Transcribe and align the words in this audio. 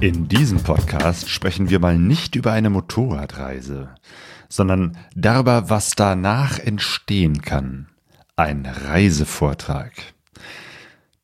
In 0.00 0.28
diesem 0.28 0.62
Podcast 0.62 1.28
sprechen 1.28 1.68
wir 1.68 1.78
mal 1.78 1.98
nicht 1.98 2.34
über 2.34 2.52
eine 2.52 2.70
Motorradreise, 2.70 3.94
sondern 4.48 4.96
darüber, 5.14 5.68
was 5.68 5.90
danach 5.90 6.58
entstehen 6.58 7.42
kann. 7.42 7.88
Ein 8.34 8.64
Reisevortrag. 8.64 9.92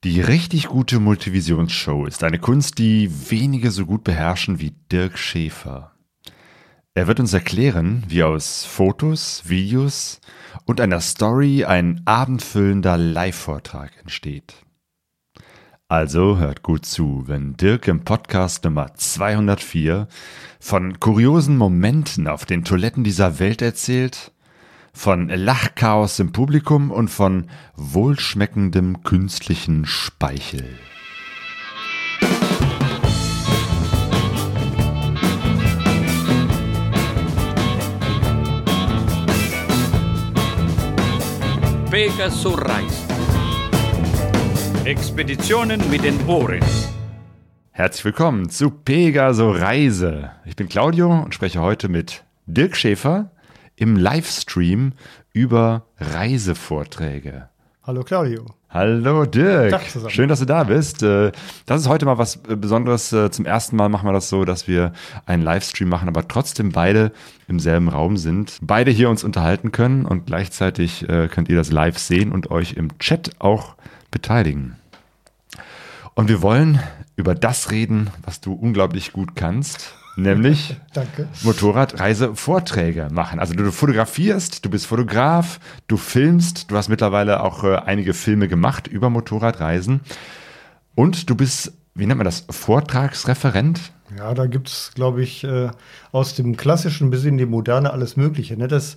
Die 0.04 0.20
richtig 0.20 0.68
gute 0.68 1.00
Multivisionsshow 1.00 2.04
ist 2.04 2.22
eine 2.22 2.38
Kunst, 2.38 2.76
die 2.76 3.10
wenige 3.30 3.70
so 3.70 3.86
gut 3.86 4.04
beherrschen 4.04 4.60
wie 4.60 4.74
Dirk 4.92 5.16
Schäfer. 5.16 5.92
Er 6.92 7.06
wird 7.06 7.18
uns 7.18 7.32
erklären, 7.32 8.04
wie 8.08 8.24
aus 8.24 8.66
Fotos, 8.66 9.44
Videos 9.46 10.20
und 10.66 10.82
einer 10.82 11.00
Story 11.00 11.64
ein 11.64 12.02
abendfüllender 12.04 12.98
Live-Vortrag 12.98 13.92
entsteht. 14.02 14.65
Also 15.88 16.38
hört 16.38 16.64
gut 16.64 16.84
zu, 16.84 17.22
wenn 17.26 17.56
Dirk 17.56 17.86
im 17.86 18.00
Podcast 18.00 18.64
Nummer 18.64 18.92
204 18.96 20.08
von 20.58 20.98
kuriosen 20.98 21.56
Momenten 21.56 22.26
auf 22.26 22.44
den 22.44 22.64
Toiletten 22.64 23.04
dieser 23.04 23.38
Welt 23.38 23.62
erzählt, 23.62 24.32
von 24.92 25.28
Lachchaos 25.28 26.18
im 26.18 26.32
Publikum 26.32 26.90
und 26.90 27.06
von 27.06 27.46
wohlschmeckendem 27.76 29.04
künstlichen 29.04 29.86
Speichel. 29.86 30.76
Pegasus 41.92 42.58
Reis. 42.60 43.05
Expeditionen 44.86 45.82
mit 45.90 46.04
den 46.04 46.28
Ohren. 46.28 46.60
Herzlich 47.72 48.04
willkommen 48.04 48.50
zu 48.50 48.70
Pegaso 48.70 49.50
Reise. 49.50 50.30
Ich 50.44 50.54
bin 50.54 50.68
Claudio 50.68 51.22
und 51.24 51.34
spreche 51.34 51.60
heute 51.60 51.88
mit 51.88 52.22
Dirk 52.46 52.76
Schäfer 52.76 53.32
im 53.74 53.96
Livestream 53.96 54.92
über 55.32 55.86
Reisevorträge. 55.98 57.48
Hallo 57.82 58.04
Claudio. 58.04 58.46
Hallo 58.68 59.24
Dirk. 59.24 59.80
Schön, 60.06 60.28
dass 60.28 60.38
du 60.38 60.46
da 60.46 60.62
bist. 60.62 61.02
Äh, 61.02 61.32
das 61.66 61.80
ist 61.80 61.88
heute 61.88 62.06
mal 62.06 62.18
was 62.18 62.36
äh, 62.48 62.54
Besonderes. 62.54 63.12
Äh, 63.12 63.32
zum 63.32 63.44
ersten 63.44 63.74
Mal 63.74 63.88
machen 63.88 64.06
wir 64.08 64.12
das 64.12 64.28
so, 64.28 64.44
dass 64.44 64.68
wir 64.68 64.92
einen 65.24 65.42
Livestream 65.42 65.88
machen, 65.88 66.08
aber 66.08 66.28
trotzdem 66.28 66.70
beide 66.70 67.10
im 67.48 67.58
selben 67.58 67.88
Raum 67.88 68.16
sind. 68.16 68.58
Beide 68.62 68.92
hier 68.92 69.10
uns 69.10 69.24
unterhalten 69.24 69.72
können 69.72 70.06
und 70.06 70.26
gleichzeitig 70.26 71.04
könnt 71.08 71.48
ihr 71.48 71.56
das 71.56 71.72
live 71.72 71.98
sehen 71.98 72.30
und 72.30 72.52
euch 72.52 72.74
im 72.74 72.96
Chat 72.98 73.32
auch 73.40 73.74
beteiligen. 74.10 74.76
Und 76.16 76.30
wir 76.30 76.40
wollen 76.40 76.80
über 77.14 77.34
das 77.34 77.70
reden, 77.70 78.08
was 78.24 78.40
du 78.40 78.54
unglaublich 78.54 79.12
gut 79.12 79.36
kannst, 79.36 79.94
nämlich 80.16 80.74
Motorradreisevorträge 81.42 83.08
machen. 83.12 83.38
Also 83.38 83.52
du 83.52 83.70
fotografierst, 83.70 84.64
du 84.64 84.70
bist 84.70 84.86
Fotograf, 84.86 85.60
du 85.88 85.98
filmst, 85.98 86.70
du 86.70 86.76
hast 86.76 86.88
mittlerweile 86.88 87.42
auch 87.42 87.64
äh, 87.64 87.76
einige 87.76 88.14
Filme 88.14 88.48
gemacht 88.48 88.86
über 88.86 89.10
Motorradreisen 89.10 90.00
und 90.94 91.28
du 91.28 91.34
bist, 91.34 91.74
wie 91.94 92.06
nennt 92.06 92.16
man 92.16 92.24
das, 92.24 92.46
Vortragsreferent? 92.48 93.92
Ja, 94.16 94.32
da 94.32 94.46
gibt 94.46 94.68
es, 94.68 94.92
glaube 94.94 95.22
ich, 95.22 95.44
äh, 95.44 95.68
aus 96.12 96.34
dem 96.34 96.56
Klassischen 96.56 97.10
bis 97.10 97.24
in 97.24 97.36
die 97.36 97.44
Moderne 97.44 97.92
alles 97.92 98.16
Mögliche. 98.16 98.56
Ne? 98.56 98.68
Das 98.68 98.96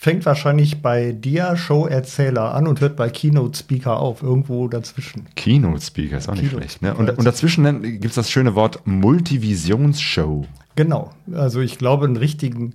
fängt 0.00 0.24
wahrscheinlich 0.24 0.80
bei 0.80 1.12
dir 1.12 1.58
Show-Erzähler 1.58 2.54
an 2.54 2.66
und 2.66 2.80
hört 2.80 2.96
bei 2.96 3.10
Keynote-Speaker 3.10 4.00
auf, 4.00 4.22
irgendwo 4.22 4.66
dazwischen. 4.66 5.26
Keynote-Speaker 5.36 6.16
ist 6.16 6.26
auch 6.26 6.36
nicht 6.36 6.52
schlecht. 6.52 6.80
Ne? 6.80 6.94
Und, 6.94 7.10
und 7.18 7.24
dazwischen 7.26 7.82
gibt 7.82 8.06
es 8.06 8.14
das 8.14 8.30
schöne 8.30 8.54
Wort 8.54 8.80
Multivisionsshow. 8.86 10.46
Genau, 10.74 11.10
also 11.34 11.60
ich 11.60 11.76
glaube, 11.76 12.06
einen 12.06 12.16
richtigen 12.16 12.72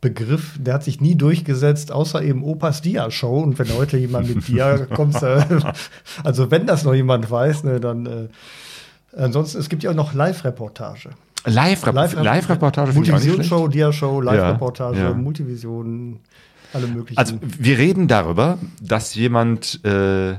Begriff, 0.00 0.58
der 0.58 0.74
hat 0.74 0.82
sich 0.82 1.00
nie 1.00 1.14
durchgesetzt, 1.14 1.92
außer 1.92 2.20
eben 2.20 2.42
Opas 2.42 2.82
Dia-Show. 2.82 3.38
Und 3.38 3.60
wenn 3.60 3.72
heute 3.76 3.96
jemand 3.96 4.34
mit 4.34 4.48
Dia 4.48 4.86
kommt, 4.92 5.22
äh, 5.22 5.44
also 6.24 6.50
wenn 6.50 6.66
das 6.66 6.82
noch 6.82 6.94
jemand 6.94 7.30
weiß, 7.30 7.62
ne, 7.62 7.78
dann 7.78 8.06
äh, 8.06 8.28
ansonsten, 9.16 9.58
es 9.58 9.68
gibt 9.68 9.84
ja 9.84 9.92
auch 9.92 9.94
noch 9.94 10.14
Live-Reportage. 10.14 11.10
Live-Reportage, 11.44 12.22
Live 12.24 12.94
Multivision-Show, 12.96 13.68
Dia-Show, 13.68 14.20
Live-Reportage, 14.20 14.98
ja, 14.98 15.10
ja. 15.10 15.14
Multivision 15.14 16.18
alle 16.76 16.86
möglichen. 16.86 17.18
Also 17.18 17.38
wir 17.40 17.78
reden 17.78 18.08
darüber, 18.08 18.58
dass 18.80 19.14
jemand 19.14 19.84
äh, 19.84 20.36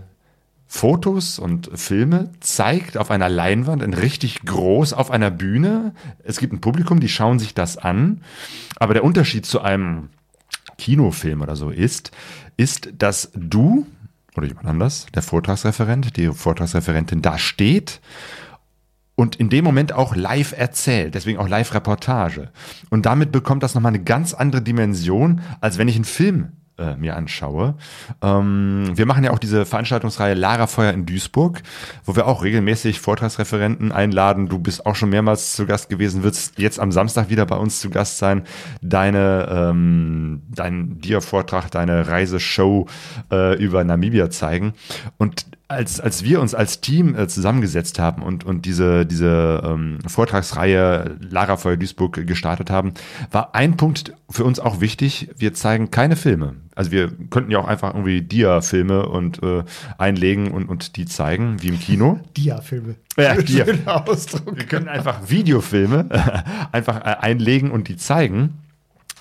Fotos 0.68 1.40
und 1.40 1.70
Filme 1.75 2.31
zeigt 2.40 2.98
auf 2.98 3.12
einer 3.12 3.30
Leinwand, 3.30 3.81
in 3.81 3.94
richtig 3.94 4.42
groß 4.44 4.94
auf 4.94 5.12
einer 5.12 5.31
Bühne. 5.31 5.94
Es 6.24 6.40
gibt 6.40 6.53
ein 6.53 6.62
Publikum, 6.62 7.00
die 7.00 7.09
schauen 7.09 7.40
sich 7.40 7.53
das 7.53 7.78
an. 7.78 8.22
Aber 8.78 8.94
der 8.94 9.03
Unterschied 9.03 9.46
zu 9.46 9.62
einem 9.62 10.09
Kinofilm 10.78 11.42
oder 11.42 11.56
so 11.56 11.70
ist, 11.70 12.12
ist, 12.58 12.90
dass 12.98 13.31
du 13.34 13.88
oder 14.36 14.48
jemand 14.48 14.68
anders, 14.68 15.08
der 15.16 15.24
Vortragsreferent, 15.24 16.16
die 16.16 16.28
Vortragsreferentin 16.28 17.22
da 17.22 17.38
steht 17.38 18.00
und 19.17 19.35
in 19.35 19.50
dem 19.50 19.66
Moment 19.66 19.94
auch 19.94 20.16
live 20.16 20.53
erzählt, 20.55 21.16
deswegen 21.16 21.39
auch 21.39 21.50
Live-Reportage. 21.50 22.51
Und 22.91 23.07
damit 23.07 23.31
bekommt 23.31 23.63
das 23.63 23.73
nochmal 23.73 23.94
eine 23.94 24.03
ganz 24.03 24.35
andere 24.35 24.61
Dimension, 24.61 25.41
als 25.59 25.79
wenn 25.79 25.88
ich 25.88 25.95
einen 25.95 26.05
Film 26.05 26.51
äh, 26.78 26.95
mir 26.97 27.16
anschaue. 27.16 27.73
Ähm, 28.22 28.91
wir 28.94 29.07
machen 29.07 29.23
ja 29.23 29.31
auch 29.31 29.39
diese 29.39 29.66
Veranstaltungsreihe 29.66 30.35
Lara 30.35 30.67
Feuer 30.67 30.94
in 30.94 31.07
Duisburg, 31.07 31.63
wo 32.06 32.16
wir 32.16 32.27
auch 32.27 32.44
regelmäßig 32.44 33.00
Vortragsreferenten 33.00 33.91
einladen. 33.91 34.50
Du 34.50 34.59
bist 34.59 34.85
auch 34.85 34.95
schon 34.95 35.09
mehrmals 35.09 35.53
zu 35.53 35.66
Gast 35.66 35.89
gewesen, 35.89 36.22
wirst 36.22 36.59
jetzt 36.59 36.79
am 36.79 36.91
Samstag 36.91 37.31
wieder 37.31 37.47
bei 37.47 37.56
uns 37.56 37.79
zu 37.79 37.89
Gast 37.89 38.19
sein. 38.19 38.44
Deine, 38.83 39.47
ähm, 39.50 40.44
dein 40.53 41.01
Dia-Vortrag, 41.01 41.72
deine 41.72 42.07
Reiseshow 42.07 42.85
äh, 43.31 43.56
über 43.57 43.83
Namibia 43.83 44.29
zeigen. 44.29 44.73
Und 45.17 45.47
als, 45.69 46.00
als 46.00 46.23
wir 46.23 46.39
uns 46.39 46.55
als 46.55 46.79
Team 46.79 47.16
äh, 47.16 47.28
zusammengesetzt 47.28 48.00
haben 48.00 48.22
und, 48.22 48.45
und 48.45 48.66
diese, 48.66 49.05
diese 49.05 49.61
ähm, 49.66 50.00
Vortragsreihe 50.07 51.17
Lara 51.19 51.57
Feuer 51.57 51.75
Duisburg 51.75 52.25
gestartet 52.25 52.69
haben, 52.69 52.94
war 53.31 53.53
ein 53.53 53.75
Punkt 53.75 54.13
für 54.29 54.45
uns 54.45 54.59
auch 54.59 54.79
wichtig. 54.79 55.29
Wir 55.38 55.53
zeigen 55.53 55.91
keine 55.91 56.16
Filme. 56.16 56.56
Also 56.75 56.91
wir 56.91 57.11
könnten 57.29 57.51
ja 57.51 57.59
auch 57.59 57.67
einfach 57.67 57.94
irgendwie 57.94 58.22
Dia-Filme 58.22 59.07
und 59.09 59.44
äh, 59.44 59.63
einlegen 59.97 60.51
und, 60.51 60.69
und 60.69 60.95
die 60.95 61.06
zeigen, 61.06 61.61
wie 61.61 61.69
im 61.69 61.79
Kino. 61.79 62.19
Dia-Filme. 62.38 62.95
Ja, 63.17 63.35
Dia. 63.41 63.66
Ausdruck. 63.85 64.56
Wir 64.56 64.66
können 64.66 64.88
einfach 64.88 65.29
Videofilme 65.29 66.07
einfach 66.72 67.01
äh, 67.01 67.17
einlegen 67.19 67.72
und 67.72 67.89
die 67.89 67.97
zeigen 67.97 68.53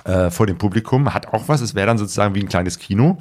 äh, 0.05 0.31
vor 0.31 0.47
dem 0.47 0.59
Publikum. 0.59 1.13
Hat 1.13 1.33
auch 1.33 1.49
was. 1.49 1.61
Es 1.61 1.75
wäre 1.75 1.87
dann 1.87 1.99
sozusagen 1.99 2.35
wie 2.37 2.41
ein 2.41 2.49
kleines 2.49 2.79
Kino. 2.79 3.19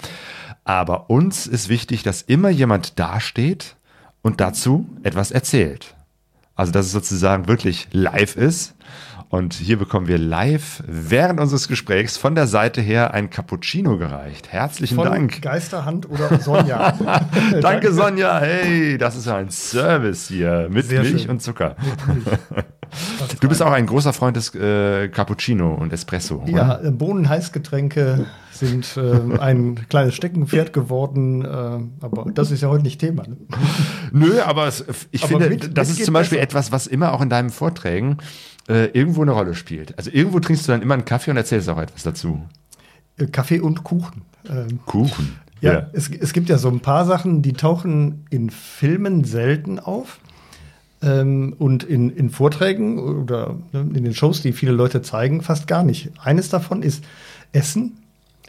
Aber 0.65 1.09
uns 1.09 1.47
ist 1.47 1.69
wichtig, 1.69 2.03
dass 2.03 2.23
immer 2.23 2.49
jemand 2.49 2.99
dasteht 2.99 3.77
und 4.21 4.41
dazu 4.41 4.89
etwas 5.03 5.31
erzählt. 5.31 5.95
Also, 6.55 6.71
dass 6.71 6.87
es 6.87 6.91
sozusagen 6.91 7.47
wirklich 7.47 7.87
live 7.91 8.35
ist. 8.35 8.73
Und 9.29 9.53
hier 9.53 9.77
bekommen 9.77 10.07
wir 10.07 10.17
live 10.17 10.83
während 10.87 11.39
unseres 11.39 11.67
Gesprächs 11.67 12.17
von 12.17 12.35
der 12.35 12.47
Seite 12.47 12.81
her 12.81 13.13
ein 13.13 13.29
Cappuccino 13.29 13.97
gereicht. 13.97 14.49
Herzlichen 14.51 14.95
von 14.95 15.05
Dank. 15.05 15.41
Geisterhand 15.41 16.09
oder 16.09 16.39
Sonja. 16.39 16.91
Danke, 17.61 17.91
Sonja. 17.91 18.39
Hey, 18.39 18.97
das 18.97 19.15
ist 19.15 19.25
ja 19.25 19.37
ein 19.37 19.49
Service 19.49 20.27
hier 20.27 20.67
mit 20.69 20.85
Sehr 20.87 21.01
Milch 21.01 21.23
schön. 21.23 21.31
und 21.31 21.41
Zucker. 21.41 21.75
Du 23.41 23.49
bist 23.49 23.61
auch 23.61 23.71
ein 23.71 23.87
großer 23.87 24.13
Freund 24.13 24.37
des 24.37 24.53
äh, 24.55 25.09
Cappuccino 25.09 25.73
und 25.73 25.91
Espresso. 25.91 26.43
Ja, 26.47 26.79
oder? 26.79 26.91
Bohnenheißgetränke 26.91 28.25
sind 28.51 28.95
äh, 28.95 29.37
ein 29.39 29.85
kleines 29.89 30.15
Steckenpferd 30.15 30.71
geworden, 30.71 31.43
äh, 31.43 31.47
aber 31.47 32.31
das 32.33 32.51
ist 32.51 32.61
ja 32.61 32.69
heute 32.69 32.83
nicht 32.83 32.99
Thema. 32.99 33.23
Ne? 33.27 33.37
Nö, 34.11 34.41
aber 34.41 34.67
es, 34.67 34.85
ich 35.11 35.23
aber 35.23 35.31
finde, 35.31 35.49
mit, 35.49 35.77
das 35.77 35.89
mit 35.89 35.99
ist 35.99 36.05
zum 36.05 36.13
Beispiel 36.13 36.37
besser. 36.37 36.49
etwas, 36.49 36.71
was 36.71 36.87
immer 36.87 37.11
auch 37.13 37.21
in 37.21 37.29
deinen 37.29 37.49
Vorträgen 37.49 38.17
äh, 38.67 38.85
irgendwo 38.87 39.21
eine 39.21 39.31
Rolle 39.31 39.55
spielt. 39.55 39.97
Also 39.97 40.11
irgendwo 40.11 40.39
trinkst 40.39 40.67
du 40.67 40.71
dann 40.71 40.81
immer 40.81 40.95
einen 40.95 41.05
Kaffee 41.05 41.31
und 41.31 41.37
erzählst 41.37 41.69
auch 41.69 41.77
etwas 41.77 42.03
dazu. 42.03 42.43
Äh, 43.17 43.27
Kaffee 43.27 43.59
und 43.59 43.83
Kuchen. 43.83 44.23
Ähm, 44.49 44.79
Kuchen. 44.85 45.35
Ja, 45.61 45.73
ja. 45.73 45.89
Es, 45.93 46.09
es 46.09 46.33
gibt 46.33 46.49
ja 46.49 46.57
so 46.57 46.69
ein 46.69 46.79
paar 46.79 47.05
Sachen, 47.05 47.41
die 47.41 47.53
tauchen 47.53 48.25
in 48.29 48.49
Filmen 48.49 49.23
selten 49.23 49.79
auf. 49.79 50.19
Ähm, 51.01 51.55
und 51.57 51.83
in, 51.83 52.09
in 52.09 52.29
Vorträgen 52.29 52.99
oder 52.99 53.57
ne, 53.71 53.81
in 53.81 54.03
den 54.03 54.13
Shows, 54.13 54.41
die 54.41 54.53
viele 54.53 54.71
Leute 54.71 55.01
zeigen, 55.01 55.41
fast 55.41 55.67
gar 55.67 55.83
nicht. 55.83 56.11
Eines 56.19 56.49
davon 56.49 56.81
ist 56.81 57.03
Essen. 57.51 57.97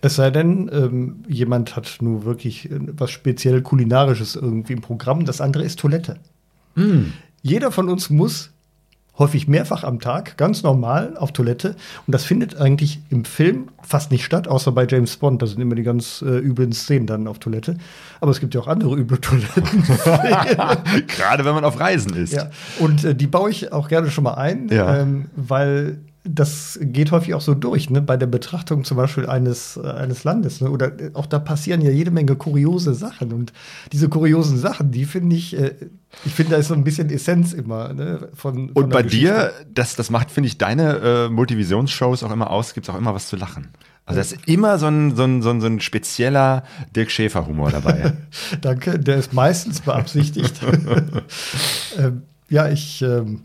Es 0.00 0.16
sei 0.16 0.30
denn, 0.30 0.70
ähm, 0.72 1.24
jemand 1.28 1.74
hat 1.76 1.98
nur 2.00 2.24
wirklich 2.24 2.70
äh, 2.70 2.78
was 2.92 3.10
speziell 3.10 3.62
kulinarisches 3.62 4.36
irgendwie 4.36 4.74
im 4.74 4.80
Programm. 4.80 5.24
Das 5.24 5.40
andere 5.40 5.64
ist 5.64 5.78
Toilette. 5.78 6.18
Mm. 6.74 7.12
Jeder 7.42 7.72
von 7.72 7.88
uns 7.88 8.10
muss 8.10 8.52
häufig 9.18 9.48
mehrfach 9.48 9.82
am 9.84 9.98
Tag, 10.00 10.36
ganz 10.36 10.62
normal 10.62 11.16
auf 11.16 11.32
Toilette. 11.32 11.70
Und 12.06 12.14
das 12.14 12.24
findet 12.24 12.56
eigentlich 12.60 13.00
im 13.10 13.24
Film 13.24 13.68
fast 13.82 14.10
nicht 14.10 14.24
statt, 14.24 14.46
außer 14.48 14.72
bei 14.72 14.86
James 14.86 15.16
Bond. 15.16 15.40
Da 15.40 15.46
sind 15.46 15.60
immer 15.60 15.74
die 15.74 15.82
ganz 15.82 16.22
äh, 16.22 16.38
üblen 16.38 16.72
Szenen 16.72 17.06
dann 17.06 17.26
auf 17.26 17.38
Toilette. 17.38 17.76
Aber 18.20 18.30
es 18.30 18.40
gibt 18.40 18.54
ja 18.54 18.60
auch 18.60 18.66
andere 18.68 18.94
üble 18.96 19.20
Toiletten. 19.20 19.82
Gerade 21.06 21.44
wenn 21.44 21.54
man 21.54 21.64
auf 21.64 21.78
Reisen 21.80 22.14
ist. 22.14 22.32
ja. 22.32 22.50
Und 22.78 23.04
äh, 23.04 23.14
die 23.14 23.26
baue 23.26 23.50
ich 23.50 23.72
auch 23.72 23.88
gerne 23.88 24.10
schon 24.10 24.24
mal 24.24 24.34
ein, 24.34 24.68
Ja. 24.68 24.98
ähm, 24.98 25.26
weil 25.34 25.98
das 26.28 26.78
geht 26.82 27.12
häufig 27.12 27.34
auch 27.34 27.40
so 27.40 27.54
durch, 27.54 27.90
ne? 27.90 28.02
bei 28.02 28.16
der 28.16 28.26
Betrachtung 28.26 28.84
zum 28.84 28.96
Beispiel 28.96 29.26
eines, 29.26 29.76
äh, 29.76 29.88
eines 29.88 30.24
Landes. 30.24 30.60
Ne? 30.60 30.70
Oder 30.70 31.00
äh, 31.00 31.10
auch 31.14 31.26
da 31.26 31.38
passieren 31.38 31.80
ja 31.80 31.90
jede 31.90 32.10
Menge 32.10 32.36
kuriose 32.36 32.94
Sachen. 32.94 33.32
Und 33.32 33.52
diese 33.92 34.08
kuriosen 34.08 34.58
Sachen, 34.58 34.90
die 34.90 35.04
finde 35.04 35.36
ich, 35.36 35.56
äh, 35.58 35.74
ich 36.24 36.34
finde, 36.34 36.52
da 36.52 36.58
ist 36.58 36.68
so 36.68 36.74
ein 36.74 36.84
bisschen 36.84 37.10
Essenz 37.10 37.52
immer 37.52 37.92
ne? 37.92 38.28
von, 38.34 38.68
von 38.68 38.84
Und 38.84 38.90
bei 38.90 39.02
Geschichte. 39.02 39.26
dir, 39.26 39.52
das, 39.72 39.96
das 39.96 40.10
macht, 40.10 40.30
finde 40.30 40.48
ich, 40.48 40.58
deine 40.58 40.96
äh, 40.96 41.28
Multivisionsshows 41.28 42.22
auch 42.22 42.32
immer 42.32 42.50
aus, 42.50 42.74
gibt 42.74 42.88
es 42.88 42.94
auch 42.94 42.98
immer 42.98 43.14
was 43.14 43.28
zu 43.28 43.36
lachen. 43.36 43.68
Also 44.04 44.18
da 44.18 44.22
ist 44.22 44.46
immer 44.46 44.78
so 44.78 44.86
ein, 44.86 45.16
so 45.16 45.24
ein, 45.24 45.42
so 45.42 45.50
ein, 45.50 45.60
so 45.60 45.66
ein 45.66 45.80
spezieller 45.80 46.62
Dirk 46.94 47.10
Schäfer-Humor 47.10 47.72
dabei. 47.72 48.14
Danke, 48.60 48.98
der 48.98 49.16
ist 49.16 49.32
meistens 49.32 49.80
beabsichtigt. 49.80 50.60
ähm, 51.98 52.22
ja, 52.48 52.68
ich 52.68 53.02
ähm, 53.02 53.42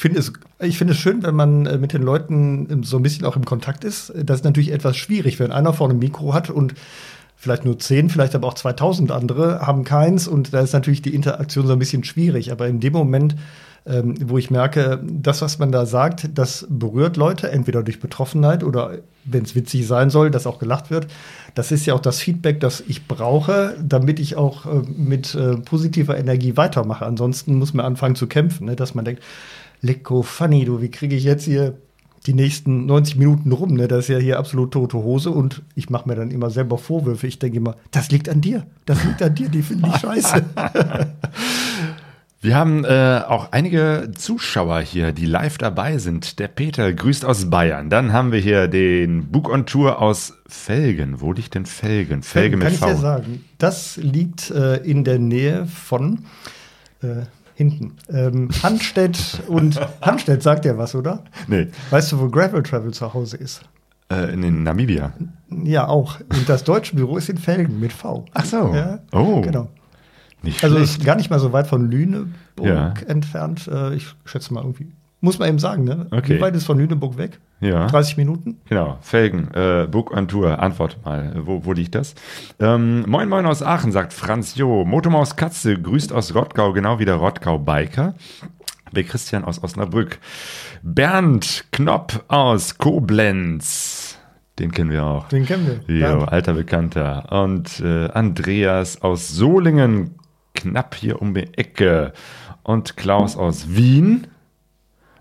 finde 0.00 0.18
es, 0.18 0.32
ich 0.60 0.78
finde 0.78 0.94
es 0.94 0.98
schön, 0.98 1.22
wenn 1.22 1.34
man 1.34 1.66
äh, 1.66 1.78
mit 1.78 1.92
den 1.92 2.02
Leuten 2.02 2.66
ähm, 2.70 2.84
so 2.84 2.96
ein 2.96 3.02
bisschen 3.02 3.26
auch 3.26 3.36
im 3.36 3.44
Kontakt 3.44 3.84
ist. 3.84 4.12
Das 4.16 4.38
ist 4.38 4.44
natürlich 4.44 4.72
etwas 4.72 4.96
schwierig, 4.96 5.38
wenn 5.38 5.52
einer 5.52 5.72
vorne 5.72 5.94
ein 5.94 5.98
Mikro 5.98 6.32
hat 6.32 6.50
und 6.50 6.74
vielleicht 7.36 7.64
nur 7.64 7.78
zehn, 7.78 8.10
vielleicht 8.10 8.34
aber 8.34 8.48
auch 8.48 8.54
2000 8.54 9.10
andere 9.12 9.60
haben 9.60 9.84
keins 9.84 10.28
und 10.28 10.52
da 10.52 10.60
ist 10.60 10.72
natürlich 10.72 11.02
die 11.02 11.14
Interaktion 11.14 11.66
so 11.66 11.72
ein 11.72 11.78
bisschen 11.78 12.04
schwierig. 12.04 12.52
Aber 12.52 12.68
in 12.68 12.80
dem 12.80 12.92
Moment, 12.92 13.36
ähm, 13.86 14.14
wo 14.26 14.36
ich 14.36 14.50
merke, 14.50 15.00
das, 15.02 15.40
was 15.40 15.58
man 15.58 15.72
da 15.72 15.86
sagt, 15.86 16.28
das 16.34 16.66
berührt 16.68 17.16
Leute, 17.16 17.50
entweder 17.50 17.82
durch 17.82 17.98
Betroffenheit 17.98 18.62
oder 18.62 18.98
wenn 19.24 19.42
es 19.42 19.54
witzig 19.54 19.86
sein 19.86 20.10
soll, 20.10 20.30
dass 20.30 20.46
auch 20.46 20.58
gelacht 20.58 20.90
wird. 20.90 21.06
Das 21.54 21.72
ist 21.72 21.86
ja 21.86 21.94
auch 21.94 22.00
das 22.00 22.20
Feedback, 22.20 22.60
das 22.60 22.82
ich 22.86 23.06
brauche, 23.06 23.74
damit 23.82 24.20
ich 24.20 24.36
auch 24.36 24.66
äh, 24.66 24.82
mit 24.96 25.34
äh, 25.34 25.56
positiver 25.56 26.18
Energie 26.18 26.56
weitermache. 26.56 27.06
Ansonsten 27.06 27.54
muss 27.54 27.74
man 27.74 27.86
anfangen 27.86 28.16
zu 28.16 28.26
kämpfen, 28.26 28.66
ne? 28.66 28.76
dass 28.76 28.94
man 28.94 29.04
denkt, 29.04 29.22
lecko 29.80 30.22
funny, 30.22 30.64
du, 30.64 30.80
wie 30.80 30.90
kriege 30.90 31.16
ich 31.16 31.24
jetzt 31.24 31.44
hier 31.44 31.74
die 32.26 32.34
nächsten 32.34 32.86
90 32.86 33.16
Minuten 33.16 33.52
rum? 33.52 33.74
Ne? 33.74 33.88
Das 33.88 34.00
ist 34.00 34.08
ja 34.08 34.18
hier 34.18 34.38
absolut 34.38 34.72
tote 34.72 34.98
Hose 34.98 35.30
und 35.30 35.62
ich 35.74 35.90
mache 35.90 36.08
mir 36.08 36.14
dann 36.14 36.30
immer 36.30 36.50
selber 36.50 36.78
Vorwürfe. 36.78 37.26
Ich 37.26 37.38
denke 37.38 37.56
immer, 37.56 37.76
das 37.90 38.10
liegt 38.10 38.28
an 38.28 38.40
dir, 38.40 38.66
das 38.84 39.02
liegt 39.04 39.22
an 39.22 39.34
dir, 39.34 39.48
die 39.48 39.62
finde 39.62 39.88
ich 39.88 39.96
scheiße. 40.00 40.44
Wir 42.42 42.56
haben 42.56 42.86
äh, 42.86 43.20
auch 43.28 43.52
einige 43.52 44.12
Zuschauer 44.16 44.80
hier, 44.80 45.12
die 45.12 45.26
live 45.26 45.58
dabei 45.58 45.98
sind. 45.98 46.38
Der 46.38 46.48
Peter 46.48 46.90
grüßt 46.90 47.26
aus 47.26 47.50
Bayern. 47.50 47.90
Dann 47.90 48.14
haben 48.14 48.32
wir 48.32 48.38
hier 48.38 48.66
den 48.66 49.30
Book 49.30 49.50
on 49.50 49.66
Tour 49.66 50.00
aus 50.00 50.32
Felgen. 50.46 51.20
Wo 51.20 51.34
liegt 51.34 51.54
denn 51.54 51.66
Felgen? 51.66 52.22
Felgen 52.22 52.60
Kann 52.60 52.68
mit 52.68 52.74
ich 52.76 52.80
V. 52.80 52.86
dir 52.86 52.96
sagen. 52.96 53.44
Das 53.58 53.98
liegt 53.98 54.50
äh, 54.52 54.76
in 54.76 55.04
der 55.04 55.18
Nähe 55.18 55.66
von 55.66 56.20
äh, 57.02 57.26
hinten. 57.60 57.92
Ähm, 58.08 58.48
Handstedt 58.62 59.42
und 59.48 59.78
Handstedt 60.00 60.42
sagt 60.42 60.64
ja 60.64 60.78
was, 60.78 60.94
oder? 60.94 61.24
Nee, 61.46 61.68
Weißt 61.90 62.10
du, 62.12 62.18
wo 62.20 62.28
Gravel 62.30 62.62
Travel 62.62 62.92
zu 62.92 63.12
Hause 63.12 63.36
ist? 63.36 63.60
äh, 64.10 64.32
in, 64.32 64.62
Namibia. 64.62 65.12
Ja, 65.62 65.86
auch. 65.88 66.18
Und 66.20 66.48
das 66.48 66.64
deutsche 66.64 66.96
Büro 66.96 67.18
ist 67.18 67.28
in 67.28 67.36
Felgen 67.38 67.78
mit 67.78 67.92
V. 67.92 68.24
Ach 68.32 68.44
so. 68.46 68.72
Ja, 68.74 69.00
Oh. 69.12 69.40
Genau. 69.42 69.68
Nicht 70.42 70.64
Also 70.64 70.76
schlecht. 70.76 70.98
ist 70.98 71.04
gar 71.04 71.16
nicht 71.16 71.28
mal 71.28 71.38
so 71.38 71.52
weit 71.52 71.66
von 71.66 71.90
Lüneburg 71.90 72.32
Ja. 72.62 72.94
entfernt. 73.06 73.68
Äh, 73.68 73.94
ich 73.94 74.06
schätze 74.24 74.54
mal 74.54 74.62
irgendwie. 74.62 74.90
Muss 75.22 75.38
man 75.38 75.48
eben 75.50 75.58
sagen, 75.58 75.84
ne? 75.84 76.06
Okay. 76.10 76.36
Wie 76.36 76.40
weit 76.40 76.56
ist 76.56 76.64
von 76.64 76.78
Lüneburg 76.78 77.18
weg? 77.18 77.40
Ja. 77.60 77.86
30 77.88 78.16
Minuten? 78.16 78.58
Genau, 78.68 78.96
Felgen, 79.02 79.48
äh, 79.52 79.86
Book 79.86 80.16
on 80.16 80.28
Tour, 80.28 80.58
Antwort 80.60 81.04
mal, 81.04 81.42
wo, 81.44 81.64
wo 81.64 81.72
liegt 81.74 81.94
das? 81.94 82.14
Ähm, 82.58 83.04
moin 83.06 83.28
Moin 83.28 83.44
aus 83.44 83.62
Aachen, 83.62 83.92
sagt 83.92 84.14
Franz 84.14 84.54
Jo. 84.54 84.84
Motomaus 84.86 85.36
Katze 85.36 85.76
grüßt 85.78 86.12
aus 86.14 86.34
Rottgau, 86.34 86.72
genau 86.72 86.98
wie 86.98 87.04
der 87.04 87.16
Rottgau-Biker. 87.16 88.14
Der 88.92 89.04
Christian 89.04 89.44
aus 89.44 89.62
Osnabrück. 89.62 90.18
Bernd 90.82 91.66
Knopp 91.70 92.24
aus 92.28 92.78
Koblenz. 92.78 94.18
Den 94.58 94.72
kennen 94.72 94.90
wir 94.90 95.04
auch. 95.04 95.28
Den 95.28 95.44
kennen 95.46 95.82
wir. 95.86 95.96
Jo, 95.96 96.20
alter 96.24 96.54
Bekannter. 96.54 97.30
Und 97.44 97.80
äh, 97.80 98.08
Andreas 98.08 99.02
aus 99.02 99.28
Solingen, 99.28 100.14
knapp 100.54 100.94
hier 100.94 101.20
um 101.22 101.34
die 101.34 101.46
Ecke. 101.56 102.12
Und 102.62 102.96
Klaus 102.96 103.36
aus 103.36 103.74
Wien. 103.76 104.26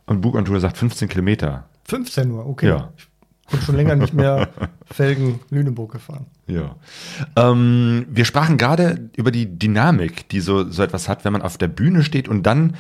Und 0.09 0.21
Book 0.21 0.33
on 0.33 0.44
Tour 0.44 0.59
sagt 0.59 0.75
15 0.75 1.07
Kilometer. 1.07 1.65
15 1.88 2.31
Uhr, 2.31 2.47
okay. 2.47 2.67
Ja. 2.67 2.89
Ich 2.97 3.51
bin 3.51 3.61
schon 3.61 3.75
länger 3.75 3.95
nicht 3.95 4.11
mehr 4.11 4.50
Felgen-Lüneburg 4.91 5.91
gefahren. 5.91 6.25
Ja. 6.47 6.75
Ähm, 7.35 8.07
wir 8.09 8.25
sprachen 8.25 8.57
gerade 8.57 9.11
über 9.15 9.29
die 9.29 9.59
Dynamik, 9.59 10.27
die 10.29 10.39
so, 10.39 10.67
so 10.71 10.81
etwas 10.81 11.07
hat, 11.07 11.25
wenn 11.25 11.33
man 11.33 11.44
auf 11.44 11.59
der 11.59 11.67
Bühne 11.67 12.03
steht 12.03 12.27
und 12.27 12.41
dann 12.44 12.75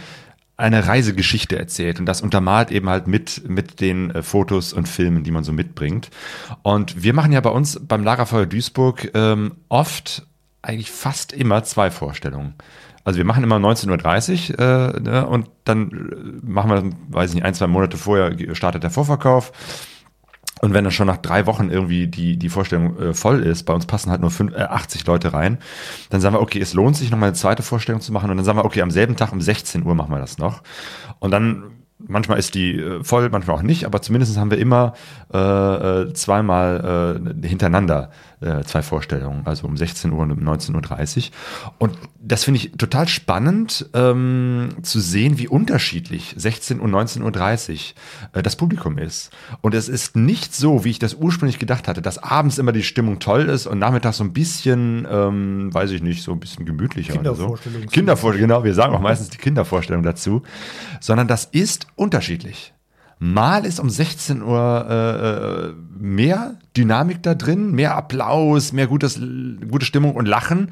eine 0.57 0.87
Reisegeschichte 0.87 1.57
erzählt 1.57 1.99
und 1.99 2.07
das 2.07 2.23
untermalt 2.23 2.71
eben 2.71 2.89
halt 2.89 3.05
mit, 3.05 3.47
mit 3.47 3.79
den 3.79 4.09
äh, 4.09 4.23
Fotos 4.23 4.73
und 4.73 4.87
Filmen, 4.87 5.23
die 5.23 5.31
man 5.31 5.43
so 5.43 5.53
mitbringt. 5.53 6.09
Und 6.63 7.03
wir 7.03 7.13
machen 7.13 7.31
ja 7.31 7.41
bei 7.41 7.51
uns 7.51 7.79
beim 7.79 8.03
Lagerfeuer 8.03 8.47
Duisburg 8.47 9.11
ähm, 9.13 9.53
oft, 9.69 10.25
eigentlich 10.63 10.89
fast 10.89 11.31
immer 11.31 11.63
zwei 11.63 11.91
Vorstellungen. 11.91 12.55
Also 13.09 13.17
wir 13.17 13.25
machen 13.25 13.43
immer 13.43 13.55
19.30 13.55 14.51
Uhr 14.51 14.59
äh, 14.59 14.99
ne, 15.01 15.25
und 15.25 15.49
dann 15.63 15.89
äh, 15.89 16.45
machen 16.45 16.69
wir, 16.69 17.17
weiß 17.17 17.31
ich 17.31 17.37
nicht, 17.37 17.43
ein, 17.43 17.55
zwei 17.55 17.65
Monate 17.65 17.97
vorher 17.97 18.35
startet 18.53 18.83
der 18.83 18.91
Vorverkauf. 18.91 19.51
Und 20.61 20.75
wenn 20.75 20.83
dann 20.83 20.91
schon 20.91 21.07
nach 21.07 21.17
drei 21.17 21.47
Wochen 21.47 21.71
irgendwie 21.71 22.05
die, 22.05 22.37
die 22.37 22.49
Vorstellung 22.49 22.99
äh, 22.99 23.13
voll 23.15 23.41
ist, 23.41 23.63
bei 23.63 23.73
uns 23.73 23.87
passen 23.87 24.11
halt 24.11 24.21
nur 24.21 24.29
fünf, 24.29 24.53
äh, 24.53 24.59
80 24.61 25.07
Leute 25.07 25.33
rein, 25.33 25.57
dann 26.11 26.21
sagen 26.21 26.35
wir, 26.35 26.39
okay, 26.39 26.61
es 26.61 26.75
lohnt 26.75 26.97
sich 26.97 27.09
nochmal 27.09 27.29
eine 27.29 27.35
zweite 27.35 27.63
Vorstellung 27.63 27.99
zu 27.99 28.13
machen. 28.13 28.29
Und 28.29 28.37
dann 28.37 28.45
sagen 28.45 28.59
wir, 28.59 28.65
okay, 28.65 28.83
am 28.83 28.91
selben 28.91 29.15
Tag 29.15 29.33
um 29.33 29.41
16 29.41 29.83
Uhr 29.83 29.95
machen 29.95 30.11
wir 30.11 30.19
das 30.19 30.37
noch. 30.37 30.61
Und 31.17 31.31
dann, 31.31 31.63
manchmal 31.97 32.37
ist 32.37 32.53
die 32.53 32.75
äh, 32.75 33.03
voll, 33.03 33.27
manchmal 33.31 33.57
auch 33.57 33.63
nicht, 33.63 33.85
aber 33.85 34.03
zumindest 34.03 34.37
haben 34.37 34.51
wir 34.51 34.59
immer 34.59 34.93
äh, 35.33 35.37
äh, 35.39 36.13
zweimal 36.13 37.23
äh, 37.41 37.47
hintereinander 37.47 38.11
äh, 38.41 38.63
zwei 38.63 38.81
Vorstellungen, 38.81 39.45
also 39.45 39.67
um 39.67 39.75
16 39.75 40.11
Uhr 40.11 40.19
und 40.19 40.31
um 40.31 40.39
19.30 40.39 41.17
Uhr. 41.17 41.23
Und 41.77 41.97
das 42.21 42.43
finde 42.43 42.59
ich 42.59 42.71
total 42.73 43.07
spannend 43.07 43.89
ähm, 43.93 44.69
zu 44.81 44.99
sehen, 44.99 45.37
wie 45.37 45.47
unterschiedlich 45.47 46.33
16 46.37 46.79
und 46.79 46.91
19.30 46.91 47.71
Uhr 48.33 48.39
äh, 48.39 48.43
das 48.43 48.55
Publikum 48.55 48.97
ist. 48.97 49.31
Und 49.61 49.73
es 49.73 49.89
ist 49.89 50.15
nicht 50.15 50.55
so, 50.55 50.85
wie 50.85 50.91
ich 50.91 50.99
das 50.99 51.15
ursprünglich 51.15 51.59
gedacht 51.59 51.87
hatte, 51.87 52.01
dass 52.01 52.17
abends 52.17 52.57
immer 52.57 52.71
die 52.71 52.83
Stimmung 52.83 53.19
toll 53.19 53.49
ist 53.49 53.67
und 53.67 53.79
nachmittags 53.79 54.17
so 54.17 54.23
ein 54.23 54.33
bisschen, 54.33 55.07
ähm, 55.09 55.73
weiß 55.73 55.91
ich 55.91 56.01
nicht, 56.01 56.23
so 56.23 56.31
ein 56.31 56.39
bisschen 56.39 56.65
gemütlicher 56.65 57.19
oder 57.19 57.35
so. 57.35 57.55
Kindervorstellung. 57.55 57.89
Kindervorstellung, 57.89 58.47
genau, 58.47 58.63
wir 58.63 58.73
sagen 58.73 58.95
auch 58.95 59.01
meistens 59.01 59.29
die 59.29 59.37
Kindervorstellung 59.37 60.03
dazu. 60.03 60.43
Sondern 61.01 61.27
das 61.27 61.45
ist 61.45 61.87
unterschiedlich. 61.95 62.73
Mal 63.19 63.65
ist 63.65 63.81
um 63.81 63.89
16 63.89 64.41
Uhr 64.41 64.85
äh, 64.89 65.67
äh, 65.67 65.73
mehr 65.99 66.55
Dynamik 66.75 67.21
da 67.21 67.35
drin, 67.35 67.73
mehr 67.73 67.95
Applaus, 67.95 68.71
mehr 68.71 68.87
gutes, 68.87 69.19
gute 69.69 69.85
Stimmung 69.85 70.15
und 70.15 70.25
Lachen. 70.25 70.71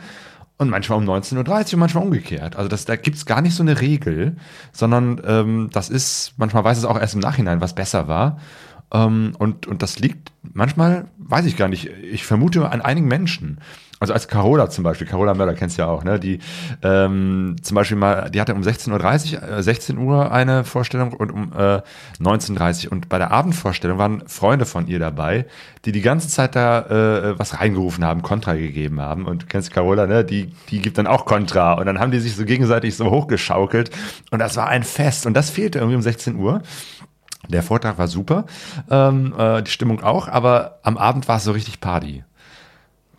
Und 0.59 0.69
manchmal 0.69 0.97
um 0.97 1.05
19.30 1.05 1.35
Uhr 1.37 1.73
und 1.73 1.79
manchmal 1.79 2.03
umgekehrt. 2.05 2.55
Also 2.55 2.67
das, 2.67 2.85
da 2.85 2.95
gibt's 2.95 3.27
gar 3.27 3.41
nicht 3.41 3.53
so 3.53 3.61
eine 3.61 3.79
Regel, 3.79 4.37
sondern 4.71 5.21
ähm, 5.23 5.69
das 5.71 5.89
ist, 5.89 6.33
manchmal 6.37 6.63
weiß 6.63 6.79
es 6.79 6.85
auch 6.85 6.99
erst 6.99 7.13
im 7.13 7.19
Nachhinein, 7.19 7.61
was 7.61 7.75
besser 7.75 8.07
war. 8.07 8.39
Ähm, 8.91 9.33
und, 9.37 9.67
und 9.67 9.83
das 9.83 9.99
liegt 9.99 10.31
manchmal, 10.41 11.09
weiß 11.17 11.45
ich 11.45 11.57
gar 11.57 11.67
nicht, 11.67 11.87
ich 11.87 12.25
vermute 12.25 12.71
an 12.71 12.81
einigen 12.81 13.07
Menschen. 13.07 13.59
Also 13.99 14.13
als 14.13 14.27
Carola 14.27 14.69
zum 14.69 14.83
Beispiel, 14.83 15.07
Carola 15.07 15.33
Möller 15.33 15.55
kennst 15.55 15.77
du 15.77 15.81
ja 15.81 15.87
auch, 15.87 16.03
ne? 16.03 16.19
Die 16.19 16.39
ähm, 16.83 17.55
zum 17.63 17.75
Beispiel 17.75 17.97
mal, 17.97 18.29
die 18.29 18.39
hatte 18.39 18.53
um 18.53 18.61
16.30 18.61 19.41
Uhr, 19.41 19.57
äh, 19.57 19.63
16 19.63 19.97
Uhr 19.97 20.31
eine 20.31 20.63
Vorstellung 20.63 21.13
und 21.13 21.31
um 21.31 21.51
äh, 21.53 21.81
19.30 22.21 22.85
Uhr. 22.85 22.91
Und 22.91 23.09
bei 23.09 23.17
der 23.17 23.31
Abendvorstellung 23.31 23.97
waren 23.97 24.27
Freunde 24.27 24.67
von 24.67 24.87
ihr 24.87 24.99
dabei, 24.99 25.47
die 25.85 25.91
die 25.91 26.01
ganze 26.01 26.27
Zeit 26.27 26.55
da 26.55 26.81
äh, 26.81 27.39
was 27.39 27.59
reingerufen 27.59 28.05
haben, 28.05 28.21
Kontra 28.21 28.53
gegeben 28.53 29.01
haben. 29.01 29.25
Und 29.25 29.49
kennst 29.49 29.71
Carola, 29.71 30.05
ne? 30.05 30.23
Die, 30.23 30.51
die 30.69 30.79
gibt 30.79 30.99
dann 30.99 31.07
auch 31.07 31.25
Kontra. 31.25 31.73
Und 31.73 31.87
dann 31.87 31.99
haben 31.99 32.11
die 32.11 32.19
sich 32.19 32.35
so 32.35 32.45
gegenseitig 32.45 32.95
so 32.95 33.09
hochgeschaukelt. 33.09 33.89
Und 34.29 34.37
das 34.37 34.57
war 34.57 34.67
ein 34.67 34.83
Fest. 34.83 35.25
Und 35.25 35.33
das 35.33 35.49
fehlte 35.49 35.79
irgendwie 35.79 35.95
um 35.95 36.03
16 36.03 36.35
Uhr. 36.35 36.61
Der 37.49 37.63
Vortrag 37.63 37.97
war 37.97 38.07
super, 38.07 38.45
ähm, 38.89 39.33
äh, 39.37 39.61
die 39.63 39.71
Stimmung 39.71 40.03
auch, 40.03 40.27
aber 40.27 40.79
am 40.83 40.97
Abend 40.97 41.27
war 41.27 41.37
es 41.37 41.45
so 41.45 41.51
richtig 41.51 41.79
Party. 41.79 42.23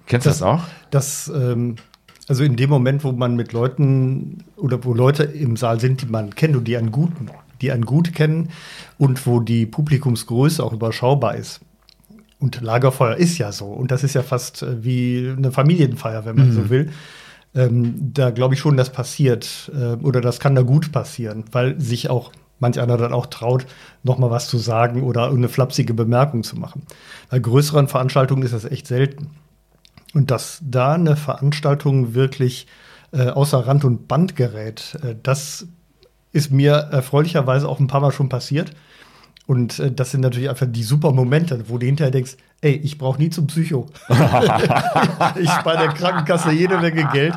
Kennst 0.09 0.27
du 0.27 0.31
das, 0.31 0.43
auch? 0.43 0.63
Das, 0.91 1.31
ähm, 1.35 1.77
also 2.27 2.43
in 2.43 2.57
dem 2.57 2.71
Moment, 2.71 3.05
wo 3.05 3.13
man 3.13 3.37
mit 3.37 3.53
Leuten 3.53 4.45
oder 4.57 4.83
wo 4.85 4.95
Leute 4.95 5.23
im 5.23 5.57
Saal 5.57 5.81
sind, 5.81 6.03
die 6.03 6.07
man 6.07 6.35
kennt 6.35 6.57
und 6.57 6.65
die 6.65 6.77
einen 6.77 6.91
guten, 6.91 7.31
die 7.61 7.71
einen 7.71 7.85
gut 7.85 8.15
kennen 8.15 8.51
und 8.99 9.27
wo 9.27 9.41
die 9.41 9.67
Publikumsgröße 9.67 10.63
auch 10.65 10.73
überschaubar 10.73 11.37
ist. 11.37 11.61
Und 12.41 12.61
Lagerfeuer 12.61 13.17
ist 13.17 13.39
ja 13.39 13.53
so. 13.53 13.67
Und 13.67 13.91
das 13.91 14.05
ist 14.05 14.15
ja 14.15 14.23
fast 14.23 14.63
äh, 14.63 14.83
wie 14.85 15.33
eine 15.37 15.53
Familienfeier, 15.53 16.25
wenn 16.25 16.37
man 16.37 16.53
so 16.53 16.71
will. 16.71 16.91
ähm, 17.55 18.13
da 18.15 18.31
glaube 18.31 18.55
ich 18.55 18.61
schon, 18.61 18.77
das 18.77 18.91
passiert 18.91 19.71
äh, 19.75 19.95
oder 20.05 20.21
das 20.21 20.39
kann 20.41 20.55
da 20.55 20.63
gut 20.63 20.93
passieren, 20.93 21.45
weil 21.53 21.81
sich 21.81 22.11
auch 22.11 22.33
manch 22.61 22.81
einer 22.81 22.97
dann 22.97 23.13
auch 23.13 23.27
traut, 23.27 23.67
noch 24.03 24.19
mal 24.19 24.31
was 24.31 24.49
zu 24.49 24.59
sagen 24.59 25.03
oder 25.03 25.31
eine 25.31 25.49
flapsige 25.49 25.95
Bemerkung 25.95 26.43
zu 26.43 26.57
machen. 26.57 26.83
Bei 27.31 27.39
größeren 27.39 27.89
Veranstaltungen 27.89 28.43
ist 28.43 28.55
das 28.55 28.65
echt 28.65 28.87
selten. 28.87 29.31
Und 30.15 30.31
dass 30.31 30.61
da 30.63 30.93
eine 30.93 31.17
Veranstaltung 31.17 32.15
wirklich 32.15 32.67
äh, 33.13 33.29
außer 33.29 33.67
Rand 33.67 33.85
und 33.85 34.09
Band 34.09 34.37
gerät, 34.37 34.99
äh, 35.03 35.15
das 35.23 35.67
ist 36.33 36.51
mir 36.51 36.73
erfreulicherweise 36.73 37.69
auch 37.69 37.81
ein 37.81 37.87
paar 37.87 38.01
Mal 38.01 38.13
schon 38.13 38.29
passiert. 38.29 38.73
Und 39.47 39.79
äh, 39.79 39.91
das 39.91 40.11
sind 40.11 40.21
natürlich 40.21 40.51
einfach 40.51 40.67
die 40.69 40.83
super 40.83 41.11
Momente, 41.11 41.65
wo 41.69 41.79
du 41.79 41.87
hinterher 41.87 42.11
denkst, 42.11 42.37
ey, 42.61 42.73
ich 42.73 42.99
brauche 42.99 43.19
nie 43.19 43.31
zum 43.31 43.47
Psycho. 43.47 43.87
ich 44.09 45.51
spare 45.51 45.79
der 45.79 45.89
Krankenkasse 45.89 46.51
jede 46.53 46.79
Menge 46.79 47.09
Geld. 47.13 47.35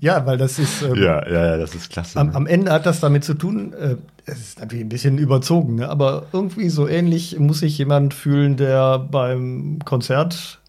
Ja, 0.00 0.26
weil 0.26 0.38
das 0.38 0.58
ist. 0.58 0.82
Ähm, 0.82 0.96
ja, 0.96 1.24
ja, 1.28 1.46
ja, 1.46 1.56
das 1.56 1.76
ist 1.76 1.90
klasse. 1.90 2.18
Am, 2.18 2.30
am, 2.30 2.46
Ende 2.48 2.72
hat 2.72 2.84
das 2.84 2.98
damit 2.98 3.22
zu 3.22 3.34
tun, 3.34 3.72
äh, 3.74 3.96
es 4.26 4.40
ist 4.40 4.60
natürlich 4.60 4.84
ein 4.84 4.88
bisschen 4.88 5.18
überzogen, 5.18 5.76
ne? 5.76 5.88
aber 5.88 6.26
irgendwie 6.32 6.68
so 6.68 6.88
ähnlich 6.88 7.38
muss 7.38 7.60
sich 7.60 7.78
jemand 7.78 8.12
fühlen, 8.12 8.56
der 8.56 8.98
beim 8.98 9.78
Konzert 9.84 10.61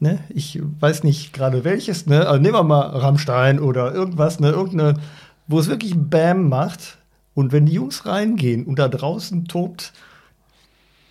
Ne? 0.00 0.18
Ich 0.28 0.60
weiß 0.80 1.04
nicht 1.04 1.32
gerade 1.32 1.64
welches, 1.64 2.06
ne? 2.06 2.26
Also 2.26 2.40
nehmen 2.40 2.54
wir 2.54 2.62
mal 2.62 2.82
Rammstein 2.82 3.60
oder 3.60 3.94
irgendwas, 3.94 4.40
ne? 4.40 4.50
Irgendeine, 4.50 4.94
wo 5.46 5.58
es 5.58 5.68
wirklich 5.68 5.94
Bam 5.96 6.48
macht. 6.48 6.98
Und 7.34 7.52
wenn 7.52 7.66
die 7.66 7.72
Jungs 7.72 8.06
reingehen 8.06 8.64
und 8.64 8.78
da 8.78 8.88
draußen 8.88 9.46
tobt 9.46 9.92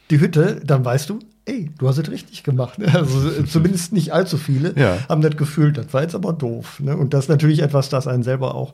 die 0.10 0.20
Hütte, 0.20 0.62
dann 0.64 0.86
weißt 0.86 1.10
du, 1.10 1.20
ey, 1.46 1.70
du 1.78 1.88
hast 1.88 1.98
es 1.98 2.10
richtig 2.10 2.44
gemacht. 2.44 2.80
Also 2.94 3.30
äh, 3.30 3.46
zumindest 3.50 3.94
nicht 3.94 4.14
allzu 4.14 4.38
viele 4.38 4.78
ja. 4.78 4.98
haben 5.10 5.22
das 5.22 5.36
gefühlt, 5.38 5.78
das 5.78 5.94
war 5.94 6.02
jetzt 6.02 6.16
aber 6.16 6.34
doof. 6.34 6.80
Ne? 6.80 6.96
Und 6.96 7.14
das 7.14 7.26
ist 7.26 7.30
natürlich 7.30 7.62
etwas, 7.62 7.90
das 7.90 8.08
einen 8.08 8.24
selber 8.24 8.56
auch 8.56 8.74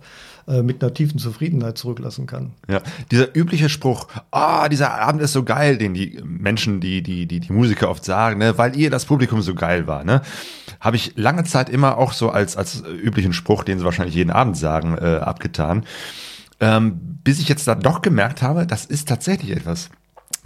äh, 0.50 0.64
mit 0.64 0.82
einer 0.82 0.94
tiefen 0.94 1.20
Zufriedenheit 1.20 1.78
zurücklassen 1.78 2.26
kann. 2.26 2.54
Ja, 2.68 2.82
dieser 3.12 3.36
übliche 3.36 3.70
Spruch, 3.70 4.08
ah, 4.32 4.66
oh, 4.66 4.68
dieser 4.68 5.00
Abend 5.00 5.22
ist 5.22 5.34
so 5.34 5.44
geil, 5.44 5.78
den 5.78 5.94
die 5.94 6.20
Menschen, 6.24 6.82
die, 6.82 7.04
die, 7.04 7.28
die, 7.28 7.40
die 7.40 7.54
Musiker 7.54 7.90
oft 7.90 8.04
sagen, 8.04 8.40
ne, 8.40 8.58
weil 8.58 8.76
ihr 8.76 8.90
das 8.90 9.06
Publikum 9.06 9.44
so 9.44 9.54
geil 9.54 9.86
war, 9.86 10.04
ne? 10.04 10.22
Habe 10.80 10.96
ich 10.96 11.14
lange 11.16 11.44
Zeit 11.44 11.70
immer 11.70 11.98
auch 11.98 12.14
so 12.14 12.30
als, 12.30 12.58
als 12.58 12.82
üblichen 12.82 13.34
Spruch, 13.34 13.64
den 13.64 13.78
sie 13.80 13.86
wahrscheinlich 13.86 14.16
jeden 14.16 14.32
Abend 14.32 14.58
sagen, 14.58 14.98
äh, 14.98 15.18
abgetan. 15.18 15.86
Ähm, 16.60 17.00
bis 17.24 17.40
ich 17.40 17.48
jetzt 17.48 17.68
da 17.68 17.76
doch 17.76 18.02
gemerkt 18.02 18.42
habe, 18.42 18.66
das 18.66 18.86
ist 18.86 19.08
tatsächlich 19.08 19.52
etwas 19.52 19.90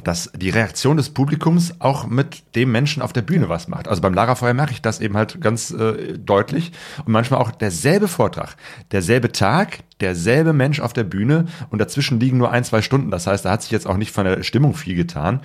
dass 0.03 0.31
die 0.35 0.50
Reaktion 0.50 0.97
des 0.97 1.09
Publikums 1.09 1.75
auch 1.79 2.07
mit 2.07 2.55
dem 2.55 2.71
Menschen 2.71 3.01
auf 3.01 3.13
der 3.13 3.21
Bühne 3.21 3.50
was 3.50 3.67
macht. 3.67 3.88
Also 3.88 4.01
beim 4.01 4.13
Lagerfeuer 4.13 4.53
merke 4.53 4.73
ich 4.73 4.81
das 4.81 5.00
eben 5.00 5.15
halt 5.15 5.39
ganz 5.39 5.71
äh, 5.71 6.17
deutlich. 6.17 6.71
Und 7.05 7.13
manchmal 7.13 7.39
auch 7.39 7.51
derselbe 7.51 8.07
Vortrag, 8.07 8.55
derselbe 8.91 9.31
Tag, 9.31 9.79
derselbe 10.01 10.53
Mensch 10.53 10.79
auf 10.79 10.93
der 10.93 11.03
Bühne 11.03 11.45
und 11.69 11.79
dazwischen 11.79 12.19
liegen 12.19 12.38
nur 12.38 12.51
ein, 12.51 12.63
zwei 12.63 12.81
Stunden. 12.81 13.12
Das 13.12 13.27
heißt, 13.27 13.45
da 13.45 13.51
hat 13.51 13.62
sich 13.62 13.71
jetzt 13.71 13.88
auch 13.88 13.97
nicht 13.97 14.12
von 14.12 14.25
der 14.25 14.43
Stimmung 14.43 14.73
viel 14.73 14.95
getan. 14.95 15.41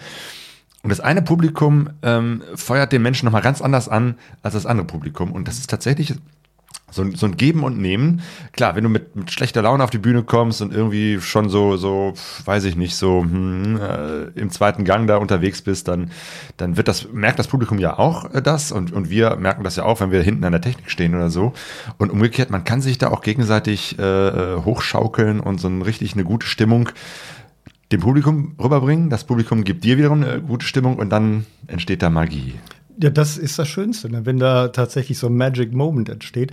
Und 0.82 0.90
das 0.90 1.00
eine 1.00 1.22
Publikum 1.22 1.90
ähm, 2.02 2.42
feuert 2.54 2.92
den 2.92 3.02
Menschen 3.02 3.26
nochmal 3.26 3.42
ganz 3.42 3.60
anders 3.60 3.88
an 3.88 4.14
als 4.42 4.54
das 4.54 4.66
andere 4.66 4.86
Publikum. 4.86 5.32
Und 5.32 5.48
das 5.48 5.58
ist 5.58 5.68
tatsächlich 5.68 6.14
so, 6.90 7.02
ein, 7.02 7.14
so 7.14 7.26
ein 7.26 7.36
Geben 7.36 7.64
und 7.64 7.78
Nehmen. 7.78 8.22
Klar, 8.52 8.76
wenn 8.76 8.84
du 8.84 8.90
mit, 8.90 9.14
mit 9.14 9.30
schlechter 9.30 9.62
Laune 9.62 9.84
auf 9.84 9.90
die 9.90 9.98
Bühne 9.98 10.22
kommst 10.22 10.62
und 10.62 10.72
irgendwie 10.72 11.20
schon 11.20 11.48
so, 11.48 11.76
so, 11.76 12.14
weiß 12.44 12.64
ich 12.64 12.76
nicht, 12.76 12.96
so 12.96 13.22
hm, 13.22 13.78
äh, 13.80 14.38
im 14.38 14.50
zweiten 14.50 14.84
Gang 14.84 15.06
da 15.06 15.16
unterwegs 15.18 15.62
bist, 15.62 15.88
dann, 15.88 16.10
dann 16.56 16.76
wird 16.76 16.88
das, 16.88 17.08
merkt 17.12 17.38
das 17.38 17.48
Publikum 17.48 17.78
ja 17.78 17.98
auch 17.98 18.32
äh, 18.32 18.42
das 18.42 18.72
und, 18.72 18.92
und 18.92 19.10
wir 19.10 19.36
merken 19.36 19.64
das 19.64 19.76
ja 19.76 19.84
auch, 19.84 20.00
wenn 20.00 20.10
wir 20.10 20.22
hinten 20.22 20.44
an 20.44 20.52
der 20.52 20.60
Technik 20.60 20.90
stehen 20.90 21.14
oder 21.14 21.30
so. 21.30 21.52
Und 21.98 22.10
umgekehrt, 22.10 22.50
man 22.50 22.64
kann 22.64 22.80
sich 22.80 22.98
da 22.98 23.08
auch 23.10 23.20
gegenseitig 23.20 23.98
äh, 23.98 24.02
äh 24.02 24.62
hochschaukeln 24.64 25.40
und 25.40 25.60
so 25.60 25.68
ein 25.68 25.82
richtig 25.82 26.14
eine 26.14 26.24
gute 26.24 26.46
Stimmung 26.46 26.90
dem 27.92 28.00
Publikum 28.00 28.54
rüberbringen. 28.62 29.10
Das 29.10 29.24
Publikum 29.24 29.64
gibt 29.64 29.84
dir 29.84 29.96
wiederum 29.98 30.22
eine 30.22 30.40
gute 30.42 30.66
Stimmung 30.66 30.96
und 30.96 31.10
dann 31.10 31.46
entsteht 31.66 32.02
da 32.02 32.10
Magie. 32.10 32.54
Ja, 33.00 33.10
das 33.10 33.38
ist 33.38 33.58
das 33.58 33.68
Schönste, 33.68 34.10
ne? 34.10 34.26
wenn 34.26 34.38
da 34.38 34.68
tatsächlich 34.68 35.18
so 35.18 35.28
ein 35.28 35.36
Magic 35.36 35.72
Moment 35.72 36.08
entsteht. 36.08 36.52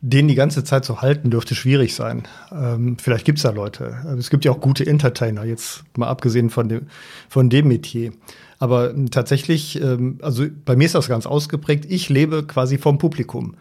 Den 0.00 0.28
die 0.28 0.36
ganze 0.36 0.62
Zeit 0.62 0.84
zu 0.84 1.02
halten, 1.02 1.30
dürfte 1.30 1.56
schwierig 1.56 1.96
sein. 1.96 2.28
Ähm, 2.52 2.96
vielleicht 3.00 3.24
gibt's 3.24 3.42
da 3.42 3.50
Leute. 3.50 3.96
Es 4.16 4.30
gibt 4.30 4.44
ja 4.44 4.52
auch 4.52 4.60
gute 4.60 4.86
Entertainer, 4.86 5.44
jetzt 5.44 5.82
mal 5.96 6.06
abgesehen 6.06 6.48
von 6.50 6.68
dem, 6.68 6.82
von 7.28 7.50
dem 7.50 7.66
Metier. 7.66 8.12
Aber 8.60 8.94
tatsächlich, 9.10 9.80
ähm, 9.82 10.18
also 10.22 10.46
bei 10.64 10.76
mir 10.76 10.84
ist 10.84 10.94
das 10.94 11.08
ganz 11.08 11.26
ausgeprägt. 11.26 11.86
Ich 11.88 12.08
lebe 12.08 12.44
quasi 12.44 12.78
vom 12.78 12.98
Publikum. 12.98 13.56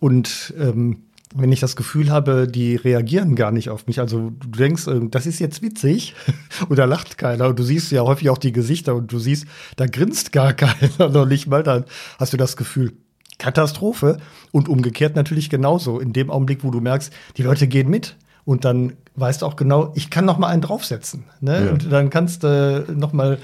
Und 0.00 0.54
ähm, 0.58 1.02
wenn 1.34 1.52
ich 1.52 1.60
das 1.60 1.74
Gefühl 1.76 2.10
habe, 2.10 2.46
die 2.48 2.76
reagieren 2.76 3.34
gar 3.34 3.50
nicht 3.50 3.68
auf 3.68 3.86
mich. 3.86 3.98
Also 3.98 4.30
du 4.30 4.48
denkst, 4.48 4.86
äh, 4.86 5.00
das 5.10 5.26
ist 5.26 5.40
jetzt 5.40 5.62
witzig 5.62 6.14
oder 6.70 6.86
lacht 6.86 7.18
keiner. 7.18 7.48
Und 7.48 7.58
du 7.58 7.64
siehst 7.64 7.90
ja 7.90 8.02
häufig 8.02 8.30
auch 8.30 8.38
die 8.38 8.52
Gesichter 8.52 8.94
und 8.94 9.12
du 9.12 9.18
siehst, 9.18 9.46
da 9.76 9.86
grinst 9.86 10.32
gar 10.32 10.52
keiner 10.54 11.08
noch 11.10 11.26
nicht 11.26 11.48
mal. 11.48 11.62
Dann 11.62 11.84
hast 12.18 12.32
du 12.32 12.36
das 12.36 12.56
Gefühl, 12.56 12.92
Katastrophe. 13.38 14.18
Und 14.52 14.68
umgekehrt 14.68 15.16
natürlich 15.16 15.50
genauso. 15.50 15.98
In 15.98 16.12
dem 16.12 16.30
Augenblick, 16.30 16.62
wo 16.62 16.70
du 16.70 16.80
merkst, 16.80 17.12
die 17.36 17.42
Leute 17.42 17.66
gehen 17.66 17.90
mit. 17.90 18.16
Und 18.44 18.64
dann 18.64 18.92
weißt 19.16 19.42
du 19.42 19.46
auch 19.46 19.56
genau, 19.56 19.92
ich 19.96 20.10
kann 20.10 20.24
noch 20.24 20.38
mal 20.38 20.48
einen 20.48 20.62
draufsetzen. 20.62 21.24
Ne? 21.40 21.66
Ja. 21.66 21.72
Und 21.72 21.90
dann 21.90 22.10
kannst 22.10 22.44
du 22.44 22.86
äh, 22.88 22.92
noch 22.92 23.12
mal 23.12 23.38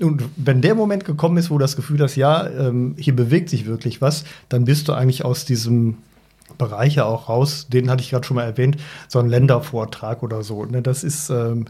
und 0.00 0.24
wenn 0.36 0.62
der 0.62 0.74
Moment 0.74 1.04
gekommen 1.04 1.36
ist, 1.36 1.50
wo 1.50 1.58
das 1.58 1.76
Gefühl 1.76 2.00
hast, 2.00 2.16
ja, 2.16 2.48
ähm, 2.48 2.94
hier 2.98 3.14
bewegt 3.14 3.50
sich 3.50 3.66
wirklich 3.66 4.00
was, 4.00 4.24
dann 4.48 4.64
bist 4.64 4.88
du 4.88 4.94
eigentlich 4.94 5.26
aus 5.26 5.44
diesem 5.44 5.98
Bereiche 6.58 7.04
auch 7.04 7.28
raus. 7.28 7.68
Den 7.68 7.90
hatte 7.90 8.02
ich 8.02 8.10
gerade 8.10 8.26
schon 8.26 8.36
mal 8.36 8.44
erwähnt, 8.44 8.76
so 9.08 9.18
ein 9.18 9.28
Ländervortrag 9.28 10.22
oder 10.22 10.42
so. 10.42 10.64
Ne? 10.64 10.82
Das 10.82 11.04
ist 11.04 11.30
ähm, 11.30 11.66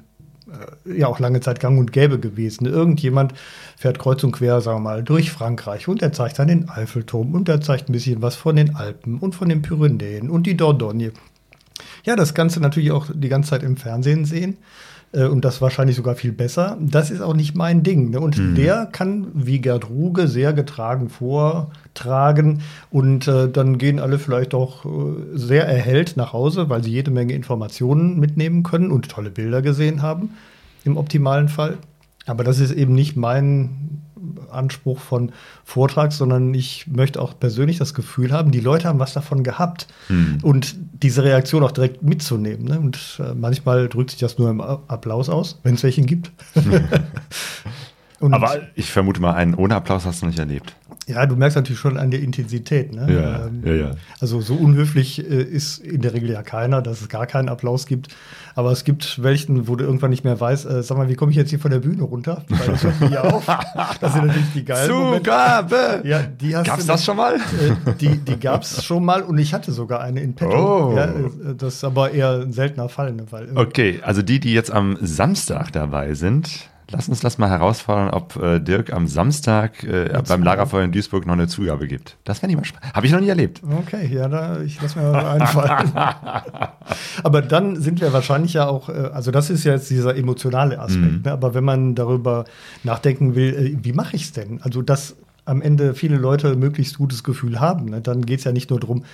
äh, 0.51 0.99
ja 0.99 1.07
auch 1.07 1.21
lange 1.21 1.41
Zeit 1.41 1.61
gang 1.61 1.79
und 1.79 1.93
gäbe 1.93 2.19
gewesen. 2.19 2.67
Irgendjemand 2.67 3.35
fährt 3.77 3.99
kreuz 3.99 4.23
und 4.25 4.33
quer, 4.33 4.61
sagen 4.61 4.79
wir 4.79 4.91
mal, 4.91 5.03
durch 5.03 5.31
Frankreich 5.31 5.89
und 5.89 6.03
er 6.03 6.13
zeigt 6.13 6.39
dann 6.39 6.49
den 6.49 6.69
Eiffelturm 6.69 7.35
und 7.35 7.49
er 7.49 7.61
zeigt 7.61 7.89
ein 7.89 7.93
bisschen 7.93 8.23
was 8.23 8.37
von 8.37 8.57
den 8.57 8.77
Alpen 8.77 9.19
und 9.19 9.35
von 9.35 9.49
den 9.49 9.63
Pyrenäen 9.63 10.31
und 10.31 10.47
die 10.47 10.57
Dordogne. 10.57 11.13
Ja, 12.05 12.17
das 12.17 12.35
Ganze 12.35 12.61
natürlich 12.61 12.93
auch 12.93 13.07
die 13.13 13.29
ganze 13.29 13.51
Zeit 13.51 13.63
im 13.63 13.77
Fernsehen 13.77 14.25
sehen 14.25 14.57
äh, 15.13 15.25
und 15.25 15.45
das 15.45 15.61
wahrscheinlich 15.61 15.97
sogar 15.97 16.15
viel 16.15 16.33
besser. 16.33 16.77
Das 16.81 17.11
ist 17.11 17.21
auch 17.21 17.35
nicht 17.35 17.55
mein 17.55 17.83
Ding. 17.83 18.11
Ne? 18.11 18.21
Und 18.21 18.39
mhm. 18.39 18.55
der 18.55 18.87
kann, 18.87 19.29
wie 19.35 19.61
Gerd 19.61 19.89
Ruge, 19.89 20.29
sehr 20.29 20.53
getragen 20.53 21.09
vortragen. 21.09 22.63
Und 22.91 23.29
äh, 23.29 23.49
dann 23.49 23.79
gehen 23.79 23.99
alle 23.99 24.19
vielleicht 24.19 24.55
auch 24.55 24.85
äh, 24.85 24.89
sehr 25.35 25.67
erhellt 25.67 26.17
nach 26.17 26.33
Hause, 26.33 26.69
weil 26.69 26.83
sie 26.83 26.91
jede 26.91 27.11
Menge 27.11 27.35
Informationen 27.35 28.19
mitnehmen 28.19 28.63
können 28.63 28.91
und 28.91 29.09
tolle 29.09 29.31
Bilder 29.31 29.63
gesehen 29.63 30.03
haben, 30.03 30.31
im 30.85 30.97
optimalen 30.97 31.49
Fall. 31.49 31.79
Aber 32.27 32.45
das 32.45 32.61
ist 32.61 32.73
eben 32.73 32.95
nicht 32.95 33.17
mein 33.17 34.03
Anspruch 34.51 35.01
von 35.01 35.33
Vortrag, 35.65 36.13
sondern 36.13 36.55
ich 36.55 36.87
möchte 36.87 37.21
auch 37.21 37.39
persönlich 37.39 37.79
das 37.79 37.95
Gefühl 37.95 38.33
haben, 38.33 38.51
die 38.51 38.61
Leute 38.61 38.89
haben 38.89 38.99
was 38.99 39.13
davon 39.13 39.43
gehabt 39.43 39.87
mhm. 40.09 40.39
und 40.43 40.77
diese 41.03 41.25
Reaktion 41.25 41.63
auch 41.63 41.73
direkt 41.73 42.03
mitzunehmen. 42.03 42.65
Ne? 42.67 42.79
Und 42.81 43.21
äh, 43.21 43.35
manchmal 43.35 43.89
drückt 43.89 44.11
sich 44.11 44.21
das 44.21 44.39
nur 44.39 44.51
im 44.51 44.61
Applaus 44.61 45.29
aus, 45.29 45.59
wenn 45.63 45.75
es 45.75 45.83
welchen 45.83 46.07
gibt. 46.07 46.31
Aber 48.21 48.59
ich 48.75 48.91
vermute 48.91 49.21
mal, 49.21 49.33
einen 49.33 49.55
ohne 49.55 49.75
Applaus 49.75 50.05
hast 50.05 50.23
du 50.23 50.27
nicht 50.27 50.39
erlebt. 50.39 50.75
Ja, 51.07 51.27
du 51.27 51.37
merkst 51.37 51.57
natürlich 51.57 51.81
schon 51.81 51.97
an 51.97 52.11
der 52.11 52.21
Intensität. 52.21 52.95
Ne? 52.95 53.13
Ja, 53.13 53.47
ähm, 53.47 53.63
ja, 53.65 53.75
ja. 53.75 53.91
Also 54.21 54.41
so 54.41 54.55
unhöflich 54.55 55.19
äh, 55.19 55.43
ist 55.43 55.79
in 55.79 56.03
der 56.03 56.13
Regel 56.13 56.31
ja 56.31 56.43
keiner, 56.43 56.83
dass 56.83 57.01
es 57.01 57.09
gar 57.09 57.27
keinen 57.27 57.49
Applaus 57.49 57.87
gibt. 57.87 58.15
Aber 58.55 58.73
es 58.73 58.85
gibt 58.85 59.23
welchen, 59.23 59.69
wo 59.69 59.77
du 59.77 59.85
irgendwann 59.85 60.11
nicht 60.11 60.25
mehr 60.25 60.39
weißt, 60.41 60.67
äh, 60.67 60.83
sag 60.83 60.99
mal, 60.99 61.09
wie 61.09 61.15
komme 61.15 61.31
ich 61.31 61.37
jetzt 61.37 61.51
hier 61.51 61.59
von 61.59 61.71
der 61.71 61.79
Bühne 61.79 62.03
runter? 62.03 62.45
Weil 62.49 62.67
das 62.69 62.83
hört 62.85 63.17
auf. 63.19 63.47
Das 64.01 64.13
sind 64.13 64.27
natürlich 64.27 64.53
die 64.55 64.65
geilen 64.65 64.91
Zugabe! 64.91 66.03
Ja, 66.05 66.23
die 66.23 66.57
hast 66.57 66.67
Gab's 66.67 66.87
das 66.87 67.05
schon 67.05 67.17
mal? 67.17 67.37
Äh, 67.37 67.95
die 68.01 68.19
die 68.19 68.39
gab 68.39 68.63
es 68.63 68.85
schon 68.85 69.05
mal 69.05 69.23
und 69.23 69.39
ich 69.39 69.55
hatte 69.55 69.73
sogar 69.73 70.01
eine 70.01 70.21
in 70.21 70.35
petto. 70.35 70.91
Oh. 70.91 70.97
Ja, 70.97 71.05
äh, 71.05 71.55
das 71.57 71.75
ist 71.75 71.85
aber 71.85 72.11
eher 72.13 72.41
ein 72.41 72.53
seltener 72.53 72.89
Fall. 72.89 73.13
Ne? 73.13 73.25
Weil, 73.31 73.57
okay, 73.57 74.01
also 74.03 74.23
die, 74.23 74.41
die 74.41 74.53
jetzt 74.53 74.71
am 74.71 74.97
Samstag 75.01 75.73
dabei 75.73 76.15
sind, 76.15 76.71
Lass 76.93 77.09
uns 77.09 77.21
das 77.21 77.39
mal 77.39 77.49
herausfordern, 77.49 78.11
ob 78.11 78.37
äh, 78.37 78.59
Dirk 78.59 78.93
am 78.93 79.07
Samstag 79.07 79.85
äh, 79.85 80.21
beim 80.27 80.43
Lagerfeuer 80.43 80.85
in 80.85 80.93
Duisburg 80.93 81.27
noch 81.27 81.35
eine 81.35 81.47
Zugabe 81.47 81.87
gibt. 81.87 82.17
Das 82.25 82.43
wäre 82.43 82.49
nicht 82.49 82.57
mal 82.57 82.65
spannend. 82.65 82.95
Habe 82.95 83.07
ich 83.07 83.13
noch 83.13 83.21
nie 83.21 83.29
erlebt. 83.29 83.63
Okay, 83.65 84.07
ja, 84.13 84.29
da, 84.29 84.61
ich 84.61 84.81
lasse 84.83 84.99
mir 84.99 85.11
mal 85.11 85.41
einfallen. 85.41 85.93
aber 87.23 87.43
dann 87.43 87.81
sind 87.81 88.01
wir 88.01 88.13
wahrscheinlich 88.13 88.55
ja 88.55 88.69
auch, 88.69 88.89
äh, 88.89 89.11
also 89.13 89.31
das 89.31 89.51
ist 89.51 89.65
ja 89.65 89.73
jetzt 89.73 89.91
dieser 89.91 90.17
emotionale 90.17 90.79
Aspekt, 90.81 91.13
mhm. 91.13 91.23
ne? 91.25 91.33
aber 91.33 91.55
wenn 91.55 91.65
man 91.65 91.95
darüber 91.95 92.45
nachdenken 92.83 93.35
will, 93.35 93.55
äh, 93.55 93.85
wie 93.85 93.93
mache 93.93 94.17
ich 94.17 94.23
es 94.23 94.33
denn? 94.33 94.61
Also, 94.63 94.83
dass 94.83 95.17
am 95.45 95.63
Ende 95.63 95.95
viele 95.95 96.17
Leute 96.17 96.55
möglichst 96.57 96.99
gutes 96.99 97.25
Gefühl 97.25 97.61
haben, 97.61 97.87
ne? 97.87 98.01
dann 98.01 98.25
geht 98.27 98.41
es 98.41 98.45
ja 98.45 98.53
nicht 98.53 98.71
nur 98.71 98.81
darum, 98.81 99.05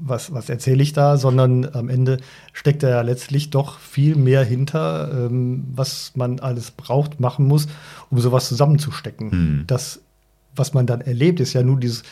was, 0.00 0.32
was 0.32 0.48
erzähle 0.48 0.82
ich 0.82 0.92
da, 0.92 1.16
sondern 1.16 1.68
am 1.74 1.88
Ende 1.88 2.18
steckt 2.52 2.82
da 2.82 2.88
ja 2.88 3.00
letztlich 3.02 3.50
doch 3.50 3.78
viel 3.78 4.16
mehr 4.16 4.44
hinter, 4.44 5.10
ähm, 5.12 5.64
was 5.72 6.12
man 6.14 6.40
alles 6.40 6.70
braucht, 6.70 7.20
machen 7.20 7.46
muss, 7.46 7.68
um 8.10 8.18
sowas 8.20 8.48
zusammenzustecken. 8.48 9.28
Mhm. 9.30 9.64
Das, 9.66 10.00
was 10.54 10.74
man 10.74 10.86
dann 10.86 11.00
erlebt, 11.00 11.40
ist 11.40 11.52
ja 11.52 11.62
nur 11.62 11.78
dieses 11.78 12.02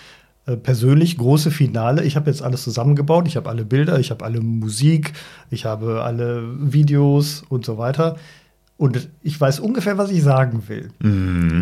äh, 0.46 0.56
persönlich 0.56 1.18
große 1.18 1.50
Finale. 1.50 2.04
Ich 2.04 2.16
habe 2.16 2.30
jetzt 2.30 2.42
alles 2.42 2.62
zusammengebaut. 2.62 3.26
Ich 3.26 3.36
habe 3.36 3.48
alle 3.48 3.64
Bilder, 3.64 3.98
ich 3.98 4.10
habe 4.10 4.24
alle 4.24 4.40
Musik, 4.40 5.12
ich 5.50 5.64
habe 5.64 6.02
alle 6.02 6.44
Videos 6.72 7.42
und 7.48 7.64
so 7.64 7.78
weiter. 7.78 8.16
Und 8.78 9.08
ich 9.22 9.40
weiß 9.40 9.60
ungefähr, 9.60 9.96
was 9.98 10.10
ich 10.10 10.22
sagen 10.22 10.64
will. 10.68 10.90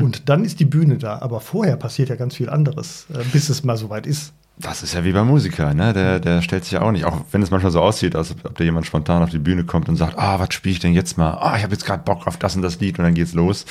Und 0.03 0.29
dann 0.29 0.45
ist 0.45 0.61
die 0.61 0.65
Bühne 0.65 0.99
da. 0.99 1.21
Aber 1.23 1.41
vorher 1.41 1.77
passiert 1.77 2.09
ja 2.09 2.17
ganz 2.17 2.35
viel 2.35 2.51
anderes, 2.51 3.07
äh, 3.13 3.23
bis 3.33 3.49
es 3.49 3.65
mal 3.65 3.77
soweit 3.77 4.07
ist. 4.07 4.33
Das 4.57 4.85
ist 4.85 4.95
ja 4.95 5.05
wie 5.05 5.13
beim 5.13 5.27
Musiker, 5.27 5.75
ne? 5.75 5.93
Der, 5.93 6.21
der 6.21 6.41
stellt 6.41 6.65
sich 6.65 6.75
ja 6.75 6.83
auch 6.83 6.93
nicht, 6.93 7.05
auch 7.05 7.23
wenn 7.33 7.43
es 7.43 7.51
manchmal 7.51 7.73
so 7.73 7.81
aussieht, 7.81 8.15
als 8.15 8.37
ob 8.45 8.57
da 8.57 8.63
jemand 8.63 8.87
spontan 8.87 9.21
auf 9.23 9.31
die 9.31 9.39
Bühne 9.39 9.65
kommt 9.65 9.89
und 9.89 9.97
sagt, 9.97 10.17
ah, 10.17 10.39
was 10.39 10.55
spiele 10.55 10.75
ich 10.75 10.79
denn 10.79 10.95
jetzt 10.95 11.19
mal? 11.19 11.33
Ah, 11.33 11.57
ich 11.57 11.65
habe 11.65 11.73
jetzt 11.73 11.85
gerade 11.85 12.05
Bock 12.05 12.29
auf 12.29 12.37
das 12.37 12.55
und 12.55 12.63
das 12.63 12.79
Lied 12.79 12.99
und 12.99 13.05
dann 13.05 13.15
geht's 13.15 13.35
los. 13.35 13.67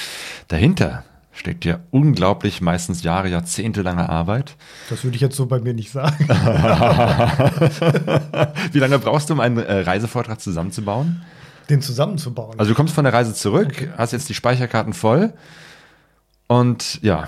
Dahinter 0.50 1.06
steckt 1.32 1.64
ja 1.64 1.80
unglaublich, 1.92 2.60
meistens 2.62 3.02
Jahre, 3.02 3.30
jahrzehntelange 3.30 4.10
Arbeit. 4.10 4.56
Das 4.90 5.06
würde 5.06 5.16
ich 5.16 5.22
jetzt 5.22 5.38
so 5.38 5.46
bei 5.46 5.60
mir 5.60 5.74
nicht 5.74 5.92
sagen. 5.92 6.28
Wie 8.72 8.80
lange 8.80 9.00
brauchst 9.00 9.30
du, 9.30 9.34
um 9.34 9.40
einen 9.40 9.60
äh, 9.60 9.80
Reisevortrag 9.80 10.42
zusammenzubauen? 10.42 11.22
Den 11.70 11.82
zusammenzubauen. 11.82 12.60
Also 12.60 12.72
du 12.72 12.76
kommst 12.76 12.94
von 12.94 13.06
der 13.06 13.14
Reise 13.14 13.34
zurück, 13.34 13.90
hast 13.98 14.12
jetzt 14.12 14.28
die 14.28 14.34
Speicherkarten 14.34 14.92
voll 14.94 15.34
und 16.60 17.00
ja, 17.02 17.28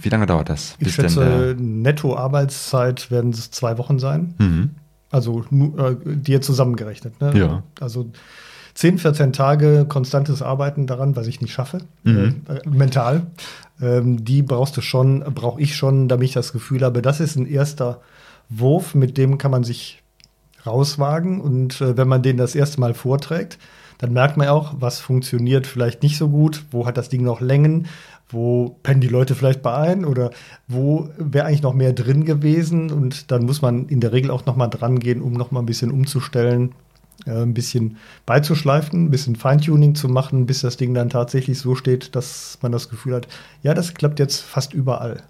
wie 0.00 0.08
lange 0.08 0.26
dauert 0.26 0.48
das? 0.48 0.76
ich 0.78 0.92
schätze, 0.94 1.56
Netto-Arbeitszeit 1.58 3.10
werden 3.10 3.30
es 3.30 3.50
zwei 3.50 3.78
Wochen 3.78 3.98
sein. 3.98 4.34
Mhm. 4.38 4.70
Also 5.10 5.42
äh, 5.50 5.96
dir 6.04 6.40
zusammengerechnet. 6.40 7.20
Ne? 7.20 7.32
Ja. 7.36 7.62
Also 7.80 8.10
10, 8.74 8.98
14 8.98 9.32
Tage 9.32 9.84
konstantes 9.88 10.42
Arbeiten 10.42 10.86
daran, 10.86 11.16
was 11.16 11.26
ich 11.26 11.40
nicht 11.40 11.52
schaffe, 11.52 11.78
Mhm. 12.04 12.42
äh, 12.48 12.68
mental. 12.68 13.26
Ähm, 13.82 14.24
die 14.24 14.42
brauchst 14.42 14.76
du 14.76 14.80
schon, 14.82 15.20
brauche 15.34 15.60
ich 15.60 15.74
schon, 15.74 16.06
damit 16.08 16.28
ich 16.28 16.34
das 16.34 16.52
Gefühl 16.52 16.82
habe, 16.82 17.02
das 17.02 17.18
ist 17.20 17.36
ein 17.36 17.46
erster 17.46 18.00
Wurf, 18.48 18.94
mit 18.94 19.16
dem 19.16 19.38
kann 19.38 19.50
man 19.50 19.64
sich 19.64 20.02
rauswagen. 20.66 21.40
Und 21.40 21.80
äh, 21.80 21.96
wenn 21.96 22.06
man 22.08 22.22
den 22.22 22.36
das 22.36 22.54
erste 22.54 22.80
Mal 22.80 22.94
vorträgt, 22.94 23.58
dann 23.98 24.12
merkt 24.12 24.36
man 24.36 24.48
auch, 24.48 24.74
was 24.78 25.00
funktioniert 25.00 25.66
vielleicht 25.66 26.02
nicht 26.02 26.16
so 26.16 26.28
gut, 26.28 26.62
wo 26.70 26.86
hat 26.86 26.96
das 26.96 27.08
Ding 27.08 27.22
noch 27.22 27.40
Längen, 27.40 27.86
wo 28.32 28.76
pennen 28.82 29.00
die 29.00 29.08
Leute 29.08 29.34
vielleicht 29.34 29.62
bei 29.62 29.74
ein 29.74 30.04
oder 30.04 30.30
wo 30.68 31.08
wäre 31.18 31.46
eigentlich 31.46 31.62
noch 31.62 31.74
mehr 31.74 31.92
drin 31.92 32.24
gewesen. 32.24 32.90
Und 32.90 33.30
dann 33.30 33.44
muss 33.44 33.62
man 33.62 33.86
in 33.86 34.00
der 34.00 34.12
Regel 34.12 34.30
auch 34.30 34.46
noch 34.46 34.56
mal 34.56 34.68
dran 34.68 34.98
gehen, 34.98 35.20
um 35.20 35.32
noch 35.32 35.50
mal 35.50 35.60
ein 35.60 35.66
bisschen 35.66 35.90
umzustellen, 35.90 36.72
äh, 37.26 37.42
ein 37.42 37.54
bisschen 37.54 37.96
beizuschleifen, 38.26 39.06
ein 39.06 39.10
bisschen 39.10 39.36
Feintuning 39.36 39.94
zu 39.94 40.08
machen, 40.08 40.46
bis 40.46 40.60
das 40.60 40.76
Ding 40.76 40.94
dann 40.94 41.10
tatsächlich 41.10 41.58
so 41.58 41.74
steht, 41.74 42.14
dass 42.14 42.58
man 42.62 42.72
das 42.72 42.88
Gefühl 42.88 43.14
hat, 43.14 43.28
ja, 43.62 43.74
das 43.74 43.94
klappt 43.94 44.18
jetzt 44.18 44.40
fast 44.40 44.72
überall. 44.72 45.22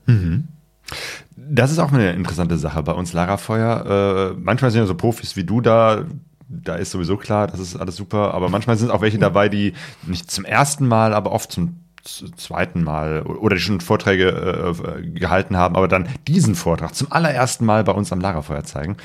Das 1.37 1.71
ist 1.71 1.79
auch 1.79 1.93
eine 1.93 2.13
interessante 2.13 2.59
Sache 2.59 2.83
bei 2.83 2.93
uns 2.93 3.13
Lagerfeuer. 3.13 4.35
Äh, 4.35 4.41
manchmal 4.41 4.71
sind 4.71 4.81
ja 4.81 4.87
so 4.87 4.95
Profis 4.95 5.37
wie 5.37 5.45
du 5.45 5.61
da, 5.61 6.05
da 6.49 6.75
ist 6.75 6.91
sowieso 6.91 7.17
klar, 7.17 7.47
das 7.47 7.61
ist 7.61 7.77
alles 7.77 7.97
super, 7.97 8.35
aber 8.35 8.49
manchmal 8.49 8.77
sind 8.77 8.91
auch 8.91 9.01
welche 9.01 9.19
dabei, 9.19 9.49
die 9.49 9.73
nicht 10.07 10.31
zum 10.31 10.45
ersten 10.45 10.87
Mal, 10.87 11.15
aber 11.15 11.31
oft 11.33 11.53
zum 11.53 11.77
zweiten 12.05 12.83
Mal 12.83 13.23
oder 13.23 13.57
die 13.57 13.63
schon 13.63 13.81
Vorträge 13.81 14.29
äh, 14.29 15.03
gehalten 15.11 15.57
haben, 15.57 15.77
aber 15.77 15.89
dann 15.89 16.09
diesen 16.27 16.55
Vortrag 16.55 16.95
zum 16.95 17.13
allerersten 17.13 17.65
Mal 17.65 17.85
bei 17.85 17.93
uns 17.93 18.13
am 18.13 18.21
Lagerfeuer 18.21 18.65
zeigen. 18.65 18.97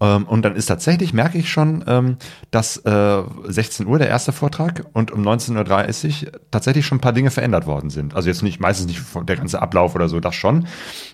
Ähm, 0.00 0.24
und 0.24 0.42
dann 0.42 0.56
ist 0.56 0.66
tatsächlich, 0.66 1.12
merke 1.12 1.38
ich 1.38 1.50
schon, 1.50 1.84
ähm, 1.86 2.16
dass 2.50 2.76
äh, 2.78 3.22
16 3.44 3.86
Uhr 3.86 3.98
der 3.98 4.08
erste 4.08 4.32
Vortrag 4.32 4.84
und 4.92 5.10
um 5.10 5.22
19.30 5.22 6.26
Uhr 6.26 6.32
tatsächlich 6.50 6.86
schon 6.86 6.98
ein 6.98 7.00
paar 7.02 7.12
Dinge 7.12 7.30
verändert 7.30 7.66
worden 7.66 7.90
sind. 7.90 8.14
Also 8.14 8.28
jetzt 8.28 8.42
nicht, 8.42 8.60
meistens 8.60 8.86
nicht 8.86 9.02
der 9.28 9.36
ganze 9.36 9.60
Ablauf 9.62 9.94
oder 9.94 10.08
so, 10.08 10.20
das 10.20 10.34
schon. 10.34 10.66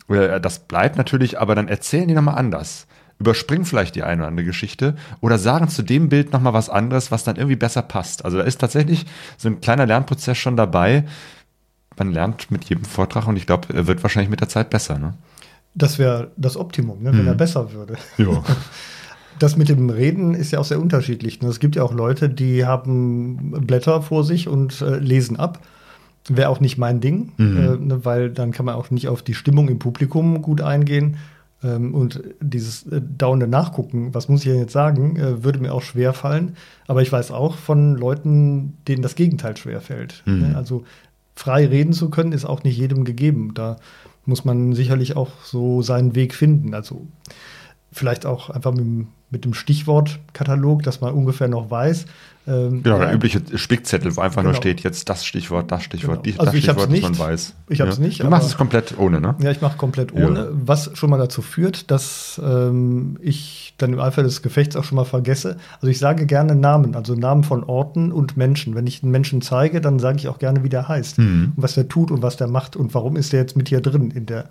Äh, 0.08 0.40
Das 0.40 0.60
bleibt 0.60 0.96
natürlich, 0.96 1.40
aber 1.40 1.54
dann 1.54 1.68
erzählen 1.68 2.08
die 2.08 2.14
nochmal 2.14 2.36
anders. 2.36 2.86
Überspringen 3.20 3.66
vielleicht 3.66 3.94
die 3.94 4.02
eine 4.02 4.22
oder 4.22 4.28
andere 4.28 4.46
Geschichte 4.46 4.96
oder 5.20 5.38
sagen 5.38 5.68
zu 5.68 5.82
dem 5.82 6.08
Bild 6.08 6.32
nochmal 6.32 6.54
was 6.54 6.70
anderes, 6.70 7.12
was 7.12 7.22
dann 7.22 7.36
irgendwie 7.36 7.56
besser 7.56 7.82
passt. 7.82 8.24
Also 8.24 8.38
da 8.38 8.44
ist 8.44 8.60
tatsächlich 8.60 9.04
so 9.36 9.48
ein 9.48 9.60
kleiner 9.60 9.84
Lernprozess 9.86 10.38
schon 10.38 10.56
dabei. 10.56 11.04
Man 11.98 12.12
lernt 12.12 12.50
mit 12.50 12.64
jedem 12.64 12.84
Vortrag 12.84 13.26
und 13.28 13.36
ich 13.36 13.46
glaube, 13.46 13.74
er 13.74 13.86
wird 13.86 14.02
wahrscheinlich 14.02 14.30
mit 14.30 14.40
der 14.40 14.48
Zeit 14.48 14.70
besser. 14.70 14.98
Ne? 14.98 15.14
Das 15.74 15.98
wäre 15.98 16.30
das 16.38 16.56
Optimum, 16.56 17.02
ne, 17.02 17.12
wenn 17.12 17.26
er 17.26 17.34
besser 17.34 17.72
würde. 17.72 17.96
Ja. 18.18 18.42
Das 19.38 19.56
mit 19.56 19.70
dem 19.70 19.88
Reden 19.88 20.34
ist 20.34 20.50
ja 20.50 20.58
auch 20.58 20.66
sehr 20.66 20.78
unterschiedlich. 20.78 21.40
ne? 21.40 21.48
Es 21.48 21.60
gibt 21.60 21.74
ja 21.74 21.82
auch 21.82 21.94
Leute, 21.94 22.28
die 22.28 22.66
haben 22.66 23.52
Blätter 23.66 24.02
vor 24.02 24.22
sich 24.22 24.48
und 24.48 24.82
äh, 24.82 24.98
lesen 24.98 25.38
ab. 25.38 25.60
Wäre 26.28 26.50
auch 26.50 26.60
nicht 26.60 26.76
mein 26.76 27.00
Ding, 27.00 27.32
äh, 27.38 27.42
ne, 27.42 28.00
weil 28.02 28.28
dann 28.28 28.52
kann 28.52 28.66
man 28.66 28.74
auch 28.74 28.90
nicht 28.90 29.08
auf 29.08 29.22
die 29.22 29.32
Stimmung 29.32 29.70
im 29.70 29.78
Publikum 29.78 30.42
gut 30.42 30.60
eingehen. 30.60 31.16
Ähm, 31.62 31.94
und 31.94 32.22
dieses 32.40 32.86
äh, 32.86 33.00
dauernde 33.00 33.46
Nachgucken, 33.46 34.14
was 34.14 34.28
muss 34.28 34.40
ich 34.44 34.50
denn 34.50 34.60
jetzt 34.60 34.72
sagen, 34.72 35.16
äh, 35.16 35.44
würde 35.44 35.58
mir 35.58 35.72
auch 35.72 35.82
schwer 35.82 36.12
fallen. 36.12 36.56
Aber 36.86 37.02
ich 37.02 37.12
weiß 37.12 37.30
auch 37.30 37.56
von 37.56 37.96
Leuten, 37.96 38.78
denen 38.88 39.02
das 39.02 39.14
Gegenteil 39.14 39.56
schwer 39.56 39.80
fällt. 39.80 40.22
Ne? 40.26 40.56
Also 40.56 40.84
frei 41.34 41.66
reden 41.66 41.92
zu 41.92 42.10
können, 42.10 42.32
ist 42.32 42.44
auch 42.44 42.64
nicht 42.64 42.76
jedem 42.76 43.04
gegeben. 43.04 43.52
Da 43.54 43.76
muss 44.26 44.44
man 44.44 44.74
sicherlich 44.74 45.16
auch 45.16 45.30
so 45.42 45.82
seinen 45.82 46.14
Weg 46.14 46.34
finden. 46.34 46.74
Also 46.74 47.06
vielleicht 47.92 48.26
auch 48.26 48.50
einfach 48.50 48.72
mit, 48.72 49.06
mit 49.30 49.44
dem 49.44 49.54
Stichwortkatalog, 49.54 50.82
dass 50.82 51.00
man 51.00 51.12
ungefähr 51.14 51.48
noch 51.48 51.70
weiß. 51.70 52.06
Ähm, 52.46 52.82
Genau, 52.82 52.98
der 52.98 53.08
ja, 53.08 53.14
übliche 53.14 53.42
Spickzettel, 53.56 54.16
wo 54.16 54.22
einfach 54.22 54.42
nur 54.42 54.52
Genau. 54.52 54.60
steht 54.62 54.80
jetzt 54.82 55.08
das 55.10 55.26
Stichwort, 55.26 55.70
das 55.70 55.82
Stichwort, 55.84 56.22
Genau. 56.24 56.36
die- 56.36 56.40
Also 56.40 56.52
das 56.52 56.60
Stichwort, 56.62 56.90
nicht. 56.90 57.02
man 57.02 57.18
weiß. 57.18 57.54
Ich 57.68 57.80
hab's 57.82 57.98
ja. 57.98 58.02
nicht, 58.02 58.22
Du 58.22 58.28
machst 58.30 58.48
es 58.48 58.56
komplett 58.56 58.98
ohne, 58.98 59.20
ne? 59.20 59.34
Ja, 59.40 59.50
ich 59.50 59.60
mache 59.60 59.76
komplett 59.76 60.12
ohne, 60.14 60.38
Ja. 60.40 60.46
was 60.52 60.90
schon 60.94 61.10
mal 61.10 61.18
dazu 61.18 61.42
führt, 61.42 61.90
dass 61.90 62.40
ähm, 62.42 63.18
ich 63.20 63.74
dann 63.76 63.92
im 63.92 64.00
Eifer 64.00 64.22
des 64.22 64.40
Gefechts 64.40 64.74
auch 64.74 64.84
schon 64.84 64.96
mal 64.96 65.04
vergesse. 65.04 65.58
Also 65.76 65.88
ich 65.88 65.98
sage 65.98 66.24
gerne 66.24 66.54
Namen, 66.56 66.94
also 66.96 67.14
Namen 67.14 67.44
von 67.44 67.62
Orten 67.62 68.10
und 68.10 68.38
Menschen. 68.38 68.74
Wenn 68.74 68.86
ich 68.86 69.02
einen 69.02 69.12
Menschen 69.12 69.42
zeige, 69.42 69.82
dann 69.82 69.98
sage 69.98 70.16
ich 70.18 70.28
auch 70.28 70.38
gerne, 70.38 70.64
wie 70.64 70.70
der 70.70 70.88
heißt 70.88 71.18
Mhm. 71.18 71.52
und 71.56 71.62
was 71.62 71.74
der 71.74 71.88
tut 71.88 72.10
und 72.10 72.22
was 72.22 72.38
der 72.38 72.48
macht 72.48 72.74
und 72.74 72.94
warum 72.94 73.16
ist 73.16 73.32
der 73.34 73.40
jetzt 73.40 73.54
mit 73.56 73.68
hier 73.68 73.82
drin 73.82 74.10
in 74.10 74.24
der, 74.24 74.48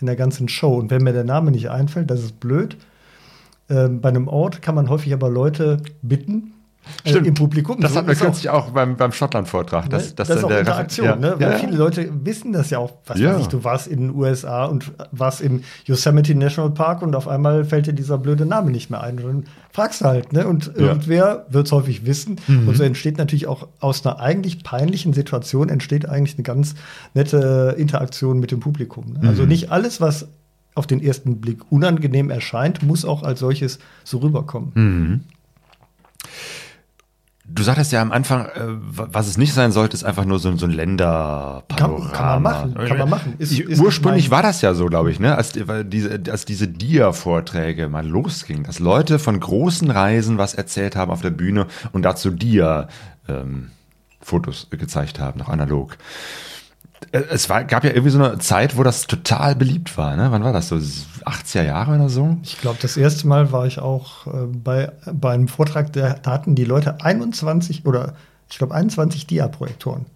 in 0.00 0.06
der 0.06 0.16
ganzen 0.16 0.48
Show. 0.48 0.74
Und 0.78 0.90
wenn 0.90 1.02
mir 1.02 1.14
der 1.14 1.24
Name 1.24 1.50
nicht 1.50 1.70
einfällt, 1.70 2.10
das 2.10 2.20
ist 2.20 2.38
blöd. 2.38 2.76
Ähm, 3.70 4.00
bei 4.02 4.10
einem 4.10 4.28
Ort 4.28 4.60
kann 4.62 4.74
man 4.74 4.88
häufig 4.90 5.12
aber 5.14 5.30
Leute 5.30 5.78
bitten 6.02 6.52
äh, 6.58 6.59
Stimmt. 7.06 7.26
im 7.26 7.34
Publikum. 7.34 7.80
Das 7.80 7.92
So 7.92 7.98
hatten 7.98 8.08
wir 8.08 8.14
auch- 8.16 8.20
kürzlich 8.20 8.48
auch 8.50 8.70
beim, 8.70 8.96
beim 8.96 9.12
Schottland-Vortrag. 9.12 9.84
Ne? 9.84 9.90
Das, 9.90 10.14
Das, 10.14 10.28
das, 10.28 10.38
ist 10.38 10.44
auch 10.44 10.50
Interaktion, 10.50 11.06
ja. 11.06 11.16
ne? 11.16 11.34
Weil 11.38 11.52
Ja. 11.52 11.58
viele 11.58 11.76
Leute 11.76 12.10
wissen 12.24 12.52
das 12.52 12.70
ja 12.70 12.78
auch. 12.78 12.92
Was 13.06 13.18
Ja. 13.18 13.34
weiß 13.34 13.40
ich, 13.42 13.46
du 13.48 13.64
warst 13.64 13.86
in 13.86 14.00
den 14.00 14.14
USA 14.14 14.64
und 14.66 14.92
warst 15.12 15.40
im 15.40 15.62
Yosemite 15.84 16.34
National 16.34 16.70
Park 16.72 17.02
und 17.02 17.14
auf 17.16 17.28
einmal 17.28 17.64
fällt 17.64 17.86
dir 17.86 17.92
dieser 17.92 18.18
blöde 18.18 18.46
Name 18.46 18.70
nicht 18.70 18.90
mehr 18.90 19.00
ein. 19.02 19.18
Und 19.18 19.24
dann 19.26 19.44
fragst 19.72 20.00
du 20.00 20.04
halt, 20.06 20.32
ne? 20.32 20.46
Und 20.46 20.72
irgendwer 20.74 21.46
wird 21.48 21.66
es 21.66 21.72
häufig 21.72 22.06
wissen. 22.06 22.36
Und 22.48 22.76
so 22.76 22.82
entsteht 22.82 23.18
natürlich 23.18 23.46
auch 23.46 23.68
aus 23.80 24.04
einer 24.04 24.18
eigentlich 24.20 24.62
peinlichen 24.64 25.12
Situation 25.12 25.68
entsteht 25.68 26.08
eigentlich 26.08 26.36
eine 26.36 26.42
ganz 26.44 26.74
nette 27.14 27.74
Interaktion 27.78 28.38
mit 28.40 28.50
dem 28.50 28.60
Publikum. 28.60 29.14
Ne? 29.20 29.28
Also 29.28 29.44
nicht 29.46 29.70
alles, 29.70 30.00
was 30.00 30.28
auf 30.74 30.86
den 30.86 31.02
ersten 31.02 31.40
Blick 31.40 31.70
unangenehm 31.70 32.30
erscheint, 32.30 32.82
muss 32.82 33.04
auch 33.04 33.22
als 33.22 33.40
solches 33.40 33.78
so 34.04 34.18
rüberkommen. 34.18 35.24
Du 37.52 37.62
sagtest 37.64 37.90
ja 37.92 38.00
am 38.00 38.12
Anfang, 38.12 38.46
äh, 38.46 38.60
was 38.94 39.26
es 39.26 39.36
nicht 39.36 39.52
sein 39.52 39.72
sollte, 39.72 39.94
ist 39.94 40.04
einfach 40.04 40.24
nur 40.24 40.38
so, 40.38 40.56
so 40.56 40.66
ein 40.66 40.70
Länderpanorama. 40.72 42.08
Kann- 42.08 42.12
kann 42.12 42.42
man 42.42 42.42
machen, 42.42 42.74
kann 42.88 42.98
man 42.98 43.10
machen. 43.10 43.34
Ist- 43.38 43.58
ist 43.58 43.80
Ursprünglich 43.80 44.30
war 44.30 44.42
das 44.42 44.60
ja 44.62 44.72
so, 44.74 44.86
glaube 44.86 45.10
ich, 45.10 45.18
ne? 45.20 45.34
als, 45.36 45.52
diese, 45.84 46.20
als 46.30 46.44
diese 46.44 46.68
Dia-Vorträge 46.68 47.88
mal 47.88 48.06
losgingen, 48.06 48.64
dass 48.64 48.78
Leute 48.78 49.18
von 49.18 49.38
großen 49.40 49.90
Reisen 49.90 50.38
was 50.38 50.54
erzählt 50.54 50.96
haben 50.96 51.10
auf 51.10 51.22
der 51.22 51.30
Bühne 51.30 51.66
und 51.92 52.02
dazu 52.02 52.30
Dia 52.30 52.88
ähm, 53.28 53.70
Fotos 54.20 54.68
gezeigt 54.70 55.18
haben, 55.18 55.38
noch 55.38 55.48
analog. 55.48 55.96
Es 57.12 57.48
war, 57.48 57.64
gab 57.64 57.84
ja 57.84 57.90
irgendwie 57.90 58.10
so 58.10 58.22
eine 58.22 58.38
Zeit, 58.38 58.76
wo 58.76 58.82
das 58.82 59.06
total 59.06 59.56
beliebt 59.56 59.96
war. 59.96 60.16
Ne? 60.16 60.30
Wann 60.30 60.44
war 60.44 60.52
das? 60.52 60.68
So 60.68 60.76
80er 60.76 61.62
Jahre 61.62 61.94
oder 61.94 62.08
so? 62.08 62.36
Ich 62.42 62.60
glaube, 62.60 62.78
das 62.80 62.96
erste 62.96 63.26
Mal 63.26 63.52
war 63.52 63.66
ich 63.66 63.78
auch 63.78 64.26
äh, 64.26 64.46
bei, 64.46 64.92
bei 65.12 65.32
einem 65.32 65.48
Vortrag, 65.48 65.92
der, 65.92 66.14
da 66.14 66.32
hatten 66.32 66.54
die 66.54 66.64
Leute 66.64 67.02
21 67.02 67.86
oder 67.86 68.14
ich 68.50 68.58
glaube 68.58 68.74
21 68.74 69.26
Dia-Projektoren. 69.26 70.06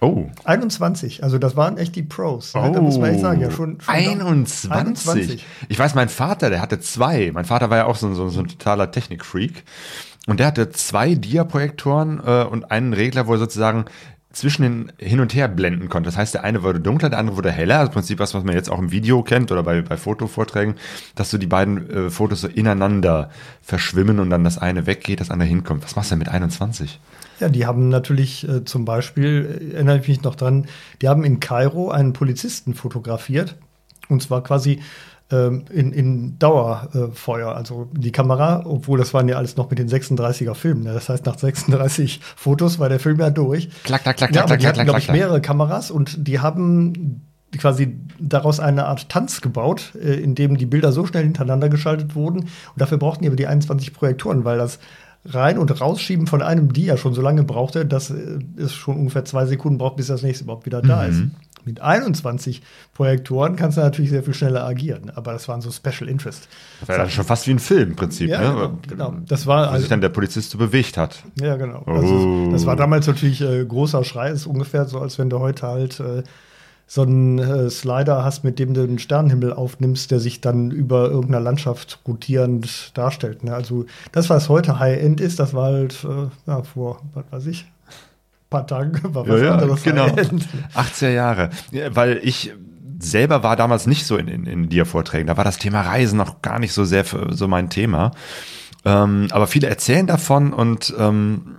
Oh. 0.00 0.26
21, 0.44 1.22
also 1.22 1.38
das 1.38 1.56
waren 1.56 1.78
echt 1.78 1.96
die 1.96 2.02
Pros. 2.02 2.54
Ne? 2.54 2.72
Da 2.72 2.80
muss 2.80 2.98
man 2.98 3.10
echt 3.10 3.20
sagen, 3.20 3.40
ja 3.40 3.50
schon. 3.50 3.80
schon 3.80 3.94
21. 3.94 4.70
21. 4.70 5.46
Ich 5.68 5.78
weiß, 5.78 5.94
mein 5.94 6.08
Vater, 6.08 6.50
der 6.50 6.60
hatte 6.60 6.80
zwei. 6.80 7.30
Mein 7.32 7.44
Vater 7.44 7.70
war 7.70 7.78
ja 7.78 7.86
auch 7.86 7.96
so, 7.96 8.12
so, 8.12 8.28
so 8.28 8.40
ein 8.40 8.48
totaler 8.48 8.90
Technikfreak. 8.90 9.64
Und 10.26 10.40
der 10.40 10.46
hatte 10.46 10.70
zwei 10.70 11.14
Dia-Projektoren 11.14 12.20
äh, 12.24 12.44
und 12.44 12.70
einen 12.70 12.92
Regler, 12.92 13.26
wo 13.26 13.32
er 13.32 13.38
sozusagen 13.38 13.84
zwischen 14.34 14.62
den 14.62 14.92
hin 14.98 15.20
und 15.20 15.34
her 15.34 15.48
blenden 15.48 15.88
konnte. 15.88 16.08
Das 16.08 16.16
heißt, 16.16 16.34
der 16.34 16.44
eine 16.44 16.62
wurde 16.62 16.80
dunkler, 16.80 17.08
der 17.08 17.18
andere 17.18 17.36
wurde 17.36 17.52
heller. 17.52 17.78
Das 17.78 17.88
im 17.88 17.94
Prinzip 17.94 18.18
was, 18.18 18.34
was 18.34 18.44
man 18.44 18.54
jetzt 18.54 18.70
auch 18.70 18.78
im 18.78 18.90
Video 18.90 19.22
kennt 19.22 19.50
oder 19.52 19.62
bei, 19.62 19.80
bei 19.80 19.96
Fotovorträgen, 19.96 20.74
dass 21.14 21.30
so 21.30 21.38
die 21.38 21.46
beiden 21.46 21.88
äh, 21.90 22.10
Fotos 22.10 22.42
so 22.42 22.48
ineinander 22.48 23.30
verschwimmen 23.62 24.18
und 24.20 24.30
dann 24.30 24.44
das 24.44 24.58
eine 24.58 24.86
weggeht, 24.86 25.20
das 25.20 25.30
andere 25.30 25.48
hinkommt. 25.48 25.84
Was 25.84 25.96
machst 25.96 26.10
du 26.10 26.14
denn 26.14 26.18
mit 26.18 26.28
21? 26.28 27.00
Ja, 27.40 27.48
die 27.48 27.66
haben 27.66 27.88
natürlich 27.88 28.48
äh, 28.48 28.64
zum 28.64 28.84
Beispiel, 28.84 29.70
äh, 29.72 29.74
erinnere 29.74 29.98
ich 29.98 30.08
mich 30.08 30.22
noch 30.22 30.34
dran, 30.34 30.66
die 31.00 31.08
haben 31.08 31.24
in 31.24 31.40
Kairo 31.40 31.90
einen 31.90 32.12
Polizisten 32.12 32.74
fotografiert. 32.74 33.56
Und 34.08 34.22
zwar 34.22 34.42
quasi 34.42 34.80
in, 35.36 35.92
in 35.92 36.38
Dauerfeuer. 36.38 37.54
Also 37.54 37.88
die 37.92 38.12
Kamera, 38.12 38.62
obwohl 38.66 38.98
das 38.98 39.14
waren 39.14 39.28
ja 39.28 39.36
alles 39.36 39.56
noch 39.56 39.70
mit 39.70 39.78
den 39.78 39.88
36er 39.88 40.54
Filmen. 40.54 40.84
Ne? 40.84 40.92
Das 40.92 41.08
heißt, 41.08 41.26
nach 41.26 41.38
36 41.38 42.20
Fotos 42.36 42.78
war 42.78 42.88
der 42.88 43.00
Film 43.00 43.18
ja 43.20 43.30
durch. 43.30 43.68
Klack, 43.84 44.02
klack, 44.02 44.16
klack, 44.16 44.34
Ja, 44.34 44.42
klack, 44.42 44.44
aber 44.44 44.56
die 44.56 44.62
klack, 44.62 44.68
hatten, 44.68 44.74
klack, 44.76 44.86
glaube 44.86 44.98
ich, 44.98 45.04
klack. 45.06 45.16
mehrere 45.16 45.40
Kameras 45.40 45.90
und 45.90 46.26
die 46.26 46.40
haben 46.40 47.22
quasi 47.58 47.96
daraus 48.18 48.60
eine 48.60 48.86
Art 48.86 49.08
Tanz 49.08 49.40
gebaut, 49.40 49.92
äh, 49.94 50.14
in 50.14 50.34
dem 50.34 50.56
die 50.56 50.66
Bilder 50.66 50.92
so 50.92 51.06
schnell 51.06 51.22
hintereinander 51.24 51.68
geschaltet 51.68 52.14
wurden. 52.14 52.40
Und 52.40 52.50
dafür 52.76 52.98
brauchten 52.98 53.22
die 53.22 53.28
aber 53.28 53.36
die 53.36 53.46
21 53.46 53.92
Projektoren, 53.92 54.44
weil 54.44 54.58
das 54.58 54.78
Rein- 55.26 55.58
und 55.58 55.80
Rausschieben 55.80 56.26
von 56.26 56.42
einem 56.42 56.72
Dia 56.72 56.96
schon 56.96 57.14
so 57.14 57.22
lange 57.22 57.44
brauchte, 57.44 57.86
dass 57.86 58.10
äh, 58.10 58.38
es 58.56 58.72
schon 58.74 58.96
ungefähr 58.96 59.24
zwei 59.24 59.46
Sekunden 59.46 59.78
braucht, 59.78 59.96
bis 59.96 60.08
das 60.08 60.22
nächste 60.22 60.44
überhaupt 60.44 60.66
wieder 60.66 60.82
da 60.82 61.04
ist. 61.04 61.22
Mit 61.64 61.80
21 61.80 62.62
Projektoren 62.92 63.56
kannst 63.56 63.76
du 63.76 63.80
natürlich 63.80 64.10
sehr 64.10 64.22
viel 64.22 64.34
schneller 64.34 64.64
agieren, 64.64 65.10
aber 65.14 65.32
das 65.32 65.48
waren 65.48 65.60
so 65.60 65.70
Special 65.70 66.08
Interest. 66.08 66.48
Das 66.80 66.88
wäre 66.88 66.98
dann 67.00 67.10
schon 67.10 67.24
fast 67.24 67.46
wie 67.46 67.52
ein 67.52 67.58
Film 67.58 67.90
im 67.90 67.96
Prinzip, 67.96 68.28
Ja, 68.30 68.40
ne? 68.40 68.54
genau, 68.54 68.78
genau. 69.10 69.14
Das 69.26 69.46
war 69.46 69.62
Wo 69.62 69.64
sich 69.66 69.74
also- 69.74 69.88
dann 69.88 70.00
der 70.00 70.08
Polizist 70.10 70.50
so 70.50 70.58
bewegt 70.58 70.96
hat. 70.96 71.22
Ja, 71.40 71.56
genau. 71.56 71.82
Oh. 71.86 71.90
Also, 71.92 72.50
das 72.52 72.66
war 72.66 72.76
damals 72.76 73.06
natürlich 73.06 73.40
äh, 73.40 73.64
großer 73.64 74.04
Schrei. 74.04 74.30
Ist 74.30 74.46
ungefähr 74.46 74.84
so, 74.86 74.98
als 75.00 75.18
wenn 75.18 75.30
du 75.30 75.38
heute 75.40 75.66
halt 75.66 76.00
äh, 76.00 76.22
so 76.86 77.02
einen 77.02 77.38
äh, 77.38 77.70
Slider 77.70 78.24
hast, 78.24 78.44
mit 78.44 78.58
dem 78.58 78.74
du 78.74 78.86
den 78.86 78.98
Sternenhimmel 78.98 79.54
aufnimmst, 79.54 80.10
der 80.10 80.20
sich 80.20 80.42
dann 80.42 80.70
über 80.70 81.06
irgendeiner 81.06 81.40
Landschaft 81.40 82.00
rotierend 82.06 82.96
darstellt. 82.96 83.42
Ne? 83.42 83.54
Also 83.54 83.86
das, 84.12 84.28
was 84.28 84.50
heute 84.50 84.78
High-End 84.78 85.20
ist, 85.20 85.38
das 85.38 85.54
war 85.54 85.72
halt 85.72 86.04
äh, 86.04 86.28
ja, 86.46 86.62
vor, 86.62 87.00
was 87.14 87.24
weiß 87.30 87.46
ich, 87.46 87.64
paar 88.54 88.66
Tagen 88.66 89.14
war 89.14 89.26
was 89.28 89.42
anderes 89.42 89.82
genau. 89.82 90.06
High-End. 90.06 90.46
80er 90.74 91.10
Jahre. 91.10 91.50
Ja, 91.72 91.94
weil 91.94 92.20
ich 92.22 92.52
selber 92.98 93.42
war 93.42 93.56
damals 93.56 93.86
nicht 93.86 94.06
so 94.06 94.16
in, 94.16 94.28
in, 94.28 94.46
in 94.46 94.68
Dia-Vorträgen. 94.68 95.26
Da 95.26 95.36
war 95.36 95.44
das 95.44 95.58
Thema 95.58 95.82
Reisen 95.82 96.16
noch 96.16 96.42
gar 96.42 96.58
nicht 96.58 96.72
so 96.72 96.84
sehr 96.84 97.04
für, 97.04 97.34
so 97.34 97.48
mein 97.48 97.68
Thema. 97.68 98.12
Ähm, 98.84 99.28
aber 99.30 99.46
viele 99.46 99.68
erzählen 99.68 100.06
davon 100.06 100.52
und 100.52 100.94
ähm, 100.98 101.56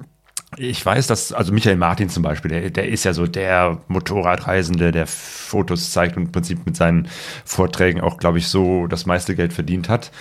ich 0.57 0.85
weiß, 0.85 1.07
dass, 1.07 1.33
also 1.33 1.51
Michael 1.51 1.75
Martin 1.75 2.09
zum 2.09 2.23
Beispiel, 2.23 2.49
der, 2.49 2.69
der 2.69 2.87
ist 2.87 3.03
ja 3.03 3.13
so 3.13 3.27
der 3.27 3.79
Motorradreisende, 3.87 4.91
der 4.91 5.05
Fotos 5.05 5.91
zeigt 5.91 6.15
und 6.17 6.23
im 6.23 6.31
Prinzip 6.31 6.65
mit 6.65 6.77
seinen 6.77 7.07
Vorträgen 7.43 8.01
auch, 8.01 8.17
glaube 8.17 8.37
ich, 8.37 8.47
so 8.47 8.87
das 8.87 9.05
meiste 9.05 9.35
Geld 9.35 9.53
verdient 9.53 9.89
hat 9.89 10.11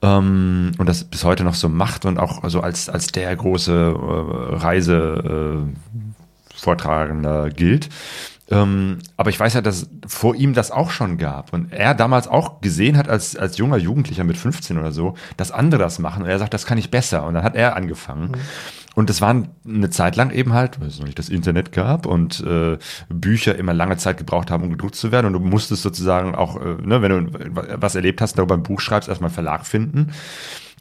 ähm, 0.00 0.72
und 0.78 0.88
das 0.88 1.04
bis 1.04 1.24
heute 1.24 1.44
noch 1.44 1.54
so 1.54 1.68
macht 1.68 2.06
und 2.06 2.18
auch 2.18 2.48
so 2.48 2.60
als, 2.60 2.88
als 2.88 3.08
der 3.08 3.34
große 3.34 3.72
äh, 3.72 4.54
Reise 4.56 5.66
äh, 5.68 6.21
Vortragender 6.62 7.50
gilt. 7.50 7.88
Ähm, 8.50 8.98
aber 9.16 9.30
ich 9.30 9.40
weiß 9.40 9.54
ja, 9.54 9.62
dass 9.62 9.88
vor 10.06 10.34
ihm 10.34 10.52
das 10.52 10.70
auch 10.70 10.90
schon 10.90 11.18
gab 11.18 11.52
und 11.52 11.72
er 11.72 11.94
damals 11.94 12.28
auch 12.28 12.60
gesehen 12.60 12.96
hat 12.96 13.08
als, 13.08 13.36
als 13.36 13.56
junger 13.56 13.78
Jugendlicher 13.78 14.24
mit 14.24 14.36
15 14.36 14.78
oder 14.78 14.92
so, 14.92 15.14
dass 15.36 15.50
andere 15.50 15.80
das 15.80 15.98
machen 15.98 16.22
und 16.22 16.28
er 16.28 16.38
sagt, 16.38 16.54
das 16.54 16.66
kann 16.66 16.78
ich 16.78 16.90
besser 16.90 17.24
und 17.24 17.34
dann 17.34 17.44
hat 17.44 17.56
er 17.56 17.76
angefangen. 17.76 18.36
Und 18.94 19.08
es 19.08 19.22
waren 19.22 19.48
eine 19.66 19.88
Zeit 19.88 20.16
lang 20.16 20.30
eben 20.30 20.52
halt, 20.52 20.78
weil 20.80 20.88
es 20.88 20.98
noch 20.98 21.06
nicht 21.06 21.18
das 21.18 21.30
Internet 21.30 21.72
gab 21.72 22.04
und 22.04 22.40
äh, 22.40 22.76
Bücher 23.08 23.56
immer 23.56 23.72
lange 23.72 23.96
Zeit 23.96 24.18
gebraucht 24.18 24.50
haben, 24.50 24.64
um 24.64 24.70
gedruckt 24.70 24.96
zu 24.96 25.10
werden. 25.10 25.28
Und 25.28 25.32
du 25.32 25.38
musstest 25.38 25.82
sozusagen 25.82 26.34
auch, 26.34 26.60
äh, 26.60 26.76
ne, 26.82 27.00
wenn 27.00 27.10
du 27.10 27.32
was 27.80 27.94
erlebt 27.94 28.20
hast, 28.20 28.36
darüber 28.36 28.54
ein 28.54 28.62
Buch 28.62 28.80
schreibst, 28.80 29.08
erstmal 29.08 29.28
einen 29.28 29.34
Verlag 29.34 29.66
finden. 29.66 30.12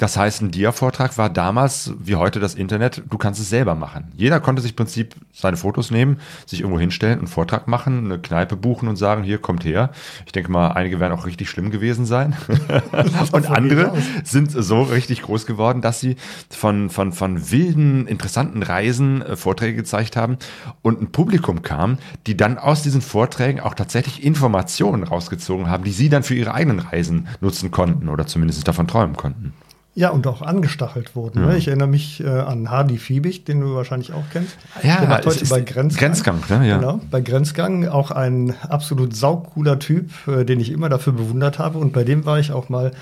Das 0.02 0.18
heißt, 0.18 0.42
ein 0.42 0.50
Dia-Vortrag 0.50 1.20
war 1.20 1.30
damals, 1.30 1.94
wie 2.00 2.16
heute 2.16 2.40
das 2.40 2.56
Internet, 2.56 3.04
du 3.08 3.20
kannst 3.20 3.40
es 3.40 3.50
selber 3.50 3.76
machen. 3.76 4.06
Jeder 4.18 4.40
konnte 4.40 4.60
sich 4.60 4.72
im 4.72 4.78
Prinzip 4.78 5.14
seine 5.32 5.58
Fotos 5.58 5.92
nehmen, 5.92 6.20
sich 6.48 6.62
irgendwo 6.62 6.80
hinstellen, 6.80 7.20
einen 7.20 7.28
Vortrag 7.28 7.68
machen, 7.68 8.06
eine 8.06 8.18
Kneipe 8.18 8.56
buchen 8.56 8.90
und 8.90 8.96
sagen, 8.96 9.22
hier, 9.22 9.38
kommt 9.38 9.64
her. 9.64 9.92
Ich 10.26 10.32
denke 10.32 10.52
mal, 10.52 10.70
einige 10.70 11.00
werden 11.00 11.14
auch 11.14 11.28
richtig 11.28 11.52
schlimm 11.52 11.70
gewesen 11.70 12.08
sein. 12.08 12.36
und 13.32 13.52
andere 13.52 13.94
sind 14.24 14.50
so 14.50 14.82
richtig 14.82 15.22
groß 15.22 15.46
geworden, 15.46 15.82
dass 15.82 16.00
sie 16.00 16.16
von, 16.50 16.90
von, 16.90 17.12
von 17.14 17.52
wilden, 17.52 18.08
interessanten 18.08 18.64
Reisen 18.64 19.22
äh, 19.22 19.36
Vorträge 19.36 19.76
gezeigt 19.76 20.18
haben 20.18 20.38
und 20.82 21.00
ein 21.00 21.12
Publikum 21.12 21.62
kam, 21.62 22.00
die 22.26 22.36
dann 22.36 22.58
aus 22.58 22.82
diesen 22.82 23.02
Vorträgen 23.02 23.60
auch 23.60 23.76
tatsächlich 23.76 24.24
Informationen 24.24 25.04
rausgezogen 25.04 25.70
haben, 25.70 25.84
die 25.84 25.92
sie 25.92 26.10
dann 26.10 26.24
für 26.24 26.34
ihre 26.34 26.56
eigenen 26.56 26.80
Reisen 26.80 27.28
nutzen 27.40 27.70
konnten 27.70 28.10
oder 28.10 28.26
zumindest 28.26 28.68
davon 28.68 28.88
träumen 28.88 29.16
konnten. 29.16 29.54
Ja, 29.94 30.10
und 30.12 30.26
auch 30.26 30.42
angestachelt 30.42 31.18
wurden. 31.18 31.46
Ne? 31.46 31.58
Ich 31.58 31.68
erinnere 31.68 31.90
mich 31.90 32.24
äh, 32.24 32.28
an 32.28 32.70
Hardy 32.70 32.98
Fiebig, 32.98 33.44
den 33.44 33.60
du 33.60 33.76
wahrscheinlich 33.76 34.14
auch 34.14 34.24
kennst. 34.32 34.56
Ja, 34.84 35.02
der 35.02 35.10
macht 35.10 35.26
heute 35.26 35.46
bei 35.48 35.60
Grenzgang. 35.60 36.08
Grenzgang, 36.08 36.42
ne? 36.48 36.68
Ja. 36.68 36.78
Genau, 36.78 37.02
bei 37.12 37.20
Grenzgang 37.20 37.88
auch 37.90 38.12
ein 38.12 38.56
absolut 38.70 39.14
saucooler 39.14 39.80
Typ, 39.80 40.10
äh, 40.28 40.46
den 40.46 40.62
ich 40.62 40.72
immer 40.72 40.88
dafür 40.88 41.12
bewundert 41.12 41.60
habe. 41.60 41.78
Und 41.78 41.92
bei 41.92 42.06
dem 42.06 42.26
war 42.26 42.40
ich 42.40 42.54
auch 42.54 42.70
mal 42.70 42.94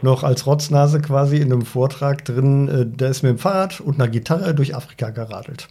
noch 0.00 0.24
als 0.24 0.46
Rotznase 0.46 1.02
quasi 1.02 1.36
in 1.36 1.52
einem 1.52 1.66
Vortrag 1.66 2.24
drin. 2.24 2.68
Äh, 2.68 2.86
der 2.86 3.10
ist 3.10 3.22
mit 3.22 3.32
dem 3.32 3.38
Fahrrad 3.38 3.80
und 3.80 4.00
einer 4.00 4.08
Gitarre 4.08 4.54
durch 4.54 4.74
Afrika 4.74 5.10
geradelt. 5.10 5.68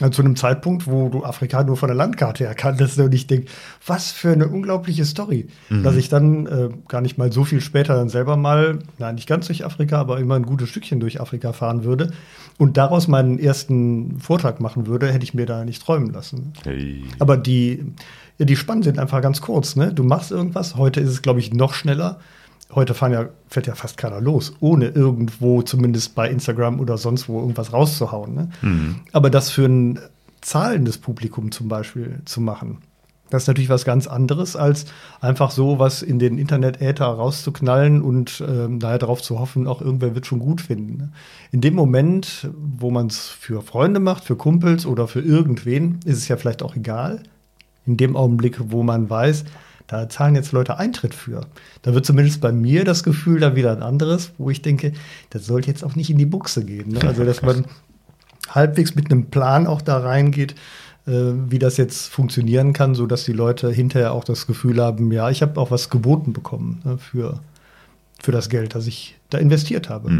Also 0.00 0.16
zu 0.16 0.22
einem 0.22 0.36
Zeitpunkt, 0.36 0.86
wo 0.86 1.08
du 1.08 1.24
Afrika 1.24 1.64
nur 1.64 1.78
von 1.78 1.88
der 1.88 1.96
Landkarte 1.96 2.44
her 2.44 2.54
kanntest 2.54 2.98
und 2.98 3.14
ich 3.14 3.26
denke, 3.26 3.50
was 3.86 4.12
für 4.12 4.30
eine 4.30 4.46
unglaubliche 4.46 5.06
Story, 5.06 5.46
dass 5.70 5.96
ich 5.96 6.10
dann 6.10 6.46
äh, 6.46 6.68
gar 6.86 7.00
nicht 7.00 7.16
mal 7.16 7.32
so 7.32 7.44
viel 7.44 7.62
später 7.62 7.94
dann 7.94 8.10
selber 8.10 8.36
mal, 8.36 8.80
nein, 8.98 9.14
nicht 9.14 9.26
ganz 9.26 9.46
durch 9.46 9.64
Afrika, 9.64 9.98
aber 9.98 10.18
immer 10.18 10.34
ein 10.34 10.44
gutes 10.44 10.68
Stückchen 10.68 11.00
durch 11.00 11.18
Afrika 11.18 11.54
fahren 11.54 11.84
würde 11.84 12.12
und 12.58 12.76
daraus 12.76 13.08
meinen 13.08 13.38
ersten 13.38 14.18
Vortrag 14.20 14.60
machen 14.60 14.86
würde, 14.86 15.10
hätte 15.10 15.24
ich 15.24 15.32
mir 15.32 15.46
da 15.46 15.64
nicht 15.64 15.82
träumen 15.82 16.12
lassen. 16.12 16.52
Hey. 16.64 17.04
Aber 17.18 17.38
die, 17.38 17.84
ja, 18.38 18.44
die 18.44 18.56
Spannen 18.56 18.82
sind 18.82 18.98
einfach 18.98 19.22
ganz 19.22 19.40
kurz. 19.40 19.76
Ne? 19.76 19.94
Du 19.94 20.04
machst 20.04 20.30
irgendwas. 20.30 20.76
Heute 20.76 21.00
ist 21.00 21.08
es, 21.08 21.22
glaube 21.22 21.40
ich, 21.40 21.54
noch 21.54 21.72
schneller. 21.72 22.20
Heute 22.74 22.94
ja, 22.94 23.28
fährt 23.48 23.66
ja 23.66 23.74
fast 23.74 23.96
keiner 23.96 24.20
los, 24.20 24.54
ohne 24.60 24.88
irgendwo, 24.88 25.62
zumindest 25.62 26.14
bei 26.14 26.28
Instagram 26.28 26.80
oder 26.80 26.98
sonst 26.98 27.28
wo, 27.28 27.40
irgendwas 27.40 27.72
rauszuhauen. 27.72 28.34
Ne? 28.34 28.48
Aber 29.12 29.30
das 29.30 29.50
für 29.50 29.66
ein 29.66 30.00
zahlendes 30.40 30.98
Publikum 30.98 31.52
zum 31.52 31.68
Beispiel 31.68 32.20
zu 32.24 32.40
machen, 32.40 32.78
das 33.30 33.42
ist 33.42 33.48
natürlich 33.48 33.70
was 33.70 33.84
ganz 33.84 34.06
anderes, 34.06 34.54
als 34.54 34.86
einfach 35.20 35.50
so 35.50 35.78
was 35.78 36.02
in 36.02 36.18
den 36.18 36.38
Internet-Äther 36.38 37.06
rauszuknallen 37.06 38.00
und 38.00 38.42
ähm, 38.46 38.78
daher 38.78 38.98
darauf 38.98 39.20
zu 39.20 39.40
hoffen, 39.40 39.66
auch 39.66 39.80
irgendwer 39.80 40.14
wird 40.14 40.26
schon 40.26 40.38
gut 40.38 40.60
finden. 40.60 40.96
Ne? 40.96 41.12
In 41.50 41.60
dem 41.60 41.74
Moment, 41.74 42.48
wo 42.54 42.90
man 42.90 43.08
es 43.08 43.26
für 43.26 43.62
Freunde 43.62 43.98
macht, 43.98 44.24
für 44.24 44.36
Kumpels 44.36 44.86
oder 44.86 45.08
für 45.08 45.20
irgendwen, 45.20 45.98
ist 46.04 46.18
es 46.18 46.28
ja 46.28 46.36
vielleicht 46.36 46.62
auch 46.62 46.76
egal. 46.76 47.22
In 47.84 47.96
dem 47.96 48.16
Augenblick, 48.16 48.58
wo 48.70 48.84
man 48.84 49.10
weiß, 49.10 49.44
da 49.86 50.08
zahlen 50.08 50.34
jetzt 50.34 50.52
Leute 50.52 50.78
Eintritt 50.78 51.14
für. 51.14 51.42
Da 51.82 51.94
wird 51.94 52.06
zumindest 52.06 52.40
bei 52.40 52.52
mir 52.52 52.84
das 52.84 53.04
Gefühl 53.04 53.40
dann 53.40 53.54
wieder 53.54 53.72
ein 53.72 53.82
anderes, 53.82 54.32
wo 54.38 54.50
ich 54.50 54.62
denke, 54.62 54.92
das 55.30 55.46
sollte 55.46 55.68
jetzt 55.68 55.84
auch 55.84 55.94
nicht 55.94 56.10
in 56.10 56.18
die 56.18 56.26
Buchse 56.26 56.64
gehen. 56.64 56.92
Ne? 56.92 57.00
Also, 57.06 57.24
dass 57.24 57.42
man 57.42 57.66
halbwegs 58.50 58.94
mit 58.94 59.10
einem 59.10 59.26
Plan 59.26 59.66
auch 59.66 59.82
da 59.82 59.98
reingeht, 59.98 60.54
äh, 61.06 61.32
wie 61.48 61.58
das 61.58 61.76
jetzt 61.76 62.08
funktionieren 62.08 62.72
kann, 62.72 62.94
so 62.94 63.06
dass 63.06 63.24
die 63.24 63.32
Leute 63.32 63.70
hinterher 63.70 64.12
auch 64.12 64.24
das 64.24 64.46
Gefühl 64.46 64.80
haben, 64.80 65.12
ja, 65.12 65.30
ich 65.30 65.42
habe 65.42 65.60
auch 65.60 65.70
was 65.70 65.88
geboten 65.88 66.32
bekommen 66.32 66.80
ne, 66.84 66.98
für, 66.98 67.40
für 68.20 68.32
das 68.32 68.48
Geld, 68.48 68.74
das 68.74 68.86
ich 68.86 69.16
da 69.30 69.38
investiert 69.38 69.88
habe. 69.88 70.10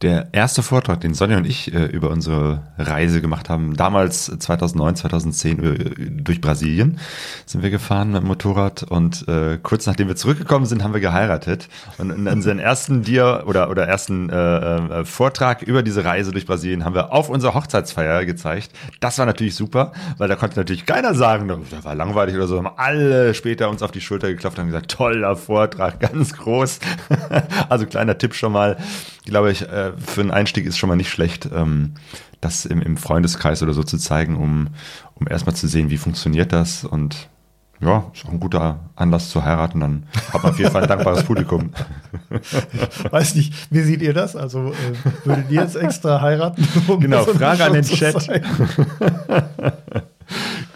Der 0.00 0.28
erste 0.30 0.62
Vortrag, 0.62 1.00
den 1.00 1.12
Sonja 1.12 1.38
und 1.38 1.44
ich 1.44 1.74
äh, 1.74 1.86
über 1.86 2.10
unsere 2.10 2.62
Reise 2.78 3.20
gemacht 3.20 3.48
haben, 3.48 3.74
damals 3.74 4.26
2009, 4.26 4.94
2010 4.94 5.64
äh, 5.64 6.10
durch 6.22 6.40
Brasilien 6.40 7.00
sind 7.46 7.64
wir 7.64 7.70
gefahren 7.70 8.12
mit 8.12 8.22
dem 8.22 8.28
Motorrad 8.28 8.84
und 8.84 9.26
äh, 9.26 9.58
kurz 9.60 9.86
nachdem 9.86 10.06
wir 10.06 10.14
zurückgekommen 10.14 10.66
sind, 10.66 10.84
haben 10.84 10.94
wir 10.94 11.00
geheiratet 11.00 11.68
und 11.98 12.10
in 12.10 12.28
unseren 12.28 12.60
ersten 12.60 13.02
Dia 13.02 13.42
oder 13.42 13.70
oder 13.70 13.88
ersten 13.88 14.30
äh, 14.30 15.00
äh, 15.00 15.04
Vortrag 15.04 15.62
über 15.62 15.82
diese 15.82 16.04
Reise 16.04 16.30
durch 16.30 16.46
Brasilien 16.46 16.84
haben 16.84 16.94
wir 16.94 17.12
auf 17.12 17.28
unserer 17.28 17.54
Hochzeitsfeier 17.54 18.24
gezeigt. 18.24 18.70
Das 19.00 19.18
war 19.18 19.26
natürlich 19.26 19.56
super, 19.56 19.90
weil 20.16 20.28
da 20.28 20.36
konnte 20.36 20.60
natürlich 20.60 20.86
keiner 20.86 21.14
sagen, 21.14 21.48
da 21.48 21.84
war 21.84 21.96
langweilig 21.96 22.36
oder 22.36 22.46
so. 22.46 22.56
Haben 22.56 22.70
alle 22.76 23.34
später 23.34 23.68
uns 23.68 23.82
auf 23.82 23.90
die 23.90 24.00
Schulter 24.00 24.28
geklopft 24.28 24.60
und 24.60 24.66
gesagt, 24.66 24.92
toller 24.92 25.34
Vortrag, 25.34 25.98
ganz 26.12 26.34
groß. 26.34 26.78
also 27.68 27.86
kleiner 27.86 28.16
Tipp 28.16 28.34
schon 28.34 28.52
mal 28.52 28.76
glaube 29.28 29.52
ich, 29.52 29.62
äh, 29.62 29.92
für 29.96 30.20
einen 30.20 30.30
Einstieg 30.30 30.66
ist 30.66 30.78
schon 30.78 30.88
mal 30.88 30.96
nicht 30.96 31.10
schlecht, 31.10 31.48
ähm, 31.54 31.94
das 32.40 32.64
im, 32.64 32.82
im 32.82 32.96
Freundeskreis 32.96 33.62
oder 33.62 33.72
so 33.72 33.82
zu 33.82 33.98
zeigen, 33.98 34.36
um, 34.36 34.68
um 35.14 35.26
erstmal 35.28 35.54
zu 35.54 35.66
sehen, 35.66 35.90
wie 35.90 35.98
funktioniert 35.98 36.52
das 36.52 36.84
und 36.84 37.28
ja, 37.80 38.10
ist 38.12 38.26
auch 38.26 38.32
ein 38.32 38.40
guter 38.40 38.80
Anlass 38.96 39.30
zu 39.30 39.44
heiraten, 39.44 39.78
dann 39.80 40.06
hat 40.32 40.42
man 40.42 40.52
auf 40.52 40.58
jeden 40.58 40.72
Fall 40.72 40.82
ein 40.82 40.88
dankbares 40.88 41.22
Publikum. 41.22 41.70
Weiß 43.10 43.36
nicht, 43.36 43.54
wie 43.70 43.80
seht 43.82 44.02
ihr 44.02 44.12
das? 44.12 44.34
Also 44.34 44.72
äh, 44.72 45.24
würdet 45.24 45.50
ihr 45.50 45.62
jetzt 45.62 45.76
extra 45.76 46.20
heiraten? 46.20 46.66
Um 46.88 46.98
Genau, 46.98 47.24
Frage 47.24 47.64
an 47.64 47.74
den 47.74 47.84
Chat. 47.84 48.16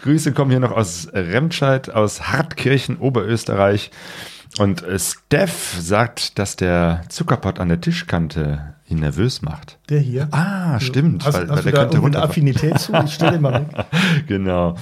Grüße 0.03 0.31
kommen 0.31 0.51
hier 0.51 0.61
noch 0.61 0.71
aus 0.71 1.09
Remscheid, 1.13 1.93
aus 1.93 2.29
Hartkirchen, 2.31 2.97
Oberösterreich. 2.97 3.91
Und 4.59 4.83
äh, 4.83 4.99
Steph 4.99 5.75
sagt, 5.79 6.37
dass 6.37 6.55
der 6.55 7.01
Zuckerpott 7.09 7.59
an 7.59 7.69
der 7.69 7.81
Tischkante 7.81 8.75
ihn 8.87 8.99
nervös 8.99 9.41
macht. 9.41 9.79
Der 9.89 9.99
hier. 9.99 10.27
Ah, 10.31 10.79
stimmt, 10.79 11.25
Hast, 11.25 11.33
weil, 11.33 11.49
hast 11.49 11.49
weil 11.49 11.63
du 11.63 11.71
der 11.71 11.79
könnte 11.79 11.97
runter. 11.99 12.23
Affinität 12.23 12.79
zu? 12.79 12.93
Ich 13.05 13.13
stelle 13.13 13.33
den 13.33 13.41
mal 13.41 13.61
weg. 13.61 13.85
genau. 14.27 14.75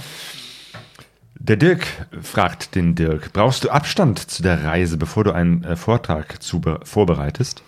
Der 1.36 1.55
Dirk 1.55 1.88
fragt 2.21 2.75
den 2.75 2.93
Dirk, 2.93 3.34
brauchst 3.34 3.63
du 3.63 3.69
Abstand 3.69 4.19
zu 4.19 4.43
der 4.43 4.63
Reise, 4.63 4.97
bevor 4.97 5.23
du 5.23 5.31
einen 5.31 5.63
äh, 5.63 5.75
Vortrag 5.75 6.41
zu, 6.43 6.62
vorbereitest? 6.84 7.63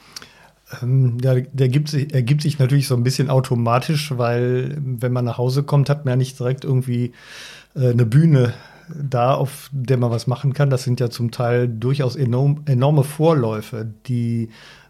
Ähm, 0.81 1.17
ja, 1.23 1.35
der 1.35 1.69
gibt 1.69 1.89
sich, 1.89 2.13
ergibt 2.13 2.43
sich 2.43 2.59
natürlich 2.59 2.87
so 2.87 2.95
ein 2.95 3.03
bisschen 3.03 3.29
automatisch, 3.29 4.13
weil 4.15 4.77
wenn 4.79 5.11
man 5.11 5.25
nach 5.25 5.37
Hause 5.37 5.63
kommt, 5.63 5.89
hat 5.89 6.05
man 6.05 6.13
ja 6.13 6.15
nicht 6.17 6.39
direkt 6.39 6.65
irgendwie 6.65 7.13
äh, 7.75 7.89
eine 7.89 8.05
Bühne 8.05 8.53
da, 8.89 9.33
auf 9.33 9.69
der 9.71 9.97
man 9.97 10.11
was 10.11 10.27
machen 10.27 10.53
kann. 10.53 10.69
Das 10.69 10.83
sind 10.83 10.99
ja 10.99 11.09
zum 11.09 11.31
Teil 11.31 11.67
durchaus 11.67 12.15
enorm, 12.15 12.63
enorme 12.65 13.03
Vorläufe, 13.03 13.87
die 14.07 14.49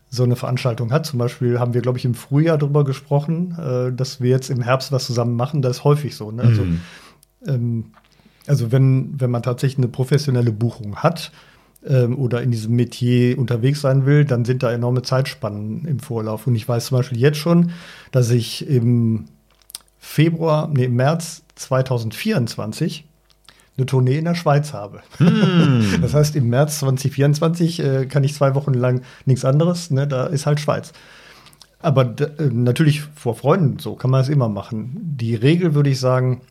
so 0.09 0.23
eine 0.23 0.35
Veranstaltung 0.35 0.91
hat. 0.91 1.05
Zum 1.05 1.19
Beispiel 1.19 1.59
haben 1.59 1.73
wir, 1.73 1.81
glaube 1.81 1.97
ich, 1.97 2.05
im 2.05 2.13
Frühjahr 2.13 2.57
darüber 2.57 2.83
gesprochen, 2.83 3.57
äh, 3.57 3.91
dass 3.91 4.21
wir 4.21 4.29
jetzt 4.29 4.49
im 4.49 4.61
Herbst 4.61 4.91
was 4.91 5.05
zusammen 5.05 5.35
machen. 5.35 5.61
Das 5.61 5.77
ist 5.77 5.83
häufig 5.83 6.15
so. 6.15 6.31
Ne? 6.31 6.43
Also, 6.43 6.63
mhm. 6.63 6.81
ähm, 7.47 7.85
also 8.45 8.71
wenn, 8.71 9.19
wenn 9.19 9.31
man 9.31 9.41
tatsächlich 9.41 9.79
eine 9.79 9.87
professionelle 9.87 10.51
Buchung 10.51 10.97
hat, 10.97 11.31
ähm, 11.85 12.17
oder 12.17 12.41
in 12.41 12.51
diesem 12.51 12.75
Metier 12.75 13.37
unterwegs 13.37 13.81
sein 13.81 14.05
will, 14.05 14.25
dann 14.25 14.45
sind 14.45 14.63
da 14.63 14.71
enorme 14.71 15.01
Zeitspannen 15.01 15.85
im 15.85 15.99
Vorlauf. 15.99 16.47
Und 16.47 16.55
ich 16.55 16.67
weiß 16.67 16.87
zum 16.87 16.97
Beispiel 16.97 17.19
jetzt 17.19 17.37
schon, 17.37 17.71
dass 18.11 18.29
ich 18.29 18.67
im 18.67 19.25
Februar, 19.99 20.69
nee, 20.73 20.85
im 20.85 20.95
März 20.95 21.43
2024 21.55 23.05
eine 23.77 23.85
Tournee 23.85 24.17
in 24.17 24.25
der 24.25 24.35
Schweiz 24.35 24.73
habe. 24.73 25.01
Hm. 25.17 25.83
Das 26.01 26.13
heißt, 26.13 26.35
im 26.35 26.49
März 26.49 26.79
2024 26.79 27.79
äh, 27.79 28.05
kann 28.05 28.23
ich 28.23 28.33
zwei 28.33 28.55
Wochen 28.55 28.73
lang 28.73 29.01
nichts 29.25 29.45
anderes, 29.45 29.91
ne, 29.91 30.07
da 30.07 30.25
ist 30.25 30.45
halt 30.45 30.59
Schweiz. 30.59 30.93
Aber 31.79 32.15
äh, 32.19 32.49
natürlich 32.51 33.01
vor 33.15 33.35
Freunden, 33.35 33.79
so 33.79 33.95
kann 33.95 34.11
man 34.11 34.21
es 34.21 34.29
immer 34.29 34.49
machen. 34.49 34.97
Die 35.03 35.35
Regel 35.35 35.75
würde 35.75 35.89
ich 35.89 35.99
sagen, 35.99 36.41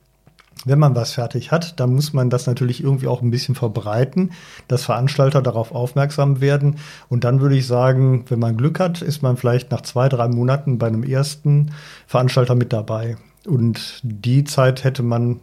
wenn 0.64 0.78
man 0.78 0.94
was 0.94 1.12
fertig 1.12 1.50
hat, 1.50 1.80
dann 1.80 1.94
muss 1.94 2.12
man 2.12 2.30
das 2.30 2.46
natürlich 2.46 2.82
irgendwie 2.82 3.08
auch 3.08 3.22
ein 3.22 3.30
bisschen 3.30 3.54
verbreiten, 3.54 4.32
dass 4.68 4.84
Veranstalter 4.84 5.42
darauf 5.42 5.72
aufmerksam 5.72 6.40
werden. 6.40 6.76
Und 7.08 7.24
dann 7.24 7.40
würde 7.40 7.56
ich 7.56 7.66
sagen, 7.66 8.24
wenn 8.28 8.38
man 8.38 8.56
Glück 8.56 8.78
hat, 8.78 9.02
ist 9.02 9.22
man 9.22 9.36
vielleicht 9.36 9.70
nach 9.70 9.80
zwei, 9.80 10.08
drei 10.08 10.28
Monaten 10.28 10.78
bei 10.78 10.86
einem 10.86 11.02
ersten 11.02 11.72
Veranstalter 12.06 12.54
mit 12.54 12.72
dabei. 12.72 13.16
Und 13.46 14.00
die 14.02 14.44
Zeit 14.44 14.84
hätte 14.84 15.02
man 15.02 15.40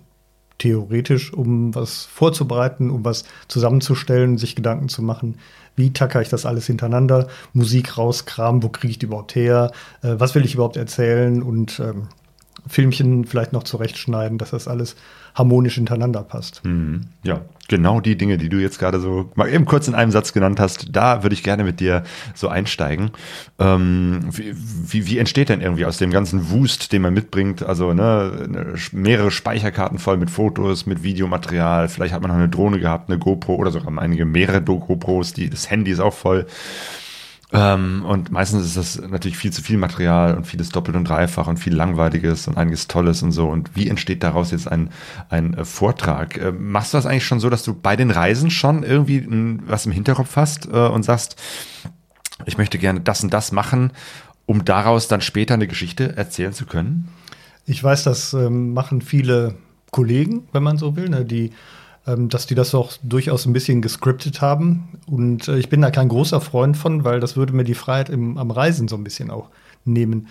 theoretisch, 0.60 1.34
um 1.34 1.74
was 1.74 2.06
vorzubereiten, 2.06 2.91
um 2.91 3.04
was 3.04 3.26
zusammenzustellen, 3.48 4.38
sich 4.38 4.56
Gedanken 4.56 4.89
zu 4.89 5.02
machen, 5.02 5.39
wie 5.76 5.91
tacker 5.91 6.22
ich 6.22 6.30
das 6.30 6.45
alles 6.45 6.67
hintereinander, 6.67 7.28
Musik 7.54 7.98
rauskramen, 7.98 8.62
wo 8.62 8.69
kriege 8.69 8.91
ich 8.91 9.00
die 9.00 9.08
überhaupt 9.08 9.34
her, 9.36 9.72
äh, 10.04 10.15
was 10.17 10.36
will 10.36 10.45
ich 10.45 10.54
überhaupt 10.54 10.78
erzählen 10.78 11.41
und 11.41 11.80
ähm, 11.80 12.10
Filmchen 12.67 13.26
vielleicht 13.26 13.54
noch 13.54 13.63
zurechtschneiden, 13.63 14.38
dass 14.38 14.52
das 14.52 14.67
alles 14.67 14.95
harmonisch 15.39 15.75
hintereinander 15.75 16.21
passt. 16.21 16.63
Mhm. 16.63 17.06
Ja, 17.23 17.41
genau 17.67 18.02
die 18.02 18.17
Dinge, 18.17 18.38
die 18.38 18.49
du 18.49 18.58
jetzt 18.58 18.78
gerade 18.78 18.99
so 18.99 19.32
mal 19.36 19.49
eben 19.49 19.65
kurz 19.65 19.88
in 19.88 19.95
einem 19.95 20.12
Satz 20.12 20.34
genannt 20.34 20.60
hast, 20.60 20.88
da 20.91 21.23
würde 21.23 21.34
ich 21.34 21.41
gerne 21.41 21.63
mit 21.63 21.80
dir 21.80 22.04
so 22.36 22.49
einsteigen. 22.49 23.12
Ähm, 23.58 24.25
wie, 24.32 24.54
wie, 24.54 25.08
wie, 25.08 25.17
entsteht 25.17 25.49
denn 25.49 25.62
irgendwie 25.62 25.86
aus 25.86 25.97
dem 25.97 26.12
ganzen 26.12 26.52
Wust, 26.52 26.91
den 26.91 27.02
man 27.02 27.13
mitbringt, 27.13 27.63
also 27.63 27.93
ne, 27.93 28.75
mehrere 28.91 29.32
Speicherkarten 29.32 29.97
voll 29.97 30.17
mit 30.17 30.30
Fotos, 30.30 30.86
mit 30.86 31.02
Videomaterial, 31.02 31.88
vielleicht 31.88 32.13
hat 32.13 32.21
man 32.21 32.30
noch 32.30 32.38
eine 32.38 32.49
Drohne 32.49 32.80
gehabt, 32.80 33.10
eine 33.10 33.17
GoPro 33.17 33.56
oder 33.56 33.71
sogar 33.71 33.97
einige 33.97 34.25
mehrere 34.25 34.62
GoPros, 34.62 35.34
die, 35.34 35.49
das 35.49 35.71
Handy 35.71 35.91
ist 35.91 35.99
auch 35.99 36.13
voll. 36.13 36.45
Ähm, 37.51 38.05
und 38.05 38.31
meistens 38.31 38.63
ist 38.63 38.77
das 38.77 39.09
natürlich 39.09 39.38
viel 39.38 39.51
zu 39.51 39.63
viel 39.63 39.77
Material 39.77 40.35
und 40.38 40.45
vieles 40.45 40.69
doppelt 40.69 40.95
und 40.95 41.05
dreifach 41.05 41.47
und 41.47 41.57
viel 41.57 41.73
Langweiliges 41.73 42.47
und 42.47 42.57
einiges 42.57 42.88
Tolles 42.88 43.23
und 43.23 43.31
so. 43.31 43.49
Und 43.49 43.75
wie 43.75 43.89
entsteht 43.89 44.21
daraus 44.21 44.51
jetzt 44.51 44.71
ein, 44.71 44.91
ein 45.29 45.55
äh, 45.55 45.65
Vortrag? 45.65 46.38
Äh, 46.38 46.51
machst 46.51 46.93
du 46.93 46.97
das 46.97 47.07
eigentlich 47.07 47.25
schon 47.25 47.39
so, 47.39 47.49
dass 47.49 47.63
du 47.63 47.73
bei 47.73 47.95
den 47.95 48.12
Reisen 48.12 48.51
schon 48.51 48.83
irgendwie 48.83 49.17
m, 49.17 49.62
was 49.65 49.88
im 49.88 49.91
Hinterkopf 49.91 50.35
hast 50.35 50.67
äh, 50.67 50.77
und 50.77 51.03
sagst, 51.03 51.38
ich 52.45 52.57
möchte 52.57 52.77
gerne 52.77 53.01
das 53.01 53.23
und 53.23 53.33
das 53.33 53.51
machen, 53.51 53.91
um 54.45 54.63
daraus 54.63 55.07
dann 55.07 55.21
später 55.21 55.55
eine 55.55 55.67
Geschichte 55.67 56.15
erzählen 56.15 56.53
zu 56.53 56.67
können? 56.67 57.07
Ich 57.65 57.83
weiß, 57.83 58.03
das 58.03 58.33
ähm, 58.33 58.73
machen 58.73 59.01
viele 59.01 59.55
Kollegen, 59.91 60.47
wenn 60.51 60.63
man 60.63 60.77
so 60.77 60.95
will, 60.95 61.09
ne, 61.09 61.25
die 61.25 61.51
dass 62.05 62.47
die 62.47 62.55
das 62.55 62.73
auch 62.73 62.93
durchaus 63.03 63.45
ein 63.45 63.53
bisschen 63.53 63.81
gescriptet 63.81 64.41
haben. 64.41 64.89
Und 65.05 65.47
äh, 65.47 65.57
ich 65.57 65.69
bin 65.69 65.81
da 65.81 65.91
kein 65.91 66.09
großer 66.09 66.41
Freund 66.41 66.77
von, 66.77 67.03
weil 67.03 67.19
das 67.19 67.35
würde 67.35 67.53
mir 67.53 67.63
die 67.63 67.75
Freiheit 67.75 68.09
im, 68.09 68.38
am 68.38 68.51
Reisen 68.51 68.88
so 68.88 68.95
ein 68.95 69.03
bisschen 69.03 69.29
auch 69.31 69.49
nehmen. 69.85 70.27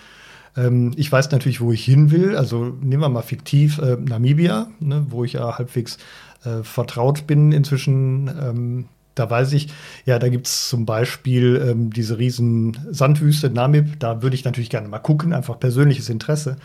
Ähm, 0.57 0.93
ich 0.97 1.11
weiß 1.11 1.31
natürlich, 1.31 1.61
wo 1.61 1.73
ich 1.73 1.85
hin 1.85 2.11
will. 2.11 2.37
Also 2.37 2.77
nehmen 2.81 3.03
wir 3.03 3.09
mal 3.09 3.23
fiktiv 3.23 3.79
äh, 3.79 3.97
Namibia, 3.97 4.69
ne, 4.81 5.07
wo 5.09 5.25
ich 5.25 5.35
ja 5.35 5.59
halbwegs 5.59 5.99
äh, 6.45 6.63
vertraut 6.63 7.27
bin 7.27 7.53
inzwischen. 7.53 8.29
Ähm, 8.29 8.85
da 9.15 9.29
weiß 9.29 9.53
ich, 9.53 9.69
ja, 10.05 10.19
da 10.19 10.29
gibt 10.29 10.47
es 10.47 10.69
zum 10.69 10.87
Beispiel 10.87 11.61
ähm, 11.69 11.93
diese 11.93 12.19
riesen 12.19 12.79
Sandwüste 12.91 13.51
Namib. 13.51 13.99
Da 13.99 14.23
würde 14.23 14.37
ich 14.37 14.45
natürlich 14.45 14.71
gerne 14.71 14.89
mal 14.89 15.01
gucken, 15.01 15.33
einfach 15.33 15.59
persönliches 15.59 16.09
Interesse. 16.09 16.57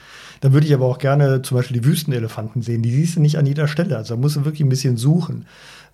Da 0.43 0.51
würde 0.51 0.67
ich 0.67 0.73
aber 0.73 0.87
auch 0.87 0.97
gerne 0.97 1.41
zum 1.41 1.55
Beispiel 1.55 1.79
die 1.79 1.85
Wüstenelefanten 1.85 2.61
sehen. 2.61 2.81
Die 2.81 2.91
siehst 2.91 3.15
du 3.15 3.21
nicht 3.21 3.37
an 3.37 3.45
jeder 3.45 3.69
Stelle. 3.69 3.95
Also 3.95 4.15
da 4.15 4.19
musst 4.19 4.35
du 4.35 4.43
wirklich 4.43 4.59
ein 4.59 4.67
bisschen 4.67 4.97
suchen. 4.97 5.45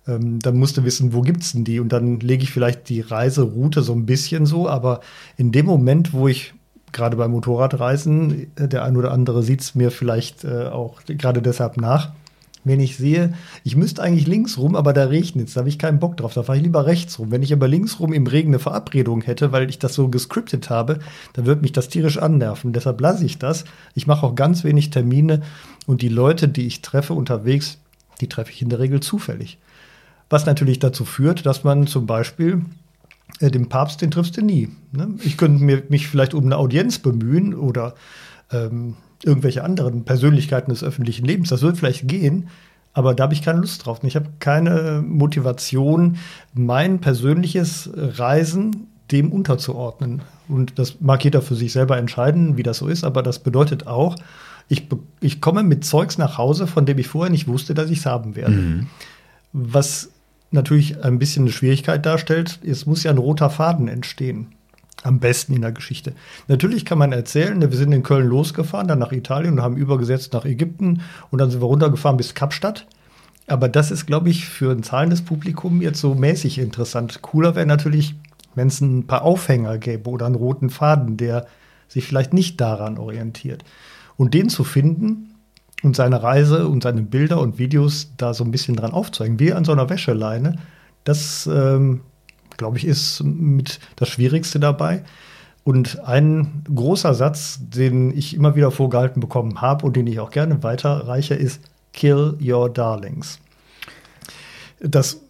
Ähm, 0.08 0.40
dann 0.40 0.58
musst 0.58 0.76
du 0.76 0.82
wissen, 0.82 1.12
wo 1.12 1.20
gibt's 1.20 1.52
denn 1.52 1.62
die? 1.62 1.78
Und 1.78 1.92
dann 1.92 2.18
lege 2.18 2.42
ich 2.42 2.50
vielleicht 2.50 2.88
die 2.88 3.00
Reiseroute 3.00 3.82
so 3.82 3.92
ein 3.92 4.06
bisschen 4.06 4.46
so. 4.46 4.68
Aber 4.68 5.02
in 5.36 5.52
dem 5.52 5.66
Moment, 5.66 6.12
wo 6.12 6.26
ich 6.26 6.52
gerade 6.90 7.16
beim 7.16 7.30
Motorradreisen, 7.30 8.48
äh, 8.56 8.66
der 8.66 8.82
ein 8.82 8.96
oder 8.96 9.12
andere 9.12 9.44
sieht's 9.44 9.76
mir 9.76 9.92
vielleicht 9.92 10.42
äh, 10.42 10.64
auch 10.64 11.04
gerade 11.06 11.42
deshalb 11.42 11.76
nach, 11.76 12.10
wenn 12.64 12.80
ich 12.80 12.96
sehe, 12.96 13.34
ich 13.64 13.76
müsste 13.76 14.02
eigentlich 14.02 14.26
links 14.26 14.58
rum, 14.58 14.76
aber 14.76 14.92
da 14.92 15.04
regnet 15.04 15.48
es, 15.48 15.54
da 15.54 15.60
habe 15.60 15.68
ich 15.68 15.78
keinen 15.78 15.98
Bock 15.98 16.16
drauf, 16.16 16.34
da 16.34 16.42
fahre 16.42 16.58
ich 16.58 16.64
lieber 16.64 16.86
rechts 16.86 17.18
rum. 17.18 17.30
Wenn 17.30 17.42
ich 17.42 17.52
aber 17.52 17.68
links 17.68 18.00
rum 18.00 18.12
im 18.12 18.26
Regen 18.26 18.50
eine 18.50 18.58
Verabredung 18.58 19.22
hätte, 19.22 19.52
weil 19.52 19.68
ich 19.70 19.78
das 19.78 19.94
so 19.94 20.08
gescriptet 20.08 20.68
habe, 20.68 20.98
dann 21.32 21.46
würde 21.46 21.62
mich 21.62 21.72
das 21.72 21.88
tierisch 21.88 22.18
annerven. 22.18 22.72
Deshalb 22.72 23.00
lasse 23.00 23.24
ich 23.24 23.38
das. 23.38 23.64
Ich 23.94 24.06
mache 24.06 24.26
auch 24.26 24.34
ganz 24.34 24.62
wenig 24.64 24.90
Termine 24.90 25.40
und 25.86 26.02
die 26.02 26.08
Leute, 26.08 26.48
die 26.48 26.66
ich 26.66 26.82
treffe 26.82 27.14
unterwegs, 27.14 27.78
die 28.20 28.28
treffe 28.28 28.50
ich 28.50 28.60
in 28.60 28.68
der 28.68 28.78
Regel 28.78 29.00
zufällig. 29.00 29.58
Was 30.28 30.46
natürlich 30.46 30.78
dazu 30.78 31.04
führt, 31.04 31.46
dass 31.46 31.64
man 31.64 31.86
zum 31.86 32.06
Beispiel 32.06 32.64
äh, 33.40 33.50
den 33.50 33.68
Papst, 33.68 34.02
den 34.02 34.10
triffst 34.10 34.36
du 34.36 34.42
nie. 34.42 34.68
Ne? 34.92 35.14
Ich 35.24 35.36
könnte 35.36 35.62
mir, 35.62 35.82
mich 35.88 36.08
vielleicht 36.08 36.34
um 36.34 36.44
eine 36.44 36.58
Audienz 36.58 36.98
bemühen 36.98 37.54
oder 37.54 37.94
ähm, 38.52 38.96
irgendwelche 39.24 39.64
anderen 39.64 40.04
Persönlichkeiten 40.04 40.70
des 40.70 40.82
öffentlichen 40.82 41.24
Lebens. 41.24 41.50
Das 41.50 41.62
wird 41.62 41.76
vielleicht 41.76 42.08
gehen, 42.08 42.48
aber 42.92 43.14
da 43.14 43.24
habe 43.24 43.34
ich 43.34 43.42
keine 43.42 43.60
Lust 43.60 43.84
drauf. 43.84 44.00
Ich 44.02 44.16
habe 44.16 44.26
keine 44.38 45.02
Motivation, 45.06 46.16
mein 46.54 47.00
persönliches 47.00 47.90
Reisen 47.94 48.88
dem 49.10 49.32
unterzuordnen. 49.32 50.22
Und 50.48 50.78
das 50.78 51.00
mag 51.00 51.24
jeder 51.24 51.42
für 51.42 51.54
sich 51.54 51.72
selber 51.72 51.98
entscheiden, 51.98 52.56
wie 52.56 52.62
das 52.62 52.78
so 52.78 52.86
ist, 52.88 53.04
aber 53.04 53.22
das 53.22 53.40
bedeutet 53.40 53.86
auch, 53.86 54.16
ich, 54.68 54.86
ich 55.20 55.40
komme 55.40 55.64
mit 55.64 55.84
Zeugs 55.84 56.16
nach 56.16 56.38
Hause, 56.38 56.68
von 56.68 56.86
dem 56.86 56.98
ich 56.98 57.08
vorher 57.08 57.30
nicht 57.30 57.48
wusste, 57.48 57.74
dass 57.74 57.90
ich 57.90 57.98
es 57.98 58.06
haben 58.06 58.36
werde. 58.36 58.54
Mhm. 58.54 58.86
Was 59.52 60.10
natürlich 60.52 61.02
ein 61.02 61.18
bisschen 61.18 61.44
eine 61.44 61.52
Schwierigkeit 61.52 62.06
darstellt, 62.06 62.60
es 62.64 62.86
muss 62.86 63.02
ja 63.02 63.10
ein 63.10 63.18
roter 63.18 63.50
Faden 63.50 63.88
entstehen 63.88 64.54
am 65.02 65.18
besten 65.18 65.54
in 65.54 65.62
der 65.62 65.72
Geschichte. 65.72 66.12
Natürlich 66.48 66.84
kann 66.84 66.98
man 66.98 67.12
erzählen, 67.12 67.58
ne, 67.58 67.70
wir 67.70 67.78
sind 67.78 67.92
in 67.92 68.02
Köln 68.02 68.26
losgefahren, 68.26 68.88
dann 68.88 68.98
nach 68.98 69.12
Italien 69.12 69.54
und 69.54 69.62
haben 69.62 69.76
übergesetzt 69.76 70.32
nach 70.32 70.44
Ägypten 70.44 71.02
und 71.30 71.40
dann 71.40 71.50
sind 71.50 71.60
wir 71.60 71.66
runtergefahren 71.66 72.16
bis 72.16 72.34
Kapstadt. 72.34 72.86
Aber 73.46 73.68
das 73.68 73.90
ist, 73.90 74.06
glaube 74.06 74.28
ich, 74.28 74.46
für 74.46 74.70
ein 74.70 74.82
zahlendes 74.82 75.22
Publikum 75.22 75.82
jetzt 75.82 76.00
so 76.00 76.14
mäßig 76.14 76.58
interessant. 76.58 77.20
Cooler 77.22 77.56
wäre 77.56 77.66
natürlich, 77.66 78.14
wenn 78.54 78.68
es 78.68 78.80
ein 78.80 79.06
paar 79.06 79.22
Aufhänger 79.22 79.78
gäbe 79.78 80.08
oder 80.10 80.26
einen 80.26 80.34
roten 80.34 80.70
Faden, 80.70 81.16
der 81.16 81.46
sich 81.88 82.06
vielleicht 82.06 82.32
nicht 82.32 82.60
daran 82.60 82.98
orientiert. 82.98 83.64
Und 84.16 84.34
den 84.34 84.50
zu 84.50 84.64
finden 84.64 85.34
und 85.82 85.96
seine 85.96 86.22
Reise 86.22 86.68
und 86.68 86.82
seine 86.82 87.02
Bilder 87.02 87.40
und 87.40 87.58
Videos 87.58 88.12
da 88.16 88.34
so 88.34 88.44
ein 88.44 88.50
bisschen 88.50 88.76
dran 88.76 88.92
aufzeigen, 88.92 89.40
wie 89.40 89.52
an 89.52 89.64
so 89.64 89.72
einer 89.72 89.88
Wäscheleine, 89.88 90.58
das 91.04 91.48
ähm, 91.52 92.02
glaube 92.60 92.76
ich, 92.76 92.84
ist 92.84 93.24
mit 93.24 93.80
das 93.96 94.08
Schwierigste 94.10 94.60
dabei. 94.60 95.02
Und 95.64 96.00
ein 96.04 96.62
großer 96.72 97.14
Satz, 97.14 97.58
den 97.60 98.16
ich 98.16 98.34
immer 98.36 98.54
wieder 98.54 98.70
vorgehalten 98.70 99.20
bekommen 99.20 99.60
habe 99.60 99.86
und 99.86 99.96
den 99.96 100.06
ich 100.06 100.20
auch 100.20 100.30
gerne 100.30 100.62
weiterreiche, 100.62 101.34
ist 101.34 101.60
Kill 101.92 102.36
your 102.40 102.68
darlings. 102.68 103.38
Das 104.78 105.20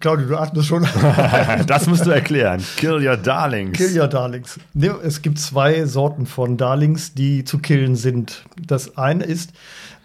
Claudio, 0.00 0.28
du 0.28 0.36
atmest 0.38 0.68
schon. 0.68 0.86
das 1.66 1.86
musst 1.86 2.06
du 2.06 2.10
erklären. 2.10 2.64
Kill 2.76 3.06
your 3.06 3.16
darlings. 3.16 3.76
Kill 3.76 4.00
your 4.00 4.08
darlings. 4.08 4.58
Es 5.02 5.20
gibt 5.20 5.38
zwei 5.38 5.84
Sorten 5.84 6.24
von 6.24 6.56
Darlings, 6.56 7.12
die 7.12 7.44
zu 7.44 7.58
killen 7.58 7.94
sind. 7.94 8.44
Das 8.66 8.96
eine 8.96 9.24
ist, 9.24 9.50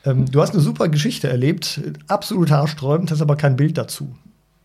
ähm, 0.03 0.25
du 0.29 0.41
hast 0.41 0.53
eine 0.53 0.61
super 0.61 0.89
Geschichte 0.89 1.29
erlebt, 1.29 1.79
absolut 2.07 2.51
haarsträubend, 2.51 3.09
hast 3.11 3.21
aber 3.21 3.37
kein 3.37 3.55
Bild 3.55 3.77
dazu. 3.77 4.13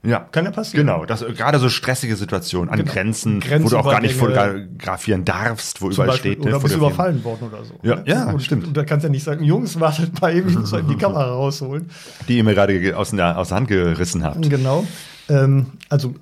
Ja. 0.09 0.21
Kann 0.33 0.45
ja 0.45 0.51
passieren. 0.51 0.87
Genau, 0.87 1.05
das, 1.05 1.21
gerade 1.37 1.59
so 1.59 1.69
stressige 1.69 2.17
Situationen 2.17 2.71
an 2.71 2.79
Genau. 2.79 2.93
Grenzen, 2.93 3.43
wo 3.61 3.69
du 3.69 3.77
auch 3.77 3.91
gar 3.91 4.01
nicht 4.01 4.15
fotografieren 4.15 5.25
darfst, 5.25 5.81
wo 5.83 5.87
Zum 5.87 5.93
überall 5.95 6.09
Beispiel, 6.09 6.33
steht. 6.33 6.45
ne, 6.45 6.51
oder 6.51 6.61
bist 6.61 6.75
überfallen 6.75 7.23
worden 7.25 7.49
oder 7.49 7.65
so. 7.65 7.75
Ja, 7.83 7.97
ne? 7.97 8.03
ja, 8.07 8.31
und, 8.31 8.43
stimmt. 8.43 8.67
Und 8.67 8.77
da 8.77 8.85
kannst 8.85 9.05
du 9.05 9.09
ja 9.09 9.13
nicht 9.13 9.25
sagen, 9.25 9.45
Jungs, 9.45 9.79
wartet 9.81 10.21
mal 10.21 10.35
eben, 10.35 10.49
ich 10.49 10.59
muss 10.59 10.71
die 10.89 10.97
Kamera 10.99 11.25
rausholen. 11.31 11.91
Die 12.29 12.37
ihr 12.39 12.45
mir 12.45 12.55
gerade 12.55 12.79
ge- 12.81 12.95
aus 12.95 13.11
der, 13.11 13.39
aus 13.39 13.49
der 13.49 13.57
Hand 13.59 13.69
gerissen 13.69 14.25
habt. 14.25 14.49
Genau. 14.49 14.87
Ähm, 15.29 15.67
also 15.89 16.15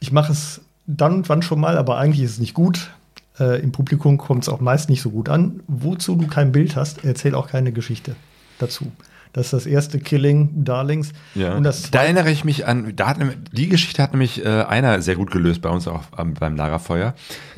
ich 0.00 0.12
mache 0.12 0.32
es 0.32 0.60
dann 0.86 1.14
und 1.14 1.28
wann 1.28 1.42
schon 1.42 1.60
mal, 1.60 1.78
aber 1.78 1.98
eigentlich 1.98 2.22
ist 2.24 2.32
es 2.32 2.38
nicht 2.38 2.54
gut. 2.54 2.90
Äh, 3.38 3.60
Im 3.62 3.72
Publikum 3.72 4.18
kommt 4.18 4.42
es 4.44 4.48
auch 4.48 4.60
meist 4.60 4.88
nicht 4.90 5.02
so 5.02 5.10
gut 5.10 5.28
an. 5.28 5.60
Wozu 5.66 6.14
du 6.16 6.26
kein 6.26 6.52
Bild 6.52 6.76
hast, 6.76 7.04
erzähl 7.04 7.34
auch 7.34 7.48
keine 7.48 7.72
Geschichte 7.72 8.14
dazu. 8.58 8.92
Das 9.34 9.46
ist 9.46 9.52
das 9.52 9.66
erste 9.66 9.98
Killing 9.98 10.64
Darlings. 10.64 11.12
Ja. 11.34 11.54
Und 11.54 11.64
das 11.64 11.90
da 11.90 12.04
erinnere 12.04 12.30
ich 12.30 12.44
mich 12.44 12.66
an, 12.68 12.94
da 12.94 13.08
hat, 13.08 13.18
die 13.50 13.68
Geschichte 13.68 14.00
hat 14.00 14.12
nämlich 14.12 14.44
äh, 14.44 14.62
einer 14.62 15.02
sehr 15.02 15.16
gut 15.16 15.32
gelöst 15.32 15.60
bei 15.60 15.70
uns 15.70 15.88
auch 15.88 16.04
am, 16.16 16.34
beim 16.34 16.54
Lagerfeuer. 16.54 17.14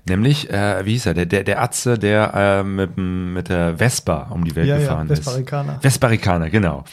Nämlich, 0.08 0.48
äh, 0.48 0.86
wie 0.86 0.92
hieß 0.92 1.06
er, 1.06 1.14
der, 1.14 1.26
der, 1.26 1.44
der 1.44 1.62
Atze, 1.62 1.98
der 1.98 2.32
äh, 2.34 2.62
mit, 2.64 2.96
mit 2.96 3.50
der 3.50 3.76
Vespa 3.76 4.28
um 4.30 4.44
die 4.44 4.56
Welt 4.56 4.68
Ja, 4.68 4.76
ja, 4.76 4.80
gefahren 4.80 5.10
ist. 5.10 5.18
Vesparikaner. 5.18 5.78
Vesparikaner, 5.82 6.48
genau. 6.48 6.84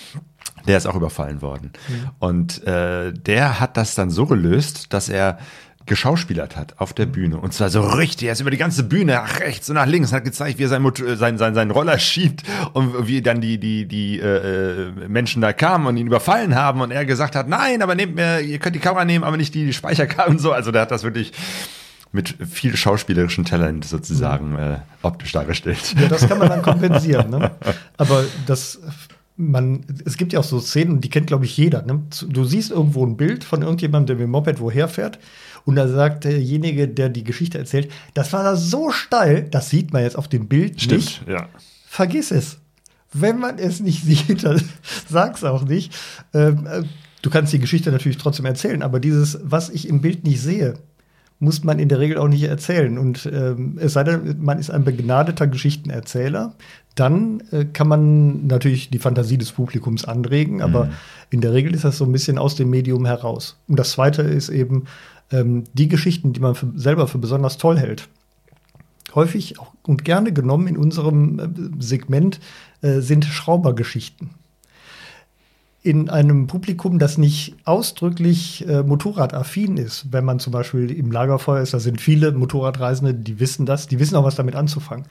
Der 0.67 0.77
ist 0.77 0.85
auch 0.85 0.95
überfallen 0.95 1.41
worden. 1.41 1.71
Und 2.19 2.65
äh, 2.67 3.13
der 3.13 3.61
hat 3.61 3.77
das 3.77 3.95
dann 3.95 4.09
so 4.09 4.25
gelöst, 4.25 4.91
dass 4.93 5.07
er 5.07 5.37
geschauspielert 5.85 6.55
hat 6.55 6.75
auf 6.79 6.93
der 6.93 7.05
Bühne. 7.05 7.37
Und 7.37 7.53
zwar 7.53 7.69
so 7.69 7.81
richtig, 7.81 8.27
er 8.27 8.33
ist 8.33 8.39
über 8.41 8.51
die 8.51 8.57
ganze 8.57 8.83
Bühne 8.83 9.13
nach 9.13 9.39
rechts 9.39 9.69
und 9.69 9.75
nach 9.75 9.85
links 9.85 10.11
und 10.11 10.17
hat 10.17 10.23
gezeigt, 10.23 10.59
wie 10.59 10.63
er 10.63 10.69
sein, 10.69 10.81
Motor, 10.81 11.15
sein, 11.17 11.37
sein, 11.37 11.53
seinen 11.55 11.71
Roller 11.71 11.99
schiebt 11.99 12.43
und 12.73 13.07
wie 13.07 13.21
dann 13.21 13.41
die, 13.41 13.57
die, 13.57 13.85
die 13.85 14.19
äh, 14.19 14.87
äh, 14.87 14.91
Menschen 15.07 15.41
da 15.41 15.51
kamen 15.51 15.87
und 15.87 15.97
ihn 15.97 16.07
überfallen 16.07 16.55
haben 16.55 16.81
und 16.81 16.91
er 16.91 17.05
gesagt 17.05 17.35
hat, 17.35 17.47
nein, 17.49 17.81
aber 17.81 17.95
nehmt 17.95 18.15
mir, 18.15 18.39
ihr 18.39 18.59
könnt 18.59 18.75
die 18.75 18.79
Kamera 18.79 19.05
nehmen, 19.05 19.23
aber 19.23 19.37
nicht 19.37 19.53
die, 19.53 19.65
die 19.65 19.73
Speicherkarte 19.73 20.31
und 20.31 20.39
so. 20.39 20.51
Also 20.51 20.71
der 20.71 20.83
hat 20.83 20.91
das 20.91 21.03
wirklich 21.03 21.33
mit 22.13 22.35
viel 22.49 22.77
schauspielerischem 22.77 23.43
Talent 23.43 23.85
sozusagen 23.85 24.55
äh, 24.55 24.77
optisch 25.01 25.31
dargestellt. 25.31 25.95
Ja, 25.99 26.07
das 26.07 26.27
kann 26.27 26.37
man 26.37 26.47
dann 26.47 26.61
kompensieren. 26.63 27.31
Ne? 27.31 27.51
Aber 27.97 28.23
das, 28.45 28.79
man, 29.35 29.83
es 30.05 30.17
gibt 30.17 30.31
ja 30.31 30.39
auch 30.39 30.43
so 30.43 30.59
Szenen, 30.59 31.01
die 31.01 31.09
kennt, 31.09 31.27
glaube 31.27 31.45
ich, 31.45 31.57
jeder. 31.57 31.81
Ne? 31.81 32.03
Du 32.29 32.45
siehst 32.45 32.71
irgendwo 32.71 33.05
ein 33.05 33.17
Bild 33.17 33.43
von 33.43 33.63
irgendjemandem, 33.63 34.05
der 34.07 34.15
mit 34.15 34.23
dem 34.23 34.31
Moped 34.31 34.59
woher 34.59 34.87
fährt. 34.87 35.17
Und 35.65 35.75
da 35.75 35.87
sagt 35.87 36.25
derjenige, 36.25 36.87
der 36.87 37.09
die 37.09 37.23
Geschichte 37.23 37.57
erzählt, 37.57 37.89
das 38.13 38.33
war 38.33 38.43
da 38.43 38.55
so 38.55 38.91
steil, 38.91 39.43
das 39.43 39.69
sieht 39.69 39.93
man 39.93 40.03
jetzt 40.03 40.17
auf 40.17 40.27
dem 40.27 40.47
Bild 40.47 40.89
nicht. 40.91 41.23
ja. 41.27 41.47
Vergiss 41.87 42.31
es. 42.31 42.57
Wenn 43.13 43.39
man 43.39 43.59
es 43.59 43.79
nicht 43.79 44.03
sieht, 44.05 44.43
dann 44.43 44.61
sag's 45.09 45.43
auch 45.43 45.63
nicht. 45.63 45.95
Ähm, 46.33 46.65
äh, 46.65 46.83
du 47.21 47.29
kannst 47.29 47.53
die 47.53 47.59
Geschichte 47.59 47.91
natürlich 47.91 48.17
trotzdem 48.17 48.45
erzählen, 48.45 48.81
aber 48.81 48.99
dieses, 48.99 49.39
was 49.43 49.69
ich 49.69 49.87
im 49.87 50.01
Bild 50.01 50.23
nicht 50.23 50.41
sehe, 50.41 50.75
muss 51.39 51.63
man 51.63 51.77
in 51.77 51.89
der 51.89 51.99
Regel 51.99 52.17
auch 52.17 52.27
nicht 52.29 52.43
erzählen. 52.43 52.97
Und 52.97 53.29
ähm, 53.31 53.77
es 53.79 53.93
sei 53.93 54.03
denn, 54.03 54.37
man 54.41 54.59
ist 54.59 54.69
ein 54.69 54.85
begnadeter 54.85 55.45
Geschichtenerzähler, 55.45 56.55
dann 56.95 57.43
äh, 57.51 57.65
kann 57.65 57.87
man 57.87 58.47
natürlich 58.47 58.89
die 58.89 58.99
Fantasie 58.99 59.37
des 59.37 59.51
Publikums 59.51 60.05
anregen, 60.05 60.61
aber 60.61 60.89
in 61.31 61.41
der 61.41 61.53
Regel 61.53 61.73
ist 61.73 61.83
das 61.83 61.97
so 61.97 62.05
ein 62.05 62.11
bisschen 62.11 62.37
aus 62.37 62.55
dem 62.55 62.69
Medium 62.69 63.05
heraus. 63.05 63.57
Und 63.67 63.77
das 63.77 63.91
Zweite 63.91 64.21
ist 64.21 64.49
eben 64.49 64.85
ähm, 65.33 65.65
die 65.73 65.89
Geschichten, 65.89 66.31
die 66.31 66.39
man 66.39 66.55
für, 66.55 66.71
selber 66.75 67.07
für 67.07 67.17
besonders 67.17 67.57
toll 67.57 67.77
hält 67.77 68.07
häufig 69.15 69.55
und 69.83 70.05
gerne 70.05 70.33
genommen 70.33 70.67
in 70.67 70.77
unserem 70.77 71.39
äh, 71.39 71.47
Segment 71.79 72.39
äh, 72.81 72.99
sind 72.99 73.25
Schraubergeschichten. 73.25 74.31
In 75.85 76.09
einem 76.09 76.47
Publikum, 76.47 76.97
das 76.97 77.17
nicht 77.17 77.57
ausdrücklich 77.65 78.65
äh, 78.67 78.83
motorradaffin 78.83 79.75
ist, 79.75 80.13
wenn 80.13 80.23
man 80.23 80.39
zum 80.39 80.53
Beispiel 80.53 80.89
im 80.91 81.11
Lagerfeuer 81.11 81.61
ist, 81.61 81.73
da 81.73 81.79
sind 81.79 81.99
viele 81.99 82.31
Motorradreisende, 82.31 83.13
die 83.13 83.41
wissen 83.41 83.65
das, 83.65 83.87
die 83.87 83.99
wissen 83.99 84.15
auch, 84.15 84.23
was 84.23 84.35
damit 84.35 84.55
anzufangen. 84.55 85.05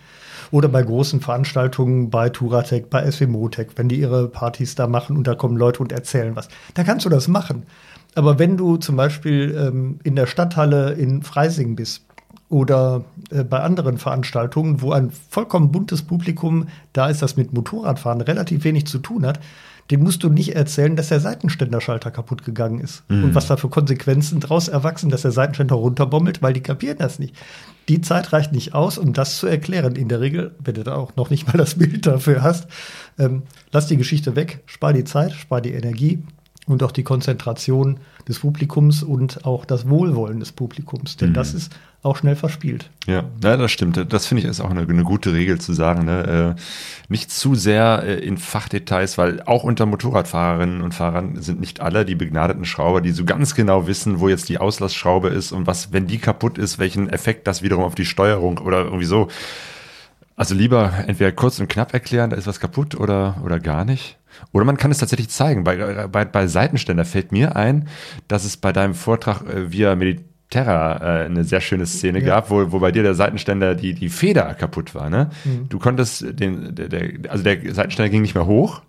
Oder 0.50 0.68
bei 0.68 0.82
großen 0.82 1.20
Veranstaltungen, 1.20 2.08
bei 2.08 2.30
Touratec, 2.30 2.88
bei 2.88 3.10
SW 3.10 3.26
Motec, 3.26 3.72
wenn 3.76 3.88
die 3.88 4.00
ihre 4.00 4.28
Partys 4.28 4.74
da 4.74 4.86
machen 4.86 5.18
und 5.18 5.26
da 5.26 5.34
kommen 5.34 5.58
Leute 5.58 5.80
und 5.80 5.92
erzählen 5.92 6.36
was. 6.36 6.48
Da 6.72 6.84
kannst 6.84 7.04
du 7.04 7.10
das 7.10 7.28
machen. 7.28 7.64
Aber 8.14 8.38
wenn 8.38 8.56
du 8.56 8.76
zum 8.76 8.96
Beispiel 8.96 9.56
ähm, 9.58 9.98
in 10.04 10.16
der 10.16 10.26
Stadthalle 10.26 10.92
in 10.92 11.22
Freising 11.22 11.76
bist 11.76 12.04
oder 12.48 13.04
äh, 13.30 13.42
bei 13.42 13.60
anderen 13.60 13.98
Veranstaltungen, 13.98 14.82
wo 14.82 14.92
ein 14.92 15.10
vollkommen 15.10 15.72
buntes 15.72 16.02
Publikum 16.02 16.68
da 16.92 17.08
ist, 17.08 17.22
das 17.22 17.36
mit 17.36 17.52
Motorradfahren 17.52 18.20
relativ 18.20 18.64
wenig 18.64 18.86
zu 18.86 18.98
tun 18.98 19.24
hat, 19.24 19.40
den 19.90 20.02
musst 20.02 20.22
du 20.22 20.28
nicht 20.28 20.54
erzählen, 20.54 20.94
dass 20.96 21.08
der 21.08 21.20
Seitenständerschalter 21.20 22.10
kaputt 22.10 22.44
gegangen 22.44 22.78
ist. 22.80 23.02
Und 23.08 23.34
was 23.34 23.48
da 23.48 23.56
für 23.56 23.68
Konsequenzen 23.68 24.40
daraus 24.40 24.68
erwachsen, 24.68 25.10
dass 25.10 25.22
der 25.22 25.32
Seitenständer 25.32 25.74
runterbommelt, 25.74 26.40
weil 26.40 26.52
die 26.52 26.60
kapieren 26.60 26.98
das 26.98 27.18
nicht. 27.18 27.34
Die 27.88 28.00
Zeit 28.00 28.32
reicht 28.32 28.52
nicht 28.52 28.74
aus, 28.74 28.96
um 28.96 29.12
das 29.12 29.38
zu 29.38 29.48
erklären. 29.48 29.96
In 29.96 30.08
der 30.08 30.20
Regel, 30.20 30.54
wenn 30.60 30.74
du 30.74 30.84
da 30.84 30.94
auch 30.94 31.16
noch 31.16 31.30
nicht 31.30 31.48
mal 31.48 31.58
das 31.58 31.74
Bild 31.74 32.06
dafür 32.06 32.42
hast, 32.42 32.68
ähm, 33.18 33.42
lass 33.72 33.88
die 33.88 33.96
Geschichte 33.96 34.36
weg, 34.36 34.62
spar 34.66 34.92
die 34.92 35.04
Zeit, 35.04 35.32
spar 35.32 35.60
die 35.60 35.72
Energie 35.72 36.22
und 36.66 36.82
auch 36.82 36.92
die 36.92 37.02
Konzentration 37.02 37.98
des 38.28 38.38
Publikums 38.38 39.02
und 39.02 39.44
auch 39.44 39.64
das 39.64 39.88
Wohlwollen 39.88 40.40
des 40.40 40.52
Publikums. 40.52 41.16
Denn 41.16 41.34
das 41.34 41.54
ist 41.54 41.72
auch 42.02 42.16
schnell 42.16 42.36
verspielt. 42.36 42.90
Ja, 43.06 43.24
ja, 43.42 43.56
das 43.56 43.70
stimmt. 43.70 44.12
Das 44.12 44.26
finde 44.26 44.42
ich 44.42 44.48
ist 44.48 44.60
auch 44.60 44.70
eine, 44.70 44.82
eine 44.82 45.04
gute 45.04 45.32
Regel 45.32 45.60
zu 45.60 45.72
sagen. 45.72 46.04
Ne? 46.04 46.56
Äh, 46.56 46.60
nicht 47.08 47.30
zu 47.30 47.54
sehr 47.54 48.02
äh, 48.04 48.14
in 48.18 48.38
Fachdetails, 48.38 49.18
weil 49.18 49.42
auch 49.42 49.64
unter 49.64 49.86
Motorradfahrerinnen 49.86 50.82
und 50.82 50.94
Fahrern 50.94 51.40
sind 51.40 51.60
nicht 51.60 51.80
alle 51.80 52.04
die 52.04 52.16
begnadeten 52.16 52.64
Schrauber, 52.64 53.00
die 53.00 53.10
so 53.10 53.24
ganz 53.24 53.54
genau 53.54 53.86
wissen, 53.86 54.20
wo 54.20 54.28
jetzt 54.28 54.48
die 54.48 54.58
Auslassschraube 54.58 55.28
ist 55.28 55.52
und 55.52 55.66
was, 55.66 55.92
wenn 55.92 56.06
die 56.06 56.18
kaputt 56.18 56.58
ist, 56.58 56.78
welchen 56.78 57.08
Effekt 57.08 57.46
das 57.46 57.62
wiederum 57.62 57.84
auf 57.84 57.94
die 57.94 58.04
Steuerung 58.04 58.58
oder 58.58 58.84
irgendwie 58.84 59.04
so. 59.04 59.28
Also 60.34 60.54
lieber 60.54 60.92
entweder 61.06 61.30
kurz 61.30 61.60
und 61.60 61.68
knapp 61.68 61.92
erklären, 61.92 62.30
da 62.30 62.36
ist 62.36 62.46
was 62.46 62.58
kaputt 62.58 62.96
oder, 62.96 63.36
oder 63.44 63.60
gar 63.60 63.84
nicht. 63.84 64.18
Oder 64.52 64.64
man 64.64 64.76
kann 64.76 64.90
es 64.90 64.98
tatsächlich 64.98 65.28
zeigen. 65.28 65.64
Bei, 65.64 66.06
bei, 66.08 66.24
bei 66.24 66.46
Seitenständer 66.46 67.04
fällt 67.04 67.32
mir 67.32 67.56
ein, 67.56 67.88
dass 68.28 68.44
es 68.44 68.56
bei 68.56 68.72
deinem 68.72 68.94
Vortrag 68.94 69.42
äh, 69.42 69.72
via 69.72 69.94
Mediterra 69.94 71.22
äh, 71.22 71.24
eine 71.26 71.44
sehr 71.44 71.60
schöne 71.60 71.86
Szene 71.86 72.20
Ja. 72.20 72.26
gab, 72.26 72.50
wo, 72.50 72.72
wo 72.72 72.78
bei 72.80 72.92
dir 72.92 73.02
der 73.02 73.14
Seitenständer 73.14 73.74
die, 73.74 73.94
die 73.94 74.08
Feder 74.08 74.54
kaputt 74.54 74.94
war. 74.94 75.10
Ne? 75.10 75.30
Du 75.68 75.78
konntest 75.78 76.24
den, 76.38 76.74
der, 76.74 76.88
der, 76.88 77.30
also 77.30 77.42
der 77.44 77.74
Seitenständer 77.74 78.10
ging 78.10 78.22
nicht 78.22 78.34
mehr 78.34 78.46
hoch. 78.46 78.82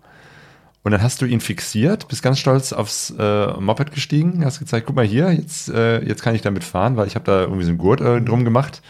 Und 0.82 0.92
dann 0.92 1.00
hast 1.02 1.22
du 1.22 1.24
ihn 1.24 1.40
fixiert, 1.40 2.08
bist 2.08 2.22
ganz 2.22 2.38
stolz 2.38 2.74
aufs 2.74 3.08
äh, 3.18 3.46
Moped 3.58 3.90
gestiegen, 3.92 4.44
hast 4.44 4.58
gezeigt, 4.58 4.86
guck 4.86 4.94
mal 4.94 5.06
hier, 5.06 5.32
jetzt, 5.32 5.70
äh, 5.70 6.04
jetzt 6.04 6.22
kann 6.22 6.34
ich 6.34 6.42
damit 6.42 6.62
fahren, 6.62 6.98
weil 6.98 7.06
ich 7.06 7.14
habe 7.14 7.24
da 7.24 7.40
irgendwie 7.40 7.64
so 7.64 7.70
einen 7.70 7.78
Gurt 7.78 8.02
äh, 8.02 8.20
drum 8.20 8.44
gemacht. 8.44 8.82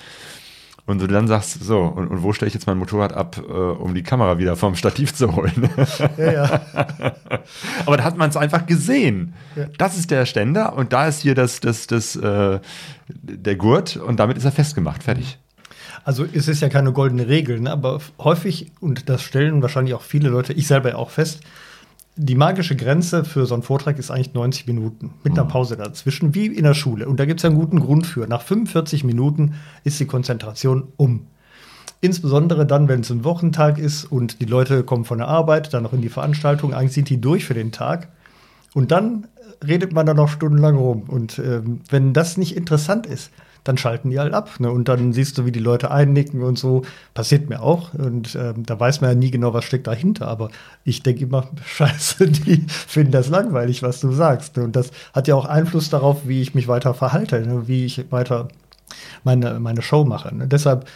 Und 0.87 1.01
du 1.01 1.07
dann 1.07 1.27
sagst, 1.29 1.65
so, 1.65 1.81
und, 1.81 2.09
und 2.09 2.23
wo 2.23 2.35
stelle 2.35 2.49
ich 2.49 2.55
jetzt 2.55 2.67
mein 2.67 2.77
Motorrad 2.77 3.15
ab, 3.15 3.39
äh, 3.39 3.53
um 3.53 3.95
die 3.95 4.03
Kamera 4.03 4.37
wieder 4.37 4.55
vom 4.55 4.75
Stativ 4.75 5.15
zu 5.15 5.35
holen? 5.35 5.71
Ja, 6.19 6.33
ja. 6.33 6.61
Aber 7.87 7.97
da 7.97 8.05
hat 8.05 8.19
man 8.19 8.29
es 8.29 8.37
einfach 8.37 8.67
gesehen. 8.67 9.33
Ja. 9.57 9.67
Das 9.79 9.97
ist 9.97 10.11
der 10.11 10.27
Ständer 10.27 10.75
und 10.77 10.93
da 10.93 11.09
ist 11.09 11.23
hier 11.23 11.35
das, 11.35 11.61
das, 11.61 11.87
das, 11.87 12.17
äh, 12.17 12.61
der 13.09 13.57
Gurt 13.57 13.97
und 13.97 14.21
damit 14.21 14.37
ist 14.37 14.45
er 14.45 14.53
festgemacht, 14.53 15.03
fertig. 15.03 15.39
Also 16.05 16.27
es 16.31 16.49
ist 16.49 16.61
ja 16.61 16.69
keine 16.69 16.93
goldene 16.93 17.29
Regel, 17.29 17.61
ne? 17.61 17.71
aber 17.71 18.01
häufig, 18.19 18.71
und 18.81 19.09
das 19.09 19.23
stellen 19.23 19.63
wahrscheinlich 19.63 19.95
auch 19.95 20.03
viele 20.03 20.29
Leute, 20.29 20.53
ich 20.53 20.67
selber 20.67 20.91
ja 20.91 20.97
auch 20.97 21.09
fest, 21.09 21.41
die 22.17 22.37
magische 22.37 22.77
Grenze 22.77 23.25
für 23.25 23.45
so 23.47 23.55
einen 23.55 23.65
Vortrag 23.65 23.99
ist 23.99 24.11
eigentlich 24.11 24.35
90 24.35 24.67
Minuten 24.69 25.11
mit 25.25 25.33
einer 25.33 25.49
Pause 25.49 25.77
dazwischen, 25.77 26.35
wie 26.35 26.47
in 26.47 26.63
der 26.63 26.75
Schule. 26.75 27.09
Und 27.09 27.19
da 27.19 27.25
gibt 27.25 27.41
es 27.41 27.45
einen 27.45 27.57
guten 27.57 27.81
Grund 27.81 28.07
für. 28.07 28.29
Nach 28.29 28.43
45 28.43 29.03
Minuten 29.03 29.55
ist 29.83 29.99
die 29.99 30.07
Konzentration 30.07 30.89
um. 30.97 31.27
Insbesondere 32.01 32.67
dann, 32.67 32.87
wenn 32.87 33.01
es 33.01 33.11
ein 33.11 33.25
Wochentag 33.25 33.79
ist 33.79 34.05
und 34.05 34.41
die 34.41 34.45
Leute 34.45 34.85
kommen 34.85 35.05
von 35.05 35.19
der 35.19 35.29
Arbeit, 35.29 35.75
dann 35.75 35.83
noch 35.83 35.93
in 35.93 36.03
die 36.03 36.09
Veranstaltung, 36.09 36.73
eigentlich 36.73 36.93
sind 36.93 37.09
die 37.09 37.21
durch 37.21 37.45
für 37.47 37.55
den 37.55 37.73
Tag. 37.73 38.09
Und 38.75 38.93
dann 38.93 39.27
redet 39.67 39.93
man 39.93 40.07
da 40.07 40.15
noch 40.15 40.29
stundenlang 40.29 40.77
rum. 40.77 41.05
Und 41.09 41.39
ähm, 41.39 41.81
wenn 41.89 42.13
das 42.13 42.37
nicht 42.37 42.57
interessant 42.57 43.07
ist, 43.07 43.31
dann 43.65 43.79
schalten 43.79 44.11
die 44.11 44.19
halt 44.19 44.35
ab. 44.35 44.61
Ne? 44.61 44.71
Und 44.71 44.89
dann 44.89 45.13
siehst 45.13 45.39
du, 45.39 45.47
wie 45.47 45.53
die 45.53 45.61
Leute 45.61 45.91
einnicken 45.91 46.43
und 46.43 46.59
so. 46.59 46.83
Passiert 47.15 47.49
mir 47.49 47.63
auch. 47.63 47.95
Und 47.95 48.37
ähm, 48.37 48.65
da 48.65 48.79
weiß 48.79 49.01
man 49.01 49.11
ja 49.11 49.17
nie 49.17 49.31
genau, 49.31 49.55
was 49.55 49.65
steckt 49.65 49.87
dahinter. 49.87 50.29
Aber 50.29 50.51
ich 50.85 51.03
denke 51.03 51.25
immer, 51.25 51.49
scheiße, 51.65 52.29
die 52.29 52.65
finden 52.69 53.13
das 53.13 53.29
langweilig, 53.29 53.83
was 53.83 54.01
du 54.01 54.13
sagst. 54.13 54.57
Ne? 54.57 54.65
Und 54.65 54.77
das 54.77 54.91
hat 55.15 55.27
ja 55.27 55.35
auch 55.35 55.47
Einfluss 55.47 55.91
darauf, 55.91 56.29
wie 56.29 56.43
ich 56.43 56.55
mich 56.55 56.69
weiter 56.69 56.95
verhalte, 56.95 57.41
ne? 57.41 57.67
wie 57.67 57.87
ich 57.87 58.13
weiter 58.13 58.49
meine, 59.25 59.59
meine 59.59 59.83
Show 59.83 60.05
mache. 60.05 60.35
Ne? 60.35 60.47
Deshalb 60.47 60.87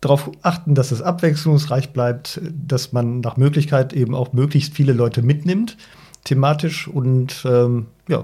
darauf 0.00 0.30
achten, 0.42 0.76
dass 0.76 0.92
es 0.92 1.02
abwechslungsreich 1.02 1.92
bleibt, 1.92 2.40
dass 2.52 2.92
man 2.92 3.20
nach 3.20 3.36
Möglichkeit 3.36 3.92
eben 3.92 4.14
auch 4.14 4.32
möglichst 4.32 4.74
viele 4.74 4.92
Leute 4.92 5.22
mitnimmt, 5.22 5.76
thematisch 6.22 6.86
und 6.86 7.44
ähm, 7.44 7.86
ja, 8.08 8.22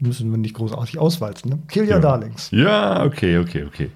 Müssen 0.00 0.30
wir 0.30 0.38
nicht 0.38 0.54
großartig 0.54 0.98
auswalzen. 0.98 1.50
Ne? 1.50 1.58
Kill 1.68 1.84
Your 1.84 1.90
Ja. 1.90 1.98
Darlings. 1.98 2.50
Ja, 2.50 3.04
okay, 3.04 3.38
okay, 3.38 3.64
okay. 3.64 3.90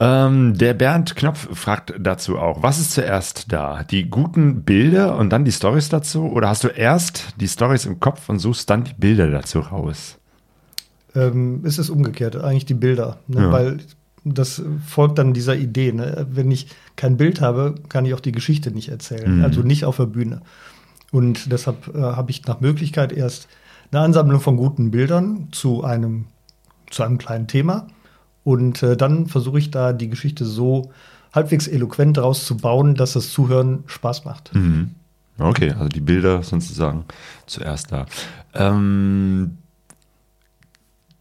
Ähm, 0.00 0.58
der 0.58 0.74
Bernd 0.74 1.14
Knopf 1.14 1.48
fragt 1.56 1.94
dazu 1.98 2.38
auch, 2.38 2.62
was 2.62 2.80
ist 2.80 2.92
zuerst 2.92 3.52
da? 3.52 3.84
Die 3.84 4.10
guten 4.10 4.62
Bilder 4.62 5.16
und 5.16 5.30
dann 5.30 5.44
die 5.44 5.52
Stories 5.52 5.88
dazu? 5.88 6.24
Oder 6.24 6.48
hast 6.48 6.64
du 6.64 6.68
erst 6.68 7.34
die 7.40 7.48
Stories 7.48 7.86
im 7.86 8.00
Kopf 8.00 8.28
und 8.28 8.40
suchst 8.40 8.68
dann 8.70 8.84
die 8.84 8.94
Bilder 8.94 9.30
dazu 9.30 9.60
raus? 9.60 10.18
ähm, 11.14 11.64
ist 11.64 11.78
es 11.78 11.90
umgekehrt, 11.90 12.36
eigentlich 12.36 12.66
die 12.66 12.74
Bilder. 12.74 13.18
Ne? 13.26 13.42
Ja. 13.42 13.52
Weil 13.52 13.78
das 14.24 14.62
folgt 14.86 15.18
dann 15.18 15.34
dieser 15.34 15.56
Idee. 15.56 15.92
Ne? 15.92 16.26
Wenn 16.30 16.50
ich 16.50 16.68
kein 16.96 17.16
Bild 17.16 17.40
habe, 17.40 17.74
kann 17.88 18.06
ich 18.06 18.14
auch 18.14 18.20
die 18.20 18.32
Geschichte 18.32 18.70
nicht 18.70 18.88
erzählen. 18.88 19.38
Mhm. 19.38 19.44
Also 19.44 19.62
nicht 19.62 19.84
auf 19.84 19.96
der 19.96 20.06
Bühne. 20.06 20.40
Und 21.12 21.52
deshalb 21.52 21.94
äh, 21.94 22.00
habe 22.00 22.30
ich 22.30 22.44
nach 22.46 22.60
Möglichkeit 22.60 23.12
erst 23.12 23.48
eine 23.94 24.04
Ansammlung 24.04 24.40
von 24.40 24.56
guten 24.56 24.90
Bildern 24.90 25.48
zu 25.52 25.84
einem, 25.84 26.26
zu 26.90 27.02
einem 27.02 27.18
kleinen 27.18 27.46
Thema. 27.46 27.86
Und 28.42 28.82
äh, 28.82 28.96
dann 28.96 29.26
versuche 29.26 29.58
ich 29.58 29.70
da 29.70 29.92
die 29.92 30.10
Geschichte 30.10 30.44
so 30.44 30.90
halbwegs 31.32 31.66
eloquent 31.66 32.16
daraus 32.16 32.44
zu 32.44 32.56
bauen, 32.56 32.94
dass 32.94 33.12
das 33.12 33.30
Zuhören 33.30 33.84
Spaß 33.86 34.24
macht. 34.24 34.54
Mhm. 34.54 34.90
Okay, 35.38 35.72
also 35.72 35.88
die 35.88 36.00
Bilder 36.00 36.42
sozusagen 36.42 37.04
zuerst 37.46 37.90
da. 37.90 38.06
Ähm, 38.52 39.58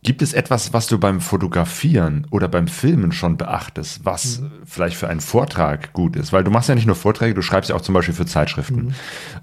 gibt 0.04 0.22
es 0.22 0.34
etwas, 0.34 0.74
was 0.74 0.88
du 0.88 1.00
beim 1.00 1.22
Fotografieren 1.22 2.28
oder 2.30 2.50
beim 2.50 2.68
Filmen 2.68 3.14
schon 3.14 3.38
beachtest, 3.38 4.06
was 4.06 4.44
vielleicht 4.66 4.98
für 4.98 5.08
einen 5.08 5.22
Vortrag 5.22 5.94
gut 5.94 6.16
ist? 6.18 6.34
Weil 6.34 6.44
du 6.44 6.52
machst 6.52 6.70
ja 6.70 6.76
nicht 6.76 6.86
nur 6.86 6.96
Vorträge, 6.96 7.34
du 7.34 7.42
schreibst 7.42 7.70
ja 7.70 7.76
auch 7.76 7.82
zum 7.82 7.94
Beispiel 7.94 8.14
für 8.14 8.26
Zeitschriften, 8.26 8.94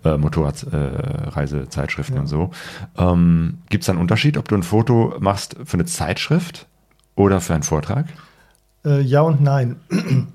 äh, 0.04 0.18
Motorradreisezeitschriften 0.18 1.26
äh, 1.26 1.30
Reisezeitschriften 1.30 2.18
und 2.18 2.26
so. 2.26 2.50
Ähm, 2.98 3.58
gibt 3.70 3.82
es 3.82 3.86
da 3.86 3.92
einen 3.92 4.00
Unterschied, 4.00 4.36
ob 4.36 4.48
du 4.48 4.54
ein 4.54 4.62
Foto 4.62 5.16
machst 5.18 5.56
für 5.64 5.74
eine 5.74 5.86
Zeitschrift 5.86 6.66
oder 7.16 7.40
für 7.40 7.54
einen 7.54 7.62
Vortrag? 7.62 8.06
Äh, 8.84 9.00
ja 9.00 9.22
und 9.22 9.40
nein. 9.40 9.76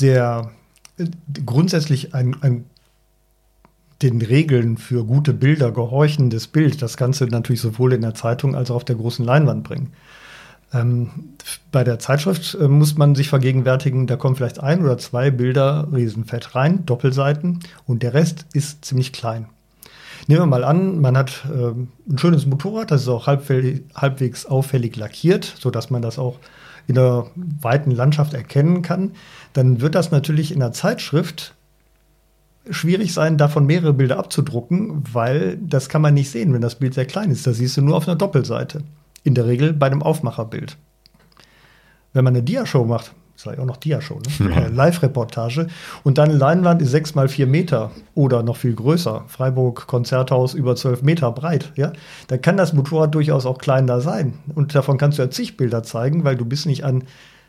Der 0.00 0.50
äh, 0.98 1.06
grundsätzlich 1.46 2.14
ein, 2.14 2.36
ein 2.42 2.66
den 4.04 4.22
Regeln 4.22 4.76
für 4.76 5.04
gute 5.04 5.32
Bilder 5.32 5.72
gehorchendes 5.72 6.46
Bild, 6.46 6.82
das 6.82 6.96
Ganze 6.96 7.26
natürlich 7.26 7.60
sowohl 7.60 7.92
in 7.94 8.02
der 8.02 8.14
Zeitung 8.14 8.54
als 8.54 8.70
auch 8.70 8.76
auf 8.76 8.84
der 8.84 8.96
großen 8.96 9.24
Leinwand 9.24 9.64
bringen. 9.64 9.92
Ähm, 10.72 11.10
bei 11.72 11.84
der 11.84 11.98
Zeitschrift 11.98 12.56
äh, 12.60 12.68
muss 12.68 12.96
man 12.96 13.14
sich 13.14 13.28
vergegenwärtigen, 13.28 14.06
da 14.06 14.16
kommen 14.16 14.36
vielleicht 14.36 14.60
ein 14.60 14.82
oder 14.82 14.98
zwei 14.98 15.30
Bilder 15.30 15.88
riesenfett 15.92 16.54
rein, 16.54 16.84
Doppelseiten, 16.84 17.60
und 17.86 18.02
der 18.02 18.14
Rest 18.14 18.46
ist 18.52 18.84
ziemlich 18.84 19.12
klein. 19.12 19.46
Nehmen 20.26 20.42
wir 20.42 20.46
mal 20.46 20.64
an, 20.64 21.00
man 21.00 21.16
hat 21.16 21.44
ähm, 21.46 21.88
ein 22.08 22.18
schönes 22.18 22.46
Motorrad, 22.46 22.90
das 22.90 23.02
ist 23.02 23.08
auch 23.08 23.26
halbwegs 23.26 24.46
auffällig 24.46 24.96
lackiert, 24.96 25.44
sodass 25.58 25.90
man 25.90 26.02
das 26.02 26.18
auch 26.18 26.38
in 26.86 26.94
der 26.94 27.26
weiten 27.34 27.90
Landschaft 27.90 28.34
erkennen 28.34 28.82
kann. 28.82 29.12
Dann 29.52 29.80
wird 29.80 29.94
das 29.94 30.10
natürlich 30.10 30.52
in 30.52 30.60
der 30.60 30.72
Zeitschrift 30.72 31.54
schwierig 32.70 33.12
sein, 33.12 33.36
davon 33.36 33.66
mehrere 33.66 33.92
Bilder 33.92 34.18
abzudrucken, 34.18 35.02
weil 35.12 35.58
das 35.58 35.88
kann 35.88 36.02
man 36.02 36.14
nicht 36.14 36.30
sehen, 36.30 36.52
wenn 36.52 36.60
das 36.60 36.76
Bild 36.76 36.94
sehr 36.94 37.06
klein 37.06 37.30
ist. 37.30 37.46
Das 37.46 37.58
siehst 37.58 37.76
du 37.76 37.82
nur 37.82 37.96
auf 37.96 38.08
einer 38.08 38.16
Doppelseite. 38.16 38.82
In 39.22 39.34
der 39.34 39.46
Regel 39.46 39.72
bei 39.72 39.86
einem 39.86 40.02
Aufmacherbild. 40.02 40.76
Wenn 42.12 42.24
man 42.24 42.34
eine 42.34 42.42
Diashow 42.42 42.84
macht, 42.84 43.12
ich 43.36 43.58
auch 43.58 43.66
noch 43.66 43.76
Diashow, 43.76 44.20
ne? 44.38 44.54
Äh, 44.54 44.68
Live-Reportage, 44.68 45.66
und 46.02 46.18
deine 46.18 46.34
Leinwand 46.34 46.80
ist 46.80 46.90
sechs 46.90 47.14
mal 47.14 47.28
vier 47.28 47.46
Meter 47.46 47.90
oder 48.14 48.42
noch 48.42 48.56
viel 48.56 48.74
größer, 48.74 49.24
Freiburg 49.26 49.86
Konzerthaus 49.86 50.54
über 50.54 50.76
zwölf 50.76 51.02
Meter 51.02 51.30
breit, 51.32 51.72
ja, 51.76 51.92
dann 52.28 52.40
kann 52.40 52.56
das 52.56 52.72
Motorrad 52.72 53.14
durchaus 53.14 53.44
auch 53.44 53.58
kleiner 53.58 54.00
sein. 54.00 54.34
Und 54.54 54.74
davon 54.74 54.98
kannst 54.98 55.18
du 55.18 55.22
ja 55.22 55.30
zig 55.30 55.56
Bilder 55.56 55.82
zeigen, 55.82 56.24
weil 56.24 56.36
du 56.36 56.44
bist 56.44 56.66
nicht 56.66 56.84
an 56.84 57.04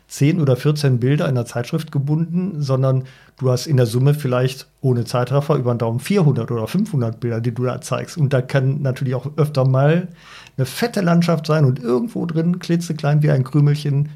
10 0.08 0.40
oder 0.40 0.56
14 0.56 1.00
Bilder 1.00 1.28
in 1.28 1.34
der 1.34 1.46
Zeitschrift 1.46 1.90
gebunden, 1.90 2.62
sondern 2.62 3.04
du 3.38 3.50
hast 3.50 3.66
in 3.66 3.76
der 3.76 3.86
Summe 3.86 4.14
vielleicht 4.14 4.66
ohne 4.80 5.04
Zeitraffer 5.04 5.56
über 5.56 5.74
den 5.74 5.78
Daumen 5.78 6.00
400 6.00 6.50
oder 6.50 6.66
500 6.66 7.18
Bilder, 7.18 7.40
die 7.40 7.52
du 7.52 7.64
da 7.64 7.80
zeigst. 7.80 8.16
Und 8.16 8.32
da 8.32 8.40
kann 8.40 8.82
natürlich 8.82 9.14
auch 9.14 9.26
öfter 9.36 9.66
mal 9.66 10.08
eine 10.56 10.66
fette 10.66 11.00
Landschaft 11.00 11.46
sein 11.46 11.64
und 11.64 11.80
irgendwo 11.80 12.24
drin, 12.26 12.58
klitzeklein 12.58 13.22
wie 13.22 13.30
ein 13.30 13.44
Krümelchen, 13.44 14.10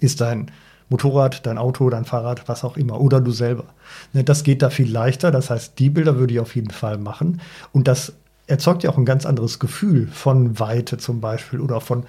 ist 0.00 0.20
dein 0.20 0.50
Motorrad, 0.88 1.46
dein 1.46 1.58
Auto, 1.58 1.88
dein 1.90 2.04
Fahrrad, 2.04 2.48
was 2.48 2.64
auch 2.64 2.76
immer, 2.76 3.00
oder 3.00 3.20
du 3.20 3.30
selber. 3.30 3.64
Ne, 4.12 4.24
Das 4.24 4.42
geht 4.42 4.62
da 4.62 4.70
viel 4.70 4.90
leichter. 4.90 5.30
Das 5.30 5.50
heißt, 5.50 5.78
die 5.78 5.90
Bilder 5.90 6.16
würde 6.16 6.34
ich 6.34 6.40
auf 6.40 6.56
jeden 6.56 6.70
Fall 6.70 6.98
machen. 6.98 7.40
Und 7.72 7.88
das 7.88 8.14
erzeugt 8.46 8.82
ja 8.82 8.90
auch 8.90 8.98
ein 8.98 9.04
ganz 9.04 9.26
anderes 9.26 9.58
Gefühl 9.58 10.08
von 10.08 10.58
Weite 10.58 10.96
zum 10.98 11.20
Beispiel 11.20 11.60
oder 11.60 11.80
von 11.80 12.04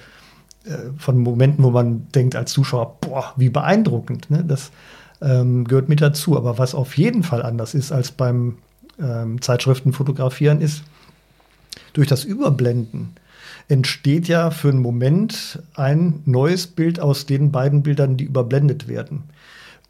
von 0.97 1.17
Momenten, 1.17 1.63
wo 1.63 1.71
man 1.71 2.07
denkt 2.13 2.35
als 2.35 2.51
Zuschauer, 2.51 2.97
boah, 3.01 3.33
wie 3.37 3.49
beeindruckend. 3.49 4.29
Ne? 4.29 4.43
Das 4.47 4.71
ähm, 5.21 5.65
gehört 5.65 5.89
mit 5.89 6.01
dazu. 6.01 6.37
Aber 6.37 6.57
was 6.57 6.75
auf 6.75 6.97
jeden 6.97 7.23
Fall 7.23 7.43
anders 7.43 7.73
ist 7.73 7.91
als 7.91 8.11
beim 8.11 8.57
ähm, 8.99 9.41
Zeitschriftenfotografieren, 9.41 10.61
ist 10.61 10.83
durch 11.93 12.07
das 12.07 12.23
Überblenden 12.23 13.15
entsteht 13.69 14.27
ja 14.27 14.51
für 14.51 14.69
einen 14.69 14.81
Moment 14.81 15.61
ein 15.75 16.21
neues 16.25 16.67
Bild 16.67 16.99
aus 16.99 17.25
den 17.25 17.51
beiden 17.51 17.83
Bildern, 17.83 18.17
die 18.17 18.25
überblendet 18.25 18.87
werden. 18.87 19.23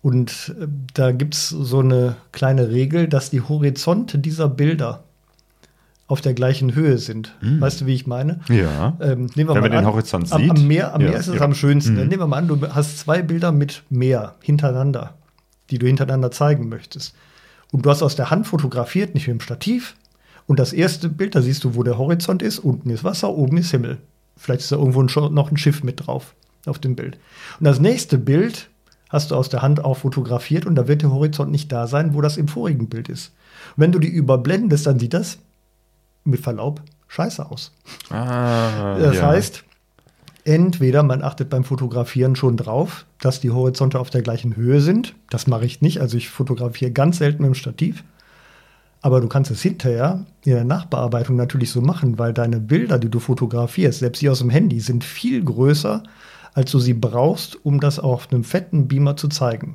Und 0.01 0.53
äh, 0.59 0.67
da 0.93 1.11
gibt 1.11 1.33
es 1.33 1.49
so 1.49 1.79
eine 1.79 2.17
kleine 2.31 2.69
Regel, 2.69 3.07
dass 3.07 3.29
die 3.29 3.41
Horizonte 3.41 4.19
dieser 4.19 4.49
Bilder 4.49 5.03
auf 6.09 6.21
der 6.21 6.33
gleichen 6.33 6.73
Höhe 6.73 6.97
sind. 6.97 7.35
Weißt 7.39 7.81
du, 7.81 7.85
wie 7.85 7.93
ich 7.93 8.07
meine? 8.07 8.39
Ja. 8.49 8.97
Ähm, 8.99 9.29
nehmen 9.35 9.47
wir 9.47 9.49
Wenn 9.49 9.53
mal 9.53 9.61
man 9.61 9.71
den 9.71 9.77
an, 9.77 9.85
Horizont 9.85 10.33
am, 10.33 10.41
sieht. 10.41 10.49
Am 10.49 10.67
Meer, 10.67 10.95
am 10.95 11.01
Ja, 11.01 11.11
Meer 11.11 11.19
ist 11.19 11.27
es 11.27 11.35
ja. 11.35 11.41
am 11.41 11.53
schönsten. 11.53 11.93
Mhm. 11.93 12.07
Nehmen 12.07 12.19
wir 12.19 12.27
mal 12.27 12.37
an, 12.37 12.47
du 12.47 12.59
hast 12.73 12.97
zwei 12.97 13.21
Bilder 13.21 13.51
mit 13.51 13.83
Meer 13.91 14.33
hintereinander, 14.41 15.13
die 15.69 15.77
du 15.77 15.85
hintereinander 15.85 16.31
zeigen 16.31 16.67
möchtest. 16.67 17.13
Und 17.71 17.85
du 17.85 17.91
hast 17.91 18.01
aus 18.01 18.15
der 18.15 18.31
Hand 18.31 18.47
fotografiert, 18.47 19.13
nicht 19.13 19.27
mit 19.27 19.37
dem 19.37 19.39
Stativ. 19.39 19.95
Und 20.47 20.57
das 20.57 20.73
erste 20.73 21.09
Bild, 21.09 21.35
da 21.35 21.43
siehst 21.43 21.63
du, 21.63 21.75
wo 21.75 21.83
der 21.83 21.99
Horizont 21.99 22.41
ist. 22.41 22.57
Unten 22.57 22.89
ist 22.89 23.03
Wasser, 23.03 23.29
oben 23.29 23.57
ist 23.57 23.69
Himmel. 23.69 23.99
Vielleicht 24.35 24.61
ist 24.61 24.71
da 24.71 24.77
irgendwo 24.77 25.03
ein, 25.03 25.33
noch 25.35 25.51
ein 25.51 25.57
Schiff 25.57 25.83
mit 25.83 26.07
drauf 26.07 26.33
auf 26.65 26.79
dem 26.79 26.95
Bild. 26.95 27.19
Und 27.59 27.65
das 27.65 27.79
nächste 27.79 28.17
Bild 28.17 28.67
hast 29.09 29.29
du 29.29 29.35
aus 29.35 29.49
der 29.49 29.61
Hand 29.61 29.85
auch 29.85 29.97
fotografiert 29.97 30.65
und 30.65 30.73
da 30.73 30.87
wird 30.87 31.03
der 31.03 31.11
Horizont 31.11 31.51
nicht 31.51 31.71
da 31.71 31.85
sein, 31.85 32.15
wo 32.15 32.21
das 32.21 32.37
im 32.37 32.47
vorigen 32.47 32.89
Bild 32.89 33.09
ist. 33.09 33.31
Und 33.75 33.83
wenn 33.83 33.91
du 33.91 33.99
die 33.99 34.07
überblendest, 34.07 34.87
dann 34.87 34.97
sieht 34.97 35.13
das 35.13 35.37
mit 36.23 36.39
Verlaub 36.41 36.81
scheiße 37.07 37.49
aus. 37.49 37.71
Ah, 38.09 38.97
Das 38.99 39.17
ja. 39.17 39.27
heißt, 39.27 39.63
entweder 40.45 41.03
man 41.03 41.21
achtet 41.21 41.49
beim 41.49 41.63
Fotografieren 41.63 42.35
schon 42.35 42.55
drauf, 42.55 43.05
dass 43.19 43.39
die 43.41 43.51
Horizonte 43.51 43.99
auf 43.99 44.09
der 44.09 44.21
gleichen 44.21 44.55
Höhe 44.55 44.79
sind. 44.79 45.15
Das 45.29 45.47
mache 45.47 45.65
ich 45.65 45.81
nicht. 45.81 45.99
Also 45.99 46.17
ich 46.17 46.29
fotografiere 46.29 46.91
ganz 46.91 47.17
selten 47.17 47.43
mit 47.43 47.51
dem 47.51 47.55
Stativ. 47.55 48.03
Aber 49.01 49.21
du 49.21 49.27
kannst 49.27 49.49
es 49.49 49.61
hinterher 49.61 50.25
in 50.43 50.53
der 50.53 50.65
Nachbearbeitung 50.65 51.35
natürlich 51.35 51.71
so 51.71 51.81
machen, 51.81 52.19
weil 52.19 52.33
deine 52.33 52.59
Bilder, 52.59 52.99
die 52.99 53.09
du 53.09 53.19
fotografierst, 53.19 53.99
selbst 53.99 54.21
die 54.21 54.29
aus 54.29 54.39
dem 54.39 54.49
Handy, 54.49 54.79
sind 54.81 55.03
viel 55.03 55.43
größer, 55.43 56.03
als 56.53 56.71
du 56.71 56.79
sie 56.79 56.93
brauchst, 56.93 57.65
um 57.65 57.79
das 57.79 57.97
auf 57.99 58.31
einem 58.31 58.43
fetten 58.43 58.87
Beamer 58.87 59.15
zu 59.15 59.29
zeigen. 59.29 59.73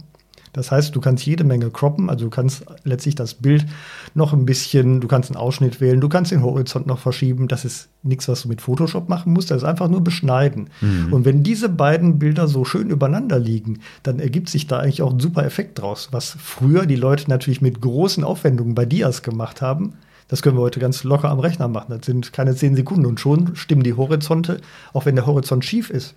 Das 0.54 0.70
heißt, 0.70 0.96
du 0.96 1.00
kannst 1.00 1.26
jede 1.26 1.44
Menge 1.44 1.68
croppen, 1.70 2.08
also 2.08 2.24
du 2.26 2.30
kannst 2.30 2.64
letztlich 2.84 3.16
das 3.16 3.34
Bild 3.34 3.66
noch 4.14 4.32
ein 4.32 4.46
bisschen, 4.46 5.00
du 5.00 5.08
kannst 5.08 5.30
einen 5.30 5.36
Ausschnitt 5.36 5.80
wählen, 5.80 6.00
du 6.00 6.08
kannst 6.08 6.30
den 6.30 6.42
Horizont 6.42 6.86
noch 6.86 7.00
verschieben. 7.00 7.48
Das 7.48 7.64
ist 7.64 7.88
nichts, 8.02 8.28
was 8.28 8.42
du 8.42 8.48
mit 8.48 8.62
Photoshop 8.62 9.08
machen 9.08 9.32
musst, 9.32 9.50
das 9.50 9.58
ist 9.58 9.68
einfach 9.68 9.88
nur 9.88 10.02
beschneiden. 10.02 10.70
Und 11.10 11.24
wenn 11.24 11.42
diese 11.42 11.68
beiden 11.68 12.18
Bilder 12.18 12.46
so 12.46 12.64
schön 12.64 12.88
übereinander 12.88 13.38
liegen, 13.38 13.80
dann 14.04 14.20
ergibt 14.20 14.48
sich 14.48 14.66
da 14.66 14.78
eigentlich 14.78 15.02
auch 15.02 15.12
ein 15.12 15.20
super 15.20 15.44
Effekt 15.44 15.80
draus, 15.80 16.08
was 16.12 16.36
früher 16.40 16.86
die 16.86 16.96
Leute 16.96 17.28
natürlich 17.28 17.60
mit 17.60 17.80
großen 17.80 18.22
Aufwendungen 18.22 18.74
bei 18.74 18.86
Dias 18.86 19.22
gemacht 19.22 19.60
haben. 19.60 19.94
Das 20.28 20.40
können 20.40 20.56
wir 20.56 20.62
heute 20.62 20.80
ganz 20.80 21.04
locker 21.04 21.30
am 21.30 21.40
Rechner 21.40 21.68
machen. 21.68 21.96
Das 21.96 22.06
sind 22.06 22.32
keine 22.32 22.54
zehn 22.54 22.76
Sekunden 22.76 23.06
und 23.06 23.20
schon 23.20 23.56
stimmen 23.56 23.82
die 23.82 23.94
Horizonte, 23.94 24.60
auch 24.92 25.04
wenn 25.04 25.16
der 25.16 25.26
Horizont 25.26 25.64
schief 25.64 25.90
ist. 25.90 26.14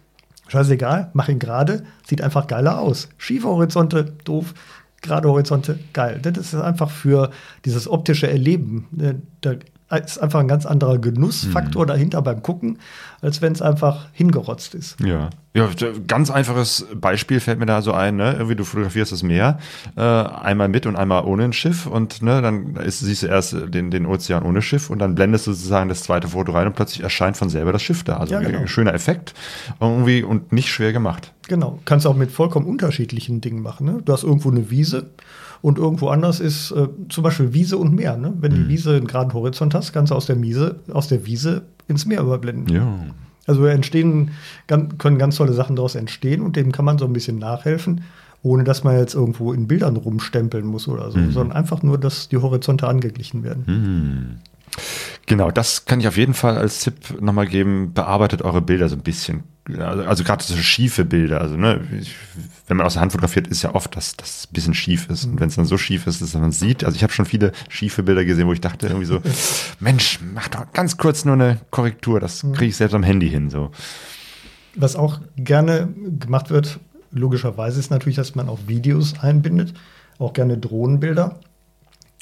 Scheißegal, 0.47 1.11
mach 1.13 1.29
ihn 1.29 1.39
gerade, 1.39 1.83
sieht 2.05 2.21
einfach 2.21 2.47
geiler 2.47 2.79
aus. 2.79 3.09
Schiefe 3.17 3.47
Horizonte, 3.47 4.05
doof, 4.23 4.53
gerade 5.01 5.27
Horizonte, 5.27 5.79
geil. 5.93 6.19
Das 6.21 6.37
ist 6.37 6.55
einfach 6.55 6.89
für 6.89 7.31
dieses 7.65 7.87
optische 7.87 8.29
Erleben. 8.29 8.87
äh, 8.99 9.15
Da 9.41 9.55
ist 9.95 10.17
einfach 10.17 10.39
ein 10.41 10.47
ganz 10.47 10.65
anderer 10.65 10.97
Genussfaktor 10.97 11.85
dahinter 11.85 12.21
beim 12.21 12.41
Gucken, 12.43 12.79
als 13.21 13.41
wenn 13.41 13.53
es 13.53 13.61
einfach 13.61 14.07
hingerotzt 14.11 14.75
ist. 14.75 14.97
Ja. 14.99 15.29
Ja, 15.55 15.69
ganz 16.05 16.29
einfaches 16.29 16.85
Beispiel 16.93 17.39
fällt 17.39 17.57
mir 17.57 17.65
da 17.65 17.81
so 17.81 17.91
ein, 17.91 18.15
ne? 18.15 18.33
Irgendwie 18.33 18.55
du 18.55 18.63
fotografierst 18.63 19.11
das 19.11 19.23
Meer, 19.23 19.57
äh, 19.95 20.01
einmal 20.01 20.67
mit 20.67 20.85
und 20.85 20.95
einmal 20.95 21.23
ohne 21.23 21.45
ein 21.45 21.53
Schiff 21.53 21.87
und 21.87 22.21
ne, 22.21 22.43
dann 22.43 22.75
ist, 22.75 22.99
siehst 22.99 23.23
du 23.23 23.27
erst 23.27 23.55
den, 23.73 23.89
den 23.89 24.05
Ozean 24.05 24.43
ohne 24.43 24.61
Schiff 24.61 24.91
und 24.91 24.99
dann 24.99 25.15
blendest 25.15 25.47
du 25.47 25.53
sozusagen 25.53 25.89
das 25.89 26.03
zweite 26.03 26.27
Foto 26.27 26.51
rein 26.51 26.67
und 26.67 26.75
plötzlich 26.75 27.01
erscheint 27.01 27.37
von 27.37 27.49
selber 27.49 27.71
das 27.71 27.81
Schiff 27.81 28.03
da. 28.03 28.17
Also 28.17 28.35
Ja, 28.35 28.39
genau. 28.41 28.59
ein 28.59 28.67
schöner 28.67 28.93
Effekt 28.93 29.33
irgendwie 29.79 30.21
und 30.21 30.51
nicht 30.51 30.69
schwer 30.69 30.93
gemacht. 30.93 31.33
Genau. 31.47 31.79
Kannst 31.85 32.05
auch 32.05 32.15
mit 32.15 32.29
vollkommen 32.29 32.67
unterschiedlichen 32.67 33.41
Dingen 33.41 33.63
machen. 33.63 33.87
Ne? 33.87 34.01
Du 34.05 34.13
hast 34.13 34.23
irgendwo 34.23 34.51
eine 34.51 34.69
Wiese 34.69 35.09
und 35.61 35.77
irgendwo 35.77 36.09
anders 36.09 36.39
ist 36.39 36.71
äh, 36.71 36.87
zum 37.09 37.23
Beispiel 37.23 37.53
Wiese 37.53 37.77
und 37.77 37.93
Meer. 37.93 38.17
Ne? 38.17 38.33
Wenn 38.39 38.53
die 38.53 38.67
Wiese 38.67 38.95
einen 38.95 39.07
geraden 39.07 39.33
Horizont 39.33 39.73
hast, 39.73 39.93
kannst 39.93 40.11
du 40.11 40.15
aus 40.15 40.25
der 40.25 40.41
Wiese, 40.41 40.79
aus 40.91 41.07
der 41.07 41.25
Wiese 41.25 41.63
ins 41.87 42.05
Meer 42.05 42.21
überblenden. 42.21 42.73
Ja. 42.73 42.87
Also 43.45 43.65
entstehen, 43.65 44.31
können 44.67 45.17
ganz 45.17 45.37
tolle 45.37 45.53
Sachen 45.53 45.75
daraus 45.75 45.95
entstehen 45.95 46.41
und 46.41 46.55
dem 46.55 46.71
kann 46.71 46.85
man 46.85 46.97
so 46.97 47.05
ein 47.05 47.13
bisschen 47.13 47.39
nachhelfen, 47.39 48.01
ohne 48.43 48.63
dass 48.65 48.83
man 48.83 48.97
jetzt 48.97 49.15
irgendwo 49.15 49.53
in 49.53 49.67
Bildern 49.67 49.95
rumstempeln 49.95 50.65
muss 50.65 50.87
oder 50.87 51.11
so, 51.11 51.19
sondern 51.31 51.53
einfach 51.53 51.81
nur, 51.81 51.97
dass 51.97 52.27
die 52.27 52.37
Horizonte 52.37 52.87
angeglichen 52.87 53.43
werden. 53.43 54.41
Genau, 55.25 55.49
das 55.49 55.85
kann 55.85 55.99
ich 55.99 56.07
auf 56.07 56.17
jeden 56.17 56.33
Fall 56.33 56.57
als 56.57 56.83
Tipp 56.83 57.21
nochmal 57.21 57.47
geben. 57.47 57.93
Bearbeitet 57.93 58.41
eure 58.41 58.61
Bilder 58.61 58.89
so 58.89 58.95
ein 58.95 59.01
bisschen. 59.01 59.43
Also, 59.75 60.03
also 60.03 60.23
gerade 60.23 60.43
so 60.43 60.55
schiefe 60.55 61.03
Bilder. 61.03 61.41
Also, 61.41 61.57
ne, 61.57 61.81
ich, 61.99 62.15
wenn 62.67 62.77
man 62.77 62.85
aus 62.85 62.93
der 62.93 63.01
Hand 63.01 63.11
fotografiert, 63.11 63.47
ist 63.47 63.63
ja 63.63 63.75
oft, 63.75 63.95
dass 63.95 64.15
das 64.15 64.47
ein 64.49 64.53
bisschen 64.53 64.73
schief 64.73 65.09
ist. 65.09 65.25
Und 65.25 65.39
wenn 65.39 65.49
es 65.49 65.55
dann 65.55 65.65
so 65.65 65.77
schief 65.77 66.07
ist, 66.07 66.21
dass 66.21 66.33
man 66.33 66.49
es 66.49 66.59
sieht. 66.59 66.83
Also 66.83 66.95
ich 66.95 67.03
habe 67.03 67.13
schon 67.13 67.25
viele 67.25 67.51
schiefe 67.69 68.03
Bilder 68.03 68.25
gesehen, 68.25 68.47
wo 68.47 68.53
ich 68.53 68.61
dachte 68.61 68.87
irgendwie 68.87 69.05
so, 69.05 69.21
Mensch, 69.79 70.19
mach 70.33 70.47
doch 70.47 70.71
ganz 70.73 70.97
kurz 70.97 71.25
nur 71.25 71.35
eine 71.35 71.59
Korrektur. 71.71 72.19
Das 72.19 72.41
kriege 72.53 72.65
ich 72.67 72.77
selbst 72.77 72.93
am 72.93 73.03
Handy 73.03 73.29
hin. 73.29 73.49
So. 73.49 73.71
Was 74.75 74.95
auch 74.95 75.19
gerne 75.35 75.89
gemacht 76.19 76.49
wird, 76.49 76.79
logischerweise, 77.11 77.79
ist 77.79 77.91
natürlich, 77.91 78.17
dass 78.17 78.35
man 78.35 78.49
auch 78.49 78.59
Videos 78.67 79.19
einbindet, 79.19 79.73
auch 80.19 80.33
gerne 80.33 80.57
Drohnenbilder. 80.57 81.39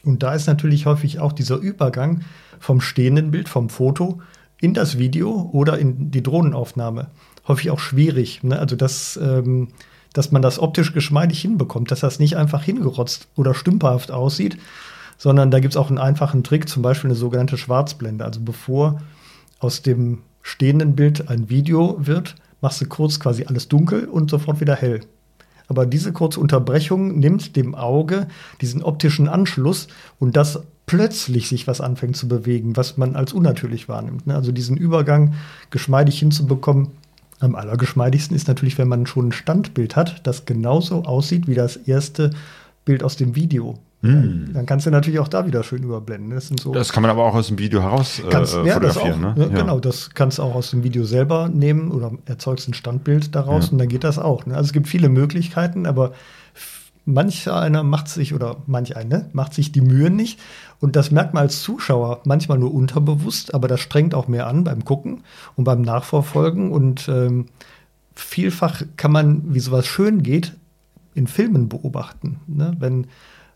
Und 0.03 0.21
da 0.21 0.35
ist 0.35 0.47
natürlich 0.47 0.85
häufig 0.85 1.19
auch 1.19 1.33
dieser 1.33 1.57
Übergang 1.57 2.21
vom 2.59 2.81
stehenden 2.81 3.31
Bild, 3.31 3.49
vom 3.49 3.69
Foto 3.69 4.21
in 4.61 4.73
das 4.73 4.97
Video 4.97 5.49
oder 5.51 5.77
in 5.77 6.11
die 6.11 6.23
Drohnenaufnahme 6.23 7.07
häufig 7.47 7.71
auch 7.71 7.79
schwierig. 7.79 8.43
Ne? 8.43 8.59
Also, 8.59 8.75
dass, 8.75 9.17
ähm, 9.21 9.69
dass 10.13 10.31
man 10.31 10.41
das 10.41 10.59
optisch 10.59 10.93
geschmeidig 10.93 11.41
hinbekommt, 11.41 11.91
dass 11.91 11.99
das 11.99 12.19
nicht 12.19 12.37
einfach 12.37 12.63
hingerotzt 12.63 13.27
oder 13.35 13.53
stümperhaft 13.53 14.11
aussieht, 14.11 14.57
sondern 15.17 15.51
da 15.51 15.59
gibt 15.59 15.73
es 15.73 15.77
auch 15.77 15.89
einen 15.89 15.97
einfachen 15.97 16.43
Trick, 16.43 16.67
zum 16.67 16.81
Beispiel 16.81 17.09
eine 17.09 17.17
sogenannte 17.17 17.57
Schwarzblende. 17.57 18.25
Also, 18.25 18.41
bevor 18.41 19.01
aus 19.59 19.81
dem 19.81 20.19
stehenden 20.41 20.95
Bild 20.95 21.29
ein 21.29 21.49
Video 21.49 21.97
wird, 21.99 22.35
machst 22.61 22.81
du 22.81 22.85
kurz 22.85 23.19
quasi 23.19 23.45
alles 23.45 23.67
dunkel 23.67 24.05
und 24.05 24.29
sofort 24.29 24.59
wieder 24.61 24.75
hell. 24.75 25.01
Aber 25.67 25.85
diese 25.85 26.13
kurze 26.13 26.39
Unterbrechung 26.39 27.19
nimmt 27.19 27.55
dem 27.55 27.75
Auge 27.75 28.27
diesen 28.61 28.83
optischen 28.83 29.27
Anschluss 29.27 29.87
und 30.19 30.37
dass 30.37 30.61
plötzlich 30.85 31.49
sich 31.49 31.67
was 31.67 31.81
anfängt 31.81 32.15
zu 32.15 32.27
bewegen, 32.27 32.77
was 32.77 32.97
man 32.97 33.15
als 33.15 33.33
unnatürlich 33.33 33.89
wahrnimmt. 33.89 34.27
ne? 34.27 34.35
Also 34.35 34.51
diesen 34.51 34.77
Übergang 34.77 35.33
geschmeidig 35.71 36.19
hinzubekommen. 36.19 36.89
Am 37.45 37.55
allergeschmeidigsten 37.55 38.35
ist 38.35 38.47
natürlich, 38.47 38.77
wenn 38.77 38.87
man 38.87 39.05
schon 39.05 39.29
ein 39.29 39.31
Standbild 39.31 39.95
hat, 39.95 40.25
das 40.27 40.45
genauso 40.45 41.03
aussieht 41.05 41.47
wie 41.47 41.55
das 41.55 41.77
erste 41.77 42.31
Bild 42.85 43.03
aus 43.03 43.15
dem 43.15 43.35
Video. 43.35 43.79
Dann 44.01 44.67
kannst 44.67 44.85
du 44.85 44.91
natürlich 44.91 45.19
auch 45.19 45.27
da 45.27 45.47
wieder 45.47 45.63
schön 45.63 45.81
überblenden. 45.81 46.29
Das 46.29 46.47
so 46.61 46.71
Das 46.73 46.93
kann 46.93 47.01
man 47.01 47.09
aber 47.09 47.23
auch 47.25 47.33
aus 47.33 47.47
dem 47.47 47.57
Video 47.57 47.81
heraus 47.81 48.19
äh, 48.19 48.29
Kannst, 48.29 48.53
ja, 48.63 48.79
das 48.79 48.97
auch, 48.97 49.01
fotografieren. 49.01 49.33
ne? 49.35 49.47
ne? 49.47 49.59
Genau, 49.59 49.79
das 49.79 50.11
kannst 50.13 50.37
du 50.37 50.43
auch 50.43 50.53
aus 50.53 50.69
dem 50.69 50.83
Video 50.83 51.05
selber 51.05 51.49
nehmen 51.49 51.89
oder 51.89 52.11
erzeugst 52.25 52.67
ein 52.69 52.75
Standbild 52.75 53.33
daraus 53.33 53.65
Ja. 53.67 53.71
und 53.71 53.77
dann 53.79 53.87
geht 53.87 54.03
das 54.03 54.19
auch. 54.19 54.45
Ne? 54.45 54.53
Also 54.55 54.67
es 54.67 54.73
gibt 54.73 54.87
viele 54.87 55.09
Möglichkeiten, 55.09 55.87
aber 55.87 56.11
manch 57.05 57.49
einer 57.49 57.83
macht 57.83 58.09
sich 58.09 58.33
oder 58.33 58.57
manch 58.65 58.97
eine 58.97 59.29
macht 59.33 59.53
sich 59.53 59.71
die 59.71 59.81
Mühe 59.81 60.09
nicht 60.09 60.39
und 60.79 60.95
das 60.95 61.11
merkt 61.11 61.33
man 61.33 61.43
als 61.43 61.61
Zuschauer 61.61 62.21
manchmal 62.25 62.57
nur 62.57 62.73
unterbewusst, 62.73 63.53
aber 63.53 63.67
das 63.67 63.79
strengt 63.79 64.13
auch 64.13 64.27
mehr 64.27 64.47
an 64.47 64.63
beim 64.63 64.83
Gucken 64.83 65.23
und 65.55 65.63
beim 65.63 65.81
Nachverfolgen 65.81 66.71
und 66.71 67.07
ähm, 67.07 67.45
vielfach 68.15 68.81
kann 68.97 69.11
man, 69.11 69.53
wie 69.53 69.59
sowas 69.59 69.85
schön 69.85 70.23
geht, 70.23 70.53
in 71.13 71.27
Filmen 71.27 71.69
beobachten. 71.69 72.39
Ne? 72.47 72.75
Wenn, 72.79 73.07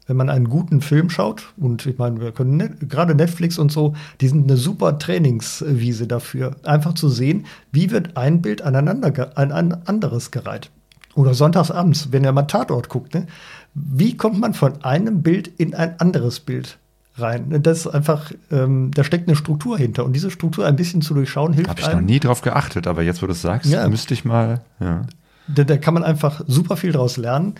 wenn 0.08 0.18
man 0.18 0.30
einen 0.30 0.50
guten 0.50 0.82
Film 0.82 1.10
schaut, 1.10 1.54
und 1.58 1.86
ich 1.86 1.98
meine, 1.98 2.20
wir 2.22 2.32
können 2.32 2.58
net, 2.58 2.90
gerade 2.90 3.16
Netflix 3.16 3.58
und 3.58 3.72
so, 3.72 3.96
die 4.22 4.28
sind 4.28 4.50
eine 4.50 4.58
super 4.58 4.98
Trainingswiese 4.98 6.08
dafür, 6.08 6.56
einfach 6.64 6.94
zu 6.94 7.10
sehen, 7.10 7.46
wie 7.72 7.92
wird 7.92 8.18
ein 8.18 8.42
Bild 8.42 8.62
aneinander 8.62 9.38
an 9.38 9.52
ein 9.52 9.88
anderes 9.88 10.32
gereiht. 10.32 10.72
Oder 11.16 11.34
sonntagsabends, 11.34 12.12
wenn 12.12 12.24
ihr 12.24 12.32
mal 12.32 12.44
Tatort 12.44 12.90
guckt, 12.90 13.14
ne? 13.14 13.28
wie 13.74 14.16
kommt 14.18 14.40
man 14.40 14.54
von 14.54 14.84
einem 14.84 15.22
Bild 15.22 15.48
in 15.48 15.74
ein 15.76 16.00
anderes 16.00 16.40
Bild 16.40 16.78
rein? 17.18 17.50
Ne, 17.50 17.60
Das 17.60 17.80
ist 17.80 17.88
einfach, 17.88 18.32
ähm, 18.52 18.92
da 18.94 19.04
steckt 19.04 19.28
eine 19.28 19.36
Struktur 19.36 19.78
hinter. 19.78 20.06
Und 20.06 20.14
diese 20.14 20.32
Struktur 20.32 20.66
ein 20.66 20.76
bisschen 20.76 21.02
zu 21.02 21.14
durchschauen, 21.14 21.54
hilft 21.54 21.70
Habe 21.70 21.80
ich 21.82 21.88
noch 21.88 21.94
einem. 21.94 22.06
nie 22.06 22.20
drauf 22.20 22.42
geachtet, 22.42 22.88
aber 22.88 23.02
jetzt, 23.04 23.22
wo 23.22 23.26
du 23.26 23.34
es 23.34 23.42
sagst, 23.42 23.70
Ja. 23.72 23.88
müsste 23.90 24.14
ich 24.14 24.24
mal. 24.26 24.62
Ja. 24.80 25.04
Da, 25.48 25.64
da 25.64 25.78
kann 25.78 25.94
man 25.96 26.04
einfach 26.04 26.42
super 26.48 26.78
viel 26.78 26.92
draus 26.92 27.18
lernen. 27.18 27.56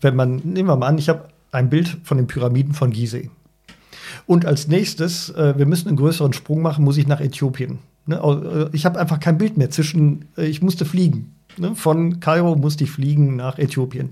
Wenn 0.00 0.16
man, 0.16 0.36
nehmen 0.44 0.68
wir 0.68 0.76
mal 0.76 0.88
an, 0.88 0.98
ich 0.98 1.08
habe 1.08 1.28
ein 1.52 1.70
Bild 1.70 1.98
von 2.04 2.16
den 2.16 2.26
Pyramiden 2.26 2.74
von 2.74 2.90
Gizeh. 2.90 3.30
Und 4.26 4.46
als 4.46 4.66
nächstes, 4.68 5.30
äh, 5.30 5.54
wir 5.56 5.66
müssen 5.66 5.88
einen 5.88 5.96
größeren 5.96 6.32
Sprung 6.32 6.62
machen, 6.62 6.84
muss 6.84 6.96
ich 6.96 7.06
nach 7.06 7.20
Äthiopien. 7.20 7.78
Ne? 8.06 8.16
äh, 8.16 8.68
Ich 8.76 8.84
habe 8.84 8.98
einfach 8.98 9.20
kein 9.20 9.38
Bild 9.38 9.56
mehr 9.56 9.70
zwischen, 9.70 10.26
äh, 10.36 10.46
ich 10.46 10.62
musste 10.62 10.84
fliegen. 10.84 11.34
Ne? 11.60 11.74
Von 11.74 12.20
Kairo 12.20 12.56
musste 12.56 12.84
ich 12.84 12.90
fliegen 12.90 13.36
nach 13.36 13.58
Äthiopien. 13.58 14.10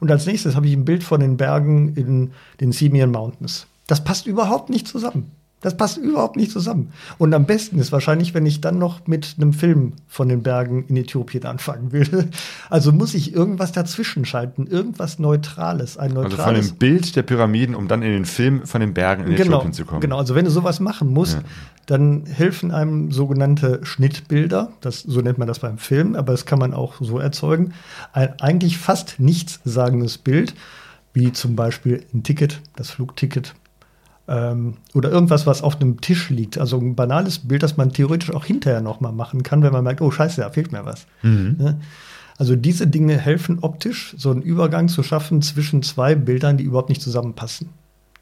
Und 0.00 0.10
als 0.10 0.26
nächstes 0.26 0.56
habe 0.56 0.66
ich 0.66 0.74
ein 0.74 0.84
Bild 0.84 1.02
von 1.02 1.20
den 1.20 1.36
Bergen 1.36 1.94
in 1.94 2.30
den 2.60 2.72
Simeon 2.72 3.10
Mountains. 3.10 3.66
Das 3.86 4.04
passt 4.04 4.26
überhaupt 4.26 4.70
nicht 4.70 4.86
zusammen. 4.86 5.32
Das 5.62 5.76
passt 5.76 5.98
überhaupt 5.98 6.36
nicht 6.36 6.50
zusammen. 6.50 6.90
Und 7.18 7.34
am 7.34 7.44
besten 7.44 7.78
ist 7.78 7.92
wahrscheinlich, 7.92 8.32
wenn 8.32 8.46
ich 8.46 8.62
dann 8.62 8.78
noch 8.78 9.06
mit 9.06 9.34
einem 9.36 9.52
Film 9.52 9.92
von 10.08 10.28
den 10.28 10.42
Bergen 10.42 10.86
in 10.88 10.96
Äthiopien 10.96 11.44
anfangen 11.44 11.92
will. 11.92 12.30
Also 12.70 12.92
muss 12.92 13.12
ich 13.12 13.34
irgendwas 13.34 13.70
dazwischen 13.72 14.24
schalten, 14.24 14.66
irgendwas 14.66 15.18
Neutrales, 15.18 15.98
ein 15.98 16.16
Also 16.16 16.22
neutrales. 16.36 16.44
von 16.44 16.54
dem 16.54 16.78
Bild 16.78 17.14
der 17.14 17.22
Pyramiden, 17.24 17.74
um 17.74 17.88
dann 17.88 18.00
in 18.02 18.12
den 18.12 18.24
Film 18.24 18.64
von 18.66 18.80
den 18.80 18.94
Bergen 18.94 19.24
in 19.24 19.36
genau, 19.36 19.56
Äthiopien 19.58 19.72
zu 19.74 19.84
kommen. 19.84 20.00
genau, 20.00 20.16
also 20.18 20.34
wenn 20.34 20.46
du 20.46 20.50
sowas 20.50 20.80
machen 20.80 21.12
musst, 21.12 21.34
Ja. 21.34 21.42
dann 21.86 22.24
helfen 22.26 22.70
einem 22.70 23.12
sogenannte 23.12 23.80
Schnittbilder. 23.82 24.72
Das, 24.80 25.00
so 25.00 25.20
nennt 25.20 25.36
man 25.36 25.46
das 25.48 25.58
beim 25.58 25.76
Film, 25.76 26.14
aber 26.16 26.32
das 26.32 26.46
kann 26.46 26.58
man 26.58 26.72
auch 26.72 26.94
so 27.00 27.18
erzeugen. 27.18 27.74
Ein 28.14 28.40
eigentlich 28.40 28.78
fast 28.78 29.16
nichtssagendes 29.18 30.16
Bild, 30.16 30.54
wie 31.12 31.32
zum 31.32 31.54
Beispiel 31.56 32.04
ein 32.14 32.22
Ticket, 32.22 32.60
das 32.76 32.90
Flugticket. 32.90 33.54
Ähm, 34.32 34.74
oder 34.94 35.10
irgendwas, 35.10 35.44
was 35.46 35.60
auf 35.62 35.80
einem 35.80 36.00
Tisch 36.00 36.30
liegt. 36.30 36.56
Also 36.56 36.78
ein 36.78 36.94
banales 36.94 37.40
Bild, 37.40 37.64
das 37.64 37.76
man 37.76 37.92
theoretisch 37.92 38.32
auch 38.32 38.44
hinterher 38.44 38.80
nochmal 38.80 39.12
machen 39.12 39.42
kann, 39.42 39.62
wenn 39.64 39.72
man 39.72 39.82
merkt, 39.82 40.00
oh 40.00 40.10
scheiße, 40.12 40.40
da 40.40 40.50
fehlt 40.50 40.70
mir 40.70 40.84
was. 40.84 41.06
Ne? 41.22 41.80
Also 42.38 42.54
diese 42.56 42.86
Dinge 42.86 43.18
helfen 43.18 43.58
optisch, 43.60 44.14
so 44.16 44.30
einen 44.30 44.40
Übergang 44.40 44.86
zu 44.88 45.02
schaffen 45.02 45.42
zwischen 45.42 45.82
zwei 45.82 46.14
Bildern, 46.14 46.56
die 46.56 46.64
überhaupt 46.64 46.88
nicht 46.90 47.02
zusammenpassen. 47.02 47.70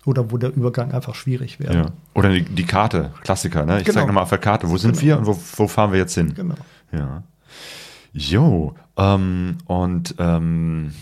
Oder 0.07 0.31
wo 0.33 0.39
der 0.39 0.57
Übergang 0.57 0.93
einfach 0.93 1.15
schwierig 1.15 1.61
wäre. 1.61 1.75
Ja. 1.75 1.87
Oder 2.15 2.31
die, 2.31 2.43
die 2.43 2.65
Karte, 2.65 3.11
Klassiker, 3.23 3.67
ne? 3.67 3.79
Ich 3.81 3.85
Genau. 3.85 3.99
zeig 3.99 4.07
nochmal 4.07 4.23
auf 4.23 4.31
der 4.31 4.39
Karte, 4.39 4.71
wo 4.71 4.79
sind 4.79 4.93
Genau. 4.99 5.03
wir 5.03 5.19
und 5.19 5.27
wo, 5.27 5.39
wo 5.57 5.69
fahren 5.69 5.93
wir 5.93 5.99
jetzt 5.99 6.15
hin? 6.15 6.33
Genau. 6.35 6.55
Ja. 6.91 7.23
Jo, 8.15 8.75
ähm, 8.97 9.59
und 9.67 10.15
ähm, 10.19 10.93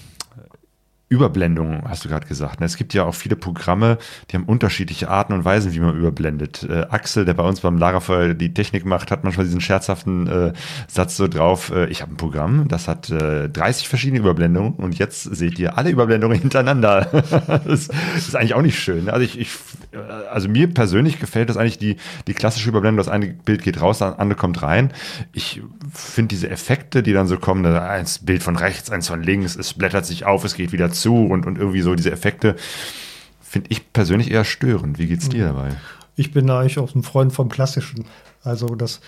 Überblendung 1.09 1.89
hast 1.89 2.05
du 2.05 2.09
gerade 2.09 2.27
gesagt. 2.27 2.59
Ne? 2.59 2.67
Es 2.67 2.77
gibt 2.77 2.93
ja 2.93 3.05
auch 3.05 3.15
viele 3.15 3.37
Programme, 3.37 3.99
die 4.31 4.37
haben 4.37 4.45
unterschiedliche 4.45 5.09
Arten 5.09 5.33
und 5.35 5.45
Weisen, 5.45 5.73
wie 5.73 5.79
man 5.79 5.97
überblendet. 5.97 6.67
Äh, 6.69 6.87
Axel, 6.91 7.25
der 7.25 7.35
bei 7.35 7.45
uns 7.45 7.61
beim 7.61 7.79
Lagerfeuer 7.79 8.35
die 8.35 8.53
Technik 8.53 8.85
macht, 8.85 9.13
hat 9.13 9.23
manchmal 9.23 9.47
diesen 9.47 9.61
scherzhaften 9.61 10.27
äh, 10.27 10.53
Satz 10.89 11.17
so 11.17 11.29
drauf, 11.29 11.71
äh, 11.71 11.87
ich 11.87 12.03
habe 12.03 12.13
ein 12.13 12.17
Programm, 12.17 12.67
das 12.67 12.89
hat 12.89 13.09
äh, 13.11 13.49
30 13.49 13.89
verschiedene 13.89 14.19
Überblendungen 14.19 14.75
und 14.75 14.99
jetzt 14.99 15.23
seht 15.23 15.61
ihr 15.61 15.79
alle 15.79 15.91
Überblendungen 15.91 16.41
hintereinander. 16.41 17.05
das 17.65 17.89
ist 18.17 18.35
eigentlich 18.35 18.55
auch 18.55 18.63
nicht 18.63 18.79
schön. 18.79 19.05
ne? 19.05 19.13
Also 19.13 19.25
ich, 19.25 19.39
ich 19.39 19.51
äh, 19.93 19.99
also 20.31 20.49
mir 20.49 20.69
persönlich 20.73 21.21
gefällt 21.21 21.49
das 21.49 21.57
eigentlich 21.57 21.79
die, 21.79 21.97
die 22.27 22.35
klassische 22.35 22.69
Überblendung, 22.69 22.99
das 22.99 23.09
eine 23.09 23.29
Bild 23.29 23.63
geht 23.63 23.81
raus, 23.81 23.99
das 23.99 24.19
andere 24.19 24.37
kommt 24.37 24.63
rein. 24.63 24.93
Ich 25.33 25.63
finde 25.93 26.29
diese 26.29 26.51
Effekte, 26.51 27.05
die 27.05 27.13
dann 27.13 27.27
so 27.27 27.39
kommen, 27.39 27.63
da 27.63 27.89
eins 27.89 28.19
Bild 28.19 28.43
von 28.43 28.57
rechts, 28.57 28.91
eins 28.91 29.09
von 29.09 29.23
links, 29.23 29.57
es 29.57 29.75
blättert 29.75 30.05
sich 30.05 30.25
auf, 30.25 30.45
es 30.45 30.55
geht 30.55 30.73
wieder 30.73 30.91
zu 31.01 31.27
und, 31.27 31.47
und 31.47 31.59
irgendwie 31.59 31.83
so 31.83 31.95
diese 31.95 32.11
Effekte, 32.11 32.57
finde 33.41 33.71
ich 33.71 33.93
persönlich 33.93 34.31
eher 34.31 34.45
störend. 34.45 34.99
Wie 34.99 35.07
geht's 35.07 35.29
dir 35.29 35.47
dabei? 35.47 35.71
Ich 36.17 36.33
bin 36.33 36.51
eigentlich 36.51 36.79
auch 36.79 36.95
ein 36.95 37.03
Freund 37.03 37.33
vom 37.33 37.49
Klassischen. 37.49 38.05
Also 38.43 38.75
das 38.75 39.01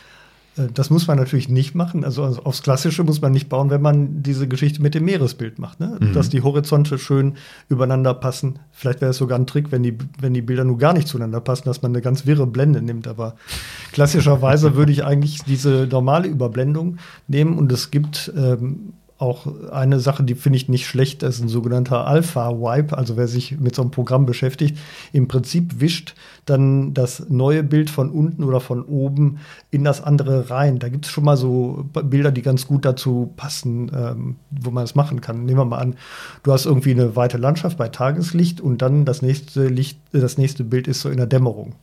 Äh, 0.59 0.69
das 0.73 0.91
muss 0.91 1.07
man 1.07 1.17
natürlich 1.17 1.49
nicht 1.49 1.75
machen. 1.75 2.05
Also 2.05 2.25
aufs 2.25 2.63
Klassische 2.63 3.05
muss 3.05 3.21
man 3.21 3.33
nicht 3.33 3.49
bauen, 3.49 3.71
wenn 3.71 3.81
man 3.81 4.23
diese 4.23 4.49
Geschichte 4.49 4.83
mit 4.83 4.95
dem 4.95 5.05
Meeresbild 5.05 5.59
macht. 5.59 5.81
Ne? 5.81 5.97
Mhm. 6.01 6.13
Dass 6.13 6.29
die 6.29 6.43
Horizonte 6.43 6.99
schön 6.99 7.35
übereinander 7.69 8.15
passen. 8.15 8.59
Vielleicht 8.73 9.01
wäre 9.01 9.11
es 9.11 9.17
sogar 9.17 9.39
ein 9.39 9.47
Trick, 9.47 9.73
wenn 9.73 9.83
die, 9.83 9.97
wenn 10.21 10.35
die 10.35 10.43
Bilder 10.43 10.65
nur 10.65 10.79
gar 10.79 10.93
nicht 10.93 11.09
zueinander 11.09 11.41
passen, 11.41 11.65
dass 11.67 11.83
man 11.83 11.93
eine 11.93 12.03
ganz 12.03 12.27
wirre 12.27 12.47
Blende 12.47 12.83
nimmt. 12.83 13.07
Aber 13.09 13.37
klassischerweise 13.93 14.75
würde 14.77 14.93
ich 14.93 15.05
eigentlich 15.05 15.43
diese 15.45 15.89
normale 15.91 16.29
Überblendung 16.29 16.99
nehmen 17.27 17.57
und 17.57 17.73
es 17.73 17.91
gibt 17.91 18.33
ähm, 18.37 18.93
auch 19.19 19.47
eine 19.73 19.99
Sache, 19.99 20.23
die 20.23 20.37
finde 20.37 20.57
ich 20.57 20.69
nicht 20.69 20.87
schlecht, 20.87 21.25
ist 21.25 21.41
ein 21.41 21.49
sogenannter 21.49 22.07
Alpha-Wipe, 22.07 22.97
also 22.97 23.17
wer 23.17 23.27
sich 23.27 23.59
mit 23.59 23.75
so 23.75 23.83
einem 23.83 23.91
Programm 23.91 24.27
beschäftigt, 24.27 24.79
im 25.13 25.27
Prinzip 25.27 25.81
wischt 25.81 26.15
dann 26.47 26.95
das 26.95 27.29
neue 27.29 27.65
Bild 27.65 27.91
von 27.91 28.11
unten 28.11 28.45
oder 28.45 28.61
von 28.61 28.83
oben 28.85 29.39
in 29.73 29.83
das 29.83 30.03
andere 30.03 30.51
rein. 30.51 30.79
Da 30.79 30.89
gibt 30.89 31.07
es 31.07 31.11
schon 31.11 31.25
mal 31.25 31.37
so 31.37 31.85
Bilder, 32.05 32.31
die 32.31 32.43
ganz 32.43 32.67
gut 32.69 32.85
dazu 32.85 33.33
passen, 33.37 33.91
ähm, 33.93 34.37
wo 34.51 34.71
man 34.71 34.85
das 34.85 34.95
machen 34.95 35.21
kann. 35.21 35.45
Nehmen 35.45 35.59
wir 35.59 35.65
mal 35.65 35.79
an, 35.79 35.97
du 36.45 36.53
hast 36.53 36.67
irgendwie 36.67 36.93
eine 36.93 37.17
weite 37.17 37.39
Landschaft 37.39 37.77
bei 37.77 37.89
Tageslicht 37.89 38.61
und 38.61 38.83
dann 38.83 39.05
das 39.05 39.21
nächste 39.21 39.67
Licht, 39.67 39.99
das 40.13 40.39
nächste 40.39 40.63
Bild 40.63 40.87
ist 40.87 41.01
so 41.01 41.11
in 41.11 41.17
der 41.17 41.27
Dämmerung. 41.27 41.75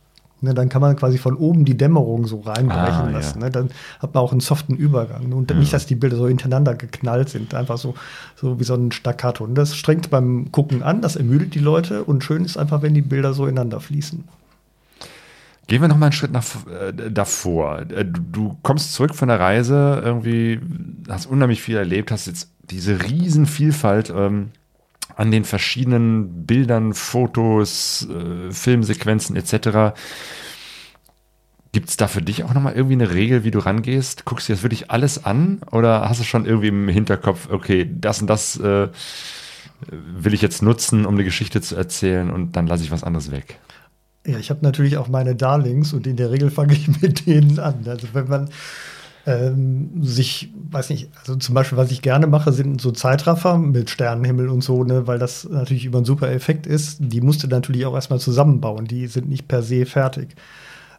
Ne, 0.42 0.52
dann 0.52 0.68
kann 0.68 0.82
man 0.82 0.96
quasi 0.96 1.16
von 1.16 1.34
oben 1.34 1.64
die 1.64 1.78
Dämmerung 1.78 2.26
so 2.26 2.40
reinbrechen 2.40 3.06
ah, 3.06 3.10
lassen. 3.10 3.38
Ja. 3.38 3.46
Ne? 3.46 3.50
Dann 3.50 3.70
hat 4.00 4.12
man 4.12 4.22
auch 4.22 4.32
einen 4.32 4.40
soften 4.40 4.74
Übergang. 4.74 5.32
Und 5.32 5.50
ja. 5.50 5.56
nicht, 5.56 5.72
dass 5.72 5.86
die 5.86 5.94
Bilder 5.94 6.16
so 6.16 6.28
hintereinander 6.28 6.74
geknallt 6.74 7.30
sind, 7.30 7.54
einfach 7.54 7.78
so, 7.78 7.94
so 8.34 8.60
wie 8.60 8.64
so 8.64 8.74
ein 8.74 8.92
Staccato. 8.92 9.44
Und 9.44 9.54
das 9.54 9.74
strengt 9.74 10.10
beim 10.10 10.52
Gucken 10.52 10.82
an, 10.82 11.00
das 11.00 11.16
ermüdet 11.16 11.54
die 11.54 11.58
Leute. 11.58 12.04
Und 12.04 12.22
schön 12.22 12.44
ist 12.44 12.58
einfach, 12.58 12.82
wenn 12.82 12.92
die 12.92 13.00
Bilder 13.00 13.32
so 13.32 13.46
ineinander 13.46 13.80
fließen. 13.80 14.24
Gehen 15.68 15.80
wir 15.80 15.88
noch 15.88 15.96
mal 15.96 16.06
einen 16.06 16.12
Schritt 16.12 16.32
nach, 16.32 16.44
äh, 16.66 16.92
davor. 17.10 17.80
Äh, 17.80 18.04
du, 18.04 18.20
du, 18.20 18.56
kommst 18.62 18.92
zurück 18.92 19.14
von 19.14 19.28
der 19.28 19.40
Reise, 19.40 20.00
irgendwie 20.04 20.60
hast 21.08 21.26
unheimlich 21.26 21.62
viel 21.62 21.76
erlebt, 21.76 22.10
hast 22.10 22.26
jetzt 22.26 22.50
diese 22.70 23.02
Riesenvielfalt 23.02 24.12
ähm, 24.14 24.50
an 25.16 25.30
den 25.30 25.44
verschiedenen 25.44 26.44
Bildern, 26.46 26.94
Fotos, 26.94 28.06
äh, 28.08 28.52
Filmsequenzen 28.52 29.34
etc. 29.34 29.98
Gibt 31.72 31.88
es 31.88 31.96
da 31.96 32.06
für 32.06 32.22
dich 32.22 32.44
auch 32.44 32.54
nochmal 32.54 32.74
irgendwie 32.74 32.94
eine 32.94 33.12
Regel, 33.12 33.42
wie 33.42 33.50
du 33.50 33.58
rangehst? 33.58 34.26
Guckst 34.26 34.48
du 34.48 34.52
das 34.52 34.62
wirklich 34.62 34.90
alles 34.90 35.24
an 35.24 35.60
oder 35.72 36.08
hast 36.08 36.20
du 36.20 36.24
schon 36.24 36.44
irgendwie 36.44 36.68
im 36.68 36.88
Hinterkopf, 36.88 37.48
okay, 37.50 37.90
das 37.98 38.20
und 38.20 38.28
das 38.28 38.60
äh, 38.60 38.88
will 39.90 40.34
ich 40.34 40.42
jetzt 40.42 40.62
nutzen, 40.62 41.06
um 41.06 41.14
eine 41.14 41.24
Geschichte 41.24 41.60
zu 41.60 41.76
erzählen 41.76 42.30
und 42.30 42.54
dann 42.56 42.66
lasse 42.66 42.84
ich 42.84 42.90
was 42.90 43.02
anderes 43.02 43.30
weg? 43.30 43.58
Ja, 44.26 44.38
ich 44.38 44.50
habe 44.50 44.60
natürlich 44.62 44.96
auch 44.98 45.08
meine 45.08 45.34
Darlings 45.34 45.92
und 45.92 46.06
in 46.06 46.16
der 46.16 46.30
Regel 46.30 46.50
fange 46.50 46.74
ich 46.74 46.88
mit 47.00 47.26
denen 47.26 47.58
an. 47.58 47.84
Also 47.86 48.08
wenn 48.12 48.28
man 48.28 48.50
ähm, 49.26 49.90
sich, 50.02 50.52
weiß 50.70 50.90
nicht, 50.90 51.10
also 51.18 51.34
zum 51.34 51.54
Beispiel, 51.54 51.76
was 51.76 51.90
ich 51.90 52.00
gerne 52.00 52.28
mache, 52.28 52.52
sind 52.52 52.80
so 52.80 52.92
Zeitraffer 52.92 53.58
mit 53.58 53.90
Sternenhimmel 53.90 54.48
und 54.48 54.62
so, 54.62 54.84
ne, 54.84 55.08
weil 55.08 55.18
das 55.18 55.48
natürlich 55.48 55.84
über 55.84 55.98
einen 55.98 56.04
super 56.04 56.30
Effekt 56.30 56.66
ist. 56.66 56.98
Die 57.00 57.20
musst 57.20 57.42
du 57.42 57.48
natürlich 57.48 57.86
auch 57.86 57.94
erstmal 57.94 58.20
zusammenbauen. 58.20 58.86
Die 58.86 59.08
sind 59.08 59.28
nicht 59.28 59.48
per 59.48 59.62
se 59.62 59.84
fertig. 59.84 60.36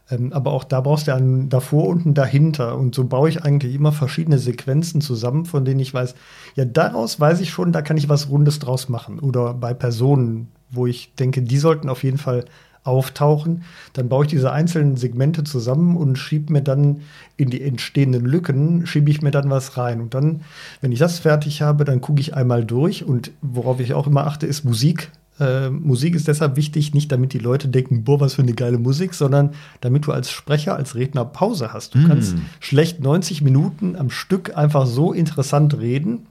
Ähm, 0.09 0.34
aber 0.34 0.51
auch 0.51 0.65
da 0.65 0.82
brauchst 0.82 1.07
du 1.07 1.13
einen 1.13 1.47
davor 1.47 1.88
und 1.88 2.05
einen 2.05 2.13
dahinter. 2.15 2.78
Und 2.78 2.95
so 2.95 3.05
baue 3.05 3.30
ich 3.30 3.43
eigentlich 3.43 3.73
immer 3.73 3.93
verschiedene 3.93 4.39
Sequenzen 4.39 4.99
zusammen, 4.99 5.45
von 5.45 5.63
denen 5.63 5.80
ich 5.80 5.93
weiß, 5.93 6.13
ja, 6.55 6.65
daraus 6.65 7.21
weiß 7.21 7.39
ich 7.39 7.49
schon, 7.49 7.71
da 7.71 7.82
kann 7.82 7.95
ich 7.95 8.09
was 8.09 8.30
Rundes 8.30 8.59
draus 8.59 8.89
machen. 8.89 9.19
Oder 9.19 9.53
bei 9.53 9.73
Personen, 9.73 10.49
wo 10.69 10.86
ich 10.86 11.15
denke, 11.15 11.43
die 11.43 11.57
sollten 11.57 11.88
auf 11.88 12.03
jeden 12.03 12.17
Fall 12.17 12.43
auftauchen. 12.88 13.63
Dann 13.93 14.09
baue 14.09 14.25
ich 14.25 14.29
diese 14.29 14.51
einzelnen 14.51 14.97
Segmente 14.97 15.43
zusammen 15.43 15.97
und 15.97 16.17
schiebe 16.17 16.53
mir 16.53 16.61
dann 16.61 17.01
in 17.35 17.49
die 17.49 17.61
entstehenden 17.61 18.25
Lücken, 18.25 18.88
schiebe 18.88 19.11
ich 19.11 19.21
mir 19.21 19.31
dann 19.31 19.49
was 19.49 19.77
rein. 19.77 20.01
Und 20.01 20.13
dann, 20.13 20.41
wenn 20.81 20.91
ich 20.91 20.99
das 20.99 21.19
fertig 21.19 21.61
habe, 21.61 21.85
dann 21.85 22.01
gucke 22.01 22.21
ich 22.21 22.35
einmal 22.35 22.65
durch. 22.65 23.03
Und 23.03 23.31
worauf 23.41 23.79
ich 23.79 23.93
auch 23.93 24.07
immer 24.07 24.25
achte, 24.25 24.47
ist 24.47 24.63
Musik. 24.63 25.11
Äh, 25.39 25.69
Musik 25.69 26.15
ist 26.15 26.27
deshalb 26.27 26.55
wichtig, 26.55 26.93
nicht 26.93 27.11
damit 27.11 27.33
die 27.33 27.39
Leute 27.39 27.67
denken, 27.67 28.03
boah, 28.03 28.19
was 28.19 28.35
für 28.35 28.41
eine 28.41 28.53
geile 28.53 28.79
Musik, 28.79 29.13
sondern 29.13 29.51
damit 29.81 30.07
du 30.07 30.11
als 30.11 30.31
Sprecher, 30.31 30.75
als 30.75 30.95
Redner 30.95 31.25
Pause 31.25 31.73
hast. 31.73 31.93
Du 31.93 31.99
mm. 31.99 32.07
kannst 32.07 32.35
schlecht 32.59 33.01
90 33.01 33.43
Minuten 33.43 33.95
am 33.95 34.09
Stück 34.09 34.57
einfach 34.57 34.88
so 34.88 35.13
interessant 35.13 35.77
reden 35.77 36.25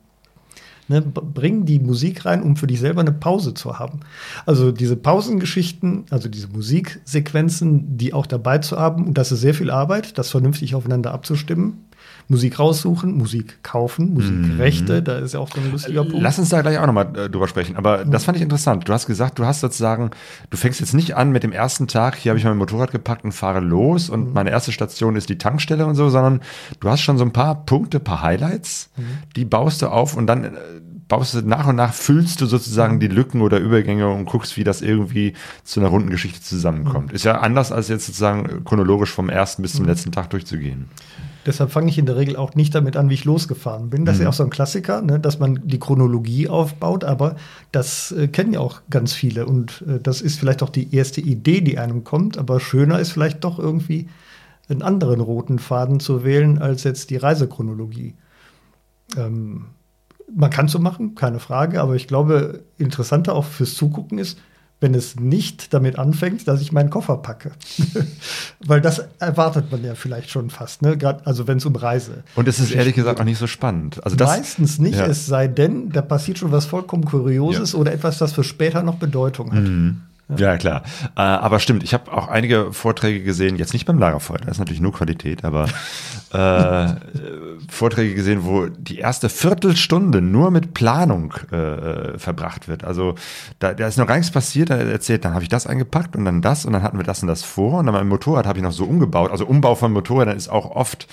Ne, 0.88 1.02
bring 1.02 1.64
die 1.64 1.80
Musik 1.80 2.24
rein, 2.26 2.42
um 2.42 2.54
für 2.54 2.68
dich 2.68 2.78
selber 2.78 3.00
eine 3.00 3.10
Pause 3.10 3.54
zu 3.54 3.80
haben. 3.80 4.00
Also 4.44 4.70
diese 4.70 4.94
Pausengeschichten, 4.94 6.04
also 6.10 6.28
diese 6.28 6.46
Musiksequenzen, 6.46 7.96
die 7.96 8.12
auch 8.12 8.26
dabei 8.26 8.58
zu 8.58 8.78
haben, 8.78 9.04
und 9.04 9.18
das 9.18 9.32
ist 9.32 9.40
sehr 9.40 9.54
viel 9.54 9.70
Arbeit, 9.70 10.16
das 10.16 10.30
vernünftig 10.30 10.76
aufeinander 10.76 11.12
abzustimmen. 11.12 11.85
Musik 12.28 12.58
raussuchen, 12.58 13.16
Musik 13.16 13.62
kaufen, 13.62 14.12
Musikrechte, 14.14 15.00
mhm. 15.00 15.04
da 15.04 15.18
ist 15.18 15.34
ja 15.34 15.40
auch 15.40 15.48
so 15.48 15.60
ein 15.60 15.70
lustiger 15.70 16.02
Punkt. 16.02 16.20
Lass 16.20 16.38
uns 16.38 16.48
da 16.48 16.60
gleich 16.60 16.78
auch 16.78 16.86
nochmal 16.86 17.16
äh, 17.16 17.30
drüber 17.30 17.46
sprechen. 17.46 17.76
Aber 17.76 18.04
mhm. 18.04 18.10
das 18.10 18.24
fand 18.24 18.36
ich 18.36 18.42
interessant. 18.42 18.88
Du 18.88 18.92
hast 18.92 19.06
gesagt, 19.06 19.38
du 19.38 19.46
hast 19.46 19.60
sozusagen, 19.60 20.10
du 20.50 20.56
fängst 20.56 20.80
jetzt 20.80 20.94
nicht 20.94 21.16
an 21.16 21.30
mit 21.30 21.44
dem 21.44 21.52
ersten 21.52 21.86
Tag, 21.86 22.16
hier 22.16 22.30
habe 22.30 22.38
ich 22.38 22.44
mein 22.44 22.56
Motorrad 22.56 22.90
gepackt 22.90 23.24
und 23.24 23.32
fahre 23.32 23.60
los 23.60 24.10
und 24.10 24.28
mhm. 24.28 24.32
meine 24.32 24.50
erste 24.50 24.72
Station 24.72 25.14
ist 25.14 25.28
die 25.28 25.38
Tankstelle 25.38 25.86
und 25.86 25.94
so, 25.94 26.08
sondern 26.08 26.40
du 26.80 26.88
hast 26.88 27.00
schon 27.00 27.16
so 27.16 27.24
ein 27.24 27.32
paar 27.32 27.64
Punkte, 27.64 28.00
paar 28.00 28.22
Highlights, 28.22 28.90
mhm. 28.96 29.04
die 29.36 29.44
baust 29.44 29.82
du 29.82 29.86
auf 29.86 30.16
und 30.16 30.26
dann 30.26 30.44
äh, 30.44 30.50
baust 31.06 31.34
du 31.34 31.42
nach 31.42 31.68
und 31.68 31.76
nach, 31.76 31.94
füllst 31.94 32.40
du 32.40 32.46
sozusagen 32.46 32.96
mhm. 32.96 33.00
die 33.00 33.08
Lücken 33.08 33.40
oder 33.40 33.58
Übergänge 33.58 34.08
und 34.08 34.24
guckst, 34.24 34.56
wie 34.56 34.64
das 34.64 34.82
irgendwie 34.82 35.34
zu 35.62 35.78
einer 35.78 35.88
runden 35.90 36.10
Geschichte 36.10 36.40
zusammenkommt. 36.40 37.12
Ist 37.12 37.24
ja 37.24 37.38
anders 37.38 37.70
als 37.70 37.86
jetzt 37.88 38.06
sozusagen 38.06 38.64
chronologisch 38.64 39.12
vom 39.12 39.28
ersten 39.28 39.62
bis 39.62 39.74
zum 39.74 39.86
letzten 39.86 40.10
Tag 40.10 40.30
durchzugehen. 40.30 40.88
Deshalb 41.46 41.70
fange 41.70 41.88
ich 41.88 41.96
in 41.96 42.06
der 42.06 42.16
Regel 42.16 42.36
auch 42.36 42.54
nicht 42.54 42.74
damit 42.74 42.96
an, 42.96 43.08
wie 43.08 43.14
ich 43.14 43.24
losgefahren 43.24 43.88
bin. 43.88 44.04
Das 44.04 44.16
mhm. 44.16 44.20
ist 44.20 44.24
ja 44.24 44.28
auch 44.30 44.34
so 44.34 44.42
ein 44.42 44.50
Klassiker, 44.50 45.00
ne, 45.00 45.20
dass 45.20 45.38
man 45.38 45.60
die 45.64 45.78
Chronologie 45.78 46.48
aufbaut, 46.48 47.04
aber 47.04 47.36
das 47.70 48.10
äh, 48.12 48.26
kennen 48.26 48.52
ja 48.52 48.60
auch 48.60 48.82
ganz 48.90 49.12
viele. 49.12 49.46
Und 49.46 49.84
äh, 49.88 50.00
das 50.00 50.20
ist 50.20 50.38
vielleicht 50.38 50.62
auch 50.62 50.70
die 50.70 50.94
erste 50.94 51.20
Idee, 51.20 51.60
die 51.60 51.78
einem 51.78 52.02
kommt, 52.02 52.36
aber 52.36 52.58
schöner 52.58 52.98
ist 52.98 53.12
vielleicht 53.12 53.44
doch 53.44 53.60
irgendwie 53.60 54.08
einen 54.68 54.82
anderen 54.82 55.20
roten 55.20 55.60
Faden 55.60 56.00
zu 56.00 56.24
wählen 56.24 56.58
als 56.58 56.82
jetzt 56.82 57.10
die 57.10 57.16
Reisechronologie. 57.16 58.14
Ähm, 59.16 59.66
man 60.34 60.50
kann 60.50 60.66
so 60.66 60.80
machen, 60.80 61.14
keine 61.14 61.38
Frage, 61.38 61.80
aber 61.80 61.94
ich 61.94 62.08
glaube, 62.08 62.64
interessanter 62.78 63.34
auch 63.34 63.44
fürs 63.44 63.74
Zugucken 63.74 64.18
ist, 64.18 64.38
wenn 64.80 64.94
es 64.94 65.18
nicht 65.18 65.72
damit 65.72 65.98
anfängt, 65.98 66.46
dass 66.46 66.60
ich 66.60 66.70
meinen 66.70 66.90
Koffer 66.90 67.16
packe. 67.16 67.52
Weil 68.66 68.82
das 68.82 69.02
erwartet 69.18 69.72
man 69.72 69.82
ja 69.82 69.94
vielleicht 69.94 70.30
schon 70.30 70.50
fast, 70.50 70.82
ne? 70.82 70.98
Grad, 70.98 71.26
also 71.26 71.46
wenn 71.48 71.58
es 71.58 71.64
um 71.64 71.74
Reise. 71.74 72.24
Und 72.34 72.46
es 72.46 72.60
ist 72.60 72.72
ehrlich 72.72 72.94
gesagt 72.94 73.18
auch 73.18 73.24
nicht 73.24 73.38
so 73.38 73.46
spannend. 73.46 74.04
Also 74.04 74.16
das, 74.16 74.28
Meistens 74.28 74.78
nicht, 74.78 74.98
ja. 74.98 75.06
es 75.06 75.26
sei 75.26 75.48
denn, 75.48 75.90
da 75.90 76.02
passiert 76.02 76.38
schon 76.38 76.52
was 76.52 76.66
vollkommen 76.66 77.06
Kurioses 77.06 77.72
ja. 77.72 77.78
oder 77.78 77.92
etwas, 77.92 78.18
das 78.18 78.32
für 78.32 78.44
später 78.44 78.82
noch 78.82 78.96
Bedeutung 78.96 79.52
hat. 79.52 79.62
Mhm. 79.62 80.02
Ja, 80.34 80.56
klar. 80.56 80.82
Äh, 81.16 81.20
aber 81.20 81.60
stimmt, 81.60 81.84
ich 81.84 81.94
habe 81.94 82.12
auch 82.12 82.26
einige 82.26 82.72
Vorträge 82.72 83.22
gesehen, 83.22 83.56
jetzt 83.56 83.72
nicht 83.72 83.86
beim 83.86 83.98
Lagerfeuer, 83.98 84.38
das 84.38 84.52
ist 84.52 84.58
natürlich 84.58 84.80
nur 84.80 84.92
Qualität, 84.92 85.44
aber 85.44 85.68
äh, 86.32 86.94
Vorträge 87.68 88.14
gesehen, 88.14 88.44
wo 88.44 88.66
die 88.66 88.98
erste 88.98 89.28
Viertelstunde 89.28 90.20
nur 90.20 90.50
mit 90.50 90.74
Planung 90.74 91.32
äh, 91.52 92.18
verbracht 92.18 92.66
wird. 92.66 92.82
Also 92.82 93.14
da, 93.60 93.72
da 93.72 93.86
ist 93.86 93.98
noch 93.98 94.06
gar 94.08 94.16
nichts 94.16 94.32
passiert, 94.32 94.70
er 94.70 94.80
erzählt, 94.80 95.24
dann 95.24 95.34
habe 95.34 95.44
ich 95.44 95.48
das 95.48 95.66
eingepackt 95.66 96.16
und 96.16 96.24
dann 96.24 96.42
das 96.42 96.64
und 96.64 96.72
dann 96.72 96.82
hatten 96.82 96.98
wir 96.98 97.04
das 97.04 97.22
und 97.22 97.28
das 97.28 97.44
vor 97.44 97.78
und 97.78 97.86
dann 97.86 97.94
mein 97.94 98.08
Motorrad 98.08 98.46
habe 98.46 98.58
ich 98.58 98.64
noch 98.64 98.72
so 98.72 98.84
umgebaut. 98.84 99.30
Also 99.30 99.46
Umbau 99.46 99.76
von 99.76 99.92
Motorrädern 99.92 100.36
ist 100.36 100.48
auch 100.48 100.72
oft 100.72 101.06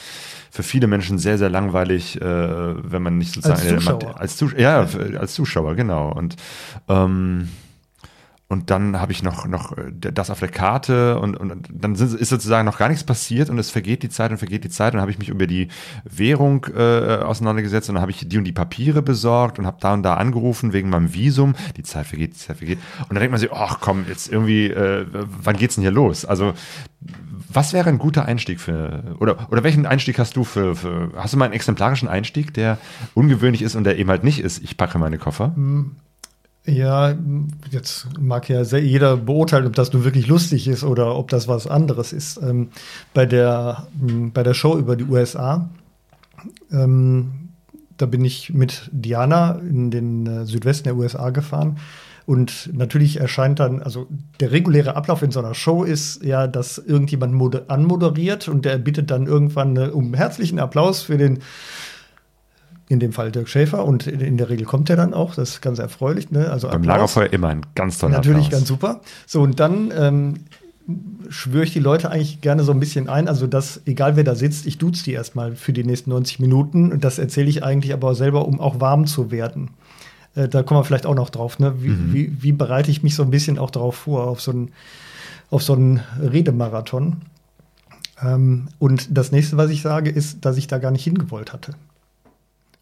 für 0.49 0.63
viele 0.63 0.87
Menschen 0.87 1.17
sehr, 1.17 1.37
sehr 1.37 1.49
langweilig, 1.49 2.19
äh, 2.19 2.23
wenn 2.23 3.01
man 3.01 3.17
nicht 3.17 3.33
sozusagen 3.33 3.61
als 3.61 3.69
Zuschauer, 3.69 4.19
als, 4.19 4.37
Zuschauer 4.37 4.59
ja, 4.59 4.87
als 5.19 5.33
Zuschauer, 5.33 5.75
genau. 5.75 6.11
Und 6.11 6.35
ähm, 6.89 7.49
und 8.53 8.69
dann 8.69 9.01
habe 9.01 9.11
ich 9.11 9.23
noch, 9.23 9.45
noch 9.47 9.77
äh, 9.77 9.91
das 9.91 10.29
auf 10.29 10.39
der 10.39 10.49
Karte 10.49 11.19
und, 11.19 11.35
und 11.35 11.67
dann 11.69 11.95
sind, 11.95 12.13
ist 12.13 12.29
sozusagen 12.29 12.65
noch 12.65 12.77
gar 12.77 12.87
nichts 12.87 13.03
passiert 13.03 13.49
und 13.49 13.57
es 13.57 13.69
vergeht 13.69 14.03
die 14.03 14.09
Zeit 14.09 14.31
und 14.31 14.37
vergeht 14.37 14.63
die 14.63 14.69
Zeit. 14.69 14.93
Und 14.93 14.97
dann 14.97 15.01
habe 15.01 15.11
ich 15.11 15.19
mich 15.19 15.29
über 15.29 15.47
die 15.47 15.67
Währung 16.05 16.65
äh, 16.75 17.17
auseinandergesetzt 17.17 17.89
und 17.89 17.95
dann 17.95 18.01
habe 18.01 18.11
ich 18.11 18.27
die 18.27 18.37
und 18.37 18.45
die 18.45 18.53
Papiere 18.53 19.01
besorgt 19.01 19.59
und 19.59 19.65
habe 19.65 19.77
da 19.81 19.93
und 19.93 20.03
da 20.03 20.15
angerufen 20.15 20.71
wegen 20.71 20.89
meinem 20.89 21.13
Visum. 21.13 21.55
Die 21.75 21.83
Zeit 21.83 22.05
vergeht, 22.05 22.33
die 22.33 22.37
Zeit 22.37 22.57
vergeht. 22.57 22.79
Und 22.99 23.09
dann 23.09 23.19
denkt 23.19 23.31
man 23.31 23.39
sich, 23.39 23.51
ach 23.51 23.79
komm, 23.81 24.05
jetzt 24.07 24.31
irgendwie, 24.31 24.67
äh, 24.67 25.05
wann 25.11 25.57
geht's 25.57 25.75
denn 25.75 25.81
hier 25.81 25.91
los? 25.91 26.23
Also 26.23 26.53
was 27.51 27.73
wäre 27.73 27.89
ein 27.89 27.97
guter 27.97 28.25
Einstieg 28.25 28.59
für, 28.59 29.15
oder, 29.19 29.51
oder 29.51 29.63
welchen 29.63 29.85
Einstieg 29.85 30.17
hast 30.19 30.35
du 30.35 30.43
für, 30.43 30.75
für, 30.75 31.11
hast 31.15 31.33
du 31.33 31.37
mal 31.37 31.45
einen 31.45 31.53
exemplarischen 31.53 32.07
Einstieg, 32.07 32.53
der 32.53 32.77
ungewöhnlich 33.13 33.61
ist 33.61 33.75
und 33.75 33.83
der 33.83 33.97
eben 33.97 34.09
halt 34.09 34.23
nicht 34.23 34.39
ist, 34.39 34.63
ich 34.63 34.77
packe 34.77 34.97
meine 34.97 35.17
Koffer? 35.17 35.53
Hm. 35.55 35.95
Ja, 36.65 37.13
jetzt 37.71 38.07
mag 38.17 38.47
ja 38.47 38.61
jeder 38.61 39.17
beurteilen, 39.17 39.67
ob 39.67 39.75
das 39.75 39.91
nun 39.91 40.05
wirklich 40.05 40.27
lustig 40.27 40.67
ist 40.69 40.85
oder 40.85 41.15
ob 41.17 41.27
das 41.29 41.49
was 41.49 41.67
anderes 41.67 42.13
ist. 42.13 42.37
Ähm, 42.41 42.69
bei, 43.13 43.25
der, 43.25 43.87
hm, 43.99 44.31
bei 44.31 44.43
der 44.43 44.53
Show 44.53 44.77
über 44.77 44.95
die 44.95 45.03
USA, 45.03 45.69
ähm, 46.71 47.49
da 47.97 48.05
bin 48.05 48.23
ich 48.23 48.53
mit 48.53 48.89
Diana 48.93 49.59
in 49.59 49.91
den 49.91 50.25
äh, 50.25 50.45
Südwesten 50.45 50.85
der 50.85 50.95
USA 50.95 51.31
gefahren 51.31 51.77
Und 52.25 52.69
natürlich 52.73 53.19
erscheint 53.19 53.59
dann, 53.59 53.81
also 53.81 54.07
der 54.39 54.51
reguläre 54.51 54.95
Ablauf 54.95 55.21
in 55.21 55.31
so 55.31 55.39
einer 55.39 55.53
Show 55.53 55.83
ist 55.83 56.23
ja, 56.23 56.47
dass 56.47 56.77
irgendjemand 56.77 57.33
moder- 57.33 57.65
anmoderiert 57.67 58.47
und 58.47 58.63
der 58.63 58.77
bittet 58.77 59.11
dann 59.11 59.27
irgendwann 59.27 59.75
äh, 59.75 59.87
um 59.87 60.13
herzlichen 60.13 60.59
Applaus 60.59 61.01
für 61.01 61.17
den, 61.17 61.39
in 62.89 62.99
dem 62.99 63.13
Fall 63.13 63.31
Dirk 63.31 63.47
Schäfer. 63.49 63.85
Und 63.85 64.07
in, 64.07 64.37
der 64.37 64.49
Regel 64.49 64.65
kommt 64.65 64.89
er 64.89 64.95
dann 64.95 65.13
auch, 65.13 65.35
das 65.35 65.51
ist 65.51 65.61
ganz 65.61 65.79
erfreulich. 65.79 66.31
Ne? 66.31 66.49
Also 66.49 66.67
Beim 66.67 66.77
Applaus. 66.81 66.95
Lagerfeuer 66.95 67.33
immer 67.33 67.47
ein 67.49 67.61
ganz 67.75 67.97
toller 67.97 68.13
Natürlich 68.17 68.45
Applaus. 68.47 68.59
ganz 68.59 68.67
super. 68.67 69.01
So, 69.25 69.41
und 69.41 69.59
dann 69.59 69.91
ähm, 69.97 70.33
schwöre 71.29 71.63
ich 71.63 71.71
die 71.73 71.79
Leute 71.79 72.11
eigentlich 72.11 72.41
gerne 72.41 72.63
so 72.63 72.71
ein 72.73 72.79
bisschen 72.79 73.07
ein, 73.07 73.27
also 73.29 73.47
dass, 73.47 73.81
egal 73.85 74.15
wer 74.17 74.23
da 74.25 74.35
sitzt, 74.35 74.65
ich 74.67 74.77
duze 74.77 75.03
die 75.05 75.13
erstmal 75.13 75.55
für 75.55 75.71
die 75.73 75.83
nächsten 75.85 76.09
90 76.09 76.39
Minuten. 76.39 76.91
Und 76.91 77.03
das 77.03 77.19
erzähle 77.19 77.49
ich 77.49 77.63
eigentlich 77.63 77.93
aber 77.93 78.15
selber, 78.15 78.45
um 78.47 78.59
auch 78.59 78.79
warm 78.81 79.05
zu 79.07 79.31
werden. 79.31 79.69
Äh, 80.35 80.49
da 80.49 80.61
kommen 80.63 80.79
wir 80.81 80.83
vielleicht 80.83 81.05
auch 81.05 81.15
noch 81.15 81.29
drauf. 81.29 81.59
Ne? 81.59 81.75
Wie, 81.81 81.87
Mhm. 81.89 82.13
wie, 82.13 82.43
wie 82.43 82.51
bereite 82.51 82.91
ich 82.91 83.01
mich 83.01 83.15
so 83.15 83.23
ein 83.23 83.31
bisschen 83.31 83.57
auch 83.57 83.71
darauf 83.71 83.95
vor, 83.95 84.27
auf 84.27 84.41
so 84.41 84.51
einen, 84.51 84.71
auf 85.49 85.63
so 85.63 85.73
einen 85.73 86.01
Redemarathon? 86.21 87.17
Ähm, 88.21 88.67
und 88.79 89.17
das 89.17 89.31
nächste, 89.31 89.57
was 89.57 89.69
ich 89.71 89.81
sage, 89.81 90.09
ist, 90.09 90.43
dass 90.45 90.57
ich 90.57 90.67
da 90.67 90.77
gar 90.79 90.91
nicht 90.91 91.03
hingewollt 91.03 91.53
hatte. 91.53 91.71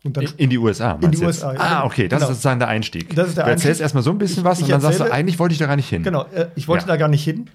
In 0.04 0.49
die 0.49 0.58
USA, 0.58 0.93
In 0.93 1.12
die 1.12 1.18
jetzt? 1.20 1.28
USA, 1.28 1.54
ja. 1.54 1.60
Ah, 1.60 1.86
okay, 1.86 2.08
das 2.08 2.18
Genau. 2.20 2.32
ist 2.32 2.38
sozusagen 2.38 2.60
der 2.60 2.70
Einstieg. 2.70 3.16
Das 3.16 3.28
ist 3.30 3.38
der 3.38 3.43
du 3.45 3.52
erzählst 3.52 3.68
Einstieg. 3.68 3.84
erstmal 3.84 4.04
so 4.04 4.10
ein 4.12 4.18
bisschen 4.18 4.39
Ich- 4.39 4.43
was 4.45 4.58
ich 4.60 4.66
und 4.66 4.72
dann 4.72 4.82
sagst 4.82 4.99
du, 4.99 5.04
erzähle- 5.04 5.16
eigentlich 5.20 5.38
wollte 5.39 5.54
ich 5.54 5.60
da 5.60 5.68
gar 5.68 5.76
nicht 5.76 5.89
hin. 5.89 6.02
Genau, 6.02 6.26
äh, 6.34 6.47
ich 6.56 6.68
wollte 6.68 6.84
Ja. 6.86 6.88
da 6.88 6.97
gar 6.97 7.08
nicht 7.08 7.24
hin. 7.24 7.49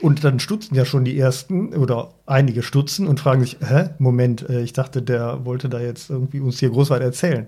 Und 0.00 0.24
dann 0.24 0.40
stutzen 0.40 0.74
ja 0.74 0.84
schon 0.84 1.04
die 1.04 1.18
ersten 1.18 1.72
oder 1.74 2.10
einige 2.26 2.62
stutzen 2.62 3.06
und 3.06 3.20
fragen 3.20 3.40
sich, 3.42 3.56
hä, 3.66 3.90
Moment, 3.98 4.46
äh, 4.50 4.60
ich 4.62 4.72
dachte, 4.72 5.00
der 5.00 5.44
wollte 5.46 5.68
da 5.68 5.78
jetzt 5.80 6.10
irgendwie 6.10 6.40
uns 6.40 6.58
hier 6.58 6.70
groß 6.70 6.90
weit 6.90 7.02
erzählen. 7.02 7.46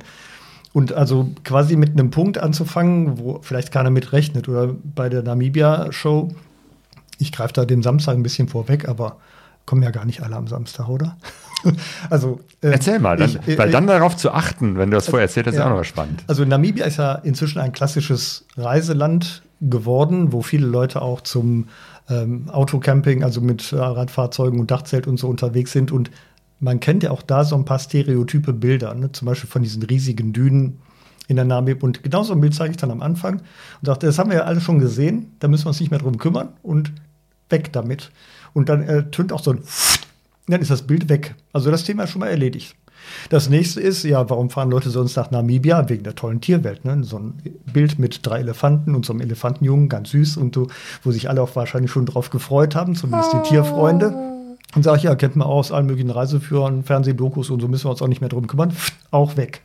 Und 0.73 0.93
also 0.93 1.29
quasi 1.45 1.77
mit 1.77 1.91
einem 1.91 2.11
Punkt 2.11 2.39
anzufangen, 2.39 3.19
wo 3.19 3.41
vielleicht 3.43 3.73
keiner 3.73 3.91
mit 3.91 4.13
rechnet. 4.13 4.49
Oder 4.49 4.69
bei 4.95 5.09
der 5.09 5.23
Namibia-Show, 5.23 6.29
ich 7.19 7.33
greife 7.33 7.53
da 7.55 7.65
den 7.65 7.83
Samstag 7.83 8.15
ein 8.15 8.23
bisschen 8.23 8.49
vorweg, 8.49 8.89
aber 8.89 9.17
kommen 9.69 9.83
ja 9.83 9.91
gar 9.91 10.07
nicht 10.07 10.23
alle 10.23 10.35
am 10.35 10.47
Samstag, 10.47 10.89
oder? 10.89 11.19
also 12.11 12.41
äh, 12.63 12.69
Erzähl 12.69 12.99
mal, 13.01 13.19
dann, 13.19 13.29
ich- 13.29 13.49
äh, 13.49 13.59
weil 13.59 13.71
dann 13.71 13.87
darauf 13.87 14.17
zu 14.17 14.33
achten, 14.33 14.79
wenn 14.79 14.91
du 14.91 14.97
das 14.97 15.11
vorher 15.11 15.27
erzählt 15.29 15.47
hast, 15.47 15.53
ist 15.53 15.59
ja. 15.59 15.67
ja 15.67 15.73
auch 15.73 15.77
noch 15.77 15.85
spannend. 15.85 16.25
Also 16.27 16.47
Namibia 16.47 16.87
ist 16.87 16.97
ja 16.97 17.17
inzwischen 17.17 17.59
ein 17.59 17.73
klassisches 17.73 18.47
Reiseland 18.57 19.43
geworden, 19.61 20.33
wo 20.33 20.41
viele 20.41 20.67
Leute 20.67 21.03
auch 21.03 21.21
zum 21.21 21.69
ähm, 22.09 22.49
Autocamping, 22.49 23.23
also 23.23 23.43
mit 23.43 23.71
äh, 23.73 23.77
Radfahrzeugen 23.77 24.59
und 24.59 24.71
Dachzelt 24.71 25.07
und 25.07 25.19
so 25.19 25.29
unterwegs 25.29 25.73
sind. 25.73 25.93
Und 25.93 26.11
man 26.61 26.81
kennt 26.81 27.03
ja 27.03 27.11
auch 27.11 27.21
da 27.21 27.45
so 27.45 27.55
ein 27.55 27.67
paar 27.67 27.79
stereotype 27.79 28.55
Bilder, 28.55 28.95
ne? 28.95 29.13
zum 29.13 29.27
Beispiel 29.27 29.51
von 29.51 29.63
diesen 29.63 29.83
riesigen 29.83 30.33
Dünen 30.33 30.81
in 31.27 31.37
der 31.37 31.45
Namib. 31.45 31.83
Und 31.83 32.03
genau 32.03 32.23
so 32.23 32.33
ein 32.33 32.41
Bild 32.41 32.55
zeige 32.55 32.71
ich 32.71 32.79
dann 32.79 32.91
am 32.91 33.03
Anfang 33.03 33.35
und 33.35 33.43
dachte, 33.83 34.07
das 34.07 34.19
haben 34.19 34.31
wir 34.31 34.39
ja 34.39 34.45
alle 34.45 34.63
schon 34.63 34.79
gesehen, 34.79 35.35
da 35.41 35.49
müssen 35.49 35.67
wir 35.67 35.69
uns 35.69 35.81
nicht 35.81 35.91
mehr 35.91 36.01
drum 36.01 36.17
kümmern 36.17 36.55
und 36.63 36.91
weg 37.51 37.71
damit. 37.75 38.11
Und 38.55 38.69
dann 38.69 38.83
äh, 38.83 39.11
tönt 39.11 39.33
auch 39.33 39.43
so 39.43 39.53
ein 39.53 39.63
dann 40.49 40.63
ist 40.63 40.71
das 40.71 40.83
Bild 40.83 41.09
weg. 41.09 41.35
Also 41.53 41.71
das 41.71 41.85
Thema 41.85 42.05
ist 42.05 42.11
schon 42.11 42.21
mal 42.21 42.29
erledigt. 42.29 42.75
Das 43.31 43.49
nächste 43.49 43.81
ist, 43.81 44.03
ja, 44.03 44.29
warum 44.29 44.51
fahren 44.51 44.71
Leute 44.71 44.91
sonst 44.91 45.17
nach 45.17 45.31
Namibia? 45.31 45.89
Wegen 45.89 46.03
der 46.03 46.15
tollen 46.15 46.41
Tierwelt. 46.41 46.85
Ne? 46.85 47.05
So 47.05 47.19
ein 47.19 47.35
Bild 47.73 47.99
mit 47.99 48.27
drei 48.27 48.41
Elefanten 48.41 48.95
und 48.95 49.07
so 49.07 49.13
einem 49.13 49.23
Elefantenjungen, 49.23 49.89
ganz 49.89 50.11
süß 50.11 50.37
und 50.37 50.55
so, 50.55 50.69
wo 51.05 51.11
sich 51.11 51.29
alle 51.29 51.43
auch 51.43 51.55
wahrscheinlich 51.55 51.91
schon 51.91 52.07
drauf 52.07 52.31
gefreut 52.31 52.75
haben, 52.75 52.97
zumindest 52.97 53.33
die 53.33 53.49
Tierfreunde. 53.49 54.15
Und 54.75 54.83
sage 54.83 54.99
ich, 54.99 55.03
ja, 55.05 55.15
kennt 55.15 55.37
man 55.37 55.47
auch 55.47 55.59
aus 55.59 55.73
allen 55.73 55.87
möglichen 55.87 56.11
Reiseführern, 56.11 56.83
Fernsehdokus 56.83 57.49
und 57.49 57.61
so 57.61 57.69
müssen 57.69 57.87
wir 57.87 57.91
uns 57.91 58.03
auch 58.03 58.09
nicht 58.09 58.21
mehr 58.21 58.29
drum 58.29 58.47
kümmern. 58.47 58.73
Auch 59.11 59.37
weg. 59.37 59.63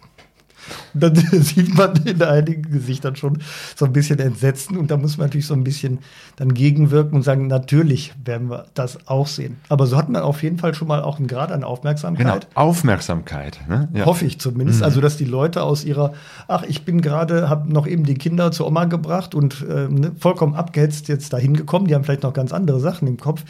Dann 0.93 1.15
sieht 1.31 1.75
man 1.75 1.95
in 2.05 2.21
einigen 2.21 2.71
Gesichtern 2.71 3.15
schon 3.15 3.39
so 3.75 3.85
ein 3.85 3.93
bisschen 3.93 4.19
Entsetzen 4.19 4.77
und 4.77 4.91
da 4.91 4.97
muss 4.97 5.17
man 5.17 5.27
natürlich 5.27 5.47
so 5.47 5.53
ein 5.53 5.63
bisschen 5.63 5.99
dann 6.35 6.53
gegenwirken 6.53 7.15
und 7.15 7.23
sagen, 7.23 7.47
natürlich 7.47 8.13
werden 8.23 8.49
wir 8.49 8.65
das 8.73 9.07
auch 9.07 9.27
sehen. 9.27 9.57
Aber 9.69 9.87
so 9.87 9.97
hat 9.97 10.09
man 10.09 10.21
auf 10.21 10.43
jeden 10.43 10.57
Fall 10.57 10.73
schon 10.73 10.87
mal 10.87 11.01
auch 11.01 11.17
einen 11.17 11.27
Grad 11.27 11.51
an 11.51 11.63
Aufmerksamkeit. 11.63 12.25
Genau, 12.25 12.39
Aufmerksamkeit. 12.53 13.59
Ne? 13.67 13.89
Ja. 13.93 14.05
Hoffe 14.05 14.25
ich 14.25 14.39
zumindest. 14.39 14.83
Also, 14.83 15.01
dass 15.01 15.17
die 15.17 15.25
Leute 15.25 15.63
aus 15.63 15.83
ihrer, 15.83 16.13
ach, 16.47 16.63
ich 16.63 16.85
bin 16.85 17.01
gerade, 17.01 17.49
habe 17.49 17.71
noch 17.71 17.87
eben 17.87 18.05
die 18.05 18.15
Kinder 18.15 18.51
zur 18.51 18.67
Oma 18.67 18.85
gebracht 18.85 19.35
und 19.35 19.65
ähm, 19.69 19.95
ne, 19.95 20.11
vollkommen 20.19 20.55
abgehetzt 20.55 21.07
jetzt 21.07 21.33
dahin 21.33 21.55
gekommen. 21.55 21.87
Die 21.87 21.95
haben 21.95 22.03
vielleicht 22.03 22.23
noch 22.23 22.33
ganz 22.33 22.53
andere 22.53 22.79
Sachen 22.79 23.07
im 23.07 23.17
Kopf, 23.17 23.43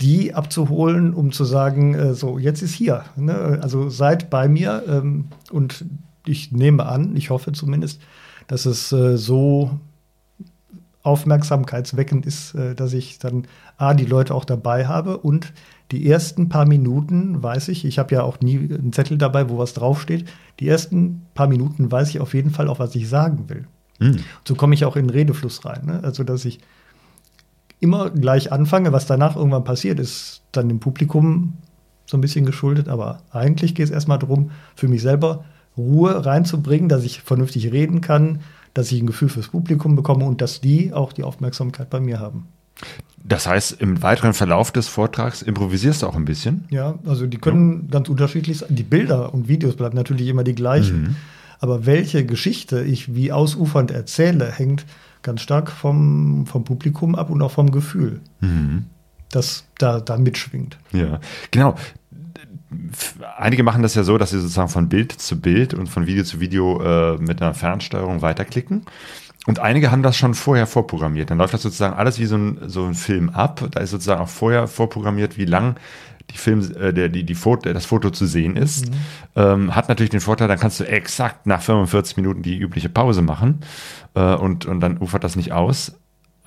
die 0.00 0.34
abzuholen, 0.34 1.14
um 1.14 1.32
zu 1.32 1.44
sagen, 1.44 1.94
äh, 1.94 2.14
so, 2.14 2.38
jetzt 2.38 2.62
ist 2.62 2.74
hier. 2.74 3.04
Ne? 3.16 3.58
Also 3.62 3.88
seid 3.88 4.30
bei 4.30 4.48
mir 4.48 4.84
ähm, 4.88 5.26
und 5.50 5.84
ich 6.28 6.52
nehme 6.52 6.86
an, 6.86 7.16
ich 7.16 7.30
hoffe 7.30 7.52
zumindest, 7.52 8.00
dass 8.46 8.66
es 8.66 8.92
äh, 8.92 9.16
so 9.16 9.78
aufmerksamkeitsweckend 11.02 12.26
ist, 12.26 12.54
äh, 12.54 12.74
dass 12.74 12.92
ich 12.92 13.18
dann 13.18 13.46
A, 13.76 13.94
die 13.94 14.04
Leute 14.04 14.34
auch 14.34 14.44
dabei 14.44 14.86
habe 14.86 15.18
und 15.18 15.52
die 15.90 16.08
ersten 16.08 16.48
paar 16.48 16.66
Minuten 16.66 17.42
weiß 17.42 17.68
ich, 17.68 17.84
ich 17.84 17.98
habe 17.98 18.14
ja 18.14 18.22
auch 18.22 18.40
nie 18.40 18.56
einen 18.58 18.92
Zettel 18.92 19.16
dabei, 19.16 19.48
wo 19.48 19.58
was 19.58 19.72
draufsteht, 19.72 20.28
die 20.60 20.68
ersten 20.68 21.22
paar 21.34 21.46
Minuten 21.46 21.90
weiß 21.90 22.10
ich 22.10 22.20
auf 22.20 22.34
jeden 22.34 22.50
Fall 22.50 22.68
auch, 22.68 22.78
was 22.78 22.94
ich 22.94 23.08
sagen 23.08 23.48
will. 23.48 23.66
Hm. 24.00 24.18
So 24.46 24.54
komme 24.54 24.74
ich 24.74 24.84
auch 24.84 24.96
in 24.96 25.06
den 25.06 25.10
Redefluss 25.10 25.64
rein. 25.64 25.86
Ne? 25.86 26.00
Also, 26.02 26.24
dass 26.24 26.44
ich 26.44 26.60
immer 27.80 28.10
gleich 28.10 28.52
anfange, 28.52 28.92
was 28.92 29.06
danach 29.06 29.36
irgendwann 29.36 29.64
passiert, 29.64 29.98
ist 29.98 30.42
dann 30.52 30.68
dem 30.68 30.80
Publikum 30.80 31.54
so 32.06 32.16
ein 32.16 32.20
bisschen 32.20 32.46
geschuldet, 32.46 32.88
aber 32.88 33.22
eigentlich 33.30 33.74
geht 33.74 33.86
es 33.86 33.90
erstmal 33.90 34.18
darum, 34.18 34.50
für 34.74 34.88
mich 34.88 35.02
selber 35.02 35.44
Ruhe 35.78 36.26
reinzubringen, 36.26 36.88
dass 36.88 37.04
ich 37.04 37.22
vernünftig 37.22 37.72
reden 37.72 38.00
kann, 38.00 38.40
dass 38.74 38.92
ich 38.92 39.00
ein 39.00 39.06
Gefühl 39.06 39.28
fürs 39.28 39.48
Publikum 39.48 39.96
bekomme 39.96 40.24
und 40.24 40.40
dass 40.40 40.60
die 40.60 40.92
auch 40.92 41.12
die 41.12 41.24
Aufmerksamkeit 41.24 41.88
bei 41.90 42.00
mir 42.00 42.20
haben. 42.20 42.48
Das 43.24 43.46
heißt, 43.46 43.80
im 43.80 44.02
weiteren 44.02 44.34
Verlauf 44.34 44.70
des 44.70 44.88
Vortrags 44.88 45.42
improvisierst 45.42 46.02
du 46.02 46.06
auch 46.06 46.14
ein 46.14 46.24
bisschen. 46.24 46.64
Ja, 46.70 46.98
also 47.04 47.26
die 47.26 47.38
können 47.38 47.88
ganz 47.90 48.08
unterschiedlich 48.08 48.58
sein. 48.58 48.74
Die 48.74 48.84
Bilder 48.84 49.34
und 49.34 49.48
Videos 49.48 49.76
bleiben 49.76 49.96
natürlich 49.96 50.28
immer 50.28 50.44
die 50.44 50.54
gleichen. 50.54 51.16
Aber 51.60 51.86
welche 51.86 52.24
Geschichte 52.24 52.82
ich 52.82 53.14
wie 53.14 53.32
ausufernd 53.32 53.90
erzähle, 53.90 54.50
hängt 54.52 54.86
ganz 55.22 55.40
stark 55.40 55.70
vom, 55.70 56.46
vom 56.46 56.64
Publikum 56.64 57.16
ab 57.16 57.30
und 57.30 57.42
auch 57.42 57.50
vom 57.50 57.72
Gefühl, 57.72 58.20
das 59.30 59.64
da, 59.78 60.00
da 60.00 60.16
mitschwingt. 60.16 60.78
Ja, 60.92 61.20
genau. 61.50 61.74
Einige 63.38 63.62
machen 63.62 63.82
das 63.82 63.94
ja 63.94 64.02
so, 64.02 64.18
dass 64.18 64.30
sie 64.30 64.40
sozusagen 64.40 64.68
von 64.68 64.88
Bild 64.88 65.12
zu 65.12 65.40
Bild 65.40 65.74
und 65.74 65.88
von 65.88 66.06
Video 66.06 66.24
zu 66.24 66.40
Video 66.40 66.82
äh, 66.82 67.16
mit 67.18 67.40
einer 67.40 67.54
Fernsteuerung 67.54 68.20
weiterklicken. 68.20 68.84
Und 69.46 69.60
einige 69.60 69.90
haben 69.90 70.02
das 70.02 70.16
schon 70.16 70.34
vorher 70.34 70.66
vorprogrammiert. 70.66 71.30
Dann 71.30 71.38
läuft 71.38 71.54
das 71.54 71.62
sozusagen 71.62 71.94
alles 71.94 72.18
wie 72.18 72.26
so 72.26 72.36
ein, 72.36 72.58
so 72.66 72.84
ein 72.84 72.94
Film 72.94 73.30
ab. 73.30 73.66
Da 73.70 73.80
ist 73.80 73.90
sozusagen 73.90 74.20
auch 74.20 74.28
vorher 74.28 74.66
vorprogrammiert, 74.66 75.38
wie 75.38 75.46
lang 75.46 75.76
die 76.30 76.36
Film, 76.36 76.60
äh, 76.78 76.92
der, 76.92 77.08
die, 77.08 77.24
die 77.24 77.34
Foto, 77.34 77.72
das 77.72 77.86
Foto 77.86 78.10
zu 78.10 78.26
sehen 78.26 78.56
ist. 78.56 78.90
Ähm, 79.36 79.74
hat 79.74 79.88
natürlich 79.88 80.10
den 80.10 80.20
Vorteil, 80.20 80.48
dann 80.48 80.58
kannst 80.58 80.80
du 80.80 80.84
exakt 80.84 81.46
nach 81.46 81.62
45 81.62 82.18
Minuten 82.18 82.42
die 82.42 82.58
übliche 82.58 82.90
Pause 82.90 83.22
machen 83.22 83.60
äh, 84.14 84.34
und, 84.34 84.66
und 84.66 84.80
dann 84.80 84.98
ufert 84.98 85.24
das 85.24 85.36
nicht 85.36 85.52
aus. 85.52 85.98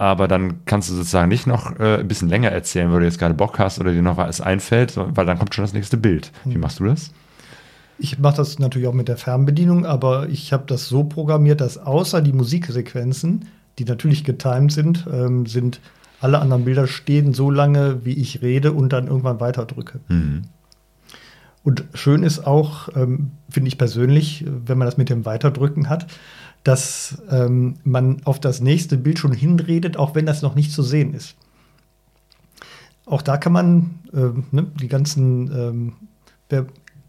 Aber 0.01 0.27
dann 0.27 0.65
kannst 0.65 0.89
du 0.89 0.95
sozusagen 0.95 1.29
nicht 1.29 1.45
noch 1.45 1.79
äh, 1.79 1.99
ein 1.99 2.07
bisschen 2.07 2.27
länger 2.27 2.49
erzählen, 2.49 2.91
weil 2.91 3.01
du 3.01 3.05
jetzt 3.05 3.19
gerade 3.19 3.35
Bock 3.35 3.59
hast 3.59 3.79
oder 3.79 3.91
dir 3.91 4.01
noch 4.01 4.17
was 4.17 4.41
einfällt, 4.41 4.97
weil 4.97 5.27
dann 5.27 5.37
kommt 5.37 5.53
schon 5.53 5.63
das 5.63 5.73
nächste 5.73 5.95
Bild. 5.95 6.31
Wie 6.43 6.57
machst 6.57 6.79
du 6.79 6.85
das? 6.85 7.11
Ich 7.99 8.17
mache 8.17 8.37
das 8.37 8.57
natürlich 8.57 8.87
auch 8.87 8.95
mit 8.95 9.09
der 9.09 9.17
Fernbedienung, 9.17 9.85
aber 9.85 10.27
ich 10.27 10.53
habe 10.53 10.63
das 10.65 10.87
so 10.87 11.03
programmiert, 11.03 11.61
dass 11.61 11.77
außer 11.77 12.23
die 12.23 12.33
Musiksequenzen, 12.33 13.45
die 13.77 13.85
natürlich 13.85 14.23
getimed 14.23 14.71
sind, 14.71 15.05
ähm, 15.13 15.45
sind 15.45 15.79
alle 16.19 16.39
anderen 16.39 16.65
Bilder 16.65 16.87
stehen 16.87 17.35
so 17.35 17.51
lange, 17.51 18.03
wie 18.03 18.13
ich 18.13 18.41
rede 18.41 18.71
und 18.71 18.93
dann 18.93 19.05
irgendwann 19.05 19.39
weiterdrücke. 19.39 19.99
Und 21.63 21.83
schön 21.93 22.23
ist 22.23 22.47
auch, 22.47 22.89
ähm, 22.95 23.29
finde 23.51 23.67
ich 23.67 23.77
persönlich, 23.77 24.45
wenn 24.65 24.79
man 24.79 24.87
das 24.87 24.97
mit 24.97 25.09
dem 25.09 25.25
Weiterdrücken 25.25 25.89
hat, 25.89 26.07
dass 26.63 27.21
ähm, 27.29 27.75
man 27.83 28.21
auf 28.23 28.39
das 28.39 28.61
nächste 28.61 28.97
Bild 28.97 29.19
schon 29.19 29.31
hinredet, 29.31 29.97
auch 29.97 30.15
wenn 30.15 30.25
das 30.25 30.41
noch 30.41 30.55
nicht 30.55 30.71
zu 30.71 30.83
sehen 30.83 31.13
ist. 31.13 31.35
Auch 33.05 33.21
da 33.21 33.37
kann 33.37 33.53
man 33.53 33.99
ähm, 34.13 34.45
ne, 34.51 34.67
die 34.79 34.87
ganzen, 34.87 35.51
ähm, 35.51 35.93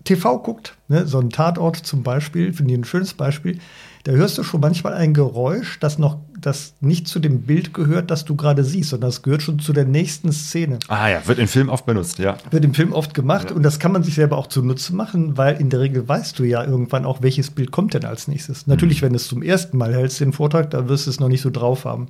TV 0.05 0.39
guckt, 0.39 0.77
ne, 0.89 1.07
so 1.07 1.19
ein 1.19 1.31
Tatort 1.31 1.77
zum 1.77 2.03
Beispiel, 2.03 2.53
finde 2.53 2.75
ich 2.75 2.81
ein 2.81 2.85
schönes 2.85 3.15
Beispiel, 3.15 3.59
da 4.05 4.13
hörst 4.13 4.37
du 4.37 4.43
schon 4.43 4.61
manchmal 4.61 4.95
ein 4.95 5.15
Geräusch, 5.15 5.79
das 5.79 5.99
noch, 5.99 6.19
das 6.41 6.75
nicht 6.81 7.07
zu 7.07 7.21
dem 7.21 7.43
Bild 7.43 7.73
gehört, 7.73 8.11
das 8.11 8.25
du 8.25 8.35
gerade 8.35 8.65
siehst, 8.65 8.91
sondern 8.91 9.11
das 9.11 9.23
gehört 9.23 9.43
schon 9.43 9.61
zu 9.61 9.73
der 9.73 9.85
nächsten 9.85 10.33
Szene 10.33 10.81
Ah 10.89 11.09
ja, 11.09 11.27
wird 11.29 11.39
in 11.39 11.47
Film 11.47 11.69
oft 11.69 11.87
benutzt, 11.87 12.19
ja. 12.19 12.37
wird 12.51 12.65
im 12.65 12.75
Film 12.75 12.93
oft 12.93 13.15
gemacht 13.15 13.53
und 13.53 13.63
das 13.63 13.79
kann 13.79 13.93
man 13.93 14.03
sich 14.03 14.15
selber 14.15 14.39
auch 14.39 14.49
zunutze 14.49 14.95
machen, 14.95 15.39
weil 15.39 15.61
in 15.61 15.71
der 15.71 15.81
Regel 15.81 16.09
weißt 16.09 16.37
du 16.39 16.45
ja 16.45 16.65
irgendwann 16.65 17.05
auch, 17.05 17.23
welches 17.23 17.51
Bild 17.51 17.71
kommt 17.71 17.95
denn 17.95 18.05
als 18.05 18.27
nächstes. 18.27 18.67
Natürlich, 18.67 19.03
wenn 19.03 19.11
du 19.11 19.17
es 19.17 19.29
zum 19.29 19.43
ersten 19.43 19.79
Mal 19.79 19.95
hältst, 19.95 20.21
den 20.21 20.33
Vortrag, 20.33 20.71
da 20.71 20.89
wirst 20.89 21.07
du 21.07 21.11
es 21.11 21.21
noch 21.21 21.29
nicht 21.29 21.43
so 21.43 21.51
drauf 21.51 21.85
haben. 21.85 22.09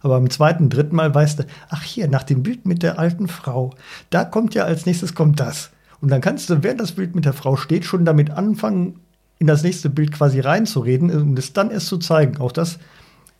Aber 0.00 0.18
beim 0.18 0.30
zweiten, 0.30 0.68
dritten 0.68 0.96
Mal 0.96 1.14
weißt 1.14 1.38
du, 1.38 1.44
ach 1.68 1.82
hier, 1.82 2.08
nach 2.08 2.24
dem 2.24 2.42
Bild 2.42 2.66
mit 2.66 2.82
der 2.82 2.98
alten 2.98 3.28
Frau, 3.28 3.74
da 4.10 4.24
kommt 4.24 4.54
ja 4.54 4.64
als 4.64 4.86
nächstes 4.86 5.14
kommt 5.14 5.38
das. 5.38 5.70
Und 6.02 6.10
dann 6.10 6.20
kannst 6.20 6.50
du, 6.50 6.62
während 6.62 6.80
das 6.80 6.92
Bild 6.92 7.14
mit 7.14 7.24
der 7.24 7.32
Frau 7.32 7.56
steht, 7.56 7.84
schon 7.84 8.04
damit 8.04 8.30
anfangen, 8.30 8.98
in 9.38 9.46
das 9.46 9.62
nächste 9.62 9.88
Bild 9.88 10.12
quasi 10.12 10.40
reinzureden, 10.40 11.10
um 11.10 11.36
es 11.36 11.52
dann 11.52 11.70
erst 11.70 11.86
zu 11.86 11.96
zeigen. 11.96 12.38
Auch 12.38 12.52
das 12.52 12.78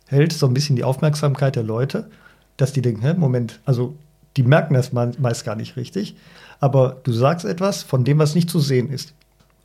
hält 0.07 0.33
so 0.33 0.47
ein 0.47 0.53
bisschen 0.53 0.77
die 0.77 0.85
Aufmerksamkeit 0.85 1.57
der 1.57 1.63
Leute, 1.63 2.09
dass 2.57 2.71
die 2.71 2.81
denken, 2.81 3.01
hä, 3.01 3.13
Moment, 3.15 3.59
also 3.65 3.95
die 4.37 4.43
merken 4.43 4.73
das 4.73 4.93
meist 4.93 5.45
gar 5.45 5.55
nicht 5.55 5.75
richtig, 5.75 6.15
aber 6.59 7.01
du 7.03 7.11
sagst 7.11 7.45
etwas 7.45 7.83
von 7.83 8.05
dem, 8.05 8.17
was 8.17 8.33
nicht 8.33 8.49
zu 8.49 8.59
sehen 8.59 8.89
ist. 8.89 9.13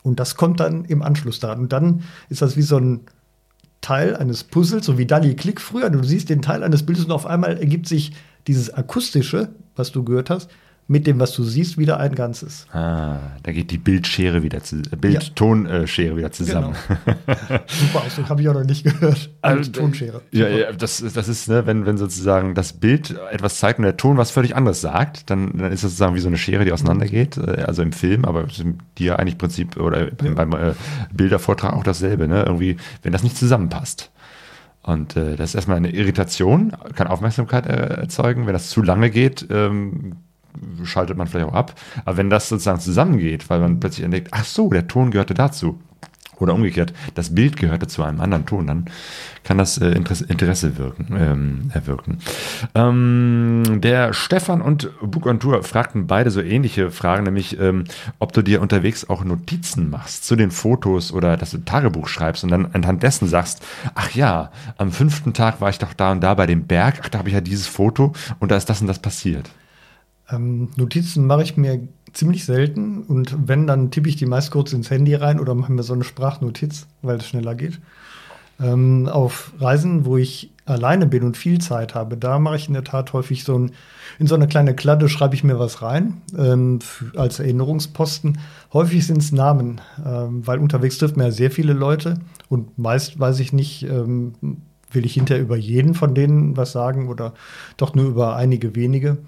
Und 0.03 0.18
das 0.20 0.34
kommt 0.34 0.59
dann 0.61 0.84
im 0.84 1.03
Anschluss 1.03 1.38
daran. 1.38 1.61
Und 1.61 1.72
dann 1.72 2.03
ist 2.28 2.42
das 2.42 2.57
wie 2.57 2.62
so 2.62 2.78
ein 2.78 3.01
Teil 3.80 4.16
eines 4.16 4.42
Puzzles, 4.42 4.84
so 4.84 4.99
wie 4.99 5.07
Dali 5.07 5.36
Klick 5.36 5.61
früher. 5.61 5.90
Du 5.90 6.03
siehst 6.03 6.28
den 6.30 6.42
Teil 6.42 6.64
eines 6.64 6.84
Bildes 6.84 7.05
und 7.05 7.12
auf 7.12 7.26
einmal 7.26 7.59
ergibt 7.59 7.86
sich 7.86 8.12
dieses 8.49 8.74
akustische, 8.74 9.51
was 9.76 9.92
du 9.92 10.03
gehört 10.03 10.30
hast, 10.30 10.51
mit 10.91 11.07
dem, 11.07 11.20
was 11.20 11.32
du 11.34 11.45
siehst, 11.45 11.76
wieder 11.76 12.01
ein 12.01 12.14
Ganzes. 12.14 12.66
Ah, 12.72 13.18
da 13.43 13.53
geht 13.53 13.70
die 13.70 13.76
Bildschere 13.76 14.43
wieder 14.43 14.59
äh, 14.59 14.97
Bild-Ton-Schere 14.97 16.16
wieder 16.16 16.32
zusammen. 16.32 16.74
Genau. 16.89 17.61
Super 17.66 18.05
Ausdruck, 18.07 18.30
habe 18.30 18.41
ich 18.41 18.49
auch 18.49 18.55
noch 18.55 18.64
nicht 18.64 18.84
gehört. 18.84 19.30
Also, 19.43 19.70
Tonschere. 19.70 20.22
Ja, 20.32 20.49
ja, 20.49 20.72
das, 20.72 21.05
das 21.12 21.28
ist, 21.28 21.47
ne, 21.47 21.66
wenn, 21.66 21.84
wenn 21.84 21.99
sozusagen 21.99 22.55
das 22.55 22.72
Bild 22.72 23.14
etwas 23.30 23.59
zeigt 23.59 23.78
und 23.78 23.84
der 23.84 23.99
Ton 23.99 24.16
was 24.16 24.30
völlig 24.30 24.57
anderes 24.57 24.80
sagt, 24.80 25.28
dann, 25.28 25.59
dann 25.59 25.70
ist 25.72 25.84
das 25.84 25.91
sozusagen 25.91 26.14
wie 26.14 26.20
so 26.20 26.28
eine 26.28 26.39
Schere, 26.39 26.64
die 26.64 26.72
auseinandergeht, 26.72 27.36
äh, 27.36 27.64
also 27.66 27.82
im 27.82 27.93
Film, 27.93 28.24
aber 28.24 28.47
die 28.97 29.05
ja 29.05 29.16
eigentlich 29.16 29.36
Prinzip 29.36 29.76
oder 29.76 30.07
beim, 30.07 30.34
beim 30.34 30.53
äh, 30.55 30.72
Bildervortrag 31.12 31.74
auch 31.74 31.84
dasselbe, 31.84 32.28
ne? 32.28 32.45
Irgendwie, 32.47 32.78
wenn 33.03 33.12
das 33.12 33.22
nicht 33.22 33.36
zusammenpasst. 33.36 34.11
Und 34.82 35.16
äh, 35.16 35.36
das 35.36 35.51
ist 35.51 35.55
erstmal 35.55 35.76
eine 35.76 35.91
Irritation, 35.91 36.72
kann 36.95 37.09
Aufmerksamkeit 37.09 37.66
äh, 37.66 38.01
erzeugen. 38.01 38.47
Wenn 38.47 38.55
das 38.55 38.70
zu 38.70 38.82
lange 38.82 39.11
geht, 39.11 39.47
ähm, 39.51 40.16
schaltet 40.85 41.17
man 41.17 41.27
vielleicht 41.27 41.49
auch 41.49 41.55
ab. 41.55 41.75
Aber 42.05 42.17
wenn 42.17 42.31
das 42.31 42.49
sozusagen 42.49 42.81
zusammengeht, 42.81 43.49
weil 43.51 43.61
man 43.61 43.81
plötzlich 43.81 44.05
entdeckt, 44.05 44.29
ach 44.33 44.45
so, 44.45 44.71
der 44.71 44.89
Ton 44.89 45.11
gehörte 45.11 45.35
dazu. 45.35 45.79
Oder 46.41 46.55
umgekehrt, 46.55 46.93
das 47.15 47.35
Bild 47.35 47.57
gehörte 47.57 47.89
zu 47.89 48.03
einem 48.03 48.21
anderen 48.21 48.47
Ton, 48.47 48.67
dann 48.67 48.85
kann 49.43 49.59
das 49.59 49.79
äh, 49.79 49.89
Interesse 49.89 50.79
wirken, 50.79 51.09
ähm, 51.19 51.71
erwirken. 51.75 52.19
Ähm, 52.75 53.81
der 53.81 54.13
Stefan 54.13 54.61
und 54.61 54.91
Book 55.01 55.27
on 55.27 55.41
Tour 55.41 55.63
fragten 55.65 56.07
beide 56.07 56.31
so 56.31 56.41
ähnliche 56.41 56.91
Fragen, 56.91 57.25
nämlich 57.25 57.59
ähm, 57.59 57.85
ob 58.19 58.33
du 58.33 58.43
dir 58.43 58.63
unterwegs 58.63 59.09
auch 59.09 59.25
Notizen 59.25 59.91
machst 59.91 60.27
zu 60.27 60.37
den 60.37 60.51
Fotos 60.51 61.13
oder 61.13 61.37
dass 61.37 61.51
du 61.51 61.59
Tagebuch 61.65 62.07
schreibst 62.07 62.45
und 62.45 62.51
dann 62.51 62.67
anhand 62.73 63.03
dessen 63.03 63.27
sagst, 63.27 63.65
ach 63.95 64.11
ja, 64.13 64.53
am 64.77 64.93
fünften 64.93 65.33
Tag 65.33 65.61
war 65.61 65.71
ich 65.71 65.79
doch 65.79 65.93
da 65.93 66.13
und 66.13 66.21
da 66.21 66.35
bei 66.35 66.47
dem 66.47 66.67
Berg, 66.67 67.01
ach, 67.03 67.09
da 67.09 67.19
habe 67.19 67.29
ich 67.29 67.35
ja 67.35 67.41
dieses 67.41 67.67
Foto 67.67 68.13
und 68.39 68.51
da 68.51 68.57
ist 68.57 68.71
das 68.71 68.81
und 68.81 68.87
das 68.87 69.01
passiert. 69.01 69.51
Ähm, 70.31 70.68
Notizen 70.76 71.26
mache 71.26 71.43
ich 71.43 71.57
mir 71.57 71.81
ziemlich 72.12 72.45
selten 72.45 73.03
und 73.03 73.37
wenn, 73.47 73.66
dann 73.66 73.91
tippe 73.91 74.09
ich 74.09 74.16
die 74.16 74.26
meist 74.26 74.51
kurz 74.51 74.72
ins 74.72 74.91
Handy 74.91 75.14
rein 75.14 75.41
oder 75.41 75.55
mache 75.55 75.72
mir 75.72 75.83
so 75.83 75.93
eine 75.93 76.05
Sprachnotiz, 76.05 76.87
weil 77.03 77.18
es 77.18 77.26
schneller 77.26 77.55
geht. 77.55 77.81
Ähm, 78.61 79.09
auf 79.09 79.53
Reisen, 79.61 80.05
wo 80.05 80.16
ich 80.16 80.53
alleine 80.66 81.07
bin 81.07 81.22
und 81.22 81.37
viel 81.37 81.61
Zeit 81.61 81.95
habe, 81.95 82.16
da 82.16 82.39
mache 82.39 82.57
ich 82.57 82.66
in 82.66 82.74
der 82.74 82.85
Tat 82.85 83.12
häufig 83.12 83.45
so 83.45 83.57
ein, 83.57 83.70
in 84.18 84.26
so 84.26 84.35
eine 84.35 84.49
kleine 84.49 84.74
Kladde 84.74 85.09
schreibe 85.09 85.35
ich 85.35 85.45
mir 85.45 85.59
was 85.59 85.81
rein 85.81 86.20
ähm, 86.37 86.81
als 87.16 87.39
Erinnerungsposten. 87.39 88.39
Häufig 88.72 89.07
sind 89.07 89.18
es 89.18 89.33
Namen, 89.33 89.81
ähm, 90.05 90.47
weil 90.47 90.59
unterwegs 90.59 90.99
trifft 90.99 91.16
man 91.16 91.26
ja 91.26 91.33
sehr 91.33 91.51
viele 91.51 91.72
Leute 91.72 92.18
und 92.49 92.79
meist 92.79 93.18
weiß 93.18 93.39
ich 93.41 93.53
nicht, 93.53 93.85
ähm, 93.85 94.35
will 94.91 95.07
ich 95.07 95.14
hinterher 95.14 95.43
über 95.43 95.57
jeden 95.57 95.95
von 95.95 96.14
denen 96.14 96.57
was 96.57 96.72
sagen 96.72 97.09
oder 97.09 97.35
doch 97.76 97.95
nur 97.95 98.07
über 98.07 98.37
einige 98.37 98.74
wenige. 98.74 99.18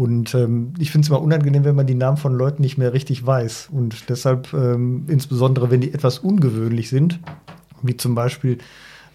Und 0.00 0.34
ähm, 0.34 0.72
ich 0.78 0.92
finde 0.92 1.04
es 1.04 1.10
immer 1.10 1.20
unangenehm, 1.20 1.66
wenn 1.66 1.76
man 1.76 1.86
die 1.86 1.94
Namen 1.94 2.16
von 2.16 2.32
Leuten 2.32 2.62
nicht 2.62 2.78
mehr 2.78 2.94
richtig 2.94 3.26
weiß. 3.26 3.68
Und 3.70 4.08
deshalb, 4.08 4.50
ähm, 4.54 5.04
insbesondere 5.08 5.70
wenn 5.70 5.82
die 5.82 5.92
etwas 5.92 6.20
ungewöhnlich 6.20 6.88
sind, 6.88 7.20
wie 7.82 7.98
zum 7.98 8.14
Beispiel 8.14 8.56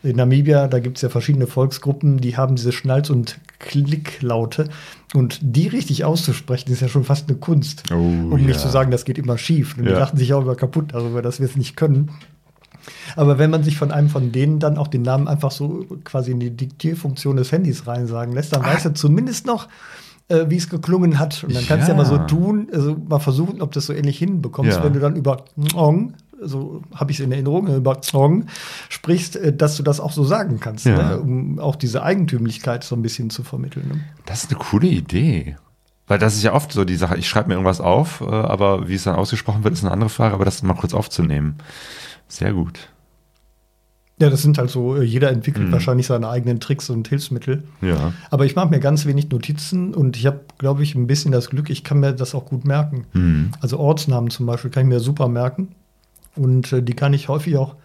in 0.03 0.17
Namibia, 0.17 0.67
da 0.67 0.77
gibt 0.77 0.97
es 0.97 1.01
ja 1.01 1.09
verschiedene 1.09 1.47
Volksgruppen, 1.47 2.17
die 2.17 2.38
haben 2.38 2.55
diese 2.55 2.71
Schnalz- 2.71 3.09
und 3.09 3.39
Klicklaute. 3.57 4.69
Und 5.15 5.39
die 5.41 5.67
richtig 5.69 6.05
auszusprechen, 6.05 6.71
ist 6.71 6.83
ja 6.83 6.88
schon 6.88 7.03
fast 7.03 7.29
eine 7.29 7.39
Kunst. 7.39 7.86
Oh, 7.91 7.95
um 7.95 8.38
ja. 8.38 8.45
nicht 8.45 8.59
zu 8.59 8.69
sagen, 8.69 8.91
das 8.91 9.05
geht 9.05 9.17
immer 9.17 9.39
schief. 9.39 9.79
Und 9.79 9.86
ja. 9.86 9.93
die 9.93 9.97
lachen 9.97 10.17
sich 10.19 10.36
auch 10.36 10.43
immer 10.43 10.53
kaputt 10.53 10.93
darüber, 10.93 11.23
dass 11.23 11.39
wir 11.39 11.47
es 11.47 11.55
nicht 11.55 11.75
können. 11.75 12.11
Aber 13.15 13.39
wenn 13.39 13.49
man 13.49 13.63
sich 13.63 13.75
von 13.75 13.89
einem 13.89 14.09
von 14.09 14.31
denen 14.31 14.59
dann 14.59 14.77
auch 14.77 14.88
den 14.88 15.01
Namen 15.01 15.27
einfach 15.27 15.49
so 15.49 15.88
quasi 16.03 16.29
in 16.29 16.39
die 16.39 16.51
Diktierfunktion 16.51 17.38
des 17.38 17.51
Handys 17.51 17.88
reinsagen 17.88 18.36
lässt, 18.36 18.53
dann 18.53 18.61
ah. 18.61 18.71
weiß 18.71 18.86
er 18.86 18.93
zumindest 18.93 19.47
noch, 19.47 19.67
äh, 20.28 20.45
wie 20.47 20.57
es 20.57 20.69
geklungen 20.69 21.19
hat. 21.19 21.43
Und 21.43 21.55
dann 21.55 21.65
kannst 21.65 21.88
du 21.88 21.91
ja. 21.91 21.97
ja 21.97 22.03
mal 22.03 22.05
so 22.05 22.17
tun, 22.19 22.67
also 22.71 22.97
mal 23.07 23.19
versuchen, 23.19 23.61
ob 23.61 23.71
du 23.71 23.78
das 23.78 23.86
so 23.86 23.93
ähnlich 23.93 24.17
hinbekommst, 24.17 24.78
ja. 24.78 24.84
wenn 24.84 24.93
du 24.93 24.99
dann 24.99 25.15
über 25.15 25.45
Ong, 25.76 26.13
so 26.41 26.82
habe 26.93 27.11
ich 27.11 27.19
es 27.19 27.26
in 27.26 27.32
Erinnerung, 27.32 27.67
über 27.67 27.99
Ong 28.13 28.45
sprichst, 28.89 29.36
äh, 29.36 29.55
dass 29.55 29.78
du 29.78 29.84
das 29.84 29.99
auch 29.99 30.11
so 30.11 30.23
sagen 30.23 30.59
kannst, 30.59 30.86
ja. 30.86 30.95
ne? 30.95 31.19
um 31.19 31.59
auch 31.59 31.76
diese 31.76 32.03
Eigentümlichkeit 32.03 32.84
so 32.84 32.95
ein 32.95 33.01
bisschen 33.01 33.30
zu 33.30 33.43
vermitteln. 33.43 33.88
Ne? 33.88 34.01
Das 34.26 34.43
ist 34.43 34.51
eine 34.51 34.59
coole 34.59 34.88
Idee. 34.88 35.57
Weil 36.07 36.19
das 36.19 36.36
ist 36.36 36.43
ja 36.43 36.53
oft 36.53 36.71
so 36.71 36.86
die 36.86 36.97
Sache, 36.97 37.17
ich 37.17 37.28
schreibe 37.28 37.47
mir 37.47 37.55
irgendwas 37.55 37.82
auf, 37.82 38.21
äh, 38.21 38.26
aber 38.26 38.88
wie 38.88 38.93
es 38.93 39.03
dann 39.03 39.15
ausgesprochen 39.15 39.63
wird, 39.63 39.73
ist 39.73 39.84
eine 39.84 39.91
andere 39.91 40.09
Frage, 40.09 40.36
aber 40.36 40.45
das 40.45 40.61
mal 40.61 40.76
kurz 40.76 40.93
aufzunehmen. 40.93 41.55
Sehr 42.28 42.53
gut. 42.53 42.89
Ja, 44.18 44.30
das 44.30 44.41
sind 44.41 44.57
halt 44.57 44.70
so, 44.70 44.95
äh, 44.95 45.03
jeder 45.03 45.30
entwickelt 45.30 45.68
mhm. 45.68 45.72
wahrscheinlich 45.74 46.07
seine 46.07 46.30
eigenen 46.30 46.61
Tricks 46.61 46.89
und 46.89 47.07
Hilfsmittel. 47.07 47.63
Ja. 47.82 48.13
Aber 48.30 48.45
ich 48.45 48.55
mache 48.55 48.70
mir 48.70 48.80
ganz 48.80 49.05
wenig 49.05 49.30
Notizen 49.30 49.93
und 49.93 50.16
ich 50.16 50.26
habe, 50.26 50.41
glaube 50.57 50.84
ich, 50.84 50.95
ein 50.95 51.05
bisschen 51.05 51.34
das 51.34 51.49
Glück, 51.49 51.70
ich 51.70 51.84
kann 51.84 51.99
mir 51.99 52.13
das 52.13 52.34
auch 52.34 52.45
gut 52.45 52.63
merken. 52.63 53.05
Mhm. 53.11 53.51
Also 53.59 53.78
Ortsnamen 53.78 54.30
zum 54.30 54.45
Beispiel 54.45 54.72
kann 54.72 54.84
ich 54.84 54.89
mir 54.89 55.01
super 55.01 55.28
merken 55.28 55.70
und 56.36 56.72
äh, 56.72 56.82
die 56.82 56.93
kann 56.93 57.13
ich 57.13 57.28
häufig 57.28 57.57
auch 57.57 57.76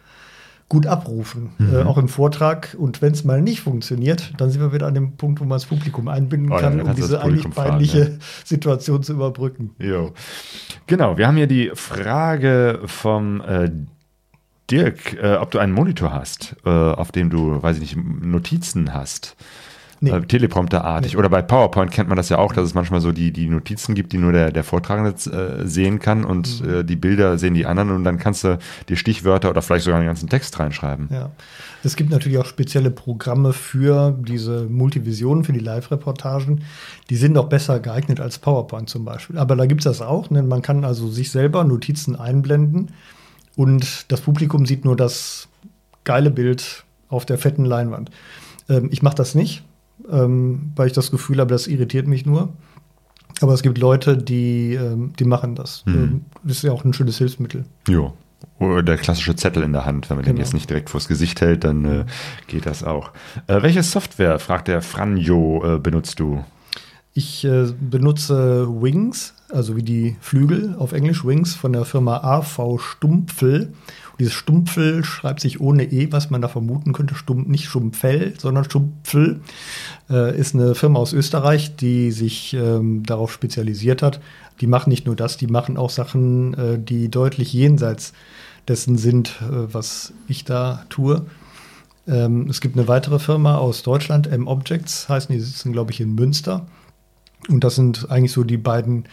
gut 0.68 0.86
abrufen, 0.86 1.50
mhm. 1.58 1.74
äh, 1.74 1.82
auch 1.82 1.98
im 1.98 2.08
Vortrag. 2.08 2.76
Und 2.78 3.02
wenn 3.02 3.12
es 3.12 3.24
mal 3.24 3.42
nicht 3.42 3.60
funktioniert, 3.60 4.32
dann 4.38 4.50
sind 4.50 4.60
wir 4.60 4.72
wieder 4.72 4.86
an 4.86 4.94
dem 4.94 5.16
Punkt, 5.16 5.40
wo 5.40 5.44
man 5.44 5.56
das 5.56 5.66
Publikum 5.66 6.06
einbinden 6.06 6.52
oh, 6.52 6.58
kann, 6.58 6.78
ja, 6.78 6.84
um 6.84 6.94
diese 6.94 7.20
eigentlich 7.20 7.50
peinliche 7.50 8.04
fragen, 8.04 8.18
ja. 8.20 8.44
Situation 8.44 9.02
zu 9.02 9.14
überbrücken. 9.14 9.70
Jo. 9.80 10.12
Genau, 10.86 11.18
wir 11.18 11.26
haben 11.26 11.36
hier 11.36 11.48
die 11.48 11.72
Frage 11.74 12.82
vom 12.86 13.40
äh, 13.40 13.70
Dirk, 14.70 15.14
äh, 15.22 15.34
ob 15.34 15.50
du 15.50 15.58
einen 15.58 15.72
Monitor 15.72 16.12
hast, 16.12 16.56
äh, 16.64 16.70
auf 16.70 17.12
dem 17.12 17.30
du, 17.30 17.62
weiß 17.62 17.78
ich 17.78 17.96
nicht, 17.96 18.24
Notizen 18.24 18.94
hast. 18.94 19.36
Nee. 20.02 20.10
Äh, 20.10 20.22
Teleprompterartig. 20.22 21.12
Nee. 21.12 21.18
Oder 21.18 21.28
bei 21.28 21.42
PowerPoint 21.42 21.90
kennt 21.90 22.08
man 22.08 22.16
das 22.16 22.30
ja 22.30 22.38
auch, 22.38 22.54
dass 22.54 22.64
es 22.64 22.74
manchmal 22.74 23.00
so 23.00 23.12
die, 23.12 23.32
die 23.32 23.48
Notizen 23.48 23.94
gibt, 23.94 24.12
die 24.12 24.18
nur 24.18 24.32
der, 24.32 24.50
der 24.50 24.64
Vortragende 24.64 25.10
äh, 25.30 25.66
sehen 25.66 25.98
kann 25.98 26.24
und 26.24 26.62
mhm. 26.62 26.70
äh, 26.70 26.84
die 26.84 26.96
Bilder 26.96 27.36
sehen 27.36 27.52
die 27.52 27.66
anderen 27.66 27.90
und 27.90 28.04
dann 28.04 28.18
kannst 28.18 28.44
du 28.44 28.58
die 28.88 28.96
Stichwörter 28.96 29.50
oder 29.50 29.60
vielleicht 29.60 29.84
sogar 29.84 29.98
einen 29.98 30.08
ganzen 30.08 30.28
Text 30.28 30.58
reinschreiben. 30.58 31.08
Ja. 31.12 31.30
Es 31.84 31.96
gibt 31.96 32.10
natürlich 32.10 32.38
auch 32.38 32.46
spezielle 32.46 32.90
Programme 32.90 33.52
für 33.52 34.16
diese 34.18 34.64
Multivisionen, 34.64 35.44
für 35.44 35.52
die 35.52 35.60
Live-Reportagen. 35.60 36.62
Die 37.10 37.16
sind 37.16 37.36
auch 37.36 37.48
besser 37.48 37.78
geeignet 37.80 38.20
als 38.20 38.38
PowerPoint 38.38 38.88
zum 38.88 39.04
Beispiel. 39.04 39.38
Aber 39.38 39.54
da 39.54 39.66
gibt 39.66 39.82
es 39.82 39.84
das 39.84 40.00
auch. 40.00 40.30
Ne? 40.30 40.42
Man 40.42 40.62
kann 40.62 40.84
also 40.84 41.08
sich 41.08 41.30
selber 41.30 41.64
Notizen 41.64 42.16
einblenden 42.16 42.92
und 43.60 44.10
das 44.10 44.22
Publikum 44.22 44.64
sieht 44.64 44.86
nur 44.86 44.96
das 44.96 45.46
geile 46.04 46.30
Bild 46.30 46.84
auf 47.10 47.26
der 47.26 47.36
fetten 47.36 47.66
Leinwand. 47.66 48.10
Ähm, 48.70 48.88
ich 48.90 49.02
mache 49.02 49.16
das 49.16 49.34
nicht, 49.34 49.64
ähm, 50.10 50.72
weil 50.76 50.86
ich 50.86 50.94
das 50.94 51.10
Gefühl 51.10 51.40
habe, 51.40 51.50
das 51.50 51.66
irritiert 51.66 52.06
mich 52.06 52.24
nur. 52.24 52.54
Aber 53.42 53.52
es 53.52 53.60
gibt 53.60 53.76
Leute, 53.76 54.16
die, 54.16 54.72
ähm, 54.72 55.12
die 55.18 55.26
machen 55.26 55.56
das. 55.56 55.84
Mhm. 55.84 55.94
Ähm, 55.94 56.24
das 56.42 56.56
ist 56.56 56.62
ja 56.62 56.72
auch 56.72 56.86
ein 56.86 56.94
schönes 56.94 57.18
Hilfsmittel. 57.18 57.66
Jo. 57.86 58.14
Oder 58.58 58.82
der 58.82 58.96
klassische 58.96 59.36
Zettel 59.36 59.62
in 59.62 59.74
der 59.74 59.84
Hand. 59.84 60.08
Wenn 60.08 60.16
man 60.16 60.24
genau. 60.24 60.36
den 60.36 60.40
jetzt 60.40 60.54
nicht 60.54 60.70
direkt 60.70 60.88
vors 60.88 61.06
Gesicht 61.06 61.42
hält, 61.42 61.64
dann 61.64 61.84
äh, 61.84 62.04
geht 62.46 62.64
das 62.64 62.82
auch. 62.82 63.10
Äh, 63.46 63.60
welche 63.60 63.82
Software, 63.82 64.38
fragt 64.38 64.68
der 64.68 64.80
Franjo, 64.80 65.74
äh, 65.76 65.78
benutzt 65.78 66.18
du? 66.18 66.42
Ich 67.12 67.44
äh, 67.44 67.66
benutze 67.80 68.68
Wings, 68.68 69.34
also 69.48 69.74
wie 69.74 69.82
die 69.82 70.16
Flügel 70.20 70.76
auf 70.78 70.92
Englisch 70.92 71.24
Wings 71.24 71.56
von 71.56 71.72
der 71.72 71.84
Firma 71.84 72.18
AV 72.18 72.78
Stumpfel. 72.78 73.72
Und 74.12 74.20
dieses 74.20 74.34
Stumpfel 74.34 75.02
schreibt 75.04 75.40
sich 75.40 75.60
ohne 75.60 75.90
E, 75.90 76.12
was 76.12 76.30
man 76.30 76.40
da 76.40 76.46
vermuten 76.46 76.92
könnte. 76.92 77.16
Stumpf, 77.16 77.48
nicht 77.48 77.66
Stumpfel, 77.66 78.34
sondern 78.38 78.62
Stumpfel. 78.62 79.40
Äh, 80.08 80.38
ist 80.38 80.54
eine 80.54 80.76
Firma 80.76 81.00
aus 81.00 81.12
Österreich, 81.12 81.74
die 81.74 82.12
sich 82.12 82.54
ähm, 82.54 83.02
darauf 83.02 83.32
spezialisiert 83.32 84.02
hat. 84.02 84.20
Die 84.60 84.68
machen 84.68 84.90
nicht 84.90 85.06
nur 85.06 85.16
das, 85.16 85.36
die 85.36 85.48
machen 85.48 85.76
auch 85.76 85.90
Sachen, 85.90 86.54
äh, 86.54 86.78
die 86.78 87.08
deutlich 87.08 87.52
jenseits 87.52 88.12
dessen 88.68 88.96
sind, 88.96 89.40
äh, 89.40 89.74
was 89.74 90.12
ich 90.28 90.44
da 90.44 90.84
tue. 90.90 91.26
Ähm, 92.06 92.46
es 92.48 92.60
gibt 92.60 92.76
eine 92.76 92.86
weitere 92.86 93.18
Firma 93.18 93.56
aus 93.56 93.82
Deutschland, 93.82 94.28
M-Objects 94.28 95.08
heißen, 95.08 95.34
die 95.34 95.40
sitzen, 95.40 95.72
glaube 95.72 95.90
ich, 95.90 96.00
in 96.00 96.14
Münster. 96.14 96.66
Und 97.48 97.64
das 97.64 97.74
sind 97.74 98.10
eigentlich 98.10 98.32
so 98.32 98.44
die 98.44 98.56
beiden, 98.56 99.04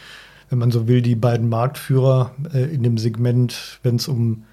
wenn 0.50 0.60
man 0.60 0.72
so 0.72 0.88
will, 0.88 1.02
die 1.02 1.16
beiden 1.16 1.50
Marktführer 1.50 2.32
äh, 2.54 2.64
in 2.74 2.84
dem 2.84 2.98
Segment, 2.98 3.80
wenn 3.84 3.96
es 3.96 4.08
um 4.08 4.44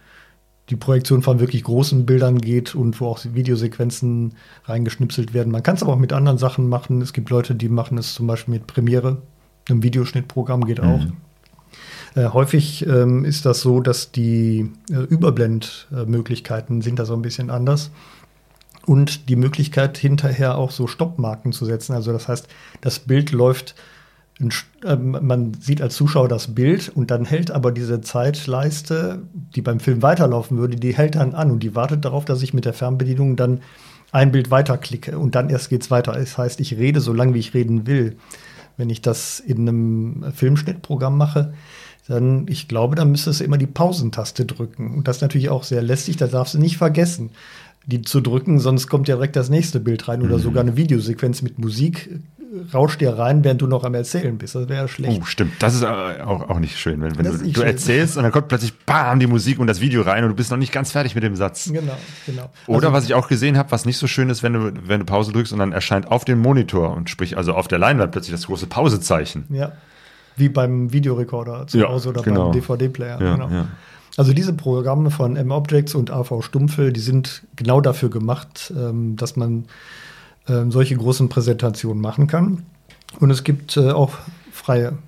die 0.70 0.76
Projektion 0.76 1.22
von 1.22 1.40
wirklich 1.40 1.62
großen 1.62 2.06
Bildern 2.06 2.38
geht 2.38 2.74
und 2.74 3.00
wo 3.00 3.08
auch 3.08 3.20
Videosequenzen 3.22 4.34
reingeschnipselt 4.64 5.34
werden. 5.34 5.52
Man 5.52 5.62
kann 5.62 5.76
es 5.76 5.82
aber 5.82 5.92
auch 5.92 5.98
mit 5.98 6.12
anderen 6.12 6.38
Sachen 6.38 6.68
machen. 6.68 7.02
Es 7.02 7.12
gibt 7.12 7.28
Leute, 7.28 7.54
die 7.54 7.68
machen 7.68 7.98
es 7.98 8.14
zum 8.14 8.26
Beispiel 8.26 8.54
mit 8.54 8.66
Premiere. 8.66 9.20
Ein 9.68 9.82
Videoschnittprogramm 9.82 10.64
geht 10.64 10.80
auch. 10.80 11.00
Mhm. 11.00 11.16
Äh, 12.14 12.28
häufig 12.28 12.86
ähm, 12.86 13.24
ist 13.24 13.44
das 13.44 13.60
so, 13.60 13.80
dass 13.80 14.12
die 14.12 14.70
äh, 14.90 15.02
Überblendmöglichkeiten 15.02 16.80
sind 16.80 16.98
da 16.98 17.04
so 17.04 17.14
ein 17.14 17.22
bisschen 17.22 17.50
anders. 17.50 17.90
Und 18.86 19.28
die 19.28 19.36
Möglichkeit, 19.36 19.98
hinterher 19.98 20.56
auch 20.58 20.70
so 20.70 20.86
Stoppmarken 20.86 21.52
zu 21.52 21.64
setzen. 21.64 21.94
Also 21.94 22.12
das 22.12 22.28
heißt, 22.28 22.48
das 22.80 23.00
Bild 23.00 23.32
läuft, 23.32 23.74
ähm, 24.84 25.18
man 25.20 25.54
sieht 25.54 25.80
als 25.80 25.94
Zuschauer 25.94 26.28
das 26.28 26.54
Bild 26.54 26.90
und 26.94 27.10
dann 27.10 27.24
hält 27.24 27.50
aber 27.50 27.72
diese 27.72 28.00
Zeitleiste, 28.00 29.22
die 29.32 29.62
beim 29.62 29.80
Film 29.80 30.02
weiterlaufen 30.02 30.58
würde, 30.58 30.76
die 30.76 30.94
hält 30.94 31.14
dann 31.14 31.34
an 31.34 31.50
und 31.50 31.62
die 31.62 31.74
wartet 31.74 32.04
darauf, 32.04 32.24
dass 32.24 32.42
ich 32.42 32.52
mit 32.52 32.64
der 32.64 32.72
Fernbedienung 32.72 33.36
dann 33.36 33.60
ein 34.12 34.32
Bild 34.32 34.50
weiterklicke 34.50 35.18
und 35.18 35.34
dann 35.34 35.50
erst 35.50 35.70
geht's 35.70 35.90
weiter. 35.90 36.12
Das 36.12 36.38
heißt, 36.38 36.60
ich 36.60 36.76
rede 36.76 37.00
so 37.00 37.12
lange, 37.12 37.34
wie 37.34 37.40
ich 37.40 37.54
reden 37.54 37.86
will. 37.86 38.16
Wenn 38.76 38.90
ich 38.90 39.02
das 39.02 39.38
in 39.40 39.68
einem 39.68 40.32
Filmschnittprogramm 40.32 41.16
mache, 41.16 41.54
dann, 42.06 42.46
ich 42.48 42.68
glaube, 42.68 42.96
dann 42.96 43.10
müsstest 43.10 43.40
du 43.40 43.44
immer 43.44 43.56
die 43.56 43.66
Pausentaste 43.66 44.44
drücken. 44.44 44.94
Und 44.94 45.08
das 45.08 45.16
ist 45.16 45.22
natürlich 45.22 45.48
auch 45.48 45.64
sehr 45.64 45.82
lästig, 45.82 46.16
da 46.16 46.26
darfst 46.26 46.54
du 46.54 46.58
nicht 46.58 46.76
vergessen, 46.76 47.30
die 47.86 48.02
zu 48.02 48.20
drücken, 48.20 48.58
sonst 48.58 48.88
kommt 48.88 49.08
ja 49.08 49.16
direkt 49.16 49.36
das 49.36 49.50
nächste 49.50 49.80
Bild 49.80 50.08
rein 50.08 50.22
oder 50.22 50.38
sogar 50.38 50.62
eine 50.62 50.76
Videosequenz 50.76 51.42
mit 51.42 51.58
Musik 51.58 52.08
äh, 52.10 52.18
rauscht 52.72 53.00
dir 53.00 53.18
rein, 53.18 53.44
während 53.44 53.60
du 53.60 53.66
noch 53.66 53.84
am 53.84 53.94
Erzählen 53.94 54.38
bist. 54.38 54.54
Das 54.54 54.68
wäre 54.68 54.88
schlecht. 54.88 55.20
Oh, 55.20 55.24
stimmt. 55.24 55.52
Das 55.58 55.74
ist 55.74 55.82
äh, 55.82 55.86
auch, 55.86 56.48
auch 56.48 56.58
nicht 56.60 56.78
schön, 56.78 57.02
wenn, 57.02 57.18
wenn 57.18 57.24
du, 57.24 57.52
du 57.52 57.60
erzählst 57.62 58.16
und 58.16 58.22
dann 58.22 58.32
kommt 58.32 58.48
plötzlich 58.48 58.72
bam 58.86 59.20
die 59.20 59.26
Musik 59.26 59.58
und 59.58 59.66
das 59.66 59.80
Video 59.80 60.02
rein 60.02 60.24
und 60.24 60.30
du 60.30 60.36
bist 60.36 60.50
noch 60.50 60.56
nicht 60.58 60.72
ganz 60.72 60.92
fertig 60.92 61.14
mit 61.14 61.24
dem 61.24 61.36
Satz. 61.36 61.70
Genau, 61.70 61.96
genau. 62.26 62.50
Oder 62.66 62.86
Also, 62.86 62.92
was 62.92 63.04
ich 63.04 63.14
auch 63.14 63.28
gesehen 63.28 63.58
habe, 63.58 63.70
was 63.70 63.84
nicht 63.84 63.98
so 63.98 64.06
schön 64.06 64.30
ist, 64.30 64.42
wenn 64.42 64.54
du, 64.54 64.72
wenn 64.86 65.00
du 65.00 65.06
Pause 65.06 65.32
drückst 65.32 65.52
und 65.52 65.58
dann 65.58 65.72
erscheint 65.72 66.10
auf 66.10 66.24
dem 66.24 66.38
Monitor 66.38 66.94
und 66.96 67.10
sprich 67.10 67.36
also 67.36 67.54
auf 67.54 67.68
der 67.68 67.78
Leinwand 67.78 68.12
plötzlich 68.12 68.32
das 68.32 68.46
große 68.46 68.66
Pausezeichen. 68.66 69.44
Ja. 69.50 69.72
Wie 70.36 70.48
beim 70.48 70.92
Videorekorder 70.92 71.66
zu 71.66 71.78
Ja, 71.78 71.88
Hause 71.88 72.08
oder 72.08 72.22
genau. 72.22 72.50
beim 72.50 72.52
DVD-Player. 72.60 73.20
Ja, 73.20 73.34
genau. 73.34 73.48
ja. 73.50 73.68
Also 74.16 74.32
diese 74.32 74.52
Programme 74.52 75.10
von 75.10 75.36
M-Objects 75.36 75.94
und 75.94 76.10
AV 76.10 76.42
Stumpfe, 76.42 76.92
die 76.92 77.00
sind 77.00 77.42
genau 77.56 77.80
dafür 77.80 78.10
gemacht, 78.10 78.72
ähm, 78.76 79.16
dass 79.16 79.36
man 79.36 79.64
ähm, 80.48 80.70
solche 80.70 80.96
großen 80.96 81.28
Präsentationen 81.28 82.00
machen 82.00 82.26
kann. 82.26 82.62
Und 83.20 83.30
es 83.30 83.42
gibt 83.44 83.76
äh, 83.76 83.90
auch 83.90 84.12
freie, 84.52 84.98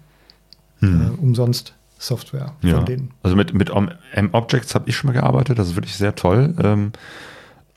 äh, 0.83 0.87
umsonst 1.21 1.75
Software 1.99 2.53
Hm. 2.61 2.69
Ja. 2.71 2.77
von 2.77 2.85
denen. 2.87 3.11
Also 3.23 3.37
mit, 3.37 3.55
mit 3.55 3.71
M-Objects 4.13 4.75
habe 4.75 4.89
ich 4.89 4.97
schon 4.97 5.09
mal 5.09 5.15
gearbeitet, 5.15 5.59
das 5.59 5.69
ist 5.69 5.77
wirklich 5.77 5.97
sehr 5.97 6.15
toll. 6.15 6.55
Ähm, 6.63 6.93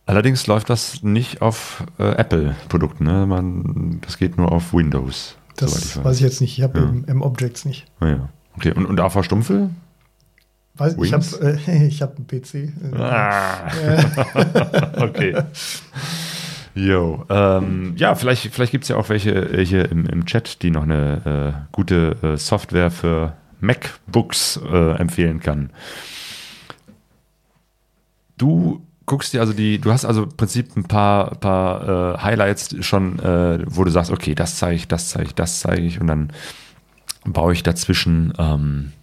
allerdings 0.06 0.46
läuft 0.48 0.70
das 0.70 1.04
nicht 1.04 1.42
auf 1.42 1.84
äh, 2.00 2.04
Apple-Produkten. 2.16 3.04
Ne? 3.06 3.26
Man, 3.28 4.00
das 4.02 4.18
geht 4.18 4.38
nur 4.38 4.52
auf 4.52 4.74
Windows. 4.74 5.36
Das 5.56 6.04
weiß 6.04 6.18
ich 6.18 6.22
jetzt 6.24 6.42
nicht. 6.42 6.58
Ich 6.58 6.64
habe 6.64 6.80
Ja. 6.80 7.12
M-Objects 7.14 7.66
nicht. 7.66 7.86
Ah, 8.00 8.08
ja. 8.08 8.30
Okay, 8.58 8.74
und, 8.74 8.86
und 8.86 9.00
AV 9.00 9.24
Stumpfe? 9.24 9.70
Weiß, 10.80 10.96
ich 11.04 11.14
habe 11.14 11.60
äh, 11.68 11.88
ich 11.88 12.02
hab 12.02 12.16
einen 12.16 12.28
PC. 12.28 12.74
Ah. 12.98 13.70
okay. 15.04 15.36
Jo, 16.76 17.26
ähm, 17.30 17.94
ja, 17.98 18.16
vielleicht, 18.16 18.54
vielleicht 18.54 18.72
gibt 18.72 18.84
es 18.84 18.90
ja 18.90 18.96
auch 18.96 19.10
welche 19.10 19.32
äh, 19.32 19.66
hier 19.66 19.92
im, 19.92 20.06
im 20.06 20.26
Chat, 20.26 20.62
die 20.62 20.72
noch 20.72 20.84
eine 20.84 21.66
äh, 21.66 21.68
gute 21.72 22.16
äh, 22.22 22.38
Software 22.38 22.92
für 22.92 23.34
MacBooks 23.60 24.62
äh, 24.72 24.92
empfehlen 24.98 25.40
kann. 25.40 25.72
Du 28.38 28.86
guckst 29.06 29.34
dir 29.34 29.42
also 29.42 29.54
die, 29.54 29.80
du 29.80 29.92
hast 29.92 30.06
also 30.06 30.24
im 30.24 30.38
Prinzip 30.38 30.78
ein 30.78 30.84
paar, 30.86 31.36
paar 31.36 32.16
äh, 32.16 32.18
Highlights 32.20 32.76
schon, 32.86 33.20
äh, 33.20 33.60
wo 33.66 33.84
du 33.84 33.92
sagst, 33.92 34.12
okay, 34.12 34.36
das 34.36 34.58
zeige 34.58 34.76
ich, 34.76 34.88
das 34.88 35.10
zeige 35.10 35.26
ich, 35.26 35.36
das 35.36 35.60
zeige 35.60 35.82
ich 35.82 36.00
und 36.00 36.08
dann 36.08 36.32
baue 37.26 37.54
ich 37.54 37.64
dazwischen 37.64 38.34
ähm, 38.38 38.94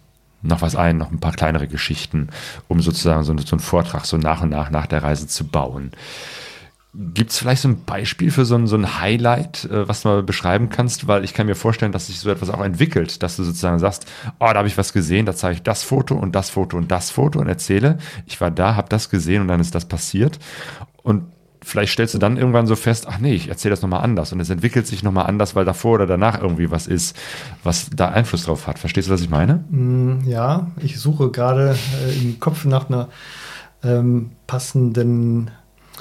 noch 0.41 0.61
was 0.61 0.75
ein, 0.75 0.97
noch 0.97 1.11
ein 1.11 1.19
paar 1.19 1.33
kleinere 1.33 1.67
Geschichten, 1.67 2.29
um 2.67 2.81
sozusagen 2.81 3.23
so, 3.23 3.37
so 3.37 3.55
einen 3.55 3.59
Vortrag 3.59 4.05
so 4.05 4.17
nach 4.17 4.41
und 4.41 4.49
nach 4.49 4.69
nach 4.69 4.87
der 4.87 5.03
Reise 5.03 5.27
zu 5.27 5.47
bauen. 5.47 5.91
Gibt 7.13 7.29
es 7.29 7.37
vielleicht 7.37 7.61
so 7.61 7.67
ein 7.67 7.83
Beispiel 7.83 8.31
für 8.31 8.43
so 8.43 8.55
ein, 8.55 8.65
so 8.65 8.75
ein 8.75 8.99
Highlight, 8.99 9.65
äh, 9.65 9.87
was 9.87 10.01
du 10.01 10.07
mal 10.07 10.23
beschreiben 10.23 10.69
kannst? 10.69 11.07
Weil 11.07 11.23
ich 11.23 11.35
kann 11.35 11.45
mir 11.45 11.53
vorstellen, 11.53 11.91
dass 11.91 12.07
sich 12.07 12.19
so 12.19 12.29
etwas 12.31 12.49
auch 12.49 12.63
entwickelt, 12.63 13.21
dass 13.21 13.35
du 13.35 13.43
sozusagen 13.43 13.77
sagst, 13.77 14.07
oh, 14.39 14.47
da 14.47 14.55
habe 14.55 14.67
ich 14.67 14.79
was 14.79 14.93
gesehen, 14.93 15.27
da 15.27 15.35
zeige 15.35 15.55
ich 15.55 15.63
das 15.63 15.83
Foto 15.83 16.15
und 16.15 16.33
das 16.33 16.49
Foto 16.49 16.75
und 16.75 16.89
das 16.89 17.11
Foto 17.11 17.39
und 17.39 17.47
erzähle, 17.47 17.99
ich 18.25 18.41
war 18.41 18.49
da, 18.49 18.75
habe 18.75 18.89
das 18.89 19.11
gesehen 19.11 19.43
und 19.43 19.47
dann 19.47 19.59
ist 19.59 19.75
das 19.75 19.85
passiert. 19.85 20.39
Und 21.03 21.25
vielleicht 21.67 21.93
stellst 21.93 22.13
du 22.13 22.17
dann 22.17 22.37
irgendwann 22.37 22.65
so 22.65 22.75
fest, 22.75 23.07
ach 23.09 23.19
nee, 23.19 23.33
ich 23.33 23.49
erzähle 23.49 23.71
das 23.71 23.81
nochmal 23.81 24.01
anders 24.03 24.31
und 24.31 24.39
es 24.39 24.49
entwickelt 24.49 24.87
sich 24.87 25.03
nochmal 25.03 25.27
anders, 25.27 25.55
weil 25.55 25.65
davor 25.65 25.95
oder 25.95 26.07
danach 26.07 26.41
irgendwie 26.41 26.71
was 26.71 26.87
ist, 26.87 27.15
was 27.63 27.89
da 27.93 28.09
Einfluss 28.09 28.45
drauf 28.45 28.67
hat. 28.67 28.79
Verstehst 28.79 29.09
du, 29.09 29.13
was 29.13 29.21
ich 29.21 29.29
meine? 29.29 29.63
Ja, 30.25 30.71
ich 30.77 30.99
suche 30.99 31.29
gerade 31.29 31.75
äh, 32.07 32.21
im 32.21 32.39
Kopf 32.39 32.65
nach 32.65 32.89
einer 32.89 33.09
ähm, 33.83 34.31
passenden, 34.47 35.51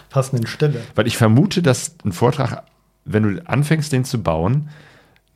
passenden 0.08 0.46
Stelle. 0.46 0.82
Weil 0.94 1.06
ich 1.06 1.16
vermute, 1.16 1.62
dass 1.62 1.96
ein 2.04 2.12
Vortrag, 2.12 2.62
wenn 3.04 3.22
du 3.24 3.48
anfängst, 3.48 3.92
den 3.92 4.04
zu 4.04 4.22
bauen, 4.22 4.68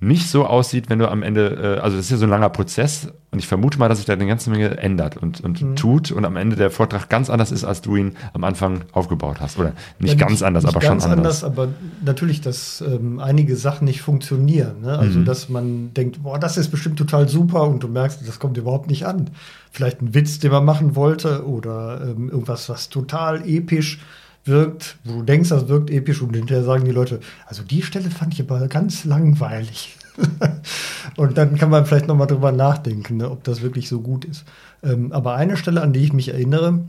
nicht 0.02 0.28
so 0.30 0.46
aussieht, 0.46 0.88
wenn 0.88 0.98
du 0.98 1.10
am 1.10 1.22
Ende, 1.22 1.76
äh, 1.76 1.80
also 1.80 1.96
das 1.96 2.06
ist 2.06 2.10
ja 2.10 2.16
so 2.16 2.24
ein 2.24 2.30
langer 2.30 2.48
Prozess 2.48 3.08
und 3.32 3.38
ich 3.38 3.46
vermute 3.46 3.78
mal, 3.78 3.88
dass 3.88 3.98
sich 3.98 4.06
da 4.06 4.14
eine 4.14 4.26
ganze 4.26 4.48
Menge 4.50 4.78
ändert 4.78 5.16
und, 5.18 5.40
und 5.42 5.60
Mhm. 5.60 5.76
tut 5.76 6.10
und 6.10 6.24
am 6.24 6.36
Ende 6.36 6.56
der 6.56 6.70
Vortrag 6.70 7.08
ganz 7.10 7.28
anders 7.28 7.52
ist, 7.52 7.64
als 7.64 7.82
du 7.82 7.96
ihn 7.96 8.16
am 8.32 8.42
Anfang 8.44 8.80
aufgebaut 8.92 9.40
hast. 9.40 9.58
Oder 9.58 9.74
nicht 9.98 10.18
Ja, 10.18 10.26
ganz 10.26 10.42
anders, 10.42 10.64
nicht 10.64 10.74
aber 10.74 10.80
ganz 10.84 11.02
schon 11.02 11.12
anders. 11.12 11.44
aber 11.44 11.68
natürlich, 12.02 12.40
dass 12.40 12.80
ähm, 12.80 13.20
einige 13.20 13.56
Sachen 13.56 13.84
nicht 13.84 14.00
funktionieren. 14.00 14.80
Ne? 14.80 14.98
Also, 14.98 15.18
Mhm. 15.20 15.24
dass 15.26 15.48
man 15.50 15.92
denkt, 15.92 16.22
boah, 16.22 16.38
das 16.38 16.56
ist 16.56 16.70
bestimmt 16.70 16.98
total 16.98 17.28
super 17.28 17.64
und 17.64 17.82
du 17.82 17.88
merkst, 17.88 18.26
das 18.26 18.38
kommt 18.38 18.56
überhaupt 18.56 18.88
nicht 18.88 19.04
an. 19.06 19.30
Vielleicht 19.70 20.00
ein 20.00 20.14
Witz, 20.14 20.38
den 20.38 20.50
man 20.50 20.64
machen 20.64 20.96
wollte 20.96 21.46
oder 21.46 22.00
ähm, 22.02 22.30
irgendwas, 22.30 22.68
was 22.70 22.88
total 22.88 23.46
episch 23.46 24.00
wirkt, 24.44 24.96
wo 25.04 25.18
du 25.18 25.22
denkst, 25.22 25.50
das 25.50 25.68
wirkt 25.68 25.90
episch 25.90 26.22
und 26.22 26.34
hinterher 26.34 26.64
sagen 26.64 26.84
die 26.84 26.90
Leute, 26.90 27.20
also 27.46 27.62
die 27.62 27.82
Stelle 27.82 28.10
fand 28.10 28.34
ich 28.34 28.40
aber 28.40 28.66
ganz 28.68 29.04
langweilig. 29.04 29.96
und 31.16 31.38
dann 31.38 31.56
kann 31.56 31.70
man 31.70 31.86
vielleicht 31.86 32.06
noch 32.06 32.16
mal 32.16 32.26
drüber 32.26 32.52
nachdenken, 32.52 33.18
ne, 33.18 33.30
ob 33.30 33.44
das 33.44 33.62
wirklich 33.62 33.88
so 33.88 34.00
gut 34.00 34.24
ist. 34.24 34.44
Ähm, 34.82 35.12
aber 35.12 35.34
eine 35.34 35.56
Stelle, 35.56 35.82
an 35.82 35.92
die 35.92 36.00
ich 36.00 36.12
mich 36.12 36.28
erinnere, 36.28 36.80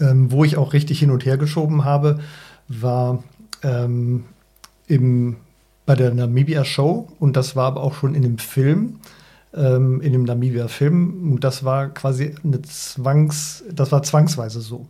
ähm, 0.00 0.30
wo 0.32 0.44
ich 0.44 0.56
auch 0.56 0.72
richtig 0.72 0.98
hin 0.98 1.10
und 1.10 1.24
her 1.24 1.38
geschoben 1.38 1.84
habe, 1.84 2.20
war 2.68 3.22
ähm, 3.62 4.24
im, 4.86 5.36
bei 5.86 5.94
der 5.94 6.12
Namibia 6.12 6.64
Show 6.64 7.08
und 7.18 7.36
das 7.36 7.56
war 7.56 7.66
aber 7.66 7.82
auch 7.82 7.94
schon 7.94 8.14
in 8.14 8.22
dem 8.22 8.38
Film, 8.38 9.00
ähm, 9.54 10.00
in 10.00 10.12
dem 10.12 10.24
Namibia 10.24 10.68
Film 10.68 11.32
und 11.32 11.44
das 11.44 11.64
war 11.64 11.88
quasi 11.88 12.34
eine 12.42 12.62
Zwangs, 12.62 13.64
das 13.70 13.92
war 13.92 14.02
zwangsweise 14.02 14.60
so. 14.60 14.86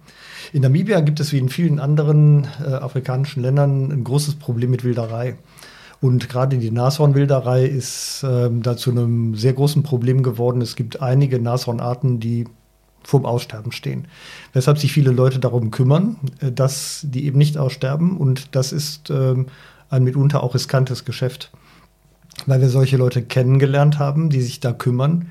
In 0.52 0.60
Namibia 0.60 1.00
gibt 1.00 1.18
es 1.18 1.32
wie 1.32 1.38
in 1.38 1.48
vielen 1.48 1.80
anderen 1.80 2.46
äh, 2.62 2.74
afrikanischen 2.74 3.42
Ländern 3.42 3.90
ein 3.90 4.04
großes 4.04 4.34
Problem 4.34 4.70
mit 4.70 4.84
Wilderei. 4.84 5.36
Und 6.02 6.28
gerade 6.28 6.58
die 6.58 6.70
Nashornwilderei 6.70 7.64
ist 7.64 8.22
ähm, 8.28 8.62
da 8.62 8.76
zu 8.76 8.90
einem 8.90 9.34
sehr 9.34 9.54
großen 9.54 9.82
Problem 9.82 10.22
geworden. 10.22 10.60
Es 10.60 10.76
gibt 10.76 11.00
einige 11.00 11.40
Nashornarten, 11.40 12.20
die 12.20 12.46
vorm 13.02 13.24
Aussterben 13.24 13.72
stehen. 13.72 14.08
Weshalb 14.52 14.78
sich 14.78 14.92
viele 14.92 15.10
Leute 15.10 15.38
darum 15.38 15.70
kümmern, 15.70 16.16
äh, 16.40 16.52
dass 16.52 17.06
die 17.08 17.24
eben 17.24 17.38
nicht 17.38 17.56
aussterben. 17.56 18.18
Und 18.18 18.54
das 18.54 18.72
ist 18.72 19.08
ähm, 19.08 19.46
ein 19.88 20.04
mitunter 20.04 20.42
auch 20.42 20.54
riskantes 20.54 21.06
Geschäft, 21.06 21.50
weil 22.44 22.60
wir 22.60 22.68
solche 22.68 22.98
Leute 22.98 23.22
kennengelernt 23.22 23.98
haben, 23.98 24.28
die 24.28 24.42
sich 24.42 24.60
da 24.60 24.74
kümmern. 24.74 25.30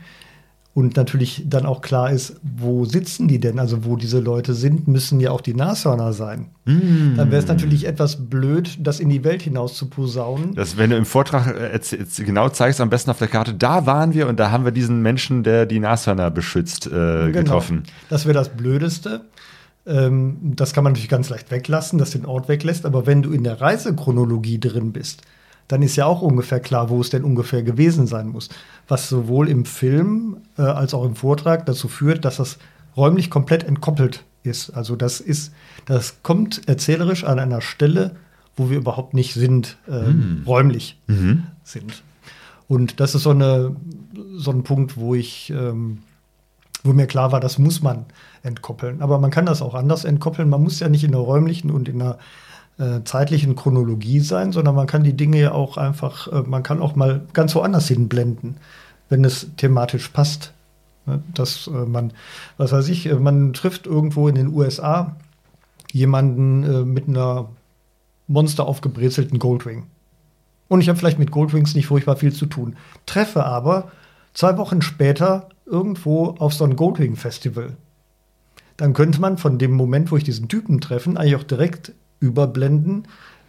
Und 0.73 0.95
natürlich 0.95 1.43
dann 1.47 1.65
auch 1.65 1.81
klar 1.81 2.11
ist, 2.11 2.39
wo 2.43 2.85
sitzen 2.85 3.27
die 3.27 3.41
denn? 3.41 3.59
Also 3.59 3.83
wo 3.83 3.97
diese 3.97 4.21
Leute 4.21 4.53
sind, 4.53 4.87
müssen 4.87 5.19
ja 5.19 5.31
auch 5.31 5.41
die 5.41 5.53
Nashörner 5.53 6.13
sein. 6.13 6.51
Mm. 6.63 7.17
Dann 7.17 7.29
wäre 7.29 7.41
es 7.41 7.47
natürlich 7.47 7.85
etwas 7.85 8.29
blöd, 8.29 8.77
das 8.79 9.01
in 9.01 9.09
die 9.09 9.25
Welt 9.25 9.41
hinaus 9.41 9.73
zu 9.73 9.89
posaunen. 9.89 10.55
Das, 10.55 10.77
wenn 10.77 10.91
du 10.91 10.95
im 10.95 11.03
Vortrag 11.03 11.47
äh, 11.47 11.75
erzäh- 11.75 11.97
erzäh- 11.97 12.23
genau 12.23 12.47
zeigst, 12.47 12.79
am 12.79 12.89
besten 12.89 13.11
auf 13.11 13.19
der 13.19 13.27
Karte, 13.27 13.53
da 13.53 13.85
waren 13.85 14.13
wir 14.13 14.29
und 14.29 14.39
da 14.39 14.49
haben 14.51 14.63
wir 14.63 14.71
diesen 14.71 15.01
Menschen, 15.01 15.43
der 15.43 15.65
die 15.65 15.79
Nashörner 15.79 16.31
beschützt, 16.31 16.87
äh, 16.87 17.31
getroffen. 17.33 17.83
Genau. 17.83 17.95
Das 18.09 18.25
wäre 18.25 18.35
das 18.35 18.47
Blödeste. 18.55 19.25
Ähm, 19.85 20.37
das 20.55 20.71
kann 20.71 20.85
man 20.85 20.93
natürlich 20.93 21.09
ganz 21.09 21.27
leicht 21.29 21.51
weglassen, 21.51 21.99
dass 21.99 22.11
den 22.11 22.25
Ort 22.25 22.47
weglässt. 22.47 22.85
Aber 22.85 23.05
wenn 23.05 23.21
du 23.23 23.31
in 23.33 23.43
der 23.43 23.59
Reisechronologie 23.59 24.59
drin 24.59 24.93
bist, 24.93 25.23
dann 25.71 25.81
ist 25.81 25.95
ja 25.95 26.05
auch 26.05 26.21
ungefähr 26.21 26.59
klar, 26.59 26.89
wo 26.89 26.99
es 26.99 27.09
denn 27.09 27.23
ungefähr 27.23 27.63
gewesen 27.63 28.05
sein 28.05 28.27
muss. 28.27 28.49
Was 28.87 29.07
sowohl 29.07 29.47
im 29.47 29.65
Film 29.65 30.37
äh, 30.57 30.63
als 30.63 30.93
auch 30.93 31.05
im 31.05 31.15
Vortrag 31.15 31.65
dazu 31.65 31.87
führt, 31.87 32.25
dass 32.25 32.37
das 32.37 32.57
räumlich 32.97 33.29
komplett 33.29 33.63
entkoppelt 33.63 34.23
ist. 34.43 34.71
Also 34.71 34.95
das 34.97 35.21
ist, 35.21 35.53
das 35.85 36.23
kommt 36.23 36.67
erzählerisch 36.67 37.23
an 37.23 37.39
einer 37.39 37.61
Stelle, 37.61 38.15
wo 38.57 38.69
wir 38.69 38.77
überhaupt 38.77 39.13
nicht 39.13 39.33
sind, 39.33 39.77
ähm, 39.87 40.43
räumlich 40.45 40.99
sind. 41.63 42.03
Und 42.67 42.99
das 42.99 43.15
ist 43.15 43.23
so, 43.23 43.29
eine, 43.29 43.75
so 44.35 44.51
ein 44.51 44.63
Punkt, 44.63 44.97
wo 44.97 45.15
ich, 45.15 45.51
ähm, 45.51 45.99
wo 46.83 46.91
mir 46.91 47.07
klar 47.07 47.31
war, 47.31 47.39
das 47.39 47.59
muss 47.59 47.81
man 47.81 48.05
entkoppeln. 48.43 49.01
Aber 49.01 49.19
man 49.19 49.31
kann 49.31 49.45
das 49.45 49.61
auch 49.61 49.73
anders 49.73 50.03
entkoppeln. 50.03 50.49
Man 50.49 50.63
muss 50.63 50.79
ja 50.81 50.89
nicht 50.89 51.03
in 51.03 51.11
der 51.11 51.21
räumlichen 51.21 51.71
und 51.71 51.87
in 51.87 51.99
der 51.99 52.11
äh, 52.11 52.17
zeitlichen 53.03 53.55
Chronologie 53.55 54.19
sein, 54.19 54.51
sondern 54.51 54.75
man 54.75 54.87
kann 54.87 55.03
die 55.03 55.15
Dinge 55.15 55.39
ja 55.39 55.51
auch 55.51 55.77
einfach, 55.77 56.27
äh, 56.31 56.41
man 56.41 56.63
kann 56.63 56.81
auch 56.81 56.95
mal 56.95 57.21
ganz 57.33 57.53
woanders 57.55 57.87
hinblenden, 57.87 58.57
wenn 59.09 59.23
es 59.23 59.47
thematisch 59.57 60.09
passt. 60.09 60.53
Ne? 61.05 61.21
Dass 61.33 61.67
äh, 61.67 61.71
man, 61.71 62.13
was 62.57 62.71
weiß 62.71 62.89
ich, 62.89 63.05
äh, 63.05 63.15
man 63.15 63.53
trifft 63.53 63.85
irgendwo 63.85 64.27
in 64.27 64.35
den 64.35 64.53
USA 64.53 65.15
jemanden 65.91 66.63
äh, 66.63 66.85
mit 66.85 67.07
einer 67.07 67.49
Monster 68.27 68.65
aufgebrezelten 68.65 69.39
Goldwing. 69.39 69.87
Und 70.67 70.79
ich 70.79 70.87
habe 70.87 70.97
vielleicht 70.97 71.19
mit 71.19 71.31
Goldwings 71.31 71.75
nicht 71.75 71.87
furchtbar 71.87 72.15
viel 72.15 72.31
zu 72.31 72.45
tun. 72.45 72.77
Treffe 73.05 73.45
aber 73.45 73.91
zwei 74.33 74.57
Wochen 74.57 74.81
später 74.81 75.49
irgendwo 75.65 76.35
auf 76.39 76.53
so 76.53 76.63
ein 76.63 76.77
Goldwing-Festival. 76.77 77.75
Dann 78.77 78.93
könnte 78.93 79.19
man 79.19 79.37
von 79.37 79.57
dem 79.57 79.71
Moment, 79.71 80.11
wo 80.11 80.17
ich 80.17 80.23
diesen 80.23 80.47
Typen 80.47 80.79
treffen, 80.79 81.17
eigentlich 81.17 81.35
auch 81.35 81.43
direkt 81.43 81.93
überblenden 82.21 83.03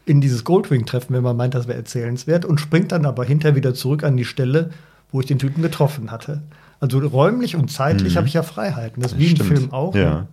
in 0.05 0.21
dieses 0.21 0.43
Goldwing-Treffen, 0.45 1.15
wenn 1.15 1.23
man 1.23 1.37
meint, 1.37 1.55
das 1.55 1.69
wäre 1.69 1.79
erzählenswert, 1.79 2.45
und 2.45 2.59
springt 2.59 2.91
dann 2.91 3.07
aber 3.07 3.25
hinterher 3.25 3.55
wieder 3.55 3.73
zurück 3.75 4.03
an 4.03 4.17
die 4.17 4.25
Stelle, 4.25 4.71
wo 5.13 5.21
ich 5.21 5.27
den 5.27 5.39
Typen 5.39 5.63
getroffen 5.63 6.11
hatte. 6.11 6.43
Also 6.81 6.99
räumlich 6.99 7.55
und 7.55 7.71
zeitlich 7.71 8.15
Mhm. 8.15 8.17
habe 8.19 8.27
ich 8.27 8.35
ja 8.35 8.43
Freiheiten. 8.43 9.01
Das 9.03 9.13
ist 9.13 9.19
wie 9.21 9.29
im. 9.31 9.37
Film 9.47 9.73
auch. 9.73 9.95
Ja. 9.95 10.15
ne? 10.23 10.27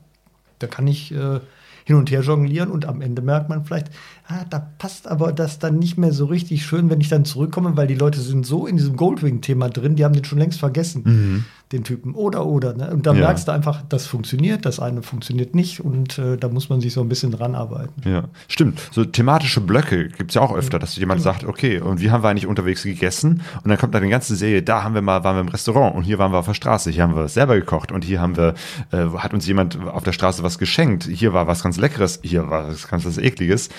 Da 0.58 0.66
kann 0.68 0.88
ich 0.88 1.14
äh, 1.14 1.40
hin 1.86 1.96
und 1.96 2.10
her 2.10 2.22
jonglieren 2.22 2.72
und 2.72 2.86
am 2.86 3.02
Ende 3.02 3.22
merkt 3.22 3.50
man 3.50 3.64
vielleicht, 3.66 3.88
ah, 4.28 4.46
da 4.50 4.68
passt 4.80 5.08
aber 5.08 5.32
das 5.32 5.60
dann 5.60 5.78
nicht 5.78 5.98
mehr 5.98 6.12
so 6.14 6.26
richtig 6.26 6.66
schön, 6.66 6.90
wenn 6.90 7.00
ich 7.02 7.10
dann 7.10 7.24
zurückkomme, 7.26 7.78
weil 7.78 7.88
die 7.88 7.96
Leute 7.96 8.20
sind 8.20 8.46
so 8.48 8.66
in 8.66 8.78
diesem 8.78 8.96
Goldwing-Thema 8.96 9.70
drin, 9.70 9.96
die 9.96 10.04
haben 10.04 10.14
den 10.14 10.26
schon 10.26 10.40
längst 10.40 10.60
vergessen, 10.60 11.46
den 11.72 11.84
Typen. 11.84 12.16
Oder, 12.16 12.46
oder. 12.46 12.74
Ne? 12.74 12.92
Und 12.92 13.06
dann. 13.06 13.20
Ja. 13.20 13.28
merkst 13.28 13.48
du 13.48 13.52
einfach, 13.52 13.84
das 13.88 14.08
funktioniert, 14.08 14.66
das 14.66 14.80
eine 14.80 15.04
funktioniert 15.04 15.54
nicht 15.54 15.82
und 15.82 16.18
äh, 16.18 16.38
da 16.38 16.50
muss 16.50 16.70
man 16.70 16.82
sich 16.82 16.94
so 16.94 17.02
ein 17.02 17.10
bisschen 17.10 17.32
dran 17.32 17.56
arbeiten. 17.56 18.10
Ja, 18.10 18.24
stimmt. 18.48 18.82
So 18.92 19.06
thematische 19.06 19.62
Blöcke 19.62 20.10
gibt 20.10 20.32
es 20.32 20.36
ja 20.36 20.42
auch 20.42 20.56
öfter, 20.56 20.80
dass 20.80 20.96
jemand 20.96 21.22
sagt, 21.22 21.44
okay, 21.44 21.80
und 21.80 22.02
wie 22.02 22.12
haben 22.12 22.24
wir 22.24 22.30
eigentlich 22.30 22.48
unterwegs 22.48 22.84
gegessen? 22.84 23.42
Und 23.64 23.70
dann 23.70 23.78
kommt 23.78 23.94
da 23.94 24.00
eine 24.00 24.10
ganze 24.10 24.36
Serie, 24.36 24.64
da 24.64 24.84
haben 24.84 24.96
wir 24.96 25.02
mal, 25.02 25.24
waren 25.24 25.36
wir 25.36 25.42
im 25.42 25.50
Restaurant 25.50 25.96
und 25.96 26.04
hier 26.04 26.18
waren 26.18 26.32
wir 26.32 26.40
auf 26.40 26.46
der 26.46 26.54
Straße, 26.54 26.90
hier 26.90 27.04
haben 27.04 27.16
wir 27.16 27.28
selber 27.28 27.56
gekocht 27.56 27.92
und 27.92 28.04
hier 28.04 28.20
haben 28.20 28.36
wir, 28.36 28.56
äh, 28.92 29.06
hat 29.18 29.34
uns 29.34 29.46
jemand 29.46 29.80
auf 29.88 30.04
der 30.04 30.14
Straße 30.14 30.42
was 30.44 30.58
geschenkt, 30.58 31.04
hier 31.04 31.34
war 31.34 31.48
was 31.48 31.62
ganz 31.62 31.78
Leckeres, 31.78 32.20
hier 32.24 32.50
war 32.50 32.68
was 32.68 32.88
ganz 32.88 33.06
was 33.06 33.18
Ekliges. 33.18 33.70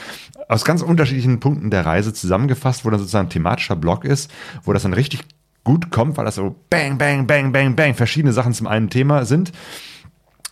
Aus 0.49 0.65
ganz 0.65 0.83
unterschiedlichen 0.83 1.41
Punkten 1.41 1.71
der 1.71 1.87
Reise 1.87 2.13
zusammengefasst, 2.13 2.85
wo 2.85 2.91
dann 2.91 2.99
sozusagen 2.99 3.27
ein 3.27 3.31
thematischer 3.31 3.77
Block 3.77 4.05
ist, 4.05 4.31
wo 4.65 4.73
das 4.73 4.83
dann 4.83 4.95
richtig 4.95 5.25
gut 5.65 5.91
kommt, 5.91 6.17
weil 6.17 6.25
das 6.25 6.37
so 6.37 6.55
bang, 6.71 6.99
bang, 6.99 7.27
bang, 7.27 7.53
bang, 7.53 7.77
bang, 7.77 7.95
verschiedene 7.95 8.33
Sachen 8.33 8.53
zum 8.55 8.67
einen 8.67 8.89
Thema 8.91 9.25
sind 9.25 9.53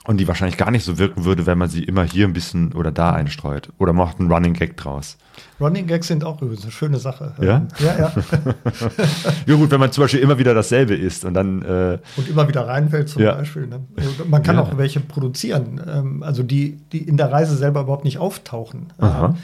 und 0.05 0.19
die 0.19 0.29
wahrscheinlich 0.29 0.57
gar 0.57 0.71
nicht 0.71 0.85
so 0.85 0.99
wirken 0.99 1.25
würde, 1.25 1.47
wenn 1.47 1.59
man 1.59 1.69
sie 1.69 1.85
immer 1.85 2.05
hier 2.05 2.27
ein 2.27 2.33
bisschen 2.33 2.73
oder 2.73 2.91
da 2.91 3.13
einstreut. 3.13 3.71
Oder 3.79 3.93
macht 3.93 4.21
einen 4.21 4.31
Running 4.33 4.55
Gag 4.55 4.77
draus. 4.77 5.19
Running 5.61 5.87
Gags 5.87 6.07
sind 6.09 6.25
auch 6.25 6.41
übrigens 6.41 6.63
eine 6.63 6.73
schöne 6.73 6.99
Sache. 6.99 7.35
Ja? 7.41 7.57
Ähm, 7.59 7.69
Ja, 7.79 7.99
ja. 7.99 8.13
Ja 9.47 9.55
gut, 9.55 9.71
wenn 9.71 9.81
man 9.81 9.93
zum 9.93 10.05
Beispiel 10.05 10.21
immer 10.21 10.39
wieder 10.39 10.55
dasselbe 10.55 10.95
isst 10.95 11.25
und 11.25 11.35
dann, 11.35 11.63
äh, 11.63 11.99
Und 12.17 12.29
immer 12.29 12.49
wieder 12.49 12.67
reinfällt 12.67 13.09
zum 13.09 13.23
Ja. 13.23 13.35
Beispiel. 13.35 13.67
Ne? 13.67 13.81
Also 13.97 14.25
Man 14.27 14.43
kann 14.43 14.57
Ja. 14.57 14.63
auch 14.63 14.77
welche 14.79 15.01
produzieren, 15.01 15.81
ähm, 15.87 16.23
also 16.23 16.43
die, 16.43 16.79
die 16.93 16.99
in 17.03 17.17
der 17.17 17.31
Reise 17.31 17.57
selber 17.57 17.83
überhaupt 17.83 18.05
nicht 18.05 18.19
auftauchen. 18.19 18.87
Aha. 18.99 19.27
Ähm, 19.27 19.35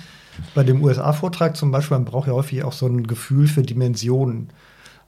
Bei 0.54 0.64
dem 0.64 0.82
USA-Vortrag 0.82 1.56
zum 1.56 1.70
Beispiel, 1.70 1.96
man 1.96 2.04
braucht 2.06 2.26
ja 2.26 2.32
häufig 2.34 2.64
auch 2.64 2.72
so 2.72 2.86
ein 2.86 3.06
Gefühl 3.06 3.46
für 3.46 3.62
Dimensionen. 3.62 4.48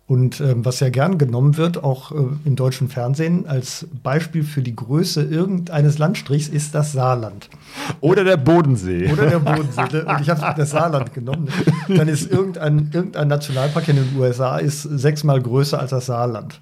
Und 0.09 0.41
ähm, 0.41 0.65
was 0.65 0.79
ja 0.79 0.89
gern 0.89 1.19
genommen 1.19 1.57
wird, 1.57 1.83
auch 1.83 2.13
äh, 2.13 2.17
im 2.45 2.55
deutschen 2.55 2.89
Fernsehen, 2.89 3.47
als 3.49 3.89
Beispiel 4.05 4.45
für 4.45 4.63
die 4.63 4.77
Größe 4.77 5.23
irgendeines 5.23 5.99
Landstrichs 5.99 6.47
ist 6.47 6.77
das 6.77 6.93
Saarland. 6.93 7.51
oder 8.01 8.23
der 8.23 8.37
Bodensee. 8.37 9.11
Oder 9.13 9.27
der 9.27 9.39
Bodensee. 9.41 10.03
Und 10.07 10.21
ich 10.21 10.31
habe 10.31 10.55
das 10.57 10.71
Saarland 10.71 11.13
genommen. 11.13 11.49
Dann 11.89 12.07
ist 12.07 12.31
irgendein, 12.31 12.91
irgendein 12.93 13.27
Nationalpark 13.27 13.89
in 13.89 13.97
den 13.97 14.17
USA 14.17 14.59
ist 14.59 14.83
sechsmal 14.83 15.43
größer 15.43 15.81
als 15.81 15.91
das 15.91 16.07
Saarland. 16.07 16.61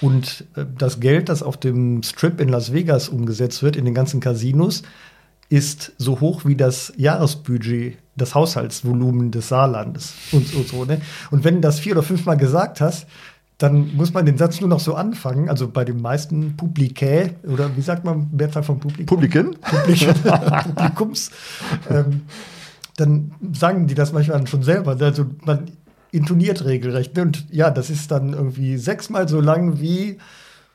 Und 0.00 0.46
äh, 0.56 0.64
das 0.76 0.98
Geld, 0.98 1.28
das 1.28 1.44
auf 1.44 1.58
dem 1.58 2.02
Strip 2.02 2.40
in 2.40 2.48
Las 2.48 2.72
Vegas 2.72 3.08
umgesetzt 3.08 3.62
wird, 3.62 3.76
in 3.76 3.84
den 3.84 3.94
ganzen 3.94 4.18
Casinos, 4.18 4.82
ist 5.48 5.92
so 5.98 6.20
hoch 6.20 6.44
wie 6.44 6.56
das 6.56 6.92
Jahresbudget, 6.96 7.98
das 8.20 8.34
Haushaltsvolumen 8.34 9.30
des 9.30 9.48
Saarlandes 9.48 10.14
und 10.32 10.46
so. 10.46 10.62
so 10.62 10.84
ne? 10.84 11.00
Und 11.30 11.44
wenn 11.44 11.56
du 11.56 11.60
das 11.60 11.80
vier 11.80 11.92
oder 11.92 12.02
fünfmal 12.02 12.36
gesagt 12.36 12.80
hast, 12.80 13.06
dann 13.60 13.94
muss 13.94 14.14
man 14.14 14.24
den 14.24 14.38
Satz 14.38 14.60
nur 14.60 14.70
noch 14.70 14.80
so 14.80 14.94
anfangen. 14.94 15.50
Also 15.50 15.68
bei 15.68 15.84
den 15.84 16.00
meisten 16.00 16.56
Publikä, 16.56 17.34
oder 17.46 17.76
wie 17.76 17.82
sagt 17.82 18.04
man 18.04 18.30
Mehrzahl 18.32 18.62
von 18.62 18.80
Publikum? 18.80 19.06
Publiken? 19.06 19.56
Publik 19.60 20.08
Publikums, 20.64 21.30
ähm, 21.90 22.22
dann 22.96 23.32
sagen 23.52 23.86
die 23.86 23.94
das 23.94 24.12
manchmal 24.12 24.46
schon 24.46 24.62
selber. 24.62 24.96
Also 24.98 25.26
man 25.44 25.70
intoniert 26.10 26.64
regelrecht. 26.64 27.14
ne? 27.16 27.22
Und 27.22 27.46
ja, 27.50 27.70
das 27.70 27.90
ist 27.90 28.10
dann 28.10 28.32
irgendwie 28.32 28.78
sechsmal 28.78 29.28
so 29.28 29.40
lang 29.40 29.80
wie. 29.80 30.18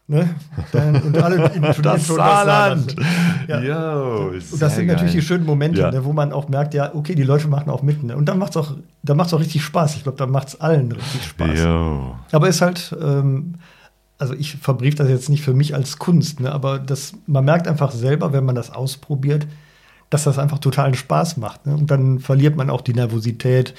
Ne? 0.07 0.35
Dann, 0.71 1.01
und 1.01 1.17
alle 1.17 1.37
intonieren 1.37 1.75
Das 1.81 2.05
schon 2.05 2.17
Saarland. 2.17 2.95
Ja. 3.47 3.59
Jo, 3.61 4.27
Und 4.29 4.61
das 4.61 4.75
sind 4.75 4.85
natürlich 4.87 5.13
die 5.13 5.21
schönen 5.23 5.45
Momente, 5.45 5.81
Ja. 5.81 5.89
ne, 5.91 6.05
wo 6.05 6.13
man 6.13 6.31
auch 6.31 6.47
merkt, 6.47 6.75
ja, 6.75 6.93
okay, 6.93 7.15
die 7.15 7.23
Leute 7.23 7.47
machen 7.47 7.69
auch 7.71 7.81
mit. 7.81 8.03
Ne? 8.03 8.15
Und 8.15 8.25
dann 8.25 8.37
macht 8.37 8.51
es 8.51 8.57
auch, 8.57 8.73
dann 9.01 9.17
macht's 9.17 9.33
auch 9.33 9.39
richtig 9.39 9.63
Spaß. 9.63 9.95
Ich 9.95 10.03
glaube, 10.03 10.17
dann 10.19 10.29
macht 10.29 10.49
es 10.49 10.61
allen 10.61 10.91
richtig 10.91 11.23
Spaß. 11.25 11.59
Jo. 11.59 12.15
Aber 12.31 12.47
ist 12.47 12.61
halt, 12.61 12.95
ähm, 13.01 13.55
also 14.19 14.35
ich 14.35 14.57
verbrief 14.57 14.93
das 14.93 15.09
jetzt 15.09 15.29
nicht 15.29 15.41
für 15.43 15.53
mich 15.55 15.73
als 15.73 15.97
Kunst, 15.97 16.39
ne, 16.39 16.51
aber 16.51 16.77
das, 16.79 17.13
man 17.25 17.43
merkt 17.43 17.67
einfach 17.67 17.91
selber, 17.91 18.31
wenn 18.31 18.45
man 18.45 18.53
das 18.55 18.71
ausprobiert, 18.71 19.47
dass 20.11 20.23
das 20.25 20.37
einfach 20.37 20.59
totalen 20.59 20.93
Spaß 20.93 21.37
macht. 21.37 21.65
Ne? 21.65 21.73
Und 21.73 21.89
dann 21.89 22.19
verliert 22.19 22.55
man 22.55 22.69
auch 22.69 22.81
die 22.81 22.93
Nervosität 22.93 23.73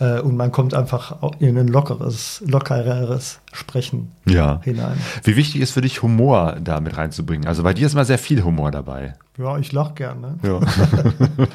und 0.00 0.36
man 0.36 0.50
kommt 0.50 0.72
einfach 0.74 1.16
in 1.40 1.58
ein 1.58 1.68
lockeres, 1.68 2.42
lockereres 2.46 3.40
Sprechen 3.52 4.12
Ja. 4.24 4.60
hinein. 4.64 4.96
Wie 5.24 5.36
wichtig 5.36 5.60
ist 5.60 5.72
für 5.72 5.82
dich, 5.82 6.02
Humor 6.02 6.56
da 6.62 6.80
mit 6.80 6.96
reinzubringen? 6.96 7.46
Also 7.46 7.62
bei 7.62 7.74
dir 7.74 7.86
ist 7.86 7.92
immer 7.92 8.04
sehr 8.06 8.18
viel 8.18 8.42
Humor 8.42 8.70
dabei. 8.70 9.14
Ja, 9.36 9.58
ich 9.58 9.72
lache 9.72 9.94
gerne. 9.94 10.38
Ja. 10.42 10.60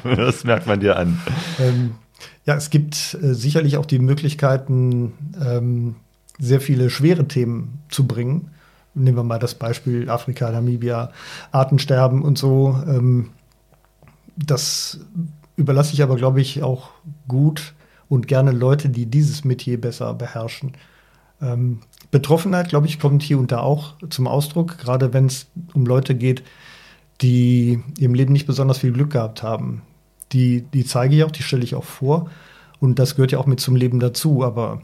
das 0.16 0.44
merkt 0.44 0.66
man 0.66 0.80
dir 0.80 0.96
an. 0.96 1.20
Ähm, 1.58 1.96
ja, 2.44 2.54
es 2.54 2.70
gibt 2.70 3.18
äh, 3.20 3.34
sicherlich 3.34 3.76
auch 3.76 3.86
die 3.86 3.98
Möglichkeiten, 3.98 5.12
ähm, 5.44 5.96
sehr 6.38 6.60
viele 6.60 6.90
schwere 6.90 7.26
Themen 7.26 7.80
zu 7.88 8.06
bringen. 8.06 8.50
Nehmen 8.94 9.16
wir 9.16 9.24
mal 9.24 9.38
das 9.38 9.54
Beispiel 9.54 10.08
Afrika, 10.08 10.50
Namibia, 10.50 11.10
Artensterben 11.52 12.22
und 12.22 12.38
so. 12.38 12.78
Ähm, 12.86 13.30
das 14.36 15.00
überlasse 15.56 15.94
ich 15.94 16.02
aber, 16.02 16.16
glaube 16.16 16.40
ich, 16.40 16.62
auch 16.62 16.90
gut 17.28 17.74
und 18.08 18.28
gerne 18.28 18.52
Leute, 18.52 18.88
die 18.88 19.06
dieses 19.06 19.44
Metier 19.44 19.80
besser 19.80 20.14
beherrschen. 20.14 20.72
Ähm, 21.40 21.80
Betroffenheit, 22.10 22.68
glaube 22.68 22.86
ich, 22.86 22.98
kommt 22.98 23.22
hier 23.22 23.38
und 23.38 23.52
da 23.52 23.60
auch 23.60 23.94
zum 24.10 24.26
Ausdruck, 24.26 24.78
gerade 24.78 25.12
wenn 25.12 25.26
es 25.26 25.48
um 25.74 25.84
Leute 25.86 26.14
geht, 26.14 26.42
die 27.20 27.82
im 27.98 28.14
Leben 28.14 28.32
nicht 28.32 28.46
besonders 28.46 28.78
viel 28.78 28.92
Glück 28.92 29.10
gehabt 29.10 29.42
haben. 29.42 29.82
Die, 30.32 30.62
die 30.62 30.84
zeige 30.84 31.16
ich 31.16 31.24
auch, 31.24 31.30
die 31.30 31.42
stelle 31.42 31.64
ich 31.64 31.74
auch 31.74 31.84
vor. 31.84 32.30
Und 32.78 32.98
das 32.98 33.16
gehört 33.16 33.32
ja 33.32 33.38
auch 33.38 33.46
mit 33.46 33.60
zum 33.60 33.76
Leben 33.76 34.00
dazu. 34.00 34.44
Aber 34.44 34.82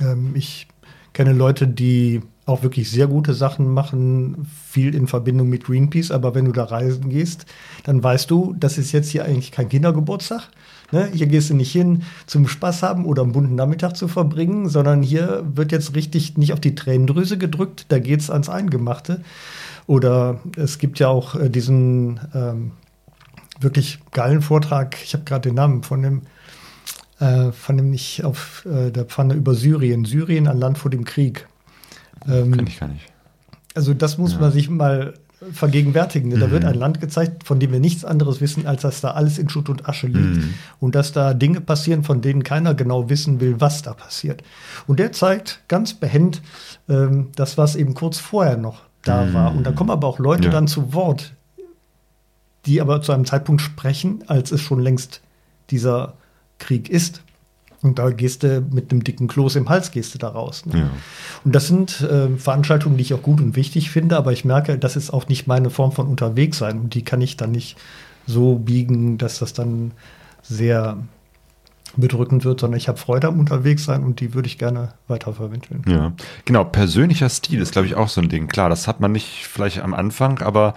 ähm, 0.00 0.32
ich 0.34 0.68
kenne 1.12 1.32
Leute, 1.32 1.66
die 1.66 2.22
auch 2.50 2.62
wirklich 2.62 2.90
sehr 2.90 3.06
gute 3.06 3.34
Sachen 3.34 3.72
machen, 3.72 4.46
viel 4.68 4.94
in 4.94 5.06
Verbindung 5.06 5.48
mit 5.48 5.64
Greenpeace. 5.64 6.10
Aber 6.10 6.34
wenn 6.34 6.44
du 6.44 6.52
da 6.52 6.64
reisen 6.64 7.08
gehst, 7.08 7.46
dann 7.84 8.02
weißt 8.02 8.30
du, 8.30 8.54
das 8.58 8.78
ist 8.78 8.92
jetzt 8.92 9.10
hier 9.10 9.24
eigentlich 9.24 9.52
kein 9.52 9.68
Kindergeburtstag. 9.68 10.48
Ne? 10.92 11.08
Hier 11.12 11.26
gehst 11.26 11.50
du 11.50 11.54
nicht 11.54 11.72
hin 11.72 12.02
zum 12.26 12.48
Spaß 12.48 12.82
haben 12.82 13.04
oder 13.04 13.22
einen 13.22 13.32
bunten 13.32 13.54
Nachmittag 13.54 13.96
zu 13.96 14.08
verbringen, 14.08 14.68
sondern 14.68 15.02
hier 15.02 15.44
wird 15.54 15.72
jetzt 15.72 15.94
richtig 15.94 16.36
nicht 16.36 16.52
auf 16.52 16.60
die 16.60 16.74
Tränendrüse 16.74 17.38
gedrückt, 17.38 17.86
da 17.88 17.98
geht 17.98 18.20
es 18.20 18.30
ans 18.30 18.48
Eingemachte. 18.48 19.22
Oder 19.86 20.40
es 20.56 20.78
gibt 20.78 20.98
ja 20.98 21.08
auch 21.08 21.34
äh, 21.34 21.48
diesen 21.48 22.20
ähm, 22.34 22.72
wirklich 23.60 23.98
geilen 24.12 24.42
Vortrag, 24.42 24.96
ich 25.02 25.14
habe 25.14 25.24
gerade 25.24 25.48
den 25.48 25.54
Namen 25.54 25.82
von 25.82 26.02
dem, 26.02 26.22
äh, 27.18 27.52
von 27.52 27.76
dem 27.76 27.90
nicht 27.90 28.24
auf 28.24 28.66
äh, 28.66 28.90
der 28.90 29.04
Pfanne 29.04 29.34
über 29.34 29.54
Syrien, 29.54 30.04
Syrien 30.04 30.48
ein 30.48 30.58
Land 30.58 30.78
vor 30.78 30.90
dem 30.90 31.04
Krieg. 31.04 31.46
Ähm, 32.28 32.52
Kenn 32.56 32.66
ich 32.66 32.78
gar 32.80 32.88
nicht. 32.88 33.06
also 33.74 33.94
das 33.94 34.18
muss 34.18 34.38
man 34.38 34.52
sich 34.52 34.68
mal 34.70 35.14
vergegenwärtigen. 35.52 36.38
Da 36.38 36.50
wird 36.50 36.66
ein 36.66 36.74
Land 36.74 37.00
gezeigt, 37.00 37.44
von 37.44 37.58
dem 37.58 37.72
wir 37.72 37.80
nichts 37.80 38.04
anderes 38.04 38.42
wissen, 38.42 38.66
als 38.66 38.82
dass 38.82 39.00
da 39.00 39.12
alles 39.12 39.38
in 39.38 39.48
Schutt 39.48 39.70
und 39.70 39.88
Asche 39.88 40.06
liegt. 40.06 40.44
Und 40.80 40.94
dass 40.94 41.12
da 41.12 41.32
Dinge 41.32 41.62
passieren, 41.62 42.04
von 42.04 42.20
denen 42.20 42.42
keiner 42.42 42.74
genau 42.74 43.08
wissen 43.08 43.40
will, 43.40 43.58
was 43.58 43.80
da 43.80 43.94
passiert. 43.94 44.42
Und 44.86 44.98
der 44.98 45.12
zeigt 45.12 45.62
ganz 45.66 45.94
behend 45.94 46.42
ähm, 46.90 47.28
das, 47.36 47.56
was 47.56 47.74
eben 47.74 47.94
kurz 47.94 48.18
vorher 48.18 48.58
noch 48.58 48.82
da 49.02 49.32
war. 49.32 49.54
Und 49.56 49.64
da 49.66 49.72
kommen 49.72 49.88
aber 49.88 50.06
auch 50.08 50.18
Leute 50.18 50.44
Ja. 50.44 50.50
dann 50.50 50.68
zu 50.68 50.92
Wort, 50.92 51.32
die 52.66 52.82
aber 52.82 53.00
zu 53.00 53.12
einem 53.12 53.24
Zeitpunkt 53.24 53.62
sprechen, 53.62 54.22
als 54.26 54.52
es 54.52 54.60
schon 54.60 54.80
längst 54.80 55.22
dieser 55.70 56.14
Krieg 56.58 56.90
ist. 56.90 57.22
Und 57.82 57.98
da 57.98 58.10
gehst 58.10 58.42
du 58.42 58.60
mit 58.70 58.90
einem 58.92 59.04
dicken 59.04 59.26
Kloß 59.26 59.56
im 59.56 59.68
Hals 59.68 59.90
gehst 59.90 60.14
du 60.14 60.18
da 60.18 60.28
raus. 60.28 60.66
Ne? 60.66 60.80
Ja. 60.80 60.90
Und 61.44 61.54
das 61.54 61.66
sind 61.66 62.02
äh, 62.02 62.28
Veranstaltungen, 62.36 62.96
die 62.96 63.02
ich 63.02 63.14
auch 63.14 63.22
gut 63.22 63.40
und 63.40 63.56
wichtig 63.56 63.90
finde, 63.90 64.16
aber 64.16 64.32
ich 64.32 64.44
merke, 64.44 64.78
das 64.78 64.96
ist 64.96 65.10
auch 65.10 65.28
nicht 65.28 65.46
meine 65.46 65.70
Form 65.70 65.92
von 65.92 66.06
Unterwegssein. 66.06 66.78
Und 66.78 66.94
die 66.94 67.02
kann 67.02 67.22
ich 67.22 67.36
dann 67.38 67.52
nicht 67.52 67.78
so 68.26 68.56
biegen, 68.56 69.16
dass 69.16 69.38
das 69.38 69.54
dann 69.54 69.92
sehr 70.42 70.98
bedrückend 71.96 72.44
wird, 72.44 72.60
sondern 72.60 72.78
ich 72.78 72.88
habe 72.88 72.98
Freude 72.98 73.28
am 73.28 73.40
Unterwegssein 73.40 74.04
und 74.04 74.20
die 74.20 74.34
würde 74.34 74.46
ich 74.46 74.58
gerne 74.58 74.94
weitervermitteln. 75.08 75.82
Ja, 75.88 76.12
genau. 76.44 76.64
Persönlicher 76.64 77.28
Stil 77.28 77.60
ist, 77.60 77.72
glaube 77.72 77.86
ich, 77.86 77.96
auch 77.96 78.08
so 78.08 78.20
ein 78.20 78.28
Ding. 78.28 78.46
Klar, 78.46 78.68
das 78.68 78.86
hat 78.86 79.00
man 79.00 79.12
nicht 79.12 79.48
vielleicht 79.48 79.80
am 79.80 79.94
Anfang, 79.94 80.40
aber 80.40 80.74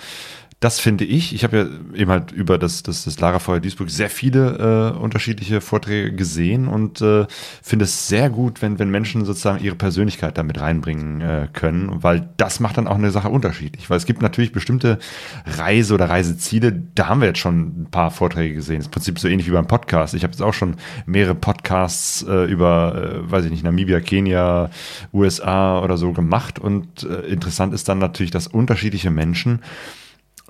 das 0.63 0.79
finde 0.79 1.03
ich. 1.03 1.35
Ich 1.35 1.43
habe 1.43 1.57
ja 1.57 1.97
eben 1.99 2.09
halt 2.09 2.31
über 2.31 2.57
das, 2.57 2.83
das, 2.83 3.03
das 3.03 3.19
Lagerfeuer 3.19 3.59
Duisburg 3.59 3.89
sehr 3.89 4.09
viele 4.09 4.93
äh, 4.95 4.97
unterschiedliche 4.97 5.59
Vorträge 5.59 6.13
gesehen 6.13 6.69
und 6.69 7.01
äh, 7.01 7.25
finde 7.61 7.83
es 7.83 8.07
sehr 8.07 8.29
gut, 8.29 8.61
wenn, 8.61 8.79
wenn 8.79 8.89
Menschen 8.89 9.25
sozusagen 9.25 9.61
ihre 9.61 9.75
Persönlichkeit 9.75 10.37
damit 10.37 10.61
reinbringen 10.61 11.19
äh, 11.19 11.47
können, 11.51 12.01
weil 12.01 12.29
das 12.37 12.61
macht 12.61 12.77
dann 12.77 12.87
auch 12.87 12.95
eine 12.95 13.11
Sache 13.11 13.27
unterschiedlich. 13.27 13.89
Weil 13.89 13.97
es 13.97 14.05
gibt 14.05 14.21
natürlich 14.21 14.53
bestimmte 14.53 14.99
Reise- 15.45 15.95
oder 15.95 16.09
Reiseziele, 16.09 16.71
da 16.95 17.09
haben 17.09 17.19
wir 17.19 17.27
jetzt 17.27 17.39
schon 17.39 17.81
ein 17.81 17.87
paar 17.91 18.09
Vorträge 18.09 18.53
gesehen. 18.53 18.77
Das 18.77 18.85
ist 18.85 18.87
im 18.87 18.91
Prinzip 18.91 19.19
so 19.19 19.27
ähnlich 19.27 19.47
wie 19.47 19.51
beim 19.51 19.67
Podcast. 19.67 20.13
Ich 20.13 20.23
habe 20.23 20.31
jetzt 20.31 20.41
auch 20.41 20.53
schon 20.53 20.77
mehrere 21.05 21.35
Podcasts 21.35 22.23
äh, 22.23 22.45
über, 22.45 22.95
äh, 22.95 23.31
weiß 23.31 23.43
ich 23.43 23.51
nicht, 23.51 23.65
Namibia, 23.65 23.99
Kenia, 23.99 24.69
USA 25.11 25.81
oder 25.83 25.97
so 25.97 26.13
gemacht 26.13 26.57
und 26.57 27.03
äh, 27.03 27.27
interessant 27.27 27.73
ist 27.73 27.89
dann 27.89 27.99
natürlich, 27.99 28.31
dass 28.31 28.47
unterschiedliche 28.47 29.11
Menschen 29.11 29.59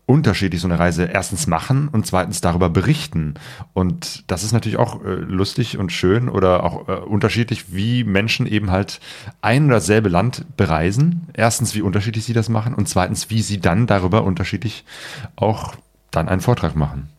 unterschiedlich 0.06 0.62
so 0.62 0.68
eine 0.68 0.80
Reise 0.80 1.06
erstens 1.06 1.48
machen 1.48 1.88
und 1.88 2.06
zweitens 2.06 2.42
darüber 2.42 2.70
berichten. 2.70 3.36
Und 3.74 4.30
das 4.30 4.44
ist 4.44 4.52
natürlich 4.52 4.78
auch 4.78 5.04
äh, 5.04 5.14
lustig 5.14 5.78
und 5.78 5.92
schön 5.92 6.28
oder 6.28 6.64
auch 6.64 6.88
äh, 6.90 6.92
unterschiedlich, 6.94 7.74
wie 7.74 8.04
Menschen 8.04 8.46
eben 8.46 8.70
halt 8.70 9.00
ein 9.42 9.66
oder 9.66 9.76
dasselbe 9.76 10.10
Land 10.10 10.46
bereisen. 10.58 11.28
Erstens, 11.34 11.74
wie 11.74 11.82
unterschiedlich 11.82 12.26
sie 12.26 12.34
das 12.34 12.50
machen 12.50 12.74
und 12.74 12.90
zweitens, 12.90 13.30
wie 13.30 13.42
sie 13.42 13.60
dann 13.60 13.88
darüber 13.88 14.24
unterschiedlich 14.24 14.84
auch 15.36 15.76
dann 16.12 16.28
einen 16.28 16.42
Vortrag 16.42 16.76
machen. 16.76 17.10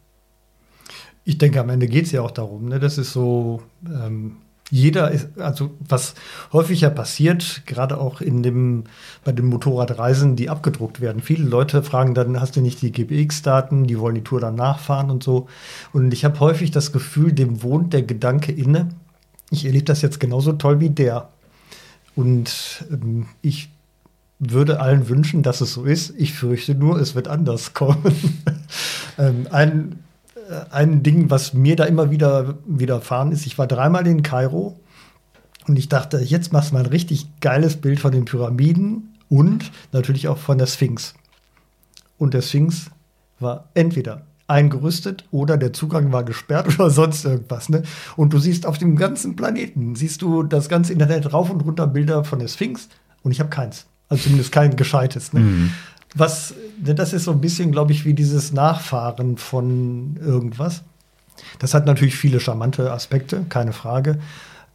Ich 1.24 1.38
denke, 1.38 1.60
am 1.60 1.70
Ende 1.70 1.86
geht 1.86 2.04
es 2.04 2.12
ja 2.12 2.20
auch 2.20 2.30
darum, 2.30 2.68
ne? 2.68 2.78
das 2.78 2.98
ist 2.98 3.12
so, 3.12 3.62
ähm, 3.86 4.36
jeder 4.70 5.10
ist, 5.10 5.38
also 5.38 5.70
was 5.86 6.14
häufiger 6.52 6.90
passiert, 6.90 7.62
gerade 7.66 7.98
auch 7.98 8.20
in 8.20 8.42
dem, 8.42 8.84
bei 9.22 9.32
den 9.32 9.46
Motorradreisen, 9.46 10.36
die 10.36 10.48
abgedruckt 10.48 11.00
werden. 11.00 11.22
Viele 11.22 11.44
Leute 11.44 11.82
fragen 11.82 12.14
dann, 12.14 12.40
hast 12.40 12.56
du 12.56 12.60
nicht 12.60 12.80
die 12.82 12.90
GPX-Daten, 12.90 13.86
die 13.86 13.98
wollen 13.98 14.14
die 14.14 14.24
Tour 14.24 14.40
dann 14.40 14.54
nachfahren 14.54 15.10
und 15.10 15.22
so. 15.22 15.48
Und 15.92 16.12
ich 16.12 16.24
habe 16.24 16.40
häufig 16.40 16.70
das 16.70 16.92
Gefühl, 16.92 17.32
dem 17.32 17.62
wohnt 17.62 17.92
der 17.92 18.02
Gedanke 18.02 18.52
inne, 18.52 18.88
ich 19.50 19.66
erlebe 19.66 19.84
das 19.84 20.02
jetzt 20.02 20.20
genauso 20.20 20.52
toll 20.52 20.80
wie 20.80 20.90
der. 20.90 21.28
Und 22.16 22.84
ähm, 22.90 23.26
ich 23.42 23.70
würde 24.38 24.80
allen 24.80 25.08
wünschen, 25.08 25.42
dass 25.42 25.60
es 25.60 25.74
so 25.74 25.84
ist. 25.84 26.14
Ich 26.16 26.32
fürchte 26.32 26.74
nur, 26.74 26.98
es 26.98 27.14
wird 27.14 27.28
anders 27.28 27.74
kommen. 27.74 28.42
ähm, 29.18 29.46
ein 29.50 29.98
ein 30.70 31.02
Ding, 31.02 31.30
was 31.30 31.54
mir 31.54 31.76
da 31.76 31.84
immer 31.84 32.10
wieder 32.10 32.58
widerfahren 32.66 33.32
ist. 33.32 33.46
Ich 33.46 33.58
war 33.58 33.66
dreimal 33.66 34.06
in 34.06 34.22
Kairo 34.22 34.78
und 35.66 35.78
ich 35.78 35.88
dachte, 35.88 36.18
jetzt 36.18 36.52
machst 36.52 36.70
du 36.70 36.74
mal 36.74 36.80
ein 36.80 36.90
richtig 36.90 37.26
geiles 37.40 37.76
Bild 37.76 38.00
von 38.00 38.12
den 38.12 38.24
Pyramiden 38.24 39.14
und 39.28 39.70
natürlich 39.92 40.28
auch 40.28 40.38
von 40.38 40.58
der 40.58 40.66
Sphinx. 40.66 41.14
Und 42.18 42.34
der 42.34 42.42
Sphinx 42.42 42.90
war 43.40 43.68
entweder 43.74 44.22
eingerüstet 44.46 45.24
oder 45.30 45.56
der 45.56 45.72
Zugang 45.72 46.12
war 46.12 46.24
gesperrt 46.24 46.68
oder 46.78 46.90
sonst 46.90 47.24
irgendwas. 47.24 47.68
Ne? 47.68 47.82
Und 48.16 48.32
du 48.32 48.38
siehst 48.38 48.66
auf 48.66 48.78
dem 48.78 48.96
ganzen 48.96 49.36
Planeten, 49.36 49.94
siehst 49.96 50.22
du 50.22 50.42
das 50.42 50.68
ganze 50.68 50.92
Internet 50.92 51.32
rauf 51.32 51.50
und 51.50 51.62
runter 51.62 51.86
Bilder 51.86 52.24
von 52.24 52.38
der 52.38 52.48
Sphinx 52.48 52.88
und 53.22 53.32
ich 53.32 53.40
habe 53.40 53.50
keins. 53.50 53.86
Also 54.08 54.24
zumindest 54.24 54.52
kein 54.52 54.76
gescheites. 54.76 55.32
Ne? 55.32 55.40
Mhm. 55.40 55.70
Was, 56.14 56.54
das 56.80 57.12
ist 57.12 57.24
so 57.24 57.32
ein 57.32 57.40
bisschen, 57.40 57.72
glaube 57.72 57.92
ich, 57.92 58.04
wie 58.04 58.14
dieses 58.14 58.52
Nachfahren 58.52 59.36
von 59.36 60.16
irgendwas. 60.24 60.82
Das 61.58 61.74
hat 61.74 61.86
natürlich 61.86 62.14
viele 62.14 62.38
charmante 62.38 62.92
Aspekte, 62.92 63.44
keine 63.48 63.72
Frage. 63.72 64.18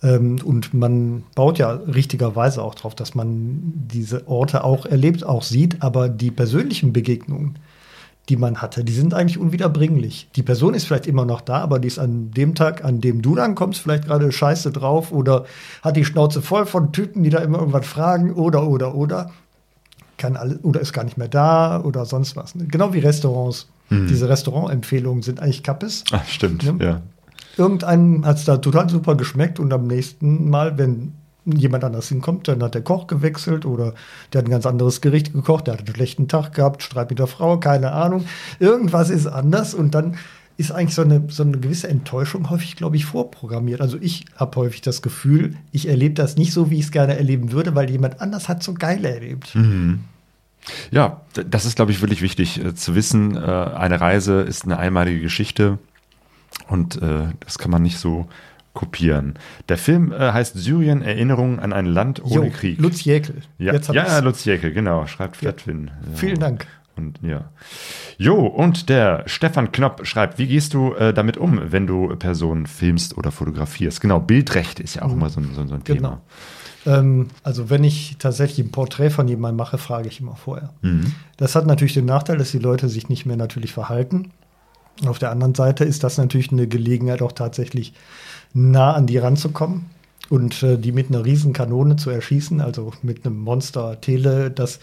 Ähm, 0.03 0.39
und 0.43 0.73
man 0.73 1.23
baut 1.35 1.57
ja 1.57 1.71
richtigerweise 1.71 2.61
auch 2.61 2.75
darauf, 2.75 2.95
dass 2.95 3.15
man 3.15 3.59
diese 3.91 4.27
Orte 4.27 4.63
auch 4.63 4.85
erlebt, 4.85 5.23
auch 5.23 5.43
sieht. 5.43 5.81
Aber 5.81 6.09
die 6.09 6.31
persönlichen 6.31 6.91
Begegnungen, 6.91 7.57
die 8.27 8.35
man 8.37 8.61
hatte, 8.61 8.83
die 8.83 8.93
sind 8.93 9.13
eigentlich 9.13 9.37
unwiederbringlich. 9.37 10.29
Die 10.35 10.43
Person 10.43 10.73
ist 10.73 10.85
vielleicht 10.85 11.07
immer 11.07 11.25
noch 11.25 11.41
da, 11.41 11.59
aber 11.59 11.79
die 11.79 11.87
ist 11.87 11.99
an 11.99 12.31
dem 12.31 12.53
Tag, 12.53 12.83
an 12.83 13.01
dem 13.01 13.21
du 13.21 13.35
dann 13.35 13.55
kommst, 13.55 13.81
vielleicht 13.81 14.05
gerade 14.05 14.31
scheiße 14.31 14.71
drauf 14.71 15.11
oder 15.11 15.45
hat 15.81 15.95
die 15.95 16.05
Schnauze 16.05 16.41
voll 16.41 16.65
von 16.65 16.91
Typen, 16.91 17.23
die 17.23 17.31
da 17.31 17.39
immer 17.39 17.59
irgendwas 17.59 17.87
fragen 17.87 18.33
oder, 18.33 18.67
oder, 18.67 18.93
oder 18.93 19.31
kann 20.19 20.35
alles, 20.35 20.63
oder 20.63 20.79
ist 20.79 20.93
gar 20.93 21.03
nicht 21.03 21.17
mehr 21.17 21.27
da 21.27 21.81
oder 21.81 22.05
sonst 22.05 22.35
was. 22.35 22.53
Ne? 22.53 22.67
Genau 22.67 22.93
wie 22.93 22.99
Restaurants. 22.99 23.67
Mhm. 23.89 24.07
Diese 24.07 24.29
Restaurantempfehlungen 24.29 25.23
sind 25.23 25.39
eigentlich 25.39 25.63
Kappes. 25.63 26.03
Ach, 26.11 26.23
stimmt, 26.25 26.63
ne? 26.63 26.85
ja. 26.85 27.01
Irgendeinem 27.57 28.25
hat 28.25 28.37
es 28.37 28.45
da 28.45 28.57
total 28.57 28.89
super 28.89 29.15
geschmeckt 29.15 29.59
und 29.59 29.73
am 29.73 29.87
nächsten 29.87 30.49
Mal, 30.49 30.77
wenn 30.77 31.13
jemand 31.45 31.83
anders 31.83 32.09
hinkommt, 32.09 32.47
dann 32.47 32.61
hat 32.61 32.75
der 32.75 32.83
Koch 32.83 33.07
gewechselt 33.07 33.65
oder 33.65 33.93
der 34.31 34.39
hat 34.39 34.47
ein 34.47 34.51
ganz 34.51 34.65
anderes 34.65 35.01
Gericht 35.01 35.33
gekocht, 35.33 35.67
der 35.67 35.73
hat 35.73 35.81
einen 35.81 35.95
schlechten 35.95 36.27
Tag 36.27 36.53
gehabt, 36.53 36.83
Streit 36.83 37.09
mit 37.09 37.19
der 37.19 37.27
Frau, 37.27 37.59
keine 37.59 37.91
Ahnung. 37.91 38.25
Irgendwas 38.59 39.09
ist 39.09 39.25
anders 39.25 39.73
und 39.73 39.95
dann 39.95 40.17
ist 40.59 40.71
eigentlich 40.71 40.93
so 40.93 41.03
eine, 41.03 41.23
so 41.29 41.43
eine 41.43 41.57
gewisse 41.57 41.87
Enttäuschung 41.87 42.49
häufig, 42.49 42.75
glaube 42.75 42.97
ich, 42.97 43.05
vorprogrammiert. 43.05 43.79
Also 43.79 43.97
ich 44.01 44.25
habe 44.35 44.57
häufig 44.57 44.81
das 44.81 45.01
Gefühl, 45.01 45.55
ich 45.71 45.87
erlebe 45.87 46.15
das 46.15 46.35
nicht 46.35 46.51
so, 46.51 46.69
wie 46.69 46.79
ich 46.79 46.85
es 46.85 46.91
gerne 46.91 47.15
erleben 47.15 47.53
würde, 47.53 47.75
weil 47.75 47.89
jemand 47.89 48.19
anders 48.19 48.49
hat 48.49 48.61
so 48.61 48.73
geil 48.73 49.05
erlebt. 49.05 49.55
Mhm. 49.55 50.01
Ja, 50.91 51.21
das 51.31 51.63
ist, 51.63 51.77
glaube 51.77 51.91
ich, 51.91 52.01
wirklich 52.01 52.21
wichtig 52.21 52.61
äh, 52.61 52.75
zu 52.75 52.93
wissen. 52.93 53.37
Äh, 53.37 53.39
eine 53.39 54.01
Reise 54.01 54.41
ist 54.41 54.65
eine 54.65 54.77
einmalige 54.77 55.21
Geschichte 55.21 55.79
und 56.67 57.01
äh, 57.01 57.27
das 57.39 57.57
kann 57.57 57.71
man 57.71 57.81
nicht 57.81 57.97
so 57.97 58.27
kopieren. 58.73 59.35
Der 59.69 59.77
Film 59.77 60.11
äh, 60.11 60.33
heißt 60.33 60.57
Syrien, 60.57 61.01
Erinnerungen 61.01 61.59
an 61.59 61.71
ein 61.71 61.85
Land 61.85 62.21
ohne 62.21 62.47
jo, 62.47 62.51
Krieg. 62.51 62.79
Lutz 62.81 63.05
Jäkel. 63.05 63.43
Ja, 63.59 63.73
ja 63.93 64.19
Lutz 64.19 64.43
Jäkel, 64.43 64.73
genau, 64.73 65.07
schreibt 65.07 65.37
Flatwin. 65.37 65.87
Ja. 65.87 66.17
Vielen 66.17 66.39
Dank. 66.39 66.67
Und 66.99 67.19
ja. 67.21 67.49
Jo, 68.17 68.45
und 68.45 68.89
der 68.89 69.23
Stefan 69.25 69.71
Knopp 69.71 70.05
schreibt, 70.05 70.37
wie 70.37 70.47
gehst 70.47 70.73
du 70.73 70.93
äh, 70.93 71.13
damit 71.13 71.37
um, 71.37 71.59
wenn 71.71 71.87
du 71.87 72.15
Personen 72.17 72.65
filmst 72.65 73.17
oder 73.17 73.31
fotografierst? 73.31 74.01
Genau, 74.01 74.19
Bildrecht 74.19 74.79
ist 74.79 74.95
ja 74.95 75.03
auch 75.03 75.07
mhm. 75.07 75.13
immer 75.13 75.29
so, 75.29 75.41
so, 75.41 75.65
so 75.65 75.73
ein 75.73 75.83
Thema. 75.83 76.21
Genau. 76.85 76.97
Ähm, 76.97 77.27
also 77.43 77.69
wenn 77.69 77.83
ich 77.83 78.17
tatsächlich 78.19 78.65
ein 78.65 78.71
Porträt 78.71 79.09
von 79.09 79.27
jemandem 79.27 79.57
mache, 79.57 79.77
frage 79.77 80.09
ich 80.09 80.19
immer 80.19 80.35
vorher. 80.35 80.73
Mhm. 80.81 81.13
Das 81.37 81.55
hat 81.55 81.65
natürlich 81.65 81.93
den 81.93 82.05
Nachteil, 82.05 82.37
dass 82.37 82.51
die 82.51 82.59
Leute 82.59 82.89
sich 82.89 83.09
nicht 83.09 83.25
mehr 83.25 83.37
natürlich 83.37 83.71
verhalten. 83.71 84.31
Auf 85.05 85.19
der 85.19 85.31
anderen 85.31 85.55
Seite 85.55 85.85
ist 85.85 86.03
das 86.03 86.17
natürlich 86.17 86.51
eine 86.51 86.67
Gelegenheit, 86.67 87.21
auch 87.21 87.31
tatsächlich 87.31 87.93
nah 88.53 88.93
an 88.93 89.07
die 89.07 89.17
ranzukommen 89.17 89.85
und 90.29 90.61
äh, 90.63 90.77
die 90.77 90.91
mit 90.91 91.09
einer 91.09 91.25
riesen 91.25 91.53
Kanone 91.53 91.95
zu 91.95 92.09
erschießen, 92.09 92.61
also 92.61 92.91
mit 93.01 93.25
einem 93.25 93.39
Monster 93.39 93.99
Tele, 94.01 94.51
das 94.51 94.79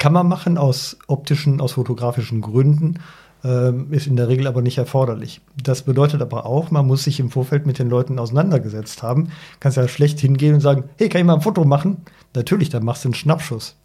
kann 0.00 0.14
man 0.14 0.26
machen 0.26 0.56
aus 0.56 0.96
optischen, 1.08 1.60
aus 1.60 1.72
fotografischen 1.72 2.40
Gründen, 2.40 3.00
ähm, 3.44 3.92
ist 3.92 4.06
in 4.06 4.16
der 4.16 4.28
Regel 4.28 4.46
aber 4.46 4.62
nicht 4.62 4.78
erforderlich. 4.78 5.42
Das 5.62 5.82
bedeutet 5.82 6.22
aber 6.22 6.46
auch, 6.46 6.70
man 6.70 6.86
muss 6.86 7.04
sich 7.04 7.20
im 7.20 7.30
Vorfeld 7.30 7.66
mit 7.66 7.78
den 7.78 7.90
Leuten 7.90 8.18
auseinandergesetzt 8.18 9.02
haben. 9.02 9.30
Kannst 9.60 9.76
ja 9.76 9.86
schlecht 9.86 10.18
hingehen 10.18 10.54
und 10.54 10.60
sagen, 10.60 10.84
hey, 10.96 11.10
kann 11.10 11.20
ich 11.20 11.26
mal 11.26 11.34
ein 11.34 11.42
Foto 11.42 11.66
machen? 11.66 11.98
Natürlich, 12.34 12.70
dann 12.70 12.82
machst 12.82 13.04
du 13.04 13.08
einen 13.08 13.14
Schnappschuss. 13.14 13.76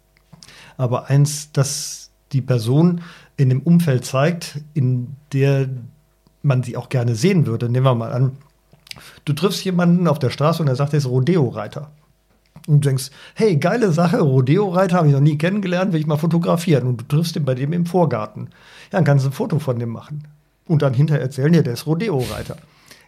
Aber 0.78 1.10
eins, 1.10 1.52
das 1.52 2.10
die 2.32 2.42
Person 2.42 3.02
in 3.36 3.50
dem 3.50 3.60
Umfeld 3.60 4.06
zeigt, 4.06 4.60
in 4.72 5.16
der 5.34 5.68
man 6.42 6.62
sie 6.62 6.78
auch 6.78 6.88
gerne 6.88 7.14
sehen 7.14 7.46
würde. 7.46 7.68
Nehmen 7.68 7.84
wir 7.84 7.94
mal 7.94 8.12
an, 8.12 8.38
du 9.26 9.34
triffst 9.34 9.62
jemanden 9.66 10.08
auf 10.08 10.18
der 10.18 10.30
Straße 10.30 10.62
und 10.62 10.68
er 10.68 10.76
sagt, 10.76 10.94
er 10.94 10.98
ist 10.98 11.06
Rodeo-Reiter 11.06 11.90
und 12.66 12.84
denkst, 12.84 13.10
hey, 13.34 13.56
geile 13.56 13.92
Sache, 13.92 14.20
Rodeo-Reiter 14.20 14.96
habe 14.96 15.08
ich 15.08 15.14
noch 15.14 15.20
nie 15.20 15.38
kennengelernt, 15.38 15.92
will 15.92 16.00
ich 16.00 16.06
mal 16.06 16.16
fotografieren. 16.16 16.86
Und 16.86 17.00
du 17.00 17.04
triffst 17.16 17.36
ihn 17.36 17.44
bei 17.44 17.54
dem 17.54 17.72
im 17.72 17.86
Vorgarten. 17.86 18.48
Ja, 18.92 18.98
dann 18.98 19.04
kannst 19.04 19.24
du 19.24 19.30
ein 19.30 19.32
Foto 19.32 19.58
von 19.58 19.78
dem 19.78 19.90
machen. 19.90 20.24
Und 20.66 20.82
dann 20.82 20.94
hinterher 20.94 21.22
erzählen, 21.22 21.54
ja, 21.54 21.62
der 21.62 21.74
ist 21.74 21.86
Rodeo-Reiter. 21.86 22.56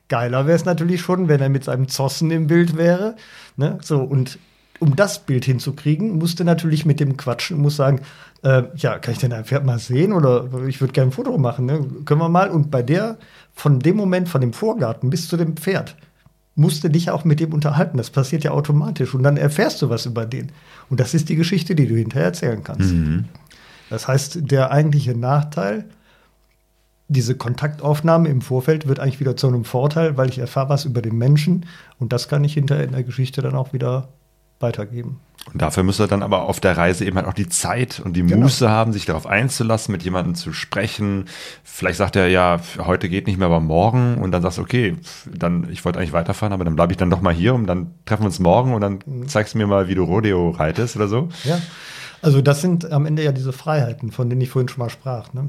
Geiler 0.08 0.46
wäre 0.46 0.56
es 0.56 0.64
natürlich 0.64 1.00
schon, 1.00 1.28
wenn 1.28 1.40
er 1.40 1.48
mit 1.48 1.64
seinem 1.64 1.88
Zossen 1.88 2.30
im 2.30 2.46
Bild 2.46 2.76
wäre. 2.76 3.16
Ne? 3.56 3.78
So, 3.82 4.00
und 4.00 4.38
um 4.80 4.96
das 4.96 5.20
Bild 5.20 5.44
hinzukriegen, 5.44 6.18
musst 6.18 6.40
du 6.40 6.44
natürlich 6.44 6.86
mit 6.86 7.00
dem 7.00 7.16
quatschen 7.16 7.58
musst 7.58 7.76
sagen, 7.76 8.00
äh, 8.42 8.62
ja, 8.76 8.98
kann 8.98 9.12
ich 9.12 9.18
denn 9.18 9.32
ein 9.32 9.44
Pferd 9.44 9.64
mal 9.64 9.78
sehen 9.78 10.12
oder 10.12 10.48
ich 10.66 10.80
würde 10.80 10.92
gerne 10.92 11.10
ein 11.10 11.12
Foto 11.12 11.36
machen, 11.36 11.66
ne? 11.66 11.84
können 12.04 12.20
wir 12.20 12.28
mal. 12.28 12.50
Und 12.50 12.70
bei 12.70 12.82
der, 12.82 13.18
von 13.52 13.80
dem 13.80 13.96
Moment, 13.96 14.28
von 14.28 14.40
dem 14.40 14.52
Vorgarten 14.52 15.10
bis 15.10 15.28
zu 15.28 15.36
dem 15.36 15.56
Pferd, 15.56 15.96
musst 16.58 16.82
du 16.82 16.90
dich 16.90 17.10
auch 17.10 17.24
mit 17.24 17.40
dem 17.40 17.52
unterhalten. 17.52 17.96
Das 17.96 18.10
passiert 18.10 18.44
ja 18.44 18.50
automatisch. 18.50 19.14
Und 19.14 19.22
dann 19.22 19.36
erfährst 19.36 19.80
du 19.80 19.90
was 19.90 20.06
über 20.06 20.26
den. 20.26 20.50
Und 20.90 20.98
das 20.98 21.14
ist 21.14 21.28
die 21.28 21.36
Geschichte, 21.36 21.74
die 21.74 21.86
du 21.86 21.94
hinterher 21.94 22.26
erzählen 22.26 22.62
kannst. 22.64 22.92
Mhm. 22.92 23.26
Das 23.90 24.08
heißt, 24.08 24.50
der 24.50 24.72
eigentliche 24.72 25.16
Nachteil, 25.16 25.84
diese 27.06 27.36
Kontaktaufnahme 27.36 28.28
im 28.28 28.42
Vorfeld 28.42 28.86
wird 28.86 28.98
eigentlich 28.98 29.20
wieder 29.20 29.36
zu 29.36 29.46
einem 29.46 29.64
Vorteil, 29.64 30.16
weil 30.16 30.28
ich 30.28 30.38
erfahre 30.38 30.68
was 30.68 30.84
über 30.84 31.00
den 31.00 31.16
Menschen 31.16 31.64
und 31.98 32.12
das 32.12 32.28
kann 32.28 32.44
ich 32.44 32.52
hinterher 32.52 32.84
in 32.84 32.92
der 32.92 33.02
Geschichte 33.02 33.40
dann 33.40 33.54
auch 33.54 33.72
wieder 33.72 34.08
weitergeben. 34.60 35.20
Und 35.52 35.62
dafür 35.62 35.82
muss 35.82 35.98
er 35.98 36.08
dann 36.08 36.22
aber 36.22 36.42
auf 36.42 36.60
der 36.60 36.76
Reise 36.76 37.04
eben 37.04 37.16
halt 37.16 37.26
auch 37.26 37.32
die 37.32 37.48
Zeit 37.48 38.00
und 38.04 38.14
die 38.14 38.22
genau. 38.22 38.42
Muße 38.42 38.68
haben, 38.68 38.92
sich 38.92 39.06
darauf 39.06 39.26
einzulassen, 39.26 39.92
mit 39.92 40.02
jemandem 40.02 40.34
zu 40.34 40.52
sprechen. 40.52 41.24
Vielleicht 41.64 41.98
sagt 41.98 42.16
er, 42.16 42.28
ja, 42.28 42.60
heute 42.78 43.08
geht 43.08 43.26
nicht 43.26 43.38
mehr, 43.38 43.46
aber 43.46 43.60
morgen. 43.60 44.18
Und 44.18 44.32
dann 44.32 44.42
sagst 44.42 44.58
du, 44.58 44.62
okay, 44.62 44.96
dann, 45.32 45.68
ich 45.70 45.84
wollte 45.84 45.98
eigentlich 45.98 46.12
weiterfahren, 46.12 46.52
aber 46.52 46.64
dann 46.64 46.76
bleibe 46.76 46.92
ich 46.92 46.98
dann 46.98 47.10
doch 47.10 47.20
mal 47.20 47.32
hier 47.32 47.54
und 47.54 47.66
dann 47.66 47.92
treffen 48.04 48.22
wir 48.22 48.26
uns 48.26 48.40
morgen 48.40 48.74
und 48.74 48.80
dann 48.80 48.98
mhm. 49.06 49.28
zeigst 49.28 49.54
du 49.54 49.58
mir 49.58 49.66
mal, 49.66 49.88
wie 49.88 49.94
du 49.94 50.04
Rodeo 50.04 50.50
reitest 50.50 50.96
oder 50.96 51.08
so. 51.08 51.28
Ja. 51.44 51.58
Also 52.20 52.42
das 52.42 52.60
sind 52.60 52.90
am 52.90 53.06
Ende 53.06 53.22
ja 53.22 53.32
diese 53.32 53.52
Freiheiten, 53.52 54.10
von 54.10 54.28
denen 54.28 54.40
ich 54.40 54.50
vorhin 54.50 54.68
schon 54.68 54.80
mal 54.80 54.90
sprach. 54.90 55.32
Ne? 55.32 55.48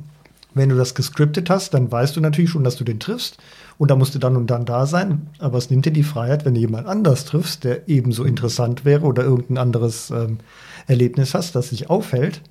Wenn 0.53 0.69
du 0.69 0.75
das 0.75 0.95
gescriptet 0.95 1.49
hast, 1.49 1.73
dann 1.73 1.91
weißt 1.91 2.15
du 2.15 2.21
natürlich 2.21 2.49
schon, 2.49 2.63
dass 2.63 2.75
du 2.75 2.83
den 2.83 2.99
triffst 2.99 3.37
und 3.77 3.91
da 3.91 3.95
musst 3.95 4.15
du 4.15 4.19
dann 4.19 4.35
und 4.35 4.47
dann 4.47 4.65
da 4.65 4.85
sein. 4.85 5.27
Aber 5.37 5.57
es 5.57 5.69
nimmt 5.69 5.85
dir 5.85 5.91
die 5.91 6.03
Freiheit, 6.03 6.43
wenn 6.43 6.55
du 6.55 6.59
jemand 6.59 6.87
anders 6.87 7.25
triffst, 7.25 7.63
der 7.63 7.87
ebenso 7.87 8.23
interessant 8.23 8.83
wäre 8.83 9.05
oder 9.05 9.23
irgendein 9.23 9.59
anderes 9.59 10.09
ähm, 10.09 10.39
Erlebnis 10.87 11.33
hast, 11.33 11.55
das 11.55 11.69
sich 11.69 11.89
aufhält, 11.89 12.41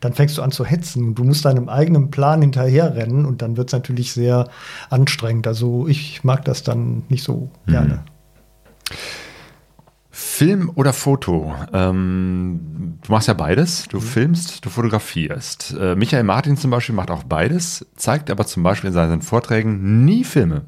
dann 0.00 0.12
fängst 0.12 0.36
du 0.36 0.42
an 0.42 0.50
zu 0.50 0.64
hetzen 0.64 1.04
und 1.04 1.14
du 1.14 1.24
musst 1.24 1.44
deinem 1.44 1.68
eigenen 1.68 2.10
Plan 2.10 2.42
hinterherrennen 2.42 3.24
und 3.24 3.40
dann 3.40 3.56
wird 3.56 3.68
es 3.68 3.72
natürlich 3.72 4.12
sehr 4.12 4.48
anstrengend. 4.90 5.46
Also 5.46 5.86
ich 5.88 6.24
mag 6.24 6.44
das 6.44 6.62
dann 6.62 7.04
nicht 7.08 7.22
so 7.22 7.50
gerne. 7.66 8.04
Film 10.16 10.70
oder 10.76 10.92
Foto? 10.92 11.56
Ähm, 11.72 13.00
du 13.02 13.10
machst 13.10 13.26
ja 13.26 13.34
beides. 13.34 13.88
Du 13.88 13.98
filmst, 13.98 14.64
du 14.64 14.70
fotografierst. 14.70 15.74
Äh, 15.76 15.96
Michael 15.96 16.22
Martin 16.22 16.56
zum 16.56 16.70
Beispiel 16.70 16.94
macht 16.94 17.10
auch 17.10 17.24
beides, 17.24 17.84
zeigt 17.96 18.30
aber 18.30 18.46
zum 18.46 18.62
Beispiel 18.62 18.88
in 18.88 18.94
seinen 18.94 19.22
Vorträgen 19.22 20.04
nie 20.04 20.22
Filme. 20.22 20.66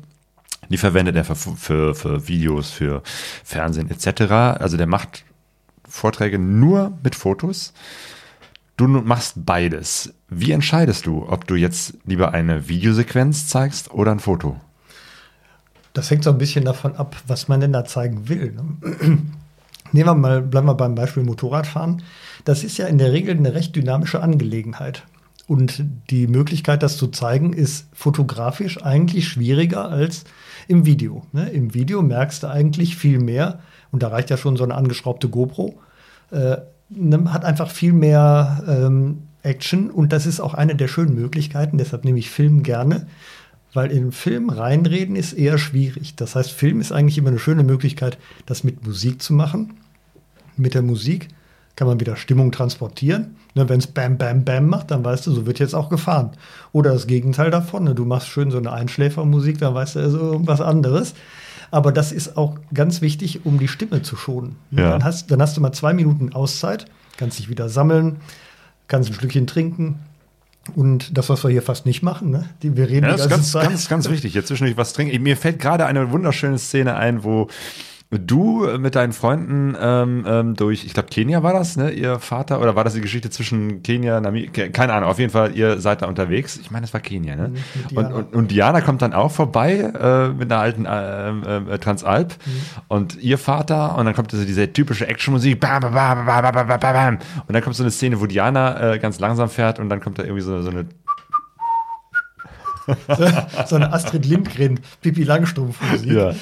Die 0.68 0.78
verwendet 0.78 1.14
er 1.14 1.24
für, 1.24 1.36
für, 1.36 1.94
für 1.94 2.26
Videos, 2.26 2.70
für 2.70 3.04
Fernsehen 3.44 3.88
etc. 3.88 4.32
Also 4.58 4.76
der 4.76 4.88
macht 4.88 5.24
Vorträge 5.88 6.40
nur 6.40 6.98
mit 7.04 7.14
Fotos. 7.14 7.72
Du 8.76 8.88
machst 8.88 9.46
beides. 9.46 10.12
Wie 10.28 10.50
entscheidest 10.50 11.06
du, 11.06 11.24
ob 11.28 11.46
du 11.46 11.54
jetzt 11.54 11.94
lieber 12.04 12.34
eine 12.34 12.68
Videosequenz 12.68 13.46
zeigst 13.46 13.92
oder 13.92 14.10
ein 14.10 14.18
Foto? 14.18 14.60
Das 15.96 16.10
hängt 16.10 16.24
so 16.24 16.30
ein 16.30 16.36
bisschen 16.36 16.66
davon 16.66 16.94
ab, 16.96 17.16
was 17.26 17.48
man 17.48 17.60
denn 17.60 17.72
da 17.72 17.86
zeigen 17.86 18.28
will. 18.28 18.52
Ne? 18.52 18.98
Nehmen 19.92 20.08
wir 20.08 20.14
mal, 20.14 20.42
bleiben 20.42 20.66
wir 20.66 20.74
beim 20.74 20.94
Beispiel 20.94 21.22
Motorradfahren. 21.22 22.02
Das 22.44 22.64
ist 22.64 22.76
ja 22.76 22.86
in 22.86 22.98
der 22.98 23.12
Regel 23.12 23.34
eine 23.34 23.54
recht 23.54 23.74
dynamische 23.74 24.20
Angelegenheit. 24.20 25.04
Und 25.46 25.82
die 26.10 26.26
Möglichkeit, 26.26 26.82
das 26.82 26.98
zu 26.98 27.06
zeigen, 27.06 27.54
ist 27.54 27.86
fotografisch 27.94 28.82
eigentlich 28.82 29.26
schwieriger 29.26 29.88
als 29.88 30.24
im 30.68 30.84
Video. 30.84 31.24
Ne? 31.32 31.48
Im 31.48 31.72
Video 31.72 32.02
merkst 32.02 32.42
du 32.42 32.48
eigentlich 32.48 32.96
viel 32.96 33.18
mehr, 33.18 33.60
und 33.90 34.02
da 34.02 34.08
reicht 34.08 34.28
ja 34.28 34.36
schon 34.36 34.56
so 34.56 34.64
eine 34.64 34.74
angeschraubte 34.74 35.30
GoPro, 35.30 35.80
äh, 36.30 36.58
ne, 36.90 37.32
hat 37.32 37.46
einfach 37.46 37.70
viel 37.70 37.94
mehr 37.94 38.62
ähm, 38.68 39.22
Action 39.42 39.90
und 39.90 40.12
das 40.12 40.26
ist 40.26 40.40
auch 40.40 40.52
eine 40.52 40.74
der 40.74 40.88
schönen 40.88 41.14
Möglichkeiten, 41.14 41.78
deshalb 41.78 42.04
nehme 42.04 42.18
ich 42.18 42.28
Film 42.28 42.62
gerne, 42.62 43.06
weil 43.76 43.92
in 43.92 44.10
Film 44.10 44.50
reinreden 44.50 45.14
ist 45.14 45.34
eher 45.34 45.58
schwierig. 45.58 46.16
Das 46.16 46.34
heißt, 46.34 46.50
Film 46.50 46.80
ist 46.80 46.92
eigentlich 46.92 47.18
immer 47.18 47.28
eine 47.28 47.38
schöne 47.38 47.62
Möglichkeit, 47.62 48.18
das 48.46 48.64
mit 48.64 48.84
Musik 48.84 49.22
zu 49.22 49.34
machen. 49.34 49.74
Mit 50.56 50.74
der 50.74 50.82
Musik 50.82 51.28
kann 51.76 51.86
man 51.86 52.00
wieder 52.00 52.16
Stimmung 52.16 52.50
transportieren. 52.50 53.36
Ne, 53.54 53.68
Wenn 53.68 53.78
es 53.78 53.86
Bam, 53.86 54.16
Bam, 54.16 54.44
Bam 54.44 54.68
macht, 54.68 54.90
dann 54.90 55.04
weißt 55.04 55.26
du, 55.26 55.32
so 55.32 55.46
wird 55.46 55.58
jetzt 55.58 55.74
auch 55.74 55.90
gefahren. 55.90 56.30
Oder 56.72 56.92
das 56.92 57.06
Gegenteil 57.06 57.50
davon, 57.50 57.84
ne, 57.84 57.94
du 57.94 58.04
machst 58.04 58.28
schön 58.28 58.50
so 58.50 58.58
eine 58.58 58.72
Einschläfermusik, 58.72 59.58
dann 59.58 59.74
weißt 59.74 59.96
du 59.96 60.00
also 60.00 60.18
irgendwas 60.18 60.60
anderes. 60.60 61.14
Aber 61.70 61.92
das 61.92 62.12
ist 62.12 62.36
auch 62.36 62.56
ganz 62.72 63.02
wichtig, 63.02 63.44
um 63.44 63.58
die 63.58 63.68
Stimme 63.68 64.02
zu 64.02 64.16
schonen. 64.16 64.56
Ja. 64.70 64.90
Dann, 64.90 65.04
hast, 65.04 65.30
dann 65.30 65.42
hast 65.42 65.56
du 65.56 65.60
mal 65.60 65.72
zwei 65.72 65.92
Minuten 65.92 66.32
Auszeit, 66.32 66.86
kannst 67.18 67.38
dich 67.38 67.50
wieder 67.50 67.68
sammeln, 67.68 68.16
kannst 68.88 69.10
ein 69.10 69.14
Stückchen 69.14 69.46
trinken. 69.46 70.00
Und 70.74 71.16
das, 71.16 71.28
was 71.28 71.44
wir 71.44 71.50
hier 71.50 71.62
fast 71.62 71.86
nicht 71.86 72.02
machen, 72.02 72.30
ne? 72.30 72.48
Die, 72.62 72.76
wir 72.76 72.88
reden 72.88 73.06
Ja, 73.06 73.12
das 73.12 73.22
ist 73.22 73.28
ganz, 73.30 73.52
Zeit. 73.52 73.68
ganz, 73.68 73.88
ganz 73.88 74.10
wichtig. 74.10 74.34
Jetzt 74.34 74.48
zwischendurch 74.48 74.76
was 74.76 74.92
trinken. 74.92 75.22
Mir 75.22 75.36
fällt 75.36 75.58
gerade 75.58 75.86
eine 75.86 76.10
wunderschöne 76.10 76.58
Szene 76.58 76.96
ein, 76.96 77.24
wo 77.24 77.48
du 78.10 78.66
mit 78.78 78.94
deinen 78.94 79.12
Freunden 79.12 79.76
ähm, 79.80 80.24
ähm, 80.28 80.54
durch, 80.54 80.84
ich 80.84 80.94
glaube, 80.94 81.08
Kenia 81.08 81.42
war 81.42 81.52
das, 81.52 81.76
ne? 81.76 81.90
Ihr 81.90 82.20
Vater, 82.20 82.60
oder 82.60 82.76
war 82.76 82.84
das 82.84 82.94
die 82.94 83.00
Geschichte 83.00 83.30
zwischen 83.30 83.82
Kenia, 83.82 84.20
Namibia? 84.20 84.68
Keine 84.68 84.92
Ahnung, 84.92 85.08
auf 85.10 85.18
jeden 85.18 85.32
Fall, 85.32 85.56
ihr 85.56 85.80
seid 85.80 86.02
da 86.02 86.06
unterwegs. 86.06 86.56
Ich 86.56 86.70
meine, 86.70 86.84
es 86.84 86.92
war 86.94 87.00
Kenia, 87.00 87.34
ne? 87.34 87.48
mit 87.48 87.90
Und, 87.90 87.90
Diana. 87.90 88.14
und, 88.14 88.34
und 88.34 88.50
Diana 88.50 88.80
kommt 88.80 89.02
dann 89.02 89.12
auch 89.12 89.32
vorbei 89.32 89.78
äh, 89.78 90.28
mit 90.28 90.52
einer 90.52 90.60
alten 90.60 90.84
äh, 90.86 91.74
äh, 91.74 91.78
Transalp 91.78 92.34
und 92.88 93.20
ihr 93.22 93.38
Vater 93.38 93.96
und 93.98 94.06
dann 94.06 94.14
kommt 94.14 94.30
so 94.30 94.44
diese 94.44 94.72
typische 94.72 95.06
Actionmusik 95.08 95.58
bam, 95.60 95.80
bam, 95.80 95.92
bam, 95.92 96.26
bam, 96.26 96.42
bam, 96.42 96.66
bam, 96.68 96.80
bam, 96.80 96.80
bam. 96.80 97.18
und 97.46 97.52
dann 97.54 97.62
kommt 97.62 97.74
so 97.76 97.82
eine 97.82 97.90
Szene, 97.90 98.20
wo 98.20 98.26
Diana 98.26 98.94
äh, 98.94 98.98
ganz 98.98 99.18
langsam 99.18 99.48
fährt 99.48 99.78
und 99.80 99.88
dann 99.88 100.00
kommt 100.00 100.18
da 100.18 100.22
irgendwie 100.22 100.42
so, 100.42 100.62
so 100.62 100.70
eine 100.70 100.86
so 103.66 103.76
eine 103.76 103.92
Astrid 103.92 104.26
Lindgren, 104.26 104.80
Pippi 105.00 105.24
Langstrumpf-Musik. 105.24 106.12
Ja. 106.12 106.34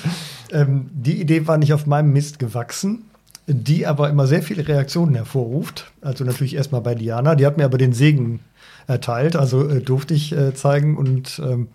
Ähm, 0.53 0.91
die 0.93 1.21
Idee 1.21 1.47
war 1.47 1.59
nicht 1.59 1.73
auf 1.73 1.87
meinem 1.87 2.13
Mist 2.13 2.39
gewachsen, 2.39 3.05
die 3.47 3.87
aber 3.87 4.09
immer 4.11 4.27
sehr 4.27 4.43
viele 4.43 4.67
Reaktionen 4.67 5.15
hervorruft. 5.15 5.93
Also 6.01 6.25
natürlich 6.25 6.55
erstmal 6.55 6.81
bei 6.81 6.95
Diana, 6.95 7.35
die 7.35 7.47
hat 7.47 7.57
mir 7.57 7.65
aber 7.65 7.79
den 7.79 7.93
Segen 7.93 8.41
erteilt, 8.87 9.37
also 9.37 9.69
äh, 9.69 9.81
durfte 9.81 10.15
ich 10.15 10.33
äh, 10.33 10.55
zeigen 10.55 10.97
und 10.97 11.41
ähm, 11.45 11.69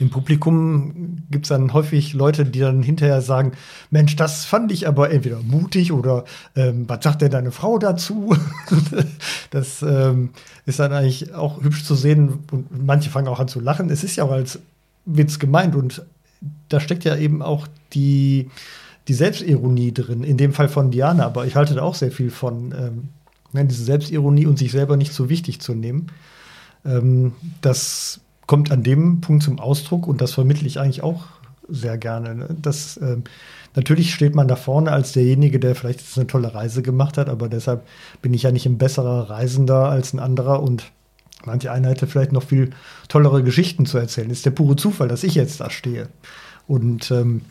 im 0.00 0.10
Publikum 0.10 1.22
gibt 1.30 1.46
es 1.46 1.48
dann 1.48 1.72
häufig 1.72 2.14
Leute, 2.14 2.44
die 2.44 2.60
dann 2.60 2.82
hinterher 2.82 3.20
sagen, 3.20 3.52
Mensch, 3.90 4.16
das 4.16 4.44
fand 4.44 4.72
ich 4.72 4.88
aber 4.88 5.10
entweder 5.10 5.40
mutig 5.40 5.92
oder 5.92 6.24
ähm, 6.56 6.88
was 6.88 7.04
sagt 7.04 7.22
denn 7.22 7.30
deine 7.30 7.52
Frau 7.52 7.78
dazu? 7.78 8.36
das 9.50 9.82
ähm, 9.82 10.30
ist 10.66 10.78
dann 10.78 10.92
eigentlich 10.92 11.34
auch 11.34 11.62
hübsch 11.62 11.84
zu 11.84 11.94
sehen 11.94 12.40
und 12.50 12.86
manche 12.86 13.10
fangen 13.10 13.28
auch 13.28 13.40
an 13.40 13.48
zu 13.48 13.60
lachen. 13.60 13.90
Es 13.90 14.04
ist 14.04 14.16
ja 14.16 14.24
auch 14.24 14.32
als 14.32 14.58
Witz 15.04 15.38
gemeint 15.38 15.74
und 15.74 16.04
da 16.68 16.80
steckt 16.80 17.04
ja 17.04 17.16
eben 17.16 17.42
auch 17.42 17.66
die, 17.92 18.50
die 19.08 19.14
Selbstironie 19.14 19.92
drin, 19.92 20.24
in 20.24 20.36
dem 20.36 20.52
Fall 20.52 20.68
von 20.68 20.90
Diana, 20.90 21.26
aber 21.26 21.46
ich 21.46 21.56
halte 21.56 21.74
da 21.74 21.82
auch 21.82 21.94
sehr 21.94 22.10
viel 22.10 22.30
von, 22.30 22.72
ähm, 22.72 23.08
ne, 23.52 23.64
diese 23.64 23.84
Selbstironie 23.84 24.46
und 24.46 24.58
sich 24.58 24.72
selber 24.72 24.96
nicht 24.96 25.12
so 25.12 25.28
wichtig 25.28 25.60
zu 25.60 25.74
nehmen. 25.74 26.08
Ähm, 26.84 27.32
das 27.60 28.20
kommt 28.46 28.70
an 28.70 28.82
dem 28.82 29.20
Punkt 29.20 29.42
zum 29.42 29.58
Ausdruck 29.58 30.06
und 30.06 30.20
das 30.20 30.32
vermittle 30.32 30.66
ich 30.66 30.78
eigentlich 30.78 31.02
auch 31.02 31.24
sehr 31.68 31.98
gerne. 31.98 32.34
Ne? 32.34 32.56
Das, 32.60 32.98
ähm, 33.00 33.24
natürlich 33.74 34.14
steht 34.14 34.34
man 34.34 34.48
da 34.48 34.56
vorne 34.56 34.92
als 34.92 35.12
derjenige, 35.12 35.58
der 35.58 35.74
vielleicht 35.74 36.00
jetzt 36.00 36.18
eine 36.18 36.26
tolle 36.26 36.54
Reise 36.54 36.82
gemacht 36.82 37.18
hat, 37.18 37.28
aber 37.28 37.48
deshalb 37.48 37.86
bin 38.22 38.34
ich 38.34 38.42
ja 38.42 38.52
nicht 38.52 38.66
ein 38.66 38.78
besserer 38.78 39.30
Reisender 39.30 39.88
als 39.88 40.12
ein 40.12 40.18
anderer 40.18 40.62
und 40.62 40.90
manche 41.44 41.72
einer 41.72 41.88
hätte 41.88 42.06
vielleicht 42.06 42.32
noch 42.32 42.42
viel 42.42 42.70
tollere 43.08 43.42
Geschichten 43.42 43.86
zu 43.86 43.98
erzählen. 43.98 44.30
Ist 44.30 44.46
der 44.46 44.50
pure 44.50 44.76
Zufall, 44.76 45.08
dass 45.08 45.24
ich 45.24 45.34
jetzt 45.34 45.60
da 45.60 45.70
stehe. 45.70 46.08
Und 46.66 47.10
ähm, 47.10 47.42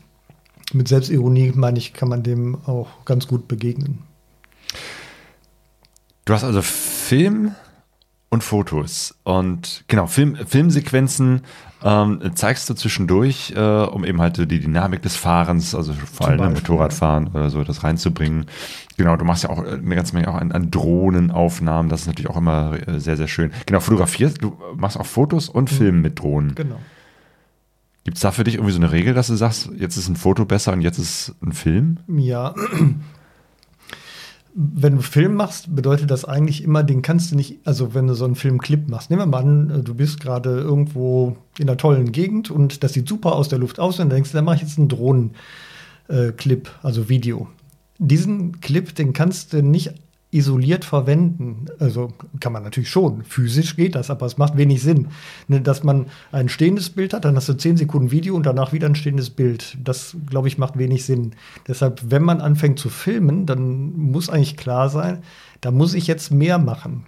mit 0.73 0.87
Selbstironie, 0.87 1.51
meine 1.55 1.77
ich, 1.77 1.93
kann 1.93 2.09
man 2.09 2.23
dem 2.23 2.57
auch 2.65 3.05
ganz 3.05 3.27
gut 3.27 3.47
begegnen. 3.47 3.99
Du 6.25 6.33
hast 6.33 6.43
also 6.43 6.61
Film 6.61 7.53
und 8.34 8.43
Fotos. 8.43 9.15
Und 9.23 9.84
genau, 9.88 10.07
Film, 10.07 10.35
Filmsequenzen 10.35 11.41
ähm, 11.84 12.19
zeigst 12.34 12.68
du 12.68 12.73
zwischendurch, 12.73 13.53
äh, 13.55 13.60
um 13.60 14.03
eben 14.03 14.19
halt 14.19 14.38
die 14.38 14.60
Dynamik 14.60 15.03
des 15.03 15.15
Fahrens, 15.15 15.76
also 15.76 15.93
vor 15.93 16.27
allem 16.27 16.39
Beispiel, 16.39 16.55
Motorradfahren 16.55 17.27
oder 17.27 17.51
so, 17.51 17.64
das 17.64 17.84
reinzubringen. 17.84 18.47
Genau, 18.97 19.15
du 19.18 19.23
machst 19.23 19.43
ja 19.43 19.51
auch 19.51 19.64
eine 19.64 19.95
ganze 19.95 20.15
Menge 20.15 20.30
auch 20.30 20.35
an, 20.35 20.51
an 20.51 20.72
Drohnenaufnahmen, 20.72 21.89
das 21.89 22.01
ist 22.01 22.07
natürlich 22.07 22.30
auch 22.30 22.38
immer 22.38 22.76
äh, 22.88 22.99
sehr, 22.99 23.18
sehr 23.18 23.27
schön. 23.27 23.51
Genau, 23.68 23.80
fotografierst, 23.80 24.41
du 24.41 24.57
machst 24.76 24.97
auch 24.97 25.05
Fotos 25.05 25.47
und 25.47 25.69
Film 25.69 26.01
mit 26.01 26.19
Drohnen. 26.19 26.55
Genau. 26.55 26.80
Gibt 28.03 28.18
es 28.18 28.22
da 28.22 28.31
für 28.31 28.43
dich 28.43 28.55
irgendwie 28.55 28.73
so 28.73 28.80
eine 28.80 28.91
Regel, 28.91 29.14
dass 29.14 29.27
du 29.27 29.35
sagst, 29.35 29.69
jetzt 29.77 29.95
ist 29.95 30.10
ein 30.10 30.15
Foto 30.15 30.45
besser 30.45 30.73
und 30.73 30.81
jetzt 30.81 30.97
ist 30.97 31.35
ein 31.41 31.53
Film? 31.53 31.99
Ja. 32.07 32.55
Wenn 34.55 34.97
du 34.97 35.01
Film 35.01 35.34
machst, 35.34 35.75
bedeutet 35.75 36.11
das 36.11 36.25
eigentlich 36.25 36.63
immer, 36.63 36.84
den 36.84 37.01
kannst 37.01 37.31
du 37.31 37.35
nicht, 37.35 37.59
also 37.65 37.95
wenn 37.95 38.05
du 38.05 38.13
so 38.13 38.25
einen 38.25 38.35
Filmclip 38.35 38.88
machst, 38.88 39.09
nehmen 39.09 39.23
wir 39.23 39.25
mal 39.25 39.41
an, 39.41 39.84
du 39.84 39.95
bist 39.95 40.19
gerade 40.19 40.59
irgendwo 40.59 41.35
in 41.57 41.67
einer 41.67 41.77
tollen 41.77 42.11
Gegend 42.11 42.51
und 42.51 42.84
das 42.84 42.93
sieht 42.93 43.07
super 43.09 43.35
aus 43.35 43.49
der 43.49 43.57
Luft 43.57 43.80
aus 43.80 43.95
und 43.95 44.09
dann 44.09 44.15
denkst 44.15 44.31
du, 44.31 44.38
da 44.38 44.43
mache 44.43 44.57
ich 44.57 44.61
jetzt 44.61 44.77
einen 44.77 44.89
Drohnenclip, 44.89 46.69
also 46.84 47.09
Video. 47.09 47.47
Diesen 47.97 48.61
Clip, 48.61 48.93
den 48.93 49.13
kannst 49.13 49.53
du 49.53 49.63
nicht 49.63 49.93
isoliert 50.34 50.85
verwenden. 50.85 51.68
Also 51.80 52.14
kann 52.39 52.53
man 52.53 52.64
natürlich 52.64 52.89
schon. 52.89 53.23
Physisch 53.23 53.76
geht 53.76 53.95
das, 53.95 54.10
aber 54.10 54.26
es 54.26 54.38
macht 54.38 54.57
wenig 54.57 54.81
Sinn. 54.81 55.07
Ne, 55.47 55.61
Dass 55.61 55.84
man 55.84 56.07
ein 56.31 56.49
stehendes 56.49 56.89
Bild 56.89 57.14
hat, 57.14 57.26
dann 57.26 57.35
hast 57.35 57.49
du 57.49 57.53
10 57.53 57.77
Sekunden 57.77 58.11
Video 58.11 58.35
und 58.35 58.45
danach 58.45 58.73
wieder 58.73 58.88
ein 58.88 58.95
stehendes 58.95 59.30
Bild. 59.30 59.77
Das, 59.84 60.15
glaube 60.30 60.47
ich, 60.47 60.57
macht 60.57 60.77
wenig 60.77 61.05
Sinn. 61.05 61.31
Deshalb, 61.68 62.01
wenn 62.10 62.23
man 62.23 62.41
anfängt 62.41 62.80
zu 62.80 62.89
filmen, 62.89 63.45
dann 63.45 63.93
muss 63.93 64.30
eigentlich 64.30 64.57
klar 64.57 64.89
sein, 64.89 65.19
da 65.61 65.72
muss 65.72 65.93
ich 65.93 66.07
jetzt 66.07 66.31
mehr 66.31 66.57
machen. 66.57 67.05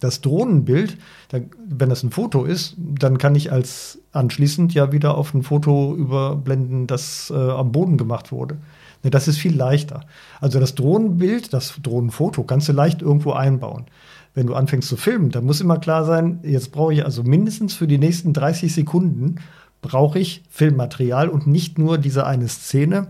Das 0.00 0.20
Drohnenbild, 0.20 0.96
wenn 1.30 1.88
das 1.88 2.04
ein 2.04 2.10
Foto 2.10 2.44
ist, 2.44 2.76
dann 2.78 3.18
kann 3.18 3.34
ich 3.34 3.50
als 3.50 3.98
anschließend 4.12 4.72
ja 4.72 4.92
wieder 4.92 5.16
auf 5.16 5.34
ein 5.34 5.42
Foto 5.42 5.94
überblenden, 5.94 6.86
das 6.86 7.32
äh, 7.34 7.34
am 7.34 7.72
Boden 7.72 7.96
gemacht 7.96 8.30
wurde. 8.30 8.58
Ne, 9.02 9.10
das 9.10 9.28
ist 9.28 9.38
viel 9.38 9.56
leichter. 9.56 10.00
Also 10.40 10.60
das 10.60 10.74
Drohnenbild, 10.74 11.52
das 11.52 11.74
Drohnenfoto 11.82 12.42
kannst 12.42 12.68
du 12.68 12.72
leicht 12.72 13.02
irgendwo 13.02 13.32
einbauen. 13.32 13.86
Wenn 14.34 14.46
du 14.46 14.54
anfängst 14.54 14.88
zu 14.88 14.96
filmen, 14.96 15.30
dann 15.30 15.44
muss 15.44 15.60
immer 15.60 15.78
klar 15.78 16.04
sein, 16.04 16.40
jetzt 16.42 16.72
brauche 16.72 16.94
ich 16.94 17.04
also 17.04 17.22
mindestens 17.22 17.74
für 17.74 17.86
die 17.86 17.98
nächsten 17.98 18.32
30 18.32 18.72
Sekunden 18.72 19.36
brauche 19.80 20.18
ich 20.18 20.42
Filmmaterial 20.50 21.28
und 21.28 21.46
nicht 21.46 21.78
nur 21.78 21.98
diese 21.98 22.26
eine 22.26 22.48
Szene. 22.48 23.08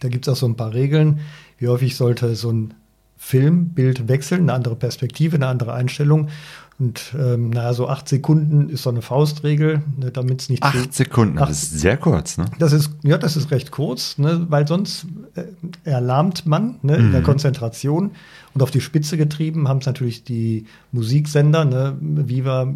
Da 0.00 0.08
gibt 0.08 0.26
es 0.26 0.32
auch 0.32 0.36
so 0.36 0.46
ein 0.46 0.56
paar 0.56 0.72
Regeln. 0.72 1.20
Wie 1.58 1.68
häufig 1.68 1.96
sollte 1.96 2.34
so 2.34 2.50
ein 2.50 2.74
Filmbild 3.16 4.08
wechseln, 4.08 4.42
eine 4.42 4.54
andere 4.54 4.76
Perspektive, 4.76 5.36
eine 5.36 5.46
andere 5.46 5.72
Einstellung. 5.72 6.28
Und 6.78 7.14
ähm, 7.18 7.50
naja, 7.50 7.72
so 7.72 7.88
acht 7.88 8.06
Sekunden 8.06 8.68
ist 8.68 8.82
so 8.82 8.90
eine 8.90 9.00
Faustregel, 9.00 9.80
ne, 9.96 10.10
damit 10.10 10.42
es 10.42 10.48
nicht 10.50 10.62
Acht 10.62 10.92
Sekunden, 10.92 11.38
Acht- 11.38 11.48
das 11.50 11.62
ist 11.62 11.80
sehr 11.80 11.96
kurz, 11.96 12.36
ne? 12.36 12.44
Das 12.58 12.72
ist, 12.74 12.90
ja, 13.02 13.16
das 13.16 13.36
ist 13.36 13.50
recht 13.50 13.70
kurz, 13.70 14.18
ne, 14.18 14.44
weil 14.50 14.68
sonst 14.68 15.06
äh, 15.36 15.44
erlahmt 15.88 16.44
man 16.44 16.76
ne, 16.82 16.96
in 16.96 17.12
der 17.12 17.22
Konzentration. 17.22 18.10
Und 18.52 18.62
auf 18.62 18.70
die 18.70 18.82
Spitze 18.82 19.16
getrieben 19.16 19.68
haben 19.68 19.78
es 19.78 19.86
natürlich 19.86 20.24
die 20.24 20.66
Musiksender, 20.92 21.64
ne, 21.64 21.96
Viva, 22.00 22.74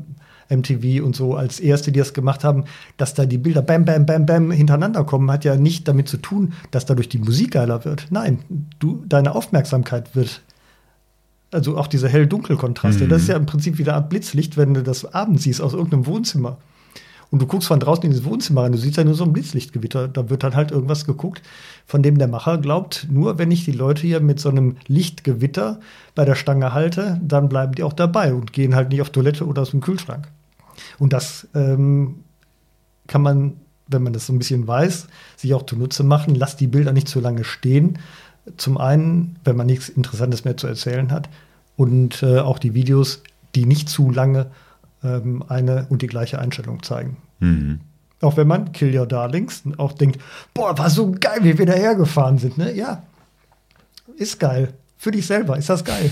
MTV 0.48 1.04
und 1.04 1.14
so 1.14 1.34
als 1.36 1.60
erste, 1.60 1.92
die 1.92 1.98
das 2.00 2.12
gemacht 2.12 2.42
haben, 2.42 2.64
dass 2.96 3.14
da 3.14 3.24
die 3.26 3.38
Bilder 3.38 3.62
bam, 3.62 3.84
bam, 3.84 4.04
bam, 4.06 4.26
bam 4.26 4.50
hintereinander 4.50 5.04
kommen, 5.04 5.30
hat 5.30 5.44
ja 5.44 5.56
nicht 5.56 5.86
damit 5.86 6.08
zu 6.08 6.16
tun, 6.16 6.54
dass 6.70 6.86
dadurch 6.86 7.08
die 7.08 7.18
Musik 7.18 7.52
geiler 7.52 7.84
wird. 7.84 8.06
Nein, 8.10 8.40
du, 8.78 9.04
deine 9.08 9.34
Aufmerksamkeit 9.34 10.16
wird 10.16 10.42
also 11.50 11.76
auch 11.76 11.86
diese 11.86 12.08
hell-dunkel-Kontraste, 12.08 13.08
das 13.08 13.22
ist 13.22 13.28
ja 13.28 13.36
im 13.36 13.46
Prinzip 13.46 13.78
wieder 13.78 13.94
Art 13.94 14.08
Blitzlicht, 14.08 14.56
wenn 14.56 14.74
du 14.74 14.82
das 14.82 15.12
abends 15.12 15.42
siehst 15.42 15.60
aus 15.60 15.74
irgendeinem 15.74 16.06
Wohnzimmer. 16.06 16.58
Und 17.30 17.40
du 17.40 17.46
guckst 17.46 17.68
von 17.68 17.78
draußen 17.78 18.04
in 18.04 18.10
das 18.10 18.24
Wohnzimmer 18.24 18.62
rein, 18.62 18.72
du 18.72 18.78
siehst 18.78 18.96
ja 18.96 19.04
nur 19.04 19.14
so 19.14 19.24
ein 19.24 19.32
Blitzlichtgewitter. 19.32 20.08
Da 20.08 20.30
wird 20.30 20.42
dann 20.42 20.56
halt 20.56 20.72
irgendwas 20.72 21.06
geguckt, 21.06 21.42
von 21.86 22.02
dem 22.02 22.18
der 22.18 22.26
Macher 22.26 22.58
glaubt, 22.58 23.06
nur 23.08 23.38
wenn 23.38 23.52
ich 23.52 23.64
die 23.64 23.72
Leute 23.72 24.02
hier 24.02 24.20
mit 24.20 24.40
so 24.40 24.48
einem 24.48 24.76
Lichtgewitter 24.88 25.78
bei 26.16 26.24
der 26.24 26.34
Stange 26.34 26.74
halte, 26.74 27.20
dann 27.22 27.48
bleiben 27.48 27.74
die 27.74 27.84
auch 27.84 27.92
dabei 27.92 28.34
und 28.34 28.52
gehen 28.52 28.74
halt 28.74 28.88
nicht 28.88 29.00
auf 29.00 29.10
Toilette 29.10 29.46
oder 29.46 29.62
aus 29.62 29.70
dem 29.70 29.80
Kühlschrank. 29.80 30.26
Und 30.98 31.12
das 31.12 31.46
ähm, 31.54 32.24
kann 33.06 33.22
man, 33.22 33.54
wenn 33.86 34.02
man 34.02 34.12
das 34.12 34.26
so 34.26 34.32
ein 34.32 34.38
bisschen 34.38 34.66
weiß, 34.66 35.06
sich 35.36 35.54
auch 35.54 35.66
zunutze 35.66 36.02
machen. 36.02 36.34
Lass 36.34 36.56
die 36.56 36.66
Bilder 36.66 36.92
nicht 36.92 37.08
zu 37.08 37.20
lange 37.20 37.44
stehen. 37.44 37.98
Zum 38.56 38.78
einen, 38.78 39.36
wenn 39.44 39.56
man 39.56 39.66
nichts 39.66 39.88
Interessantes 39.88 40.44
mehr 40.44 40.56
zu 40.56 40.66
erzählen 40.66 41.10
hat. 41.12 41.28
Und 41.76 42.22
äh, 42.22 42.38
auch 42.40 42.58
die 42.58 42.74
Videos, 42.74 43.22
die 43.54 43.66
nicht 43.66 43.88
zu 43.88 44.10
lange 44.10 44.50
ähm, 45.02 45.42
eine 45.48 45.86
und 45.88 46.02
die 46.02 46.06
gleiche 46.06 46.38
Einstellung 46.38 46.82
zeigen. 46.82 47.16
Mhm. 47.38 47.80
Auch 48.20 48.36
wenn 48.36 48.46
man 48.46 48.72
Kill 48.72 48.96
Your 48.96 49.06
Darlings 49.06 49.62
auch 49.78 49.92
denkt, 49.92 50.20
boah, 50.52 50.76
war 50.76 50.90
so 50.90 51.12
geil, 51.18 51.38
wie 51.42 51.56
wir 51.56 51.66
dahergefahren 51.66 52.38
sind. 52.38 52.58
Ne? 52.58 52.74
Ja, 52.74 53.02
ist 54.16 54.38
geil. 54.38 54.74
Für 54.98 55.10
dich 55.10 55.26
selber 55.26 55.56
ist 55.56 55.70
das 55.70 55.84
geil. 55.84 56.10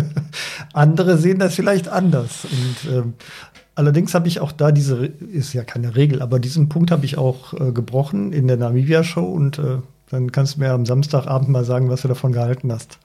Andere 0.74 1.16
sehen 1.16 1.38
das 1.38 1.54
vielleicht 1.54 1.88
anders. 1.88 2.44
Und 2.44 2.92
ähm, 2.92 3.14
allerdings 3.74 4.12
habe 4.12 4.28
ich 4.28 4.40
auch 4.40 4.52
da 4.52 4.70
diese, 4.72 5.06
ist 5.06 5.54
ja 5.54 5.64
keine 5.64 5.96
Regel, 5.96 6.20
aber 6.20 6.38
diesen 6.38 6.68
Punkt 6.68 6.90
habe 6.90 7.06
ich 7.06 7.16
auch 7.16 7.54
äh, 7.54 7.72
gebrochen 7.72 8.34
in 8.34 8.46
der 8.46 8.58
Namibia-Show 8.58 9.24
und 9.24 9.58
äh, 9.58 9.78
dann 10.10 10.32
kannst 10.32 10.56
du 10.56 10.60
mir 10.60 10.72
am 10.72 10.84
Samstagabend 10.84 11.48
mal 11.48 11.64
sagen, 11.64 11.88
was 11.88 12.02
du 12.02 12.08
davon 12.08 12.32
gehalten 12.32 12.70
hast. 12.72 12.98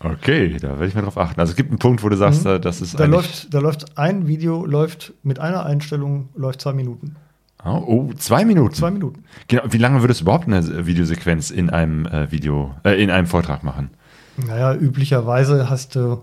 Okay, 0.00 0.56
da 0.60 0.70
werde 0.70 0.86
ich 0.86 0.94
mal 0.94 1.02
drauf 1.02 1.16
achten. 1.16 1.40
Also 1.40 1.52
es 1.52 1.56
gibt 1.56 1.70
einen 1.70 1.78
Punkt, 1.78 2.02
wo 2.02 2.08
du 2.08 2.16
sagst, 2.16 2.44
äh, 2.44 2.60
das 2.60 2.80
ist 2.80 2.98
Da 2.98 3.06
läuft, 3.06 3.52
da 3.54 3.60
läuft 3.60 3.96
ein 3.96 4.26
Video, 4.26 4.66
läuft 4.66 5.14
mit 5.22 5.38
einer 5.38 5.64
Einstellung, 5.64 6.28
läuft 6.34 6.60
zwei 6.60 6.72
Minuten. 6.72 7.16
Oh, 7.64 7.82
oh, 7.86 8.12
zwei 8.16 8.44
Minuten. 8.44 8.74
Zwei 8.74 8.90
Minuten. 8.90 9.24
Genau. 9.48 9.62
Wie 9.68 9.78
lange 9.78 10.00
würdest 10.02 10.20
du 10.20 10.24
überhaupt 10.24 10.46
eine 10.46 10.86
Videosequenz 10.86 11.50
in 11.50 11.70
einem 11.70 12.06
äh, 12.06 12.30
Video, 12.30 12.74
äh, 12.84 13.02
in 13.02 13.10
einem 13.10 13.26
Vortrag 13.26 13.64
machen? 13.64 13.90
Naja, 14.36 14.74
üblicherweise 14.74 15.70
hast 15.70 15.94
du, 15.94 16.22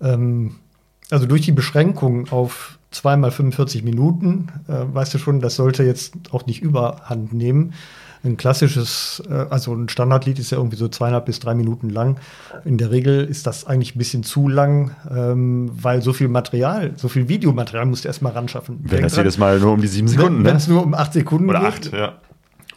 ähm, 0.00 0.56
also 1.10 1.26
durch 1.26 1.42
die 1.42 1.52
Beschränkung 1.52 2.28
auf 2.30 2.78
zweimal 2.90 3.30
45 3.30 3.82
Minuten, 3.82 4.48
äh, 4.66 4.84
weißt 4.92 5.14
du 5.14 5.18
schon, 5.18 5.40
das 5.40 5.56
sollte 5.56 5.84
jetzt 5.84 6.14
auch 6.32 6.46
nicht 6.46 6.62
überhand 6.62 7.34
nehmen. 7.34 7.74
Ein 8.24 8.36
klassisches, 8.36 9.22
äh, 9.28 9.46
also 9.50 9.74
ein 9.74 9.88
Standardlied 9.88 10.38
ist 10.38 10.50
ja 10.50 10.58
irgendwie 10.58 10.76
so 10.76 10.88
zweieinhalb 10.88 11.26
bis 11.26 11.38
drei 11.38 11.54
Minuten 11.54 11.88
lang. 11.90 12.16
In 12.64 12.76
der 12.76 12.90
Regel 12.90 13.24
ist 13.24 13.46
das 13.46 13.66
eigentlich 13.66 13.94
ein 13.94 13.98
bisschen 13.98 14.22
zu 14.24 14.48
lang, 14.48 14.90
ähm, 15.10 15.70
weil 15.72 16.02
so 16.02 16.12
viel 16.12 16.28
Material, 16.28 16.92
so 16.96 17.08
viel 17.08 17.28
Videomaterial 17.28 17.86
musst 17.86 18.04
du 18.04 18.08
erstmal 18.08 18.32
ran 18.32 18.48
schaffen. 18.48 18.80
Wenn 18.82 19.02
das 19.02 19.16
jedes 19.16 19.38
Mal 19.38 19.60
nur 19.60 19.72
um 19.72 19.80
die 19.80 19.86
sieben 19.86 20.08
Sekunden, 20.08 20.44
Wenn 20.44 20.52
ne? 20.52 20.58
es 20.58 20.68
nur 20.68 20.82
um 20.82 20.94
acht 20.94 21.12
Sekunden 21.12 21.48
Oder 21.48 21.60
geht, 21.60 21.68
acht, 21.68 21.92
ja. 21.92 22.14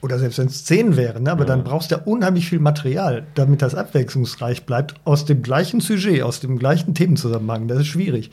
oder 0.02 0.20
selbst 0.20 0.38
wenn 0.38 0.48
es 0.48 0.64
zehn 0.64 0.96
wären, 0.96 1.24
ne? 1.24 1.32
aber 1.32 1.46
dann 1.46 1.64
brauchst 1.64 1.90
du 1.92 1.96
ja 1.96 2.02
unheimlich 2.04 2.48
viel 2.48 2.60
Material, 2.60 3.24
damit 3.34 3.64
das 3.64 3.74
abwechslungsreich 3.74 4.66
bleibt, 4.66 4.96
aus 5.06 5.26
dem 5.26 5.42
gleichen 5.42 5.80
Sujet, 5.80 6.22
aus 6.22 6.40
dem 6.40 6.60
gleichen 6.60 6.94
Themenzusammenhang. 6.94 7.68
Das 7.68 7.80
ist 7.80 7.88
schwierig. 7.88 8.32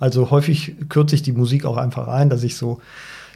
Also 0.00 0.30
häufig 0.30 0.76
kürze 0.88 1.14
ich 1.14 1.22
die 1.22 1.32
Musik 1.32 1.64
auch 1.64 1.76
einfach 1.76 2.08
ein, 2.08 2.30
dass 2.30 2.42
ich 2.42 2.56
so 2.56 2.80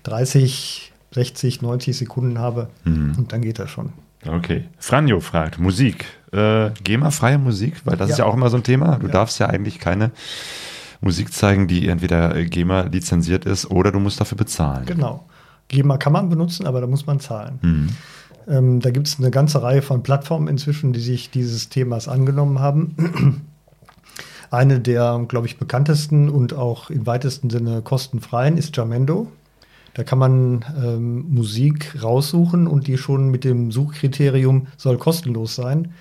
30, 0.05 0.91
60, 1.13 1.63
90 1.63 1.97
Sekunden 1.97 2.39
habe 2.39 2.69
und 2.85 3.27
dann 3.33 3.43
geht 3.43 3.59
das 3.59 3.71
schon. 3.71 3.93
Okay. 4.27 4.65
Franjo 4.79 5.21
fragt, 5.21 5.59
Musik. 5.59 6.05
Äh, 6.33 6.71
GEMA-freie 6.85 7.39
Musik? 7.39 7.83
Weil 7.85 7.97
das 7.97 8.11
ist 8.11 8.19
ja 8.19 8.25
Ja. 8.25 8.31
auch 8.31 8.35
immer 8.35 8.51
so 8.51 8.57
ein 8.57 8.63
Thema. 8.63 8.97
Du 8.99 9.09
darfst 9.09 9.39
ja 9.41 9.49
eigentlich 9.49 9.79
keine 9.81 10.13
Musik 11.01 11.33
zeigen, 11.33 11.67
die 11.67 11.89
entweder 11.89 12.35
äh, 12.37 12.45
GEMA 12.47 12.83
lizenziert 12.83 13.45
ist 13.45 13.69
oder 13.71 13.91
du 13.91 13.99
musst 13.99 14.21
dafür 14.21 14.39
bezahlen. 14.39 14.87
Genau. 14.87 15.25
GEMA 15.69 15.97
kann 15.97 16.13
man 16.13 16.29
benutzen, 16.29 16.67
aber 16.67 16.81
da 16.81 16.87
muss 16.87 17.07
man 17.07 17.19
zahlen. 17.19 17.91
Ähm, 18.49 18.81
da 18.81 18.91
gibt 18.91 19.09
es 19.09 19.19
eine 19.19 19.31
ganze 19.33 19.63
Reihe 19.63 19.83
von 19.83 20.03
Plattformen 20.05 20.47
inzwischen, 20.49 20.93
die 20.93 21.01
sich 21.01 21.31
dieses 21.31 21.69
Themas 21.69 22.07
angenommen 22.09 22.61
haben. 22.61 23.43
Eine 24.51 24.81
der, 24.81 25.25
glaube 25.29 25.47
ich, 25.47 25.59
bekanntesten 25.59 26.29
und 26.29 26.53
auch 26.53 26.91
im 26.91 27.07
weitesten 27.07 27.49
Sinne 27.51 27.81
kostenfreien 27.83 28.57
ist 28.59 28.77
Jamendo. 28.77 29.29
Da 29.94 30.05
kann 30.05 30.19
man 30.19 30.64
ähm, 30.82 31.27
Musik 31.28 32.02
raussuchen 32.02 32.66
und 32.66 32.86
die 32.86 32.97
schon 32.97 33.31
mit 33.31 33.44
dem 33.44 33.70
Suchkriterium 33.70 34.69
soll 34.77 34.98
kostenlos 34.98 35.55
sein, 35.55 35.93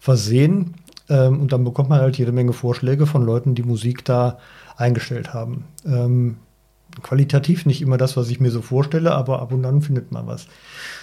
versehen. 0.00 0.74
Ähm, 1.08 1.40
und 1.40 1.52
dann 1.52 1.64
bekommt 1.64 1.88
man 1.88 2.00
halt 2.00 2.18
jede 2.18 2.32
Menge 2.32 2.52
Vorschläge 2.52 3.06
von 3.06 3.24
Leuten, 3.24 3.54
die 3.54 3.62
Musik 3.62 4.04
da 4.04 4.38
eingestellt 4.76 5.32
haben. 5.32 5.64
Ähm, 5.86 6.36
qualitativ 7.02 7.66
nicht 7.66 7.82
immer 7.82 7.96
das, 7.96 8.16
was 8.16 8.30
ich 8.30 8.40
mir 8.40 8.50
so 8.50 8.62
vorstelle, 8.62 9.12
aber 9.12 9.40
ab 9.40 9.52
und 9.52 9.64
an 9.64 9.82
findet 9.82 10.12
man 10.12 10.26
was. 10.26 10.46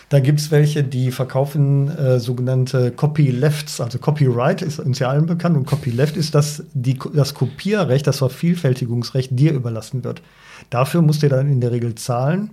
Da 0.09 0.19
gibt 0.19 0.39
es 0.39 0.51
welche, 0.51 0.83
die 0.83 1.11
verkaufen 1.11 1.89
äh, 1.89 2.19
sogenannte 2.19 2.91
Copylefts, 2.91 3.81
also 3.81 3.97
Copyright 3.97 4.61
ist 4.61 4.79
uns 4.79 4.99
ja 4.99 5.09
allen 5.09 5.25
bekannt 5.25 5.57
und 5.57 5.65
Copyleft 5.65 6.15
ist, 6.15 6.35
dass 6.35 6.63
die, 6.73 6.99
das 7.13 7.33
Kopierrecht, 7.33 8.05
das 8.05 8.19
Vervielfältigungsrecht 8.19 9.37
dir 9.37 9.53
überlassen 9.53 10.03
wird. 10.03 10.21
Dafür 10.69 11.01
musst 11.01 11.23
du 11.23 11.29
dann 11.29 11.51
in 11.51 11.59
der 11.59 11.71
Regel 11.71 11.95
zahlen 11.95 12.51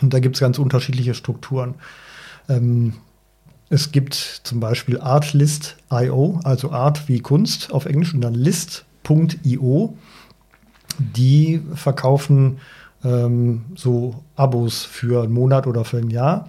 und 0.00 0.14
da 0.14 0.20
gibt 0.20 0.36
es 0.36 0.40
ganz 0.40 0.58
unterschiedliche 0.58 1.14
Strukturen. 1.14 1.74
Ähm, 2.48 2.94
es 3.70 3.92
gibt 3.92 4.14
zum 4.44 4.60
Beispiel 4.60 5.00
Artlist.io, 5.00 6.40
also 6.44 6.70
Art 6.70 7.08
wie 7.08 7.20
Kunst 7.20 7.72
auf 7.72 7.86
Englisch 7.86 8.14
und 8.14 8.20
dann 8.20 8.34
list.io 8.34 9.94
die 10.98 11.62
verkaufen 11.74 12.58
ähm, 13.04 13.64
so 13.76 14.22
Abos 14.36 14.84
für 14.84 15.22
einen 15.22 15.32
Monat 15.32 15.66
oder 15.66 15.84
für 15.84 15.98
ein 15.98 16.10
Jahr. 16.10 16.48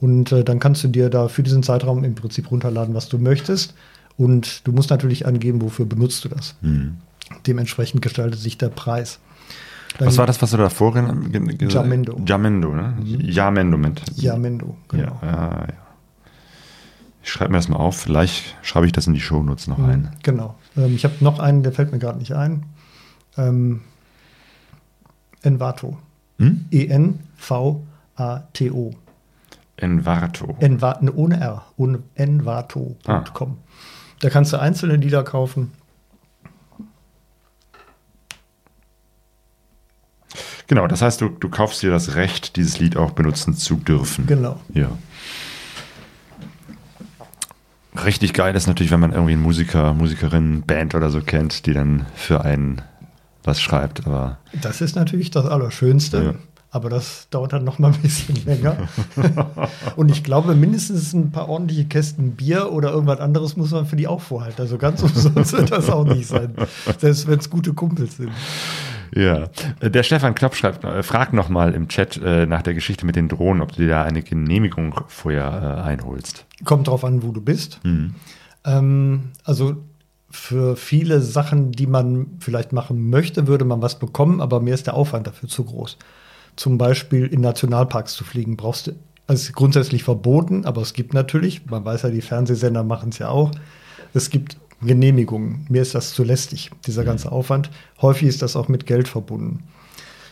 Und 0.00 0.30
äh, 0.32 0.44
dann 0.44 0.58
kannst 0.58 0.84
du 0.84 0.88
dir 0.88 1.08
da 1.10 1.28
für 1.28 1.42
diesen 1.42 1.62
Zeitraum 1.62 2.04
im 2.04 2.14
Prinzip 2.14 2.50
runterladen, 2.50 2.94
was 2.94 3.08
du 3.08 3.18
möchtest. 3.18 3.74
Und 4.18 4.66
du 4.66 4.72
musst 4.72 4.90
natürlich 4.90 5.26
angeben, 5.26 5.60
wofür 5.62 5.86
benutzt 5.86 6.24
du 6.24 6.28
das. 6.28 6.54
Dementsprechend 7.46 8.02
gestaltet 8.02 8.38
sich 8.40 8.56
der 8.58 8.68
Preis. 8.68 9.18
Dann 9.98 10.08
Was 10.08 10.18
war 10.18 10.26
das, 10.26 10.40
was 10.42 10.50
du 10.50 10.56
davor 10.58 10.92
gen- 10.94 11.32
gen- 11.32 11.46
gesagt 11.58 11.72
Jamendo. 11.86 12.20
Jamendo, 12.26 12.74
ne? 12.74 12.94
Jamendo 13.04 13.78
mit. 13.78 14.02
Jamendo, 14.16 14.76
genau. 14.88 15.18
Ja, 15.22 15.26
ja, 15.32 15.50
ja. 15.68 15.74
Ich 17.22 17.30
schreibe 17.32 17.52
mir 17.52 17.58
das 17.58 17.68
mal 17.68 17.76
auf. 17.78 17.96
Vielleicht 17.96 18.54
schreibe 18.62 18.86
ich 18.86 18.92
das 18.92 19.06
in 19.06 19.14
die 19.14 19.20
Shownotes 19.20 19.66
noch 19.66 19.78
ein. 19.78 20.10
Genau. 20.22 20.54
Ähm, 20.76 20.94
ich 20.94 21.04
habe 21.04 21.14
noch 21.20 21.38
einen, 21.40 21.62
der 21.62 21.72
fällt 21.72 21.92
mir 21.92 21.98
gerade 21.98 22.18
nicht 22.18 22.32
ein. 22.34 22.64
Ähm, 23.36 23.80
Envato. 25.42 25.98
Hm? 26.38 26.66
E-N-V-A-T-O. 26.70 27.84
Envato. 29.76 30.56
Enva 30.60 30.98
ne, 31.00 31.12
ohne 31.12 31.40
R. 31.40 31.66
Ohne 31.76 32.02
envato.com. 32.14 33.58
Da 34.20 34.30
kannst 34.30 34.52
du 34.52 34.58
einzelne 34.58 34.96
Lieder 34.96 35.22
kaufen. 35.22 35.72
Genau, 40.66 40.86
das 40.86 41.02
heißt, 41.02 41.20
du, 41.20 41.28
du 41.28 41.48
kaufst 41.48 41.82
dir 41.82 41.90
das 41.90 42.14
Recht, 42.16 42.56
dieses 42.56 42.80
Lied 42.80 42.96
auch 42.96 43.12
benutzen 43.12 43.54
zu 43.54 43.76
dürfen. 43.76 44.26
Genau. 44.26 44.58
Ja. 44.72 44.90
Richtig 48.04 48.32
geil 48.34 48.54
ist 48.56 48.66
natürlich, 48.66 48.90
wenn 48.90 49.00
man 49.00 49.12
irgendwie 49.12 49.32
einen 49.32 49.42
Musiker, 49.42 49.94
Musikerin, 49.94 50.62
Band 50.62 50.94
oder 50.94 51.10
so 51.10 51.20
kennt, 51.20 51.66
die 51.66 51.72
dann 51.72 52.06
für 52.14 52.44
einen 52.44 52.82
was 53.46 53.60
schreibt. 53.60 54.06
Aber 54.06 54.38
Das 54.60 54.80
ist 54.80 54.96
natürlich 54.96 55.30
das 55.30 55.46
Allerschönste. 55.46 56.22
Ja. 56.22 56.34
Aber 56.70 56.90
das 56.90 57.28
dauert 57.30 57.54
dann 57.54 57.64
noch 57.64 57.78
mal 57.78 57.92
ein 57.92 58.00
bisschen 58.02 58.34
länger. 58.44 58.76
Und 59.96 60.10
ich 60.10 60.22
glaube, 60.24 60.54
mindestens 60.54 61.14
ein 61.14 61.30
paar 61.30 61.48
ordentliche 61.48 61.86
Kästen 61.86 62.32
Bier 62.32 62.70
oder 62.70 62.90
irgendwas 62.90 63.20
anderes 63.20 63.56
muss 63.56 63.70
man 63.70 63.86
für 63.86 63.96
die 63.96 64.06
auch 64.06 64.20
vorhalten. 64.20 64.60
Also 64.60 64.76
ganz 64.76 65.02
umsonst 65.04 65.52
wird 65.56 65.70
das 65.70 65.88
auch 65.88 66.04
nicht 66.04 66.26
sein. 66.26 66.54
Selbst 66.98 67.28
wenn 67.28 67.38
es 67.38 67.48
gute 67.48 67.72
Kumpels 67.72 68.18
sind. 68.18 68.30
ja. 69.14 69.46
Der 69.80 70.02
Stefan 70.02 70.34
Klopp 70.34 70.54
schreibt, 70.54 70.84
äh, 70.84 71.02
fragt 71.02 71.32
nochmal 71.32 71.72
im 71.72 71.88
Chat 71.88 72.20
äh, 72.22 72.44
nach 72.44 72.60
der 72.62 72.74
Geschichte 72.74 73.06
mit 73.06 73.16
den 73.16 73.28
Drohnen, 73.28 73.62
ob 73.62 73.72
du 73.72 73.82
dir 73.82 73.88
da 73.88 74.02
eine 74.02 74.22
Genehmigung 74.22 74.94
vorher 75.06 75.78
äh, 75.78 75.88
einholst. 75.88 76.44
Kommt 76.64 76.88
drauf 76.88 77.04
an, 77.04 77.22
wo 77.22 77.32
du 77.32 77.40
bist. 77.40 77.80
Ähm, 78.64 79.22
also 79.44 79.76
für 80.36 80.76
viele 80.76 81.20
Sachen, 81.20 81.72
die 81.72 81.86
man 81.86 82.26
vielleicht 82.40 82.72
machen 82.72 83.10
möchte, 83.10 83.46
würde 83.46 83.64
man 83.64 83.82
was 83.82 83.98
bekommen, 83.98 84.40
aber 84.40 84.60
mir 84.60 84.74
ist 84.74 84.86
der 84.86 84.94
Aufwand 84.94 85.26
dafür 85.26 85.48
zu 85.48 85.64
groß. 85.64 85.96
Zum 86.56 86.78
Beispiel 86.78 87.26
in 87.26 87.40
Nationalparks 87.40 88.14
zu 88.14 88.24
fliegen, 88.24 88.56
brauchst 88.56 88.86
du, 88.86 88.92
also 89.26 89.40
ist 89.40 89.52
grundsätzlich 89.54 90.04
verboten, 90.04 90.64
aber 90.64 90.82
es 90.82 90.92
gibt 90.92 91.14
natürlich, 91.14 91.66
man 91.66 91.84
weiß 91.84 92.02
ja, 92.02 92.10
die 92.10 92.22
Fernsehsender 92.22 92.84
machen 92.84 93.10
es 93.10 93.18
ja 93.18 93.28
auch, 93.28 93.50
es 94.14 94.30
gibt 94.30 94.56
Genehmigungen. 94.80 95.66
Mir 95.68 95.82
ist 95.82 95.94
das 95.94 96.12
zu 96.12 96.22
lästig, 96.22 96.70
dieser 96.86 97.04
ganze 97.04 97.32
Aufwand. 97.32 97.70
Häufig 98.02 98.28
ist 98.28 98.42
das 98.42 98.56
auch 98.56 98.68
mit 98.68 98.86
Geld 98.86 99.08
verbunden. 99.08 99.64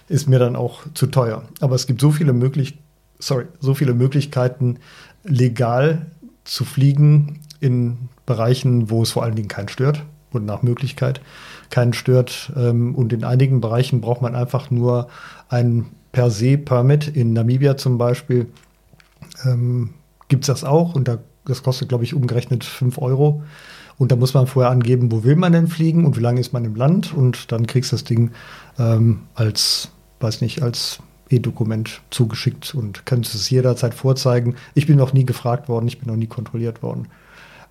Ist 0.09 0.29
mir 0.29 0.39
dann 0.39 0.55
auch 0.55 0.83
zu 0.93 1.07
teuer. 1.07 1.45
Aber 1.61 1.75
es 1.75 1.87
gibt 1.87 2.01
so 2.01 2.11
viele, 2.11 2.35
möglich 2.35 2.79
sorry, 3.19 3.47
so 3.61 3.75
viele 3.75 3.95
Möglichkeiten, 3.95 4.79
legal 5.25 6.07
zu 6.45 6.65
fliegen 6.65 7.41
in 7.61 8.09
Bereichen, 8.27 8.91
wo 8.91 9.03
es 9.03 9.13
vor 9.13 9.23
allen 9.23 9.35
Dingen 9.35 9.49
keinen 9.49 9.69
stört 9.69 10.03
und 10.33 10.45
nach 10.47 10.63
Möglichkeit 10.63 11.21
keinen 11.71 11.93
stört. 11.93 12.53
Ähm, 12.57 12.95
und 12.95 13.13
in 13.13 13.25
einigen 13.25 13.61
Bereichen 13.61 14.01
braucht 14.01 14.23
man 14.23 14.35
einfach 14.35 14.71
nur 14.71 15.09
ein 15.49 15.87
per 16.13 16.31
se 16.31 16.59
Permit. 16.59 17.09
In 17.09 17.33
Namibia 17.33 17.77
zum 17.77 17.99
Beispiel 17.99 18.47
ähm, 19.45 19.91
gibt 20.29 20.45
es 20.45 20.47
das 20.47 20.65
auch 20.65 20.95
und 20.95 21.09
da, 21.09 21.19
das 21.45 21.63
kostet, 21.63 21.89
glaube 21.89 22.05
ich, 22.05 22.15
umgerechnet 22.15 22.65
5 22.65 22.99
Euro. 22.99 23.43
Und 23.97 24.11
da 24.11 24.17
muss 24.17 24.35
man 24.35 24.47
vorher 24.47 24.73
angeben, 24.73 25.13
wo 25.13 25.23
will 25.23 25.37
man 25.37 25.53
denn 25.53 25.69
fliegen 25.69 26.05
und 26.05 26.17
wie 26.17 26.21
lange 26.21 26.41
ist 26.41 26.53
man 26.53 26.65
im 26.65 26.75
Land 26.75 27.15
und 27.15 27.53
dann 27.53 27.67
kriegst 27.67 27.93
du 27.93 27.97
das 27.97 28.05
Ding 28.05 28.33
ähm, 28.79 29.21
als, 29.35 29.91
weiß 30.21 30.41
nicht, 30.41 30.63
als 30.63 30.99
E-Dokument 31.31 32.03
zugeschickt 32.11 32.75
und 32.75 33.07
kannst 33.07 33.35
es 33.35 33.51
jederzeit 33.51 33.95
vorzeigen. 33.95 34.57
Ich 34.75 34.87
bin 34.87 34.97
noch 34.97 35.13
nie 35.13 35.25
gefragt 35.25 35.69
worden, 35.69 35.87
ich 35.87 36.01
bin 36.01 36.09
noch 36.09 36.17
nie 36.17 36.27
kontrolliert 36.27 36.83
worden. 36.83 37.07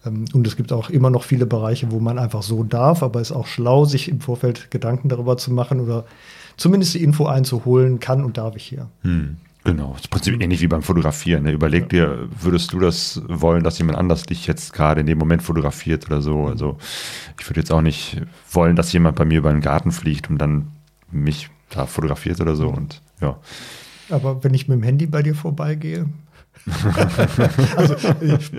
Ähm, 0.06 0.26
und 0.34 0.48
es 0.48 0.56
gibt 0.56 0.72
auch 0.72 0.90
immer 0.90 1.10
noch 1.10 1.24
viele 1.24 1.46
Bereiche, 1.46 1.92
wo 1.92 2.00
man 2.00 2.20
einfach 2.20 2.44
so 2.44 2.64
darf, 2.64 3.04
aber 3.04 3.22
es 3.22 3.32
ist 3.32 3.36
auch 3.36 3.48
schlau, 3.48 3.86
sich 3.86 4.10
im 4.10 4.22
Vorfeld 4.22 4.72
Gedanken 4.72 5.10
darüber 5.10 5.38
zu 5.38 5.52
machen 5.52 5.80
oder 5.80 6.06
zumindest 6.58 6.94
die 6.94 7.04
Info 7.04 7.26
einzuholen, 7.26 8.00
kann 8.00 8.24
und 8.24 8.38
darf 8.38 8.56
ich 8.56 8.64
hier. 8.64 8.90
Hm. 9.02 9.38
Genau, 9.66 9.92
das 9.92 10.00
ist 10.00 10.06
im 10.06 10.10
Prinzip 10.10 10.42
ähnlich 10.42 10.62
wie 10.62 10.68
beim 10.68 10.82
Fotografieren. 10.82 11.44
Ne? 11.44 11.52
Überleg 11.52 11.88
dir, 11.88 12.28
würdest 12.42 12.74
du 12.74 12.80
das 12.80 13.22
wollen, 13.30 13.64
dass 13.64 13.78
jemand 13.78 13.98
anders 13.98 14.24
dich 14.24 14.46
jetzt 14.46 14.74
gerade 14.74 15.00
in 15.02 15.08
dem 15.08 15.18
Moment 15.18 15.42
fotografiert 15.42 16.08
oder 16.08 16.22
so? 16.22 16.48
Also 16.48 16.78
ich 17.40 17.50
würde 17.50 17.62
jetzt 17.62 17.72
auch 17.72 17.82
nicht 17.82 18.22
wollen, 18.52 18.76
dass 18.76 18.92
jemand 18.92 19.16
bei 19.16 19.24
mir 19.24 19.38
über 19.38 19.54
den 19.54 19.62
Garten 19.62 19.94
fliegt 19.94 20.30
und 20.30 20.38
dann 20.38 20.68
mich 21.12 21.50
da 21.70 21.86
fotografiert 21.86 22.42
oder 22.42 22.58
so. 22.58 22.68
Und 22.68 23.02
ja. 23.22 23.38
Aber 24.10 24.44
wenn 24.44 24.54
ich 24.54 24.68
mit 24.68 24.80
dem 24.80 24.84
Handy 24.84 25.06
bei 25.06 25.24
dir 25.24 25.34
vorbeigehe, 25.34 26.08
also 27.76 27.95
ich, 28.22 28.52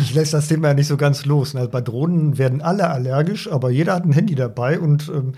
ich 0.00 0.14
lässt 0.14 0.32
das 0.32 0.48
Thema 0.48 0.68
ja 0.68 0.74
nicht 0.74 0.86
so 0.86 0.96
ganz 0.96 1.24
los. 1.24 1.56
Also 1.56 1.68
bei 1.68 1.80
Drohnen 1.80 2.38
werden 2.38 2.62
alle 2.62 2.88
allergisch, 2.90 3.50
aber 3.50 3.70
jeder 3.70 3.94
hat 3.94 4.04
ein 4.04 4.12
Handy 4.12 4.34
dabei 4.34 4.78
und 4.78 5.08
ähm, 5.08 5.32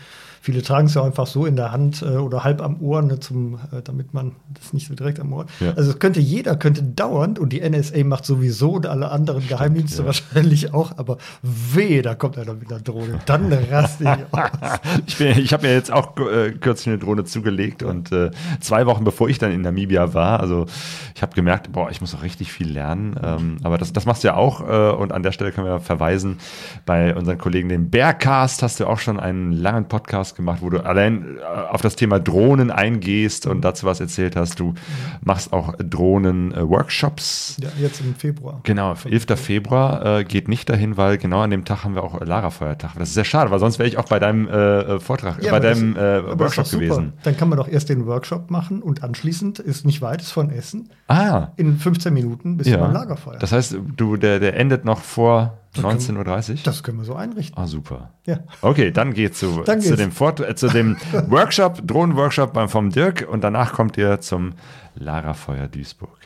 Viele 0.45 0.61
tragen 0.61 0.89
es 0.89 0.95
ja 0.95 1.03
einfach 1.03 1.27
so 1.27 1.47
in 1.47 1.57
der 1.57 1.73
Hand 1.73 2.03
äh, 2.03 2.17
oder 2.17 2.45
halb 2.45 2.61
am 2.61 2.79
Ohr, 2.83 3.01
ne, 3.01 3.19
zum, 3.19 3.55
äh, 3.73 3.81
damit 3.83 4.13
man 4.13 4.33
das 4.53 4.75
nicht 4.75 4.89
so 4.89 4.95
direkt 4.95 5.19
am 5.19 5.33
Ohr. 5.33 5.47
Ja. 5.59 5.73
Also 5.73 5.93
es 5.93 5.99
könnte 5.99 6.21
jeder, 6.21 6.55
könnte 6.55 6.83
dauernd 6.83 7.39
und 7.39 7.51
die 7.55 7.67
NSA 7.67 8.05
macht 8.05 8.27
sowieso 8.27 8.73
und 8.73 8.85
alle 8.85 9.11
anderen 9.11 9.41
Stimmt, 9.41 9.59
Geheimdienste 9.59 10.03
ja. 10.03 10.05
wahrscheinlich 10.05 10.75
auch, 10.75 10.99
aber 10.99 11.17
weh, 11.41 12.03
da 12.03 12.15
kommt 12.15 12.37
einer 12.37 12.53
mit 12.53 12.71
einer 12.71 12.83
Drohne. 12.83 13.21
Dann 13.25 13.51
raste 13.55 14.05
ich 14.05 14.39
aus. 14.39 14.81
ich, 15.07 15.19
ich 15.19 15.53
habe 15.55 15.67
mir 15.67 15.73
jetzt 15.73 15.91
auch 15.91 16.15
äh, 16.19 16.53
kürzlich 16.53 16.89
eine 16.89 16.99
Drohne 16.99 17.25
zugelegt 17.25 17.83
und 17.83 18.13
äh, 18.13 18.31
zwei 18.61 18.85
Wochen 18.85 19.05
bevor 19.05 19.31
ich 19.31 19.39
dann 19.39 19.51
in 19.51 19.63
Namibia 19.63 20.13
war, 20.13 20.41
also 20.41 20.67
ich 21.15 21.23
habe 21.23 21.35
gemerkt, 21.35 21.73
boah, 21.73 21.89
ich 21.91 22.03
muss 22.03 22.15
auch 22.15 22.23
richtig 22.23 22.53
viel 22.53 22.71
lernen. 22.71 23.19
Ähm, 23.23 23.57
aber 23.63 23.79
das, 23.79 23.95
das 23.95 24.05
machst 24.05 24.23
du 24.25 24.29
ja 24.29 24.35
auch 24.35 24.61
äh, 24.61 24.95
und 24.95 25.11
an 25.11 25.23
der 25.23 25.33
Stelle 25.33 25.53
können 25.53 25.69
wir 25.69 25.81
verweisen 25.81 26.37
bei 26.85 27.17
unseren 27.17 27.39
Kollegen, 27.39 27.71
den 27.71 27.89
Bearcast 27.89 28.63
hast 28.63 28.79
du 28.79 28.87
auch 28.87 28.99
schon 28.99 29.19
einen 29.19 29.53
langen 29.53 29.89
Podcast 29.89 30.34
gemacht, 30.35 30.59
wo 30.61 30.71
du 30.71 30.85
allein 30.85 31.39
äh, 31.39 31.43
auf 31.43 31.83
das 31.83 31.97
Thema 31.97 32.19
Drohnen 32.19 32.71
eingehst 32.71 33.47
und 33.47 33.63
dazu 33.63 33.87
was 33.87 34.01
erzählt 34.01 34.37
hast. 34.37 34.61
Du 34.61 34.75
machst 35.23 35.53
auch 35.53 35.75
Drohnen-Workshops. 35.79 37.57
Ja, 37.61 37.69
jetzt 37.81 38.01
im 38.01 38.15
Februar. 38.15 38.61
Genau, 38.63 38.95
11. 39.05 39.27
Februar 39.37 40.21
äh, 40.21 40.25
geht 40.25 40.49
nicht 40.49 40.69
dahin, 40.69 40.97
weil 40.97 41.19
genau 41.19 41.41
an 41.41 41.51
dem 41.51 41.65
Tag 41.65 41.85
haben 41.85 41.95
wir 41.95 42.03
auch 42.03 42.21
Lara-Feiertag. 42.21 42.93
Das 42.99 43.09
ist 43.09 43.15
sehr 43.15 43.25
schade, 43.25 43.51
weil 43.51 43.59
sonst 43.59 43.79
wäre 43.79 43.89
ich 43.89 43.99
auch 43.99 44.09
bei 44.09 44.19
deinem 44.19 44.49
äh, 44.49 45.01
Vortrag, 45.01 45.43
ja, 45.43 45.51
bei 45.51 45.61
deinem 45.61 45.97
äh, 45.97 46.39
Workshop 46.39 46.71
gewesen. 46.71 47.13
Dann 47.23 47.37
kann 47.37 47.49
man 47.49 47.59
doch 47.59 47.69
erst 47.69 47.89
den 47.89 48.07
Workshop 48.07 48.51
machen 48.51 48.83
und 48.83 49.03
anschließend 49.03 49.59
ist 49.59 49.85
nicht 49.87 50.03
weit, 50.03 50.23
ist 50.23 50.33
von 50.33 50.51
Essen. 50.51 50.91
Ah. 51.09 51.49
In 51.57 51.79
15 51.79 52.13
Minuten 52.13 52.57
bis 52.57 52.69
ja. 52.69 52.79
zum 52.79 52.93
Lagerfeuer. 52.93 53.39
Das 53.39 53.53
heißt, 53.53 53.77
du, 53.97 54.17
der, 54.17 54.41
der 54.41 54.57
endet 54.57 54.85
noch 54.85 55.01
vor 55.01 55.59
19.30 55.77 56.51
Uhr? 56.51 56.59
Das 56.65 56.83
können 56.83 56.99
wir 56.99 57.05
so 57.05 57.15
einrichten. 57.15 57.57
Ah, 57.57 57.67
super. 57.67 58.13
Ja. 58.27 58.41
Okay, 58.61 58.91
dann 58.91 59.15
geht 59.15 59.37
zu, 59.37 59.63
dann 59.65 59.81
zu, 59.81 59.97
dem, 59.97 60.13
Fort 60.13 60.41
äh, 60.41 60.55
zu 60.55 60.69
dem 60.69 60.97
Workshop, 61.29 61.87
Drohnenworkshop 61.87 62.53
beim, 62.53 62.69
vom 62.69 62.91
Dirk 62.91 63.27
und 63.29 63.43
danach 63.43 63.73
kommt 63.73 63.97
ihr 63.97 64.21
zum 64.21 64.53
Larafeuer 64.95 65.69
Duisburg. 65.69 66.19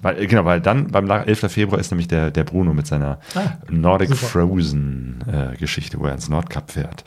Weil, 0.00 0.18
äh, 0.20 0.26
genau, 0.26 0.44
weil 0.44 0.60
dann 0.60 0.88
beim 0.88 1.10
11. 1.10 1.52
Februar 1.52 1.80
ist 1.80 1.90
nämlich 1.90 2.08
der, 2.08 2.30
der 2.30 2.44
Bruno 2.44 2.74
mit 2.74 2.86
seiner 2.86 3.18
ah, 3.34 3.58
Nordic 3.68 4.10
super. 4.10 4.26
Frozen 4.26 5.24
äh, 5.26 5.56
Geschichte, 5.56 5.98
wo 5.98 6.06
er 6.06 6.14
ins 6.14 6.28
Nordkap 6.28 6.70
fährt. 6.70 7.04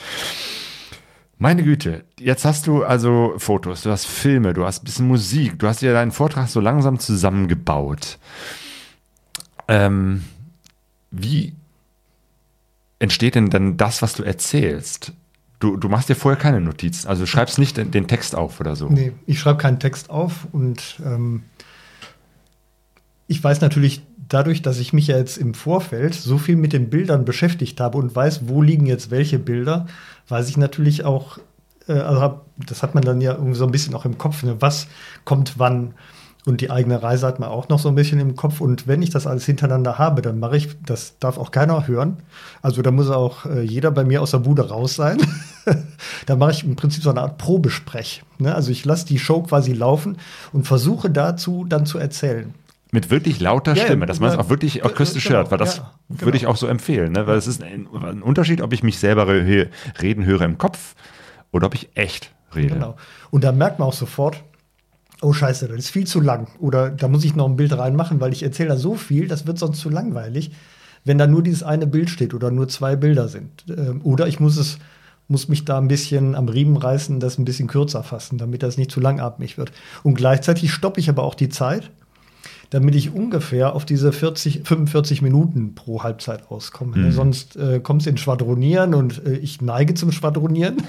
Meine 1.38 1.64
Güte, 1.64 2.06
jetzt 2.18 2.46
hast 2.46 2.66
du 2.66 2.84
also 2.86 3.34
Fotos, 3.38 3.82
du 3.82 3.92
hast 3.92 4.06
Filme, 4.06 4.54
du 4.54 4.66
hast 4.66 4.84
ein 4.84 4.86
bisschen 4.86 5.08
Musik, 5.08 5.60
du 5.60 5.68
hast 5.68 5.82
dir 5.82 5.92
deinen 5.92 6.12
Vortrag 6.12 6.48
so 6.48 6.62
langsam 6.62 6.98
zusammengebaut. 6.98 8.20
Ähm, 9.68 10.24
wie 11.18 11.54
entsteht 13.00 13.36
denn 13.36 13.50
dann 13.50 13.78
das, 13.78 14.02
was 14.02 14.14
du 14.14 14.24
erzählst? 14.24 15.14
Du, 15.60 15.78
du 15.78 15.88
machst 15.88 16.10
dir 16.10 16.16
vorher 16.16 16.40
keine 16.40 16.62
Notizen, 16.62 17.08
also 17.08 17.24
du 17.24 17.28
schreibst 17.28 17.58
nicht 17.60 17.78
den, 17.78 18.08
Text 18.08 18.36
auf 18.36 18.60
oder 18.60 18.76
so. 18.76 18.90
Nee, 18.90 19.14
ich 19.26 19.40
schreibe 19.40 19.58
keinen 19.58 19.80
Text 19.80 20.10
auf 20.10 20.48
und 20.52 21.00
ähm, 21.04 21.44
ich 23.28 23.44
weiß 23.44 23.62
natürlich 23.62 24.04
dadurch, 24.28 24.62
dass 24.62 24.80
ich 24.80 24.92
mich 24.92 25.08
ja 25.08 25.18
jetzt 25.18 25.38
im 25.38 25.54
Vorfeld 25.54 26.14
so 26.14 26.38
viel 26.38 26.56
mit 26.56 26.74
den 26.74 26.90
Bildern 26.90 27.26
beschäftigt 27.26 27.80
habe 27.80 27.98
und 27.98 28.16
weiß, 28.16 28.48
wo 28.48 28.62
liegen 28.62 28.86
jetzt 28.86 29.12
welche 29.12 29.40
Bilder, 29.40 29.88
weiß 30.28 30.50
ich 30.50 30.58
natürlich 30.58 31.06
auch, 31.06 31.38
äh, 31.88 31.94
also 31.94 32.22
hab, 32.22 32.46
das 32.58 32.84
hat 32.84 32.96
man 32.96 33.04
dann 33.04 33.22
ja 33.22 33.34
irgendwie 33.34 33.56
so 33.56 33.66
ein 33.66 33.72
bisschen 33.72 33.96
auch 33.96 34.06
im 34.06 34.18
Kopf, 34.18 34.44
ne, 34.44 34.58
was 34.60 34.88
kommt 35.24 35.58
wann. 35.58 35.94
Und 36.46 36.62
die 36.62 36.70
eigene 36.70 37.02
Reise 37.02 37.26
hat 37.26 37.40
man 37.40 37.50
auch 37.50 37.70
noch 37.70 37.80
so 37.80 37.90
ein 37.90 37.96
bisschen 37.96 38.20
im 38.20 38.36
Kopf. 38.36 38.62
Und 38.62 38.88
wenn 38.88 39.02
ich 39.02 39.10
das 39.10 39.26
alles 39.26 39.46
hintereinander 39.46 39.98
habe, 39.98 40.22
dann 40.22 40.40
mache 40.40 40.58
ich, 40.58 40.70
das 40.86 41.18
darf 41.20 41.40
auch 41.40 41.50
keiner 41.50 41.88
hören. 41.88 42.18
Also 42.62 42.84
da 42.84 42.92
muss 42.92 43.10
auch 43.10 43.46
äh, 43.46 43.64
jeder 43.64 43.90
bei 43.90 44.04
mir 44.04 44.22
aus 44.22 44.32
der 44.32 44.40
Bude 44.40 44.70
raus 44.70 44.94
sein. 44.94 45.18
da 46.28 46.36
mache 46.36 46.52
ich 46.52 46.64
im 46.64 46.76
Prinzip 46.76 47.02
so 47.02 47.10
eine 47.10 47.22
Art 47.22 47.40
Probesprech. 47.40 48.24
Ne? 48.38 48.54
Also 48.54 48.72
ich 48.72 48.86
lasse 48.86 49.08
die 49.08 49.18
Show 49.18 49.42
quasi 49.42 49.74
laufen 49.74 50.18
und 50.54 50.68
versuche 50.68 51.10
dazu 51.10 51.66
dann 51.68 51.88
zu 51.88 51.98
erzählen. 51.98 52.54
Mit 52.92 53.10
wirklich 53.10 53.40
lauter 53.40 53.76
ja, 53.76 53.84
Stimme, 53.84 54.06
dass 54.06 54.20
man 54.20 54.30
es 54.30 54.38
auch 54.38 54.50
wirklich 54.50 54.86
akustisch 54.86 55.24
genau, 55.24 55.38
hört, 55.38 55.52
weil 55.52 55.58
das 55.58 55.78
ja, 55.78 55.92
genau. 56.10 56.22
würde 56.22 56.38
ich 56.38 56.46
auch 56.46 56.58
so 56.58 56.68
empfehlen. 56.68 57.12
Ne? 57.14 57.26
Weil 57.26 57.38
es 57.38 57.48
ist 57.48 57.64
ein, 57.64 57.88
ein 57.92 58.22
Unterschied, 58.22 58.62
ob 58.62 58.72
ich 58.72 58.84
mich 58.84 59.00
selber 59.00 59.28
reden 59.28 60.26
höre 60.26 60.42
im 60.42 60.60
Kopf 60.60 60.94
oder 61.52 61.66
ob 61.66 61.74
ich 61.74 61.90
echt 61.96 62.32
rede. 62.56 62.76
Genau. 62.76 62.96
Und 63.32 63.44
da 63.44 63.52
merkt 63.52 63.80
man 63.80 63.88
auch 63.88 63.94
sofort, 63.94 64.44
oh 65.22 65.34
scheiße, 65.34 65.68
das 65.68 65.78
ist 65.78 65.90
viel 65.90 66.08
zu 66.08 66.20
lang. 66.20 66.48
Oder 66.60 66.90
da 66.90 67.08
muss 67.08 67.26
ich 67.26 67.36
noch 67.36 67.48
ein 67.48 67.56
Bild 67.56 67.78
reinmachen, 67.78 68.20
weil 68.20 68.34
ich 68.34 68.44
erzähle 68.44 68.70
da 68.70 68.78
so 68.78 68.96
viel, 68.96 69.28
das 69.28 69.48
wird 69.48 69.60
sonst 69.60 69.80
zu 69.80 69.90
langweilig, 69.90 70.52
wenn 71.04 71.18
da 71.18 71.28
nur 71.28 71.44
dieses 71.44 71.64
eine 71.64 71.88
Bild 71.88 72.10
steht 72.10 72.34
oder 72.34 72.52
nur 72.52 72.68
zwei 72.68 72.96
Bilder 72.96 73.28
sind. 73.28 73.66
Ähm, 73.70 74.02
oder 74.04 74.28
ich 74.28 74.40
muss 74.40 74.58
es 74.58 74.78
muss 75.28 75.48
mich 75.48 75.66
da 75.66 75.80
ein 75.80 75.88
bisschen 75.88 76.36
am 76.36 76.50
Riemen 76.50 76.78
reißen, 76.78 77.20
das 77.20 77.40
ein 77.40 77.46
bisschen 77.46 77.68
kürzer 77.68 78.04
fassen, 78.04 78.38
damit 78.38 78.62
das 78.62 78.78
nicht 78.78 78.92
zu 78.92 79.00
langatmig 79.00 79.58
wird. 79.58 79.72
Und 80.04 80.14
gleichzeitig 80.14 80.72
stoppe 80.72 81.00
ich 81.00 81.10
aber 81.10 81.24
auch 81.24 81.34
die 81.34 81.50
Zeit 81.50 81.90
damit 82.70 82.96
ich 82.96 83.14
ungefähr 83.14 83.76
auf 83.76 83.86
diese 83.86 84.12
40, 84.12 84.68
45 84.68 85.22
Minuten 85.22 85.76
pro 85.76 86.04
Halbzeit 86.04 86.50
auskomme. 86.50 86.98
Mhm. 86.98 87.12
Sonst 87.12 87.56
äh, 87.56 87.80
kommt 87.80 88.02
es 88.02 88.08
in 88.08 88.18
Schwadronieren 88.18 88.94
und 88.94 89.26
äh, 89.26 89.38
ich 89.38 89.62
neige 89.62 89.94
zum 89.94 90.12
Schwadronieren. 90.12 90.78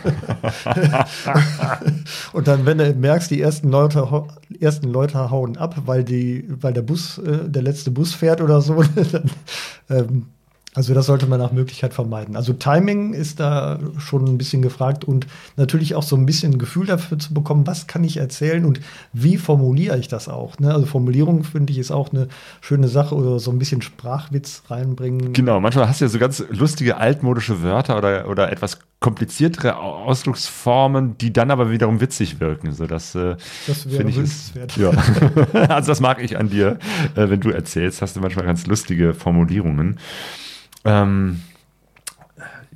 und 2.32 2.48
dann, 2.48 2.66
wenn 2.66 2.78
du 2.78 2.94
merkst, 2.94 3.30
die 3.30 3.40
ersten 3.40 3.70
Leute, 3.70 4.06
ersten 4.60 4.88
Leute 4.88 5.30
hauen 5.30 5.56
ab, 5.56 5.82
weil, 5.86 6.04
die, 6.04 6.44
weil 6.48 6.72
der 6.72 6.82
Bus, 6.82 7.18
äh, 7.18 7.48
der 7.48 7.62
letzte 7.62 7.90
Bus 7.90 8.14
fährt 8.14 8.40
oder 8.40 8.60
so, 8.60 8.82
dann 9.12 9.30
ähm, 9.88 10.26
also 10.76 10.92
das 10.92 11.06
sollte 11.06 11.26
man 11.26 11.40
nach 11.40 11.52
Möglichkeit 11.52 11.94
vermeiden. 11.94 12.36
Also 12.36 12.52
Timing 12.52 13.14
ist 13.14 13.40
da 13.40 13.78
schon 13.96 14.26
ein 14.26 14.36
bisschen 14.36 14.60
gefragt 14.60 15.04
und 15.04 15.26
natürlich 15.56 15.94
auch 15.94 16.02
so 16.02 16.16
ein 16.16 16.26
bisschen 16.26 16.52
ein 16.52 16.58
Gefühl 16.58 16.84
dafür 16.84 17.18
zu 17.18 17.32
bekommen, 17.32 17.66
was 17.66 17.86
kann 17.86 18.04
ich 18.04 18.18
erzählen 18.18 18.66
und 18.66 18.80
wie 19.14 19.38
formuliere 19.38 19.96
ich 19.98 20.08
das 20.08 20.28
auch. 20.28 20.58
Ne? 20.58 20.74
Also 20.74 20.84
Formulierung 20.84 21.44
finde 21.44 21.72
ich 21.72 21.78
ist 21.78 21.90
auch 21.90 22.12
eine 22.12 22.28
schöne 22.60 22.88
Sache 22.88 23.14
oder 23.14 23.38
so 23.38 23.50
ein 23.50 23.58
bisschen 23.58 23.80
Sprachwitz 23.80 24.64
reinbringen. 24.68 25.32
Genau, 25.32 25.60
manchmal 25.60 25.88
hast 25.88 26.02
du 26.02 26.04
ja 26.04 26.10
so 26.10 26.18
ganz 26.18 26.44
lustige 26.50 26.98
altmodische 26.98 27.62
Wörter 27.62 27.96
oder, 27.96 28.28
oder 28.28 28.52
etwas 28.52 28.78
kompliziertere 29.00 29.76
Ausdrucksformen, 29.76 31.16
die 31.16 31.32
dann 31.32 31.50
aber 31.50 31.70
wiederum 31.70 32.02
witzig 32.02 32.38
wirken. 32.38 32.72
So, 32.72 32.86
das 32.86 33.14
äh, 33.14 33.36
das 33.66 33.90
wäre 33.90 34.06
ich 34.10 34.16
wünschenswert. 34.16 34.76
ja. 34.76 34.90
also 35.68 35.88
das 35.88 36.00
mag 36.00 36.22
ich 36.22 36.36
an 36.36 36.50
dir, 36.50 36.78
äh, 37.14 37.30
wenn 37.30 37.40
du 37.40 37.48
erzählst, 37.48 38.02
hast 38.02 38.16
du 38.16 38.20
manchmal 38.20 38.44
ganz 38.44 38.66
lustige 38.66 39.14
Formulierungen. 39.14 39.98
Ähm, 40.86 41.40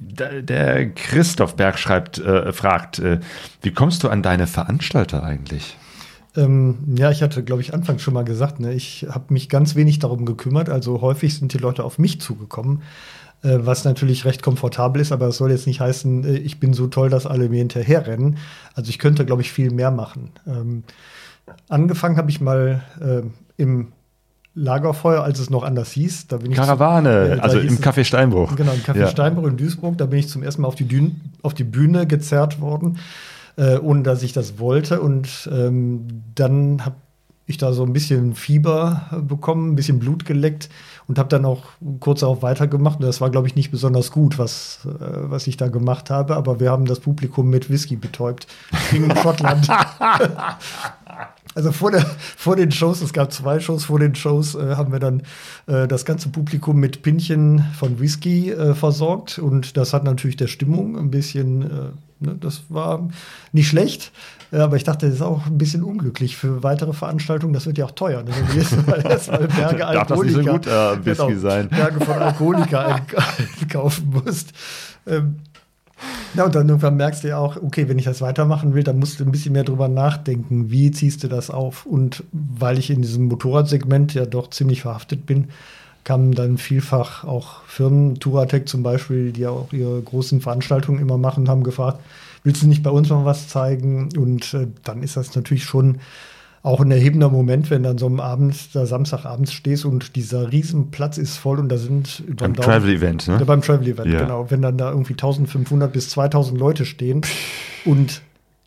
der, 0.01 0.91
Christoph 0.91 1.57
Berg 1.57 1.79
schreibt, 1.79 2.19
äh, 2.19 2.53
fragt, 2.53 2.99
äh, 2.99 3.21
wie 3.63 3.73
kommst 3.73 4.03
du 4.03 4.09
an 4.09 4.23
deine 4.23 4.47
Veranstalter 4.47 5.23
eigentlich? 5.23 5.77
Ähm, 6.37 6.79
ja, 6.97 7.11
ich 7.11 7.23
hatte, 7.23 7.43
glaube 7.43 7.61
ich, 7.63 7.75
anfangs 7.75 8.03
schon 8.03 8.15
mal 8.15 8.25
gesagt, 8.25 8.61
ne, 8.61 8.73
ich 8.73 9.07
habe 9.11 9.33
mich 9.33 9.49
ganz 9.49 9.75
wenig 9.75 9.99
darum 9.99 10.25
gekümmert. 10.25 10.69
Also 10.69 11.01
häufig 11.01 11.37
sind 11.37 11.53
die 11.53 11.59
Leute 11.59 11.85
auf 11.85 11.99
mich 11.99 12.21
zugekommen, 12.21 12.83
äh, 13.43 13.59
was 13.61 13.85
natürlich 13.85 14.25
recht 14.25 14.43
komfortabel 14.43 15.03
ist, 15.03 15.13
aber 15.13 15.29
es 15.29 15.37
soll 15.37 15.51
jetzt 15.51 15.67
nicht 15.67 15.81
heißen, 15.81 16.25
äh, 16.25 16.39
ich 16.39 16.61
bin 16.61 16.73
so 16.73 16.87
toll, 16.87 17.11
dass 17.11 17.27
alle 17.27 17.49
mir 17.49 17.59
hinterherrennen. 17.59 18.39
Also 18.75 18.91
ich 18.91 18.99
könnte, 18.99 19.27
glaube 19.27 19.43
ich, 19.43 19.53
viel 19.53 19.71
mehr 19.71 19.91
machen. 19.91 20.31
Ähm, 20.47 20.85
angefangen 21.69 22.17
habe 22.17 22.31
ich 22.31 22.41
mal 22.41 22.83
äh, 23.01 23.23
im 23.61 23.93
Lagerfeuer, 24.55 25.23
als 25.23 25.39
es 25.39 25.49
noch 25.49 25.63
anders 25.63 25.93
hieß. 25.93 26.27
Da 26.27 26.39
bin 26.39 26.51
ich 26.51 26.57
Karawane, 26.57 27.33
zu, 27.35 27.39
äh, 27.39 27.41
also 27.41 27.59
im 27.61 27.79
Café 27.79 28.05
Steinbruch. 28.05 28.57
Genau, 28.57 28.73
im 28.73 28.81
Café 28.81 29.01
Ja. 29.01 29.07
Steinbruch 29.09 29.47
in 29.47 29.57
Duisburg. 29.57 29.97
Da 29.99 30.07
bin 30.07 30.19
ich 30.19 30.29
zum 30.29 30.43
ersten 30.43 30.63
Mal 30.63 30.69
auf 30.69 30.75
die, 30.75 30.87
Dün 30.87 31.21
auf 31.43 31.55
die 31.55 31.65
Bühne 31.65 32.07
gezerrt 32.07 32.61
worden, 32.61 32.99
äh, 33.57 33.79
ohne 33.79 34.03
dass 34.03 34.23
ich 34.23 34.33
das 34.33 34.59
wollte. 34.59 35.01
Und 35.01 35.49
ähm, 35.53 36.09
dann 36.35 36.85
habe 36.85 36.97
ich 37.47 37.59
da 37.59 37.73
so 37.73 37.85
ein 37.85 37.93
bisschen 37.93 38.35
Fieber 38.35 39.03
äh, 39.13 39.21
bekommen, 39.21 39.73
ein 39.73 39.77
bisschen 39.77 40.01
Blut 40.01 40.25
geleckt 40.25 40.69
und 41.07 41.19
habe 41.19 41.29
dann 41.29 41.45
auch 41.45 41.63
kurz 42.01 42.21
darauf 42.21 42.43
weitergemacht. 42.43 42.99
Und 42.99 43.07
das 43.07 43.21
war, 43.21 43.31
glaube 43.31 43.47
ich, 43.47 43.55
nicht 43.55 43.71
besonders 43.71 44.11
gut, 44.11 44.37
was, 44.39 44.81
äh, 44.85 44.91
was 45.31 45.47
ich 45.47 45.59
da 45.59 45.69
gemacht 45.69 46.11
habe. 46.11 46.35
Aber 46.35 46.59
wir 46.59 46.73
haben 46.73 46.87
das 46.87 46.99
Publikum 46.99 47.51
mit 47.51 47.71
Whisky 47.71 47.95
betäubt. 47.95 48.49
In 48.93 49.15
Schottland. 49.17 49.69
Also 51.55 51.73
vor, 51.73 51.91
der, 51.91 52.07
vor 52.37 52.55
den 52.55 52.71
Shows, 52.71 53.01
es 53.01 53.13
gab 53.13 53.33
zwei 53.33 53.59
Shows, 53.59 53.85
vor 53.87 53.99
den 53.99 54.15
Shows 54.15 54.55
äh, 54.55 54.77
haben 54.77 54.93
wir 54.93 55.01
dann 55.01 55.23
äh, 55.67 55.89
das 55.89 56.05
ganze 56.05 56.29
Publikum 56.29 56.77
mit 56.77 57.03
Pinchen 57.03 57.65
von 57.79 57.99
Whisky 57.99 58.51
äh, 58.53 58.75
versorgt 58.75 59.39
und 59.41 59.77
das 59.77 59.93
hat 59.93 60.05
natürlich 60.05 60.37
der 60.37 60.47
Stimmung 60.47 60.97
ein 60.97 61.11
bisschen, 61.11 61.63
äh, 61.63 61.67
ne, 62.21 62.37
das 62.41 62.63
war 62.69 63.09
nicht 63.51 63.67
schlecht, 63.69 64.13
äh, 64.53 64.59
aber 64.59 64.77
ich 64.77 64.85
dachte, 64.85 65.07
das 65.07 65.17
ist 65.17 65.23
auch 65.23 65.45
ein 65.47 65.59
bisschen 65.59 65.83
unglücklich 65.83 66.37
für 66.37 66.63
weitere 66.63 66.93
Veranstaltungen, 66.93 67.53
das 67.53 67.67
wird 67.67 67.79
ja 67.79 67.85
auch 67.87 67.91
teuer. 67.93 68.23
Ne? 68.23 68.31
Mal 68.87 69.05
erstmal 69.11 69.49
Berge 69.49 69.79
Darf 69.79 70.07
das 70.07 70.21
nicht 70.23 70.35
so 70.35 70.43
gut, 70.45 70.67
äh, 70.69 71.05
Whisky 71.05 71.27
genau, 71.27 71.39
sein? 71.41 71.69
Berge 71.69 72.05
von 72.05 72.15
Alkoholiker 72.15 72.87
ein- 72.95 73.03
einkaufen 73.61 74.09
musst. 74.25 74.53
Ähm, 75.07 75.37
ja, 76.35 76.45
und 76.45 76.55
dann 76.55 76.69
irgendwann 76.69 76.97
merkst 76.97 77.25
du 77.25 77.29
ja 77.29 77.39
auch, 77.39 77.57
okay, 77.57 77.89
wenn 77.89 77.99
ich 77.99 78.05
das 78.05 78.21
weitermachen 78.21 78.75
will, 78.75 78.83
dann 78.83 78.99
musst 78.99 79.21
du 79.21 79.25
ein 79.25 79.33
bisschen 79.33 79.53
mehr 79.53 79.65
drüber 79.65 79.89
nachdenken, 79.89 80.71
wie 80.71 80.91
ziehst 80.91 81.25
du 81.25 81.29
das 81.29 81.51
auf? 81.51 81.87
Und 81.87 82.25
weil 82.33 82.79
ich 82.79 82.91
in 82.91 83.03
diesem 83.03 83.27
Motorradsegment 83.27 84.15
ja 84.15 84.27
doch 84.27 84.51
ziemlich 84.51 84.83
verhaftet 84.83 85.27
bin, 85.27 85.49
kamen 86.05 86.33
dann 86.33 86.59
vielfach 86.59 87.25
auch 87.25 87.63
Firmen, 87.65 88.19
Touratec 88.19 88.69
zum 88.69 88.83
Beispiel, 88.83 89.33
die 89.33 89.43
ja 89.43 89.51
auch 89.51 89.73
ihre 89.73 90.01
großen 90.01 90.41
Veranstaltungen 90.41 91.01
immer 91.01 91.19
machen, 91.19 91.49
haben 91.49 91.63
gefragt, 91.65 92.01
willst 92.43 92.63
du 92.63 92.67
nicht 92.67 92.83
bei 92.83 92.91
uns 92.91 93.11
mal 93.11 93.25
was 93.25 93.49
zeigen? 93.49 94.09
Und 94.17 94.55
äh, 94.55 94.67
dann 94.85 95.03
ist 95.03 95.17
das 95.17 95.35
natürlich 95.35 95.65
schon 95.65 96.01
auch 96.63 96.81
ein 96.81 96.91
erhebender 96.91 97.31
Moment, 97.31 97.71
wenn 97.71 97.83
dann 97.83 97.97
so 97.97 98.07
am 98.07 98.21
Abend, 98.21 98.75
da 98.75 98.85
Samstagabends 98.85 99.53
stehst 99.53 99.85
und 99.87 100.15
dieser 100.17 100.53
Riesenplatz 100.53 101.17
ist 101.17 101.37
voll 101.39 101.59
und 101.59 101.71
da 101.71 101.79
sind 101.79 102.21
über 102.27 102.45
Beim 102.45 102.53
den 102.53 102.57
Daumen- 102.61 102.67
Travel-Event, 102.67 103.29
ne? 103.29 103.45
beim 103.47 103.63
Travel 103.63 103.89
Event, 103.89 104.13
Ja. 104.13 104.21
genau. 104.21 104.51
Wenn 104.51 104.61
dann 104.61 104.77
da 104.77 104.91
irgendwie 104.91 105.15
1500 105.15 105.91
bis 105.93 106.11
2000 106.11 106.59
Leute 106.59 106.85
stehen 106.85 107.23
und 107.87 108.21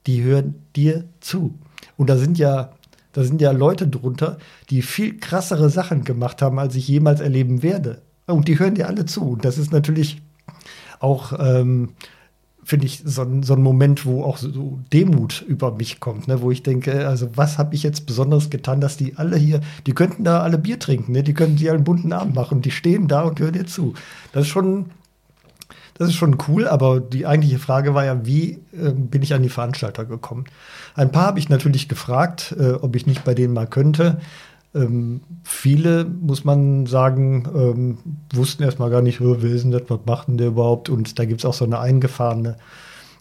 die 0.07 0.23
hören 0.23 0.55
dir 0.75 1.03
zu. 1.19 1.53
Und 1.95 2.09
da 2.09 2.17
sind 2.17 2.39
ja, 2.39 2.71
da 3.13 3.23
sind 3.23 3.41
ja 3.41 3.51
Leute 3.51 3.87
drunter, 3.87 4.37
die 4.71 4.81
viel 4.81 5.17
krassere 5.19 5.69
Sachen 5.69 6.03
gemacht 6.03 6.41
haben, 6.41 6.57
als 6.57 6.73
ich 6.75 6.87
jemals 6.87 7.21
erleben 7.21 7.61
werde. 7.61 8.01
Und 8.25 8.47
die 8.47 8.57
hören 8.57 8.73
dir 8.73 8.87
alle 8.87 9.05
zu. 9.05 9.29
Und 9.33 9.45
das 9.45 9.57
ist 9.59 9.71
natürlich 9.71 10.19
auch, 10.99 11.33
ähm, 11.39 11.89
finde 12.65 12.85
ich, 12.85 13.01
so 13.05 13.21
ein, 13.23 13.43
so 13.43 13.53
ein 13.53 13.61
Moment, 13.61 14.05
wo 14.05 14.23
auch 14.23 14.37
so 14.37 14.79
Demut 14.91 15.43
über 15.47 15.71
mich 15.73 15.99
kommt, 15.99 16.27
ne? 16.27 16.41
wo 16.41 16.51
ich 16.51 16.63
denke, 16.63 17.07
also 17.07 17.29
was 17.35 17.57
habe 17.57 17.75
ich 17.75 17.83
jetzt 17.83 18.05
Besonderes 18.05 18.49
getan, 18.49 18.81
dass 18.81 18.97
die 18.97 19.17
alle 19.17 19.37
hier, 19.37 19.61
die 19.85 19.93
könnten 19.93 20.23
da 20.23 20.41
alle 20.41 20.57
Bier 20.57 20.79
trinken, 20.79 21.11
ne? 21.11 21.23
die 21.23 21.33
könnten 21.33 21.57
sich 21.57 21.69
einen 21.69 21.83
bunten 21.83 22.13
Abend 22.13 22.35
machen, 22.35 22.61
die 22.61 22.71
stehen 22.71 23.07
da 23.07 23.21
und 23.21 23.39
hören 23.39 23.53
dir 23.53 23.65
zu. 23.65 23.93
Das 24.31 24.43
ist 24.43 24.49
schon, 24.49 24.91
das 25.95 26.09
ist 26.09 26.15
schon 26.15 26.37
cool, 26.47 26.67
aber 26.67 26.99
die 26.99 27.25
eigentliche 27.25 27.59
Frage 27.59 27.93
war 27.93 28.05
ja, 28.05 28.25
wie 28.25 28.59
ähm, 28.73 29.07
bin 29.07 29.21
ich 29.21 29.33
an 29.33 29.43
die 29.43 29.49
Veranstalter 29.49 30.05
gekommen? 30.05 30.45
Ein 30.95 31.11
paar 31.11 31.27
habe 31.27 31.39
ich 31.39 31.49
natürlich 31.49 31.89
gefragt, 31.89 32.55
äh, 32.57 32.73
ob 32.73 32.95
ich 32.95 33.05
nicht 33.05 33.23
bei 33.23 33.33
denen 33.33 33.53
mal 33.53 33.67
könnte. 33.67 34.21
Ähm, 34.75 35.21
viele, 35.43 36.05
muss 36.05 36.45
man 36.45 36.85
sagen, 36.87 37.47
ähm, 37.55 37.97
wussten 38.33 38.63
erstmal 38.63 38.89
gar 38.89 39.01
nicht, 39.01 39.21
"Oh, 39.21 39.37
wer 39.39 39.51
ist 39.51 39.63
denn 39.63 39.71
das, 39.71 39.83
was 39.87 39.99
macht 40.05 40.27
denn 40.27 40.37
der 40.37 40.47
überhaupt? 40.47 40.89
Und 40.89 41.19
da 41.19 41.25
gibt 41.25 41.41
es 41.41 41.45
auch 41.45 41.53
so 41.53 41.65
eine 41.65 41.79
eingefahrene 41.79 42.55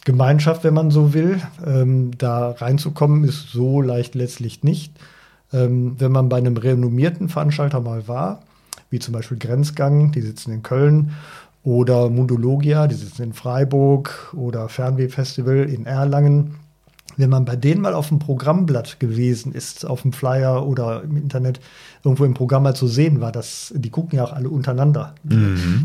Gemeinschaft, 0.04 0.64
wenn 0.64 0.74
man 0.74 0.90
so 0.90 1.14
will. 1.14 1.40
Ähm, 1.64 2.10
da 2.18 2.50
reinzukommen 2.52 3.24
ist 3.24 3.50
so 3.52 3.80
leicht 3.82 4.14
letztlich 4.14 4.62
nicht. 4.64 4.92
Ähm, 5.52 5.96
wenn 5.98 6.12
man 6.12 6.28
bei 6.28 6.38
einem 6.38 6.56
renommierten 6.56 7.28
Veranstalter 7.28 7.80
mal 7.80 8.08
war, 8.08 8.40
wie 8.90 8.98
zum 8.98 9.12
Beispiel 9.14 9.38
Grenzgang, 9.38 10.12
die 10.12 10.22
sitzen 10.22 10.52
in 10.52 10.62
Köln, 10.62 11.12
oder 11.64 12.08
Mundologia, 12.10 12.88
die 12.88 12.96
sitzen 12.96 13.22
in 13.22 13.32
Freiburg, 13.34 14.34
oder 14.36 14.68
Fernweh-Festival 14.68 15.64
in 15.70 15.86
Erlangen. 15.86 16.56
Wenn 17.16 17.30
man 17.30 17.44
bei 17.44 17.56
denen 17.56 17.82
mal 17.82 17.94
auf 17.94 18.08
dem 18.08 18.18
Programmblatt 18.18 18.98
gewesen 18.98 19.52
ist, 19.52 19.84
auf 19.84 20.02
dem 20.02 20.12
Flyer 20.12 20.66
oder 20.66 21.02
im 21.02 21.16
Internet 21.16 21.60
irgendwo 22.04 22.24
im 22.24 22.34
Programm 22.34 22.62
mal 22.62 22.74
zu 22.74 22.86
sehen 22.86 23.20
war, 23.20 23.32
das, 23.32 23.72
die 23.76 23.90
gucken 23.90 24.16
ja 24.16 24.24
auch 24.24 24.32
alle 24.32 24.48
untereinander. 24.48 25.14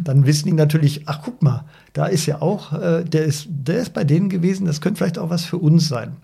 Dann 0.04 0.26
wissen 0.26 0.48
die 0.48 0.54
natürlich, 0.54 1.04
ach 1.08 1.20
guck 1.24 1.42
mal, 1.42 1.66
da 1.94 2.06
ist 2.06 2.26
ja 2.26 2.42
auch, 2.42 2.74
äh, 2.74 3.04
der, 3.04 3.26
ist, 3.26 3.48
der 3.50 3.80
ist 3.80 3.94
bei 3.94 4.04
denen 4.04 4.30
gewesen, 4.30 4.66
das 4.66 4.82
könnte 4.82 5.00
vielleicht 5.00 5.20
auch 5.20 5.30
was 5.30 5.46
für 5.46 5.58
uns 5.58 5.88
sein. 5.88 6.16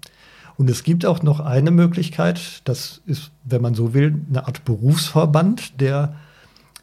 Und 0.55 0.69
es 0.69 0.84
gibt 0.84 1.05
auch 1.05 1.23
noch 1.23 1.39
eine 1.39 1.71
Möglichkeit, 1.71 2.61
das 2.65 3.01
ist, 3.05 3.31
wenn 3.43 3.61
man 3.61 3.73
so 3.73 3.93
will, 3.93 4.21
eine 4.30 4.45
Art 4.45 4.65
Berufsverband 4.65 5.81
der 5.81 6.15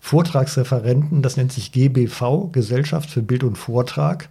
Vortragsreferenten, 0.00 1.22
das 1.22 1.36
nennt 1.36 1.52
sich 1.52 1.72
GBV, 1.72 2.50
Gesellschaft 2.52 3.10
für 3.10 3.22
Bild 3.22 3.44
und 3.44 3.56
Vortrag. 3.56 4.28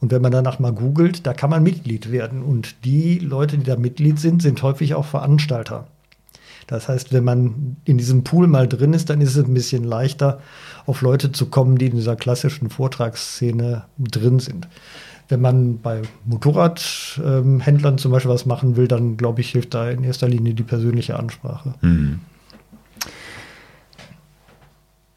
Und 0.00 0.12
wenn 0.12 0.22
man 0.22 0.32
danach 0.32 0.58
mal 0.58 0.72
googelt, 0.72 1.26
da 1.26 1.32
kann 1.32 1.50
man 1.50 1.62
Mitglied 1.62 2.12
werden. 2.12 2.42
Und 2.42 2.84
die 2.84 3.18
Leute, 3.18 3.58
die 3.58 3.64
da 3.64 3.76
Mitglied 3.76 4.18
sind, 4.18 4.42
sind 4.42 4.62
häufig 4.62 4.94
auch 4.94 5.06
Veranstalter. 5.06 5.86
Das 6.66 6.88
heißt, 6.88 7.12
wenn 7.12 7.24
man 7.24 7.76
in 7.84 7.96
diesem 7.96 8.24
Pool 8.24 8.48
mal 8.48 8.68
drin 8.68 8.92
ist, 8.92 9.08
dann 9.08 9.20
ist 9.20 9.36
es 9.36 9.44
ein 9.44 9.54
bisschen 9.54 9.84
leichter, 9.84 10.40
auf 10.84 11.00
Leute 11.00 11.32
zu 11.32 11.46
kommen, 11.46 11.78
die 11.78 11.86
in 11.86 11.96
dieser 11.96 12.16
klassischen 12.16 12.70
Vortragsszene 12.70 13.84
drin 13.98 14.40
sind. 14.40 14.68
Wenn 15.28 15.40
man 15.40 15.80
bei 15.80 16.02
Motorradhändlern 16.24 17.98
zum 17.98 18.12
Beispiel 18.12 18.30
was 18.30 18.46
machen 18.46 18.76
will, 18.76 18.88
dann 18.88 19.16
glaube 19.16 19.40
ich, 19.40 19.50
hilft 19.50 19.74
da 19.74 19.90
in 19.90 20.04
erster 20.04 20.28
Linie 20.28 20.54
die 20.54 20.62
persönliche 20.62 21.18
Ansprache. 21.18 21.74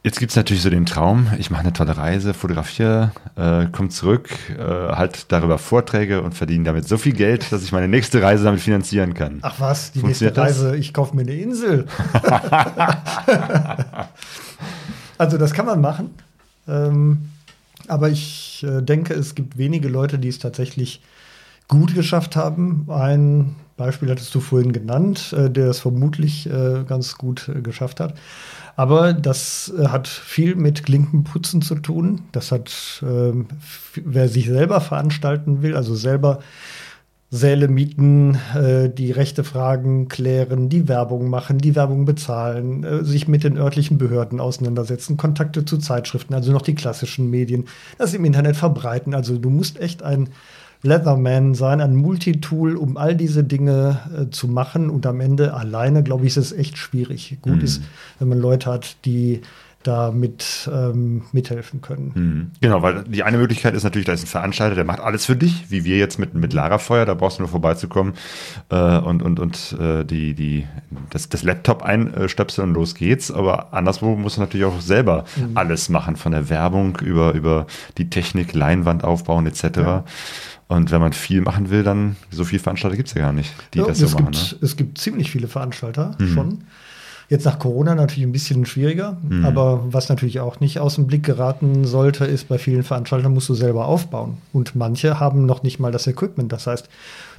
Jetzt 0.01 0.17
gibt 0.17 0.29
es 0.29 0.37
natürlich 0.37 0.63
so 0.63 0.69
den 0.69 0.85
Traum, 0.85 1.27
ich 1.39 1.51
mache 1.51 1.59
eine 1.59 1.73
tolle 1.73 1.97
Reise, 1.97 2.33
fotografiere, 2.33 3.11
äh, 3.35 3.65
komme 3.65 3.89
zurück, 3.89 4.29
äh, 4.57 4.61
halt 4.63 5.29
darüber 5.29 5.57
Vorträge 5.57 6.21
und 6.21 6.33
verdiene 6.33 6.63
damit 6.63 6.87
so 6.87 6.97
viel 6.97 7.11
Geld, 7.11 7.51
dass 7.51 7.63
ich 7.63 7.73
meine 7.73 7.89
nächste 7.89 8.21
Reise 8.21 8.45
damit 8.45 8.61
finanzieren 8.61 9.13
kann. 9.13 9.39
Ach 9.41 9.59
was, 9.59 9.91
die 9.91 10.01
nächste 10.01 10.31
das? 10.31 10.37
Reise, 10.37 10.77
ich 10.77 10.93
kaufe 10.93 11.13
mir 11.17 11.23
eine 11.23 11.33
Insel. 11.33 11.85
also 15.17 15.37
das 15.37 15.51
kann 15.53 15.65
man 15.65 15.81
machen. 15.81 16.11
Ähm, 16.65 17.31
aber 17.89 18.09
ich 18.09 18.65
äh, 18.65 18.81
denke, 18.81 19.13
es 19.13 19.35
gibt 19.35 19.57
wenige 19.57 19.89
Leute, 19.89 20.17
die 20.17 20.29
es 20.29 20.39
tatsächlich 20.39 21.01
gut 21.67 21.93
geschafft 21.93 22.37
haben. 22.37 22.85
Ein 22.89 23.57
Beispiel 23.75 24.09
hattest 24.09 24.33
du 24.35 24.39
vorhin 24.39 24.71
genannt, 24.71 25.33
äh, 25.37 25.49
der 25.49 25.67
es 25.67 25.79
vermutlich 25.79 26.49
äh, 26.49 26.83
ganz 26.87 27.17
gut 27.17 27.49
äh, 27.49 27.61
geschafft 27.61 27.99
hat. 27.99 28.13
Aber 28.79 29.11
das 29.11 29.73
äh, 29.77 29.87
hat 29.89 30.07
viel 30.07 30.55
mit 30.55 30.85
Klinkenputzen 30.85 31.61
zu 31.61 31.75
tun. 31.75 32.21
Das 32.31 32.53
hat, 32.53 32.69
f- 32.69 33.99
wer 34.05 34.29
sich 34.29 34.47
selber 34.47 34.79
veranstalten 34.79 35.61
will, 35.61 35.75
also 35.75 35.95
selber 35.95 36.39
Säle 37.29 37.67
mieten, 37.67 38.37
äh, 38.55 38.89
die 38.89 39.11
Rechte 39.11 39.43
Fragen 39.43 40.07
klären, 40.07 40.69
die 40.69 40.87
Werbung 40.87 41.29
machen, 41.29 41.57
die 41.57 41.75
Werbung 41.75 42.05
bezahlen, 42.05 42.85
äh, 42.85 43.03
sich 43.03 43.27
mit 43.27 43.43
den 43.43 43.57
örtlichen 43.57 43.97
Behörden 43.97 44.39
auseinandersetzen, 44.39 45.17
Kontakte 45.17 45.65
zu 45.65 45.77
Zeitschriften, 45.77 46.33
also 46.33 46.53
noch 46.53 46.61
die 46.61 46.73
klassischen 46.73 47.29
Medien, 47.29 47.65
das 47.97 48.13
im 48.13 48.23
Internet 48.23 48.55
verbreiten. 48.55 49.13
Also 49.13 49.37
du 49.37 49.49
musst 49.49 49.77
echt 49.77 50.03
ein 50.03 50.29
Leatherman 50.81 51.55
sein, 51.55 51.81
ein 51.81 51.95
Multitool, 51.95 52.77
um 52.77 52.97
all 52.97 53.15
diese 53.15 53.43
Dinge 53.43 53.99
äh, 54.15 54.29
zu 54.29 54.47
machen. 54.47 54.89
Und 54.89 55.05
am 55.05 55.19
Ende 55.19 55.53
alleine, 55.53 56.03
glaube 56.03 56.25
ich, 56.25 56.37
ist 56.37 56.37
es 56.37 56.51
echt 56.51 56.77
schwierig. 56.77 57.37
Gut 57.41 57.61
ist, 57.63 57.81
wenn 58.19 58.29
man 58.29 58.39
Leute 58.39 58.71
hat, 58.71 58.97
die 59.05 59.41
da 59.83 60.11
mit 60.11 60.69
ähm, 60.73 61.23
mithelfen 61.31 61.81
können. 61.81 62.11
Mhm. 62.13 62.51
Genau, 62.59 62.81
weil 62.81 63.03
die 63.03 63.23
eine 63.23 63.37
Möglichkeit 63.37 63.73
ist 63.75 63.83
natürlich, 63.83 64.05
da 64.05 64.11
ist 64.11 64.23
ein 64.23 64.27
Veranstalter, 64.27 64.75
der 64.75 64.83
macht 64.83 64.99
alles 64.99 65.25
für 65.25 65.37
dich, 65.37 65.71
wie 65.71 65.85
wir 65.85 65.97
jetzt 65.97 66.19
mit, 66.19 66.33
mit 66.33 66.51
Lagerfeuer, 66.51 67.05
da 67.05 67.13
brauchst 67.13 67.39
du 67.39 67.43
nur 67.43 67.49
vorbeizukommen 67.49 68.13
äh, 68.69 68.97
und, 68.97 69.23
und, 69.23 69.39
und 69.39 69.77
äh, 69.79 70.03
die, 70.03 70.33
die, 70.33 70.67
das, 71.11 71.29
das 71.29 71.43
Laptop 71.43 71.81
einstöpseln 71.81 72.69
und 72.69 72.73
los 72.75 72.93
geht's. 72.93 73.31
Aber 73.31 73.73
anderswo 73.73 74.15
musst 74.17 74.35
du 74.35 74.41
natürlich 74.41 74.65
auch 74.65 74.81
selber 74.81 75.23
mhm. 75.37 75.51
alles 75.55 75.87
machen, 75.87 76.17
von 76.17 76.33
der 76.33 76.49
Werbung 76.49 76.97
über, 76.97 77.33
über 77.33 77.65
die 77.97 78.09
Technik, 78.09 78.53
Leinwand 78.53 79.05
aufbauen 79.05 79.47
etc. 79.47 79.63
Ja. 79.77 80.03
Und 80.69 80.91
wenn 80.91 81.01
man 81.01 81.13
viel 81.13 81.41
machen 81.41 81.71
will, 81.71 81.81
dann 81.81 82.15
so 82.29 82.45
viele 82.45 82.61
Veranstalter 82.61 82.95
gibt's 82.95 83.15
ja 83.15 83.21
gar 83.21 83.33
nicht, 83.33 83.51
die 83.73 83.79
ja, 83.79 83.87
das 83.87 83.97
so 83.97 84.05
es 84.05 84.13
machen. 84.13 84.25
Gibt, 84.27 84.51
ne? 84.53 84.57
Es 84.61 84.77
gibt 84.77 84.99
ziemlich 84.99 85.31
viele 85.31 85.47
Veranstalter 85.47 86.15
mhm. 86.19 86.33
schon. 86.33 86.63
Jetzt 87.27 87.45
nach 87.45 87.57
Corona 87.57 87.95
natürlich 87.95 88.23
ein 88.23 88.31
bisschen 88.31 88.65
schwieriger, 88.67 89.17
mhm. 89.27 89.45
aber 89.45 89.83
was 89.91 90.09
natürlich 90.09 90.39
auch 90.39 90.59
nicht 90.59 90.79
aus 90.79 90.95
dem 90.95 91.07
Blick 91.07 91.23
geraten 91.23 91.85
sollte, 91.85 92.25
ist, 92.25 92.47
bei 92.49 92.59
vielen 92.59 92.83
Veranstaltern 92.83 93.33
musst 93.33 93.49
du 93.49 93.55
selber 93.55 93.85
aufbauen. 93.85 94.37
Und 94.53 94.75
manche 94.75 95.19
haben 95.19 95.47
noch 95.47 95.63
nicht 95.63 95.79
mal 95.79 95.91
das 95.91 96.05
Equipment. 96.05 96.51
Das 96.51 96.67
heißt, 96.67 96.87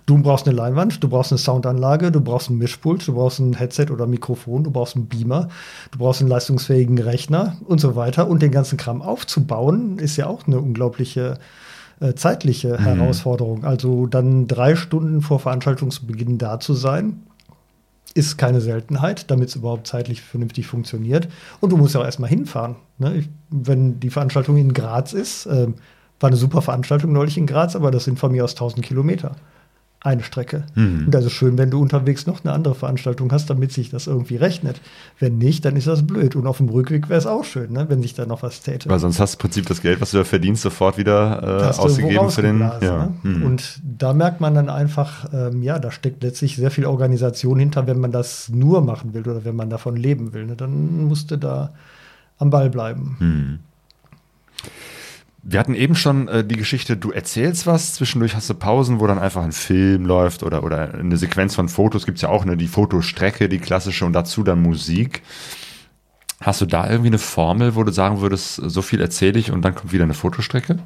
du 0.06 0.18
brauchst 0.20 0.48
eine 0.48 0.56
Leinwand, 0.56 1.02
du 1.02 1.08
brauchst 1.08 1.30
eine 1.30 1.38
Soundanlage, 1.38 2.10
du 2.10 2.20
brauchst 2.20 2.50
ein 2.50 2.58
Mischpult, 2.58 3.06
du 3.06 3.14
brauchst 3.14 3.38
ein 3.38 3.54
Headset 3.54 3.86
oder 3.92 4.08
Mikrofon, 4.08 4.64
du 4.64 4.72
brauchst 4.72 4.96
einen 4.96 5.06
Beamer, 5.06 5.48
du 5.92 5.98
brauchst 5.98 6.20
einen 6.20 6.30
leistungsfähigen 6.30 6.98
Rechner 6.98 7.56
und 7.64 7.80
so 7.80 7.94
weiter. 7.94 8.28
Und 8.28 8.42
den 8.42 8.50
ganzen 8.50 8.76
Kram 8.76 9.02
aufzubauen, 9.02 10.00
ist 10.00 10.16
ja 10.16 10.26
auch 10.26 10.48
eine 10.48 10.58
unglaubliche 10.58 11.38
äh, 12.00 12.14
zeitliche 12.14 12.78
mhm. 12.78 12.84
Herausforderung. 12.84 13.64
Also 13.64 14.06
dann 14.06 14.46
drei 14.46 14.76
Stunden 14.76 15.22
vor 15.22 15.40
Veranstaltungsbeginn 15.40 16.38
da 16.38 16.58
zu 16.60 16.74
sein, 16.74 17.22
ist 18.14 18.38
keine 18.38 18.60
Seltenheit, 18.60 19.30
damit 19.30 19.50
es 19.50 19.56
überhaupt 19.56 19.86
zeitlich 19.86 20.20
vernünftig 20.20 20.66
funktioniert. 20.66 21.28
Und 21.60 21.70
du 21.70 21.76
musst 21.76 21.94
ja 21.94 22.00
auch 22.00 22.04
erstmal 22.04 22.30
hinfahren. 22.30 22.76
Ne? 22.98 23.18
Ich, 23.18 23.28
wenn 23.50 24.00
die 24.00 24.10
Veranstaltung 24.10 24.56
in 24.56 24.74
Graz 24.74 25.12
ist, 25.12 25.46
äh, 25.46 25.68
war 26.18 26.28
eine 26.28 26.36
super 26.36 26.60
Veranstaltung 26.60 27.12
neulich 27.12 27.38
in 27.38 27.46
Graz, 27.46 27.76
aber 27.76 27.90
das 27.90 28.04
sind 28.04 28.18
von 28.18 28.32
mir 28.32 28.44
aus 28.44 28.52
1000 28.52 28.84
Kilometer 28.84 29.36
eine 30.02 30.22
Strecke. 30.22 30.64
Mhm. 30.74 31.06
Und 31.06 31.16
also 31.16 31.28
schön, 31.28 31.58
wenn 31.58 31.70
du 31.70 31.80
unterwegs 31.80 32.26
noch 32.26 32.42
eine 32.42 32.54
andere 32.54 32.74
Veranstaltung 32.74 33.30
hast, 33.32 33.50
damit 33.50 33.72
sich 33.72 33.90
das 33.90 34.06
irgendwie 34.06 34.36
rechnet. 34.36 34.80
Wenn 35.18 35.36
nicht, 35.36 35.64
dann 35.66 35.76
ist 35.76 35.86
das 35.86 36.06
blöd. 36.06 36.36
Und 36.36 36.46
auf 36.46 36.56
dem 36.56 36.70
Rückweg 36.70 37.10
wäre 37.10 37.18
es 37.18 37.26
auch 37.26 37.44
schön, 37.44 37.72
ne? 37.72 37.86
wenn 37.88 38.00
sich 38.00 38.14
da 38.14 38.24
noch 38.24 38.42
was 38.42 38.62
täte. 38.62 38.88
Weil 38.88 38.98
sonst 38.98 39.20
hast 39.20 39.34
du 39.34 39.36
im 39.36 39.40
Prinzip 39.40 39.66
das 39.66 39.82
Geld, 39.82 40.00
was 40.00 40.12
du 40.12 40.16
da 40.16 40.24
verdienst, 40.24 40.62
sofort 40.62 40.96
wieder 40.96 41.74
äh, 41.74 41.78
ausgegeben 41.78 42.30
für 42.30 42.40
den. 42.40 42.60
Ja. 42.60 42.78
Ne? 42.80 43.14
Mhm. 43.22 43.42
Und 43.42 43.80
da 43.82 44.14
merkt 44.14 44.40
man 44.40 44.54
dann 44.54 44.70
einfach, 44.70 45.28
ähm, 45.34 45.62
ja, 45.62 45.78
da 45.78 45.90
steckt 45.90 46.22
letztlich 46.22 46.56
sehr 46.56 46.70
viel 46.70 46.86
Organisation 46.86 47.58
hinter, 47.58 47.86
wenn 47.86 48.00
man 48.00 48.10
das 48.10 48.48
nur 48.48 48.80
machen 48.80 49.12
will 49.12 49.28
oder 49.28 49.44
wenn 49.44 49.56
man 49.56 49.68
davon 49.68 49.96
leben 49.96 50.32
will. 50.32 50.46
Ne? 50.46 50.56
Dann 50.56 51.04
musste 51.04 51.36
da 51.36 51.74
am 52.38 52.48
Ball 52.48 52.70
bleiben. 52.70 53.16
Mhm. 53.20 53.58
Wir 55.42 55.58
hatten 55.58 55.74
eben 55.74 55.94
schon 55.94 56.28
äh, 56.28 56.44
die 56.44 56.56
Geschichte, 56.56 56.96
du 56.96 57.12
erzählst 57.12 57.66
was, 57.66 57.94
zwischendurch 57.94 58.34
hast 58.34 58.50
du 58.50 58.54
Pausen, 58.54 59.00
wo 59.00 59.06
dann 59.06 59.18
einfach 59.18 59.42
ein 59.42 59.52
Film 59.52 60.04
läuft 60.04 60.42
oder, 60.42 60.62
oder 60.64 60.94
eine 60.94 61.16
Sequenz 61.16 61.54
von 61.54 61.68
Fotos. 61.68 62.04
Gibt 62.04 62.18
es 62.18 62.22
ja 62.22 62.28
auch 62.28 62.44
ne, 62.44 62.56
die 62.56 62.68
Fotostrecke, 62.68 63.48
die 63.48 63.58
klassische 63.58 64.04
und 64.04 64.12
dazu 64.12 64.42
dann 64.42 64.60
Musik. 64.60 65.22
Hast 66.40 66.60
du 66.60 66.66
da 66.66 66.88
irgendwie 66.88 67.08
eine 67.08 67.18
Formel, 67.18 67.74
wo 67.74 67.84
du 67.84 67.92
sagen 67.92 68.20
würdest, 68.20 68.56
so 68.56 68.82
viel 68.82 69.00
erzähle 69.00 69.38
ich 69.38 69.50
und 69.50 69.62
dann 69.62 69.74
kommt 69.74 69.92
wieder 69.92 70.04
eine 70.04 70.14
Fotostrecke? 70.14 70.78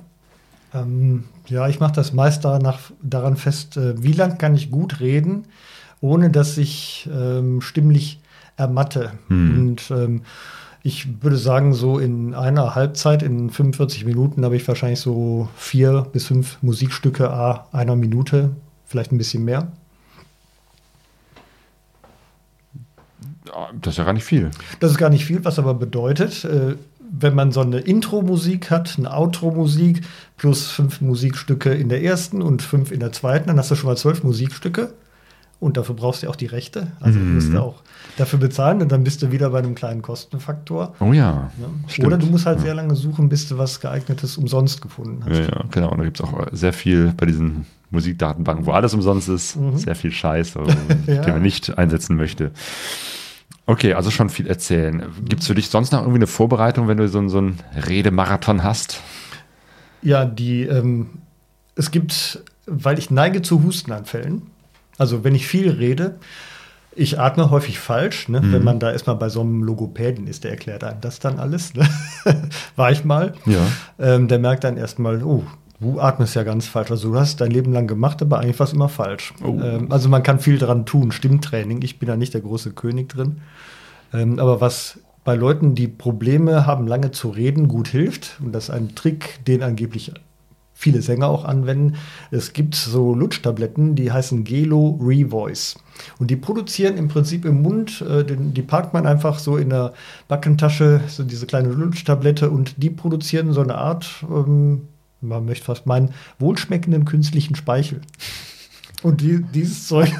Ähm, 0.73 1.25
ja, 1.47 1.69
ich 1.69 1.79
mache 1.81 1.93
das 1.93 2.13
meist 2.13 2.45
danach, 2.45 2.91
daran 3.03 3.37
fest, 3.37 3.77
äh, 3.77 4.03
wie 4.03 4.13
lang 4.13 4.39
kann 4.39 4.57
ich 4.57 4.71
gut 4.71 5.01
reden, 5.01 5.47
ohne 6.01 6.31
dass 6.31 6.59
ich 6.59 7.09
ähm, 7.13 7.61
stimmlich 7.61 8.21
ermatte. 8.57 9.13
Hm. 9.29 9.59
Und 9.59 9.91
ähm, 9.91 10.23
ich 10.87 11.23
würde 11.23 11.39
sagen, 11.39 11.73
so 11.73 11.99
in 11.99 12.35
einer 12.35 12.75
Halbzeit, 12.75 13.23
in 13.23 13.49
45 13.49 14.05
Minuten, 14.05 14.45
habe 14.45 14.55
ich 14.55 14.69
wahrscheinlich 14.69 15.01
so 15.01 15.49
vier 15.57 16.07
bis 16.13 16.27
fünf 16.27 16.63
Musikstücke 16.63 17.31
a 17.31 17.67
einer 17.73 17.97
Minute, 17.97 18.51
vielleicht 18.85 19.11
ein 19.11 19.17
bisschen 19.17 19.47
mehr. 19.47 19.73
Das 23.81 23.95
ist 23.95 23.97
ja 23.97 24.05
gar 24.05 24.13
nicht 24.13 24.25
viel. 24.25 24.51
Das 24.81 24.91
ist 24.91 24.99
gar 24.99 25.09
nicht 25.09 25.25
viel, 25.25 25.43
was 25.43 25.59
aber 25.59 25.73
bedeutet, 25.73 26.45
äh, 26.45 26.75
wenn 27.01 27.35
man 27.35 27.51
so 27.51 27.61
eine 27.61 27.79
Intro-Musik 27.79 28.71
hat, 28.71 28.97
eine 28.99 29.11
Outro-Musik 29.11 30.03
plus 30.37 30.71
fünf 30.71 31.01
Musikstücke 31.01 31.73
in 31.73 31.89
der 31.89 32.03
ersten 32.03 32.43
und 32.43 32.61
fünf 32.61 32.93
in 32.93 33.01
der 33.01 33.13
zweiten, 33.13 33.47
dann 33.47 33.59
hast 33.59 33.71
du 33.71 33.75
schon 33.75 33.89
mal 33.89 33.97
zwölf 33.97 34.23
Musikstücke. 34.23 34.93
Und 35.65 35.79
dafür 35.79 35.95
brauchst 35.95 36.21
du 36.21 36.27
ja 36.27 36.31
auch 36.31 36.37
die 36.37 36.45
Rechte. 36.45 36.89
Also 37.01 37.19
mhm. 37.19 37.37
musst 37.37 37.51
du 37.51 37.59
auch 37.59 37.81
dafür 38.19 38.39
bezahlen 38.39 38.83
und 38.83 38.93
dann 38.93 39.03
bist 39.03 39.23
du 39.23 39.33
wieder 39.33 39.49
bei 39.49 39.61
einem 39.61 39.75
kleinen 39.75 40.03
Kostenfaktor. 40.03 40.95
Oh 41.01 41.15
ja. 41.15 41.51
ja. 41.97 42.05
Oder 42.05 42.19
du 42.19 42.27
musst 42.27 42.45
halt 42.45 42.59
ja. 42.59 42.67
sehr 42.67 42.75
lange 42.75 42.95
suchen, 42.95 43.31
bis 43.31 43.49
du 43.49 43.57
was 43.57 43.81
geeignetes 43.81 44.37
umsonst 44.37 44.83
gefunden 44.83 45.25
hast. 45.25 45.39
Ja, 45.39 45.45
ja 45.45 45.65
genau. 45.71 45.91
Und 45.91 46.01
da 46.01 46.05
gibt 46.05 46.21
es 46.21 46.27
auch 46.27 46.49
sehr 46.53 46.75
viel 46.75 47.15
bei 47.17 47.25
diesen 47.25 47.65
Musikdatenbanken, 47.89 48.67
wo 48.67 48.73
alles 48.73 48.93
umsonst 48.93 49.31
ist, 49.31 49.57
mhm. 49.57 49.79
sehr 49.79 49.95
viel 49.95 50.11
Scheiß, 50.11 50.53
den 50.53 50.67
man 51.27 51.41
nicht 51.41 51.79
einsetzen 51.79 52.17
möchte. 52.17 52.51
Okay, 53.65 53.95
also 53.95 54.11
schon 54.11 54.29
viel 54.29 54.47
erzählen. 54.47 55.05
Gibt 55.25 55.41
es 55.41 55.47
für 55.47 55.55
dich 55.55 55.71
sonst 55.71 55.93
noch 55.93 56.01
irgendwie 56.01 56.19
eine 56.19 56.27
Vorbereitung, 56.27 56.89
wenn 56.89 56.99
du 56.99 57.09
so, 57.09 57.27
so 57.29 57.39
einen 57.39 57.59
Redemarathon 57.89 58.63
hast? 58.63 59.01
Ja, 60.03 60.27
die, 60.27 60.65
ähm, 60.65 61.07
es 61.75 61.91
gibt, 61.91 62.43
weil 62.67 62.99
ich 62.99 63.11
neige 63.11 63.41
zu 63.41 63.63
Hustenanfällen, 63.63 64.43
also 64.99 65.25
wenn 65.25 65.35
ich 65.35 65.47
viel 65.47 65.71
rede, 65.71 66.17
ich 66.97 67.19
atme 67.19 67.51
häufig 67.51 67.79
falsch, 67.79 68.29
ne? 68.29 68.41
Mhm. 68.41 68.53
wenn 68.53 68.65
man 68.65 68.79
da 68.79 68.93
erstmal 68.93 69.17
bei 69.17 69.29
so 69.29 69.41
einem 69.41 69.63
Logopäden 69.63 70.27
ist, 70.27 70.45
der 70.45 70.53
erklärt 70.53 70.85
einem 70.85 71.01
das 71.01 71.19
dann 71.19 71.39
alles. 71.39 71.75
Ne? 71.75 71.89
War 72.77 72.93
ich 72.93 73.05
mal. 73.05 73.35
Ja. 73.47 73.67
Ähm, 73.99 74.29
der 74.29 74.39
merkt 74.39 74.65
dann 74.65 74.77
erstmal, 74.77 75.23
oh, 75.23 75.43
du 75.81 76.01
atmest 76.01 76.37
ja 76.37 76.45
ganz 76.45 76.67
falsch. 76.67 76.91
Also 76.91 77.13
du 77.13 77.19
hast 77.19 77.41
dein 77.41 77.51
Leben 77.51 77.73
lang 77.73 77.87
gemacht, 77.87 78.23
aber 78.23 78.39
eigentlich 78.39 78.59
war 78.59 78.67
es 78.67 78.73
immer 78.73 78.89
falsch. 78.89 79.35
Oh. 79.43 79.59
Ähm, 79.61 79.91
also 79.91 80.09
man 80.09 80.23
kann 80.23 80.39
viel 80.39 80.59
dran 80.59 80.87
tun, 80.87 81.13
Stimmtraining. 81.13 81.83
Ich 81.83 81.99
bin 81.99 82.09
da 82.09 82.17
nicht 82.17 82.35
der 82.35 82.41
große 82.41 82.73
König 82.73 83.09
drin. 83.09 83.41
Ähm, 84.13 84.39
aber 84.39 84.61
was 84.61 85.01
bei 85.25 85.35
Leuten, 85.35 85.75
die 85.75 85.89
Probleme 85.89 86.67
haben, 86.67 86.87
lange 86.87 87.11
zu 87.11 87.31
reden, 87.31 87.67
gut 87.67 87.89
hilft, 87.89 88.39
und 88.45 88.53
das 88.53 88.65
ist 88.65 88.71
ein 88.71 88.95
Trick, 88.95 89.45
den 89.47 89.63
angeblich 89.63 90.13
viele 90.85 91.01
Sänger 91.01 91.29
auch 91.29 91.47
anwenden. 91.47 91.97
Es 92.31 92.53
gibt 92.53 92.75
so 92.75 93.15
Lutschtabletten, 93.15 93.95
die 93.95 94.13
heißen 94.13 94.45
Gelo 94.45 95.01
Revoice. 95.03 95.77
Und 96.19 96.31
die 96.31 96.37
produzieren 96.37 96.99
im 96.99 97.09
Prinzip 97.09 97.47
im 97.47 97.63
Mund, 97.63 98.03
äh, 98.03 98.23
den, 98.23 98.53
die 98.53 98.61
parkt 98.61 98.93
man 98.93 99.07
einfach 99.07 99.39
so 99.39 99.57
in 99.57 99.71
der 99.71 99.95
Backentasche, 100.29 101.01
so 101.09 101.23
diese 101.25 101.47
kleine 101.47 101.69
Lutschtablette, 101.69 102.51
und 102.51 102.83
die 102.83 102.91
produzieren 102.91 103.55
so 103.55 103.63
eine 103.63 103.77
Art, 103.77 104.27
ähm, 104.31 104.83
man 105.23 105.47
möchte 105.47 105.65
fast 105.65 105.87
meinen, 105.87 106.11
wohlschmeckenden 106.39 107.07
künstlichen 107.07 107.55
Speichel. 107.55 108.03
Und 109.03 109.23
die, 109.23 109.43
dieses 109.55 109.89
Zeug, 109.89 110.13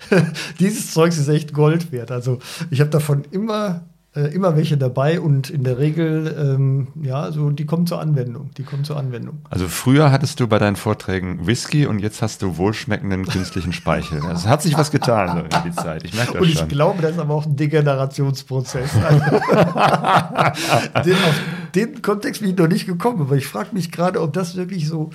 dieses 0.60 0.92
Zeug 0.92 1.08
ist 1.08 1.26
echt 1.26 1.52
Gold 1.52 1.90
wert. 1.90 2.12
Also 2.12 2.38
ich 2.70 2.80
habe 2.80 2.90
davon 2.90 3.24
immer 3.32 3.82
äh, 4.16 4.32
immer 4.32 4.56
welche 4.56 4.76
dabei 4.76 5.20
und 5.20 5.50
in 5.50 5.64
der 5.64 5.78
Regel, 5.78 6.34
ähm, 6.38 6.86
ja, 7.02 7.32
so 7.32 7.50
die 7.50 7.66
kommen 7.66 7.86
zur 7.86 8.00
Anwendung. 8.00 8.50
Die 8.56 8.62
kommen 8.62 8.84
zur 8.84 8.96
Anwendung. 8.96 9.40
Also 9.50 9.66
früher 9.66 10.12
hattest 10.12 10.38
du 10.38 10.46
bei 10.46 10.60
deinen 10.60 10.76
Vorträgen 10.76 11.46
Whisky 11.48 11.86
und 11.86 11.98
jetzt 11.98 12.22
hast 12.22 12.40
du 12.42 12.56
wohlschmeckenden 12.56 13.26
künstlichen 13.26 13.72
Speichel. 13.72 14.18
Es 14.24 14.24
also 14.24 14.48
hat 14.48 14.62
sich 14.62 14.78
was 14.78 14.90
getan 14.90 15.46
so 15.50 15.58
in 15.58 15.64
die 15.64 15.72
Zeit. 15.72 16.04
Ich 16.04 16.14
merke 16.14 16.34
das 16.34 16.42
Und 16.42 16.48
ich 16.48 16.58
schon. 16.58 16.68
glaube, 16.68 17.02
das 17.02 17.12
ist 17.12 17.18
aber 17.18 17.34
auch 17.34 17.46
ein 17.46 17.56
Degenerationsprozess. 17.56 18.92
den, 21.04 21.14
auf 21.14 21.40
den 21.74 22.02
Kontext 22.02 22.40
bin 22.40 22.50
ich 22.50 22.56
noch 22.56 22.68
nicht 22.68 22.86
gekommen, 22.86 23.22
aber 23.22 23.36
ich 23.36 23.46
frage 23.46 23.70
mich 23.72 23.90
gerade, 23.90 24.20
ob 24.20 24.32
das 24.32 24.56
wirklich 24.56 24.86
so 24.88 25.10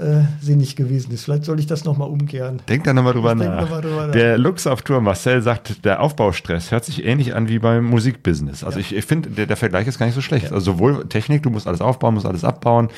äh, 0.00 0.24
sinnig 0.40 0.76
gewesen 0.76 1.12
ist. 1.12 1.24
Vielleicht 1.24 1.44
soll 1.44 1.58
ich 1.60 1.66
das 1.66 1.84
nochmal 1.84 2.08
umkehren. 2.08 2.62
Denk 2.68 2.84
da 2.84 2.92
nochmal 2.92 3.12
drüber, 3.12 3.34
nach. 3.34 3.68
Noch 3.68 3.80
drüber 3.80 4.06
nach. 4.06 4.12
Der 4.12 4.38
Lux 4.38 4.66
auf 4.66 4.82
Tour, 4.82 5.00
Marcel 5.00 5.42
sagt, 5.42 5.84
der 5.84 6.00
Aufbaustress 6.00 6.70
hört 6.70 6.84
sich 6.84 7.04
ähnlich 7.04 7.34
an 7.34 7.48
wie 7.48 7.58
beim 7.58 7.84
Musikbusiness. 7.84 8.64
Also 8.64 8.78
ja. 8.78 8.84
ich, 8.84 8.94
ich 8.94 9.04
finde, 9.04 9.30
der, 9.30 9.46
der, 9.46 9.56
Vergleich 9.56 9.86
ist 9.86 9.98
gar 9.98 10.06
nicht 10.06 10.14
so 10.14 10.20
schlecht. 10.20 10.46
Ja. 10.46 10.52
Also 10.52 10.72
sowohl 10.72 11.06
Technik, 11.08 11.42
du 11.42 11.50
musst 11.50 11.66
alles 11.66 11.80
aufbauen, 11.80 12.14
musst 12.14 12.26
alles 12.26 12.44
abbauen, 12.44 12.88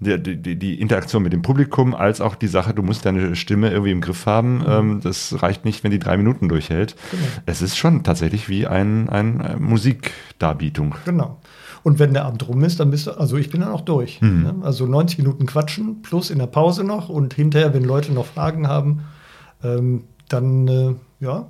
die, 0.00 0.22
die, 0.22 0.56
die, 0.56 0.80
Interaktion 0.80 1.22
mit 1.22 1.32
dem 1.32 1.42
Publikum, 1.42 1.94
als 1.94 2.20
auch 2.20 2.34
die 2.34 2.48
Sache, 2.48 2.74
du 2.74 2.82
musst 2.82 3.04
deine 3.04 3.36
Stimme 3.36 3.70
irgendwie 3.70 3.92
im 3.92 4.00
Griff 4.00 4.26
haben. 4.26 4.58
Mhm. 4.58 4.64
Ähm, 4.68 5.00
das 5.02 5.42
reicht 5.42 5.64
nicht, 5.64 5.82
wenn 5.84 5.90
die 5.90 5.98
drei 5.98 6.16
Minuten 6.16 6.48
durchhält. 6.48 6.96
Genau. 7.10 7.22
Es 7.46 7.62
ist 7.62 7.76
schon 7.76 8.02
tatsächlich 8.02 8.48
wie 8.48 8.66
ein, 8.66 9.08
ein, 9.08 9.40
eine 9.40 9.58
Musikdarbietung. 9.58 10.94
Genau. 11.04 11.38
Und 11.82 11.98
wenn 11.98 12.12
der 12.12 12.24
Abend 12.24 12.46
rum 12.46 12.62
ist, 12.64 12.80
dann 12.80 12.90
bist 12.90 13.06
du, 13.06 13.12
also 13.12 13.36
ich 13.36 13.50
bin 13.50 13.60
dann 13.60 13.70
auch 13.70 13.80
durch. 13.80 14.20
Mhm. 14.20 14.42
Ne? 14.42 14.54
Also 14.62 14.86
90 14.86 15.18
Minuten 15.18 15.46
quatschen 15.46 16.02
plus 16.02 16.30
in 16.30 16.38
der 16.38 16.46
Pause 16.46 16.84
noch 16.84 17.08
und 17.08 17.34
hinterher, 17.34 17.72
wenn 17.74 17.84
Leute 17.84 18.12
noch 18.12 18.26
Fragen 18.26 18.68
haben, 18.68 19.02
ähm, 19.62 20.04
dann, 20.28 20.68
äh, 20.68 20.94
ja, 21.20 21.46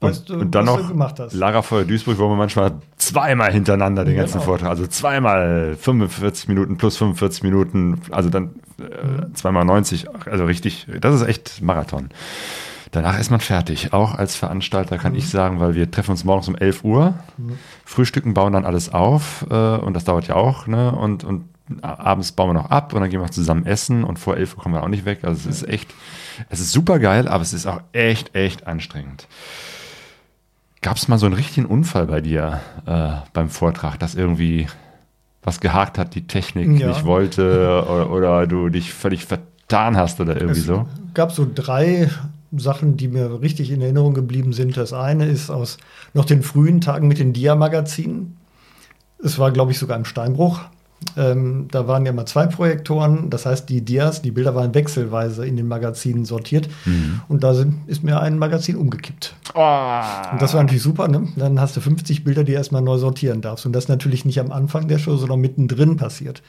weißt 0.00 0.30
und, 0.30 0.36
du, 0.36 0.42
und 0.42 0.54
dann 0.54 0.64
noch 0.64 0.80
du 0.80 0.88
gemacht 0.88 1.20
hast. 1.20 1.34
Lagerfeuer 1.34 1.84
Duisburg, 1.84 2.18
wo 2.18 2.28
man 2.28 2.38
manchmal 2.38 2.72
zweimal 2.96 3.52
hintereinander 3.52 4.04
den 4.04 4.16
ganzen 4.16 4.34
genau. 4.34 4.44
Vortrag, 4.44 4.68
also 4.70 4.86
zweimal 4.86 5.76
45 5.78 6.48
Minuten 6.48 6.76
plus 6.76 6.96
45 6.96 7.42
Minuten, 7.42 8.00
also 8.10 8.30
dann 8.30 8.50
äh, 8.78 9.32
zweimal 9.34 9.64
90, 9.64 10.06
also 10.26 10.44
richtig, 10.44 10.86
das 11.00 11.14
ist 11.14 11.26
echt 11.26 11.62
Marathon. 11.62 12.10
Danach 12.92 13.18
ist 13.20 13.30
man 13.30 13.40
fertig. 13.40 13.92
Auch 13.92 14.14
als 14.16 14.34
Veranstalter 14.34 14.98
kann 14.98 15.14
ich 15.14 15.28
sagen, 15.28 15.60
weil 15.60 15.74
wir 15.74 15.90
treffen 15.90 16.10
uns 16.10 16.24
morgens 16.24 16.48
um 16.48 16.56
11 16.56 16.82
Uhr, 16.84 17.14
frühstücken, 17.84 18.34
bauen 18.34 18.52
dann 18.52 18.64
alles 18.64 18.92
auf 18.92 19.46
äh, 19.48 19.54
und 19.76 19.94
das 19.94 20.04
dauert 20.04 20.26
ja 20.26 20.34
auch. 20.34 20.66
Ne? 20.66 20.90
Und, 20.90 21.22
und 21.22 21.44
abends 21.82 22.32
bauen 22.32 22.50
wir 22.50 22.54
noch 22.54 22.70
ab 22.70 22.92
und 22.92 23.00
dann 23.00 23.08
gehen 23.10 23.20
wir 23.20 23.30
zusammen 23.30 23.64
essen 23.64 24.02
und 24.02 24.18
vor 24.18 24.36
11 24.36 24.56
Uhr 24.56 24.62
kommen 24.64 24.74
wir 24.74 24.82
auch 24.82 24.88
nicht 24.88 25.04
weg. 25.04 25.20
Also 25.22 25.48
es 25.48 25.62
ist 25.62 25.68
echt, 25.68 25.88
es 26.48 26.58
ist 26.58 26.72
super 26.72 26.98
geil, 26.98 27.28
aber 27.28 27.42
es 27.42 27.52
ist 27.52 27.66
auch 27.66 27.80
echt, 27.92 28.34
echt 28.34 28.66
anstrengend. 28.66 29.28
Gab 30.82 30.96
es 30.96 31.06
mal 31.08 31.18
so 31.18 31.26
einen 31.26 31.34
richtigen 31.36 31.66
Unfall 31.66 32.06
bei 32.06 32.20
dir 32.20 32.60
äh, 32.86 33.10
beim 33.32 33.50
Vortrag, 33.50 33.98
dass 34.00 34.14
irgendwie 34.16 34.66
was 35.42 35.60
gehakt 35.60 35.96
hat, 35.96 36.14
die 36.14 36.26
Technik 36.26 36.80
Ja. 36.80 36.88
nicht 36.88 37.04
wollte 37.04 37.84
oder, 37.88 38.10
oder 38.10 38.46
du 38.46 38.68
dich 38.68 38.92
völlig 38.92 39.24
vertan 39.26 39.96
hast 39.96 40.20
oder 40.20 40.40
irgendwie 40.40 40.60
Es 40.60 40.66
so? 40.66 40.86
gab 41.14 41.32
so 41.32 41.46
drei 41.54 42.10
Sachen, 42.56 42.96
die 42.96 43.08
mir 43.08 43.40
richtig 43.40 43.70
in 43.70 43.80
Erinnerung 43.80 44.14
geblieben 44.14 44.52
sind. 44.52 44.76
Das 44.76 44.92
eine 44.92 45.26
ist 45.26 45.50
aus 45.50 45.78
noch 46.14 46.24
den 46.24 46.42
frühen 46.42 46.80
Tagen 46.80 47.08
mit 47.08 47.18
den 47.18 47.32
Dia-Magazinen. 47.32 48.36
Es 49.22 49.38
war, 49.38 49.50
glaube 49.50 49.72
ich, 49.72 49.78
sogar 49.78 49.96
im 49.96 50.04
Steinbruch. 50.04 50.60
Ähm, 51.16 51.68
da 51.70 51.88
waren 51.88 52.04
ja 52.04 52.12
mal 52.12 52.26
zwei 52.26 52.46
Projektoren. 52.46 53.30
Das 53.30 53.46
heißt, 53.46 53.68
die 53.68 53.82
Dias, 53.82 54.22
die 54.22 54.30
Bilder 54.30 54.54
waren 54.54 54.74
wechselweise 54.74 55.46
in 55.46 55.56
den 55.56 55.68
Magazinen 55.68 56.24
sortiert. 56.24 56.68
Und 57.28 57.42
da 57.42 57.54
sind, 57.54 57.88
ist 57.88 58.02
mir 58.02 58.20
ein 58.20 58.38
Magazin 58.38 58.76
umgekippt. 58.76 59.34
Und 60.32 60.42
das 60.42 60.54
war 60.54 60.62
natürlich 60.62 60.82
super. 60.82 61.08
Ne? 61.08 61.28
Dann 61.36 61.60
hast 61.60 61.76
du 61.76 61.80
50 61.80 62.24
Bilder, 62.24 62.44
die 62.44 62.52
erstmal 62.52 62.82
neu 62.82 62.98
sortieren 62.98 63.40
darfst. 63.40 63.64
Und 63.66 63.72
das 63.72 63.88
natürlich 63.88 64.24
nicht 64.24 64.40
am 64.40 64.52
Anfang 64.52 64.88
der 64.88 64.98
Show, 64.98 65.16
sondern 65.16 65.40
mittendrin 65.40 65.96
passiert. 65.96 66.42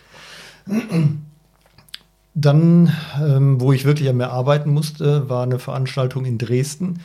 Dann, 2.33 2.93
ähm, 3.21 3.59
wo 3.59 3.73
ich 3.73 3.85
wirklich 3.85 4.09
an 4.09 4.17
mir 4.17 4.29
arbeiten 4.29 4.71
musste, 4.71 5.29
war 5.29 5.43
eine 5.43 5.59
Veranstaltung 5.59 6.25
in 6.25 6.37
Dresden. 6.37 6.99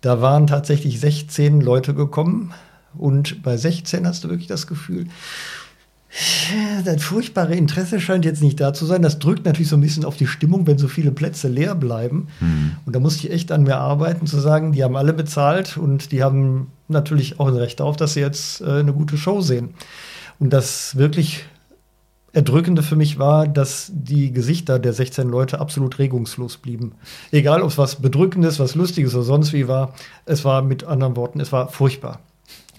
Da 0.00 0.20
waren 0.20 0.46
tatsächlich 0.46 1.00
16 1.00 1.60
Leute 1.60 1.94
gekommen. 1.94 2.54
Und 2.96 3.42
bei 3.42 3.56
16 3.56 4.06
hast 4.06 4.24
du 4.24 4.28
wirklich 4.28 4.46
das 4.46 4.66
Gefühl, 4.66 5.06
das 6.84 7.02
furchtbare 7.02 7.56
Interesse 7.56 8.00
scheint 8.00 8.24
jetzt 8.24 8.42
nicht 8.42 8.60
da 8.60 8.72
zu 8.72 8.86
sein. 8.86 9.02
Das 9.02 9.18
drückt 9.18 9.44
natürlich 9.44 9.68
so 9.68 9.76
ein 9.76 9.80
bisschen 9.80 10.04
auf 10.04 10.16
die 10.16 10.28
Stimmung, 10.28 10.66
wenn 10.66 10.78
so 10.78 10.86
viele 10.86 11.10
Plätze 11.10 11.48
leer 11.48 11.74
bleiben. 11.74 12.28
Und 12.86 12.94
da 12.94 13.00
musste 13.00 13.26
ich 13.26 13.32
echt 13.32 13.50
an 13.50 13.64
mir 13.64 13.78
arbeiten, 13.78 14.26
zu 14.26 14.38
sagen, 14.38 14.72
die 14.72 14.84
haben 14.84 14.96
alle 14.96 15.12
bezahlt 15.12 15.76
und 15.76 16.12
die 16.12 16.22
haben 16.22 16.68
natürlich 16.86 17.40
auch 17.40 17.48
ein 17.48 17.56
Recht 17.56 17.80
darauf, 17.80 17.96
dass 17.96 18.14
sie 18.14 18.20
jetzt 18.20 18.60
äh, 18.60 18.80
eine 18.80 18.92
gute 18.92 19.16
Show 19.16 19.40
sehen. 19.40 19.74
Und 20.38 20.52
das 20.52 20.96
wirklich 20.96 21.44
Erdrückende 22.34 22.82
für 22.82 22.96
mich 22.96 23.18
war, 23.18 23.46
dass 23.46 23.90
die 23.94 24.32
Gesichter 24.32 24.80
der 24.80 24.92
16 24.92 25.28
Leute 25.28 25.60
absolut 25.60 26.00
regungslos 26.00 26.56
blieben. 26.56 26.92
Egal, 27.30 27.62
ob 27.62 27.70
es 27.70 27.78
was 27.78 28.02
Bedrückendes, 28.02 28.58
was 28.58 28.74
Lustiges 28.74 29.14
oder 29.14 29.22
sonst 29.22 29.52
wie 29.52 29.68
war, 29.68 29.94
es 30.26 30.44
war 30.44 30.62
mit 30.62 30.82
anderen 30.84 31.14
Worten, 31.14 31.38
es 31.38 31.52
war 31.52 31.68
furchtbar. 31.68 32.20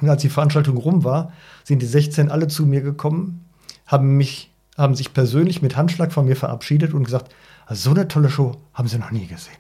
Und 0.02 0.10
als 0.10 0.22
die 0.22 0.30
Veranstaltung 0.30 0.76
rum 0.78 1.06
war, 1.06 1.32
sind 1.64 1.82
die 1.82 1.86
16 1.86 2.30
alle 2.30 2.48
zu 2.48 2.66
mir 2.66 2.82
gekommen, 2.82 3.46
haben 3.88 4.18
mich, 4.18 4.52
haben 4.78 4.94
sich 4.94 5.14
persönlich 5.14 5.62
mit 5.62 5.78
Handschlag 5.78 6.12
von 6.12 6.26
mir 6.26 6.36
verabschiedet 6.36 6.94
und 6.94 7.06
gesagt, 7.06 7.34
also 7.66 7.90
so 7.90 7.96
eine 7.96 8.10
tolle 8.10 8.30
Show 8.30 8.58
haben 8.74 8.90
sie 8.90 8.98
noch 8.98 9.12
nie 9.12 9.26
gesehen. 9.26 9.56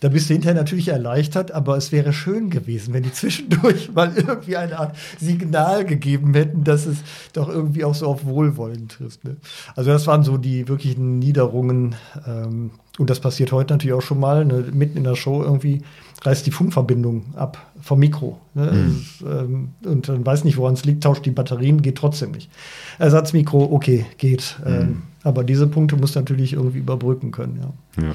Da 0.00 0.08
bist 0.08 0.28
du 0.28 0.34
hinterher 0.34 0.54
natürlich 0.54 0.88
erleichtert, 0.88 1.50
aber 1.50 1.76
es 1.76 1.90
wäre 1.90 2.12
schön 2.12 2.50
gewesen, 2.50 2.94
wenn 2.94 3.02
die 3.02 3.12
zwischendurch 3.12 3.92
mal 3.94 4.12
irgendwie 4.14 4.56
eine 4.56 4.78
Art 4.78 4.96
Signal 5.18 5.84
gegeben 5.84 6.34
hätten, 6.34 6.64
dass 6.64 6.86
es 6.86 6.98
doch 7.32 7.48
irgendwie 7.48 7.84
auch 7.84 7.94
so 7.94 8.06
auf 8.06 8.24
Wohlwollen 8.24 8.88
trifft. 8.88 9.24
Ne? 9.24 9.36
Also 9.74 9.90
das 9.90 10.06
waren 10.06 10.22
so 10.22 10.36
die 10.36 10.68
wirklichen 10.68 11.18
Niederungen. 11.18 11.96
Ähm, 12.26 12.70
und 12.98 13.10
das 13.10 13.20
passiert 13.20 13.52
heute 13.52 13.74
natürlich 13.74 13.94
auch 13.94 14.02
schon 14.02 14.20
mal. 14.20 14.44
Ne? 14.44 14.66
Mitten 14.72 14.98
in 14.98 15.04
der 15.04 15.16
Show 15.16 15.42
irgendwie 15.42 15.82
reißt 16.22 16.46
die 16.46 16.50
Funkverbindung 16.50 17.34
ab 17.36 17.58
vom 17.80 17.98
Mikro. 17.98 18.38
Ne? 18.54 18.90
Es, 18.90 19.24
ähm, 19.24 19.70
und 19.84 20.08
dann 20.08 20.24
weiß 20.24 20.44
nicht, 20.44 20.56
woran 20.56 20.74
es 20.74 20.84
liegt, 20.84 21.04
tauscht 21.04 21.24
die 21.24 21.30
Batterien, 21.30 21.82
geht 21.82 21.96
trotzdem 21.98 22.32
nicht. 22.32 22.50
Ersatzmikro, 22.98 23.68
okay, 23.72 24.06
geht. 24.18 24.58
Ähm, 24.66 25.02
aber 25.22 25.44
diese 25.44 25.66
Punkte 25.66 25.96
muss 25.96 26.14
natürlich 26.14 26.54
irgendwie 26.54 26.78
überbrücken 26.78 27.30
können. 27.30 27.60
Ja. 27.96 28.02
Ja. 28.02 28.14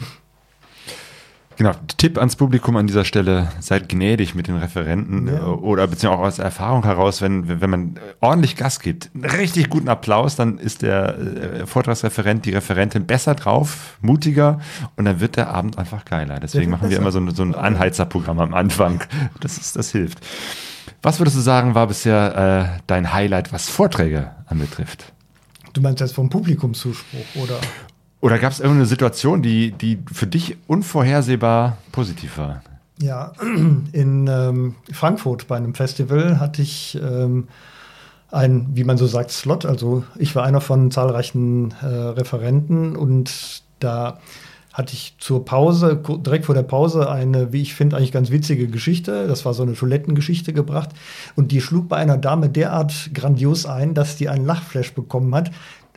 Genau, 1.57 1.71
Tipp 1.97 2.17
ans 2.17 2.35
Publikum 2.35 2.75
an 2.77 2.87
dieser 2.87 3.05
Stelle, 3.05 3.51
seid 3.59 3.87
gnädig 3.89 4.33
mit 4.33 4.47
den 4.47 4.55
Referenten 4.57 5.27
Ja. 5.27 5.37
äh, 5.37 5.41
oder 5.41 5.85
beziehungsweise 5.87 6.21
auch 6.21 6.27
aus 6.27 6.39
Erfahrung 6.39 6.83
heraus, 6.83 7.21
wenn, 7.21 7.61
wenn 7.61 7.69
man 7.69 7.99
ordentlich 8.21 8.55
Gas 8.55 8.79
gibt, 8.79 9.11
einen 9.13 9.25
richtig 9.25 9.69
guten 9.69 9.87
Applaus, 9.87 10.35
dann 10.35 10.57
ist 10.57 10.81
der 10.81 11.17
äh, 11.17 11.65
Vortragsreferent, 11.67 12.45
die 12.45 12.51
Referentin 12.53 13.05
besser 13.05 13.35
drauf, 13.35 13.97
mutiger 14.01 14.59
und 14.95 15.05
dann 15.05 15.19
wird 15.19 15.35
der 15.35 15.49
Abend 15.49 15.77
einfach 15.77 16.05
geiler. 16.05 16.39
Deswegen 16.39 16.71
machen 16.71 16.89
wir 16.89 16.97
immer 16.97 17.11
so, 17.11 17.19
ein- 17.19 17.33
so 17.35 17.43
ein 17.43 17.53
Anheizerprogramm 17.55 18.39
am 18.39 18.53
Anfang. 18.53 19.03
Das, 19.39 19.57
ist, 19.57 19.75
das 19.75 19.91
hilft. 19.91 20.19
Was 21.01 21.19
würdest 21.19 21.35
du 21.37 21.41
sagen, 21.41 21.75
war 21.75 21.87
bisher 21.87 22.77
äh, 22.77 22.81
dein 22.87 23.13
Highlight, 23.13 23.53
was 23.53 23.69
Vorträge 23.69 24.31
anbetrifft? 24.47 25.11
Du 25.73 25.81
meinst 25.81 25.99
jetzt 26.01 26.13
vom 26.15 26.29
Publikumszuspruch, 26.29 27.25
oder? 27.43 27.59
Oder 28.23 28.39
gab 28.39 28.53
es 28.53 28.61
irgendeine 28.61 28.85
Situation, 28.85 29.41
die, 29.41 29.71
die 29.71 29.99
für 30.09 30.27
dich 30.27 30.55
unvorhersehbar 30.67 31.77
positiv 31.91 32.37
war? 32.37 32.61
Ja, 33.01 33.33
in 33.91 34.27
ähm, 34.27 34.75
Frankfurt 34.93 35.49
bei 35.49 35.57
einem 35.57 35.75
Festival 35.75 36.39
hatte 36.39 36.61
ich 36.61 36.97
ähm, 37.03 37.49
ein, 38.31 38.69
wie 38.75 38.85
man 38.85 38.95
so 38.95 39.07
sagt, 39.07 39.31
Slot. 39.31 39.65
Also 39.65 40.05
ich 40.17 40.37
war 40.37 40.45
einer 40.45 40.61
von 40.61 40.89
zahlreichen 40.89 41.73
äh, 41.81 41.85
Referenten 41.85 42.95
und 42.95 43.61
da 43.79 44.19
hatte 44.71 44.93
ich 44.93 45.15
zur 45.19 45.43
Pause, 45.43 46.01
direkt 46.25 46.45
vor 46.45 46.55
der 46.55 46.63
Pause, 46.63 47.11
eine, 47.11 47.51
wie 47.51 47.61
ich 47.61 47.75
finde, 47.75 47.97
eigentlich 47.97 48.13
ganz 48.13 48.31
witzige 48.31 48.67
Geschichte. 48.67 49.27
Das 49.27 49.43
war 49.43 49.53
so 49.53 49.63
eine 49.63 49.73
Toilettengeschichte 49.73 50.53
gebracht. 50.53 50.91
Und 51.35 51.51
die 51.51 51.59
schlug 51.59 51.89
bei 51.89 51.97
einer 51.97 52.17
Dame 52.17 52.47
derart 52.49 53.11
grandios 53.13 53.65
ein, 53.65 53.93
dass 53.93 54.15
die 54.15 54.29
einen 54.29 54.45
Lachflash 54.45 54.93
bekommen 54.93 55.35
hat. 55.35 55.51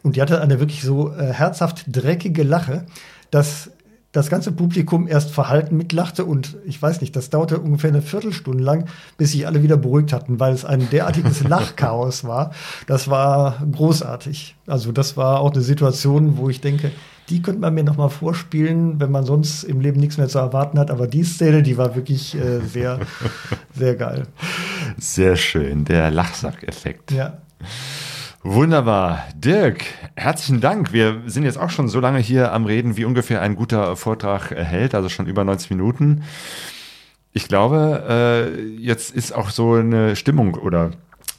Und 0.06 0.14
die 0.14 0.22
hatte 0.22 0.40
eine 0.40 0.60
wirklich 0.60 0.82
so 0.82 1.12
äh, 1.12 1.32
herzhaft 1.32 1.84
dreckige 1.88 2.44
Lache, 2.44 2.86
dass 3.32 3.72
das 4.12 4.30
ganze 4.30 4.52
Publikum 4.52 5.08
erst 5.08 5.32
verhalten 5.32 5.76
mitlachte 5.76 6.24
und 6.24 6.56
ich 6.64 6.80
weiß 6.80 7.00
nicht, 7.00 7.16
das 7.16 7.28
dauerte 7.28 7.58
ungefähr 7.58 7.90
eine 7.90 8.02
Viertelstunde 8.02 8.62
lang, 8.62 8.84
bis 9.18 9.32
sich 9.32 9.48
alle 9.48 9.64
wieder 9.64 9.76
beruhigt 9.76 10.12
hatten, 10.12 10.38
weil 10.38 10.54
es 10.54 10.64
ein 10.64 10.88
derartiges 10.90 11.42
Lachchaos 11.48 12.22
war. 12.22 12.52
Das 12.86 13.08
war 13.08 13.66
großartig. 13.72 14.54
Also 14.68 14.92
das 14.92 15.16
war 15.16 15.40
auch 15.40 15.52
eine 15.52 15.62
Situation, 15.62 16.36
wo 16.36 16.48
ich 16.48 16.60
denke, 16.60 16.92
die 17.28 17.42
könnte 17.42 17.60
man 17.60 17.74
mir 17.74 17.82
noch 17.82 17.96
mal 17.96 18.08
vorspielen, 18.08 19.00
wenn 19.00 19.10
man 19.10 19.26
sonst 19.26 19.64
im 19.64 19.80
Leben 19.80 19.98
nichts 19.98 20.18
mehr 20.18 20.28
zu 20.28 20.38
erwarten 20.38 20.78
hat. 20.78 20.92
Aber 20.92 21.08
die 21.08 21.24
Szene, 21.24 21.64
die 21.64 21.76
war 21.76 21.96
wirklich 21.96 22.36
äh, 22.36 22.60
sehr, 22.60 23.00
sehr 23.74 23.96
geil. 23.96 24.28
Sehr 24.98 25.34
schön, 25.34 25.84
der 25.84 26.12
Lachsack-Effekt. 26.12 27.10
Ja. 27.10 27.38
Wunderbar. 28.48 29.24
Dirk, 29.34 29.82
herzlichen 30.14 30.60
Dank. 30.60 30.92
Wir 30.92 31.20
sind 31.26 31.42
jetzt 31.42 31.58
auch 31.58 31.68
schon 31.70 31.88
so 31.88 31.98
lange 31.98 32.20
hier 32.20 32.52
am 32.52 32.64
Reden, 32.64 32.96
wie 32.96 33.04
ungefähr 33.04 33.42
ein 33.42 33.56
guter 33.56 33.96
Vortrag 33.96 34.52
hält, 34.52 34.94
also 34.94 35.08
schon 35.08 35.26
über 35.26 35.42
90 35.42 35.70
Minuten. 35.70 36.22
Ich 37.32 37.48
glaube, 37.48 38.04
äh, 38.08 38.60
jetzt 38.80 39.12
ist 39.12 39.34
auch 39.34 39.50
so 39.50 39.72
eine 39.72 40.14
Stimmung 40.14 40.54
oder 40.54 40.92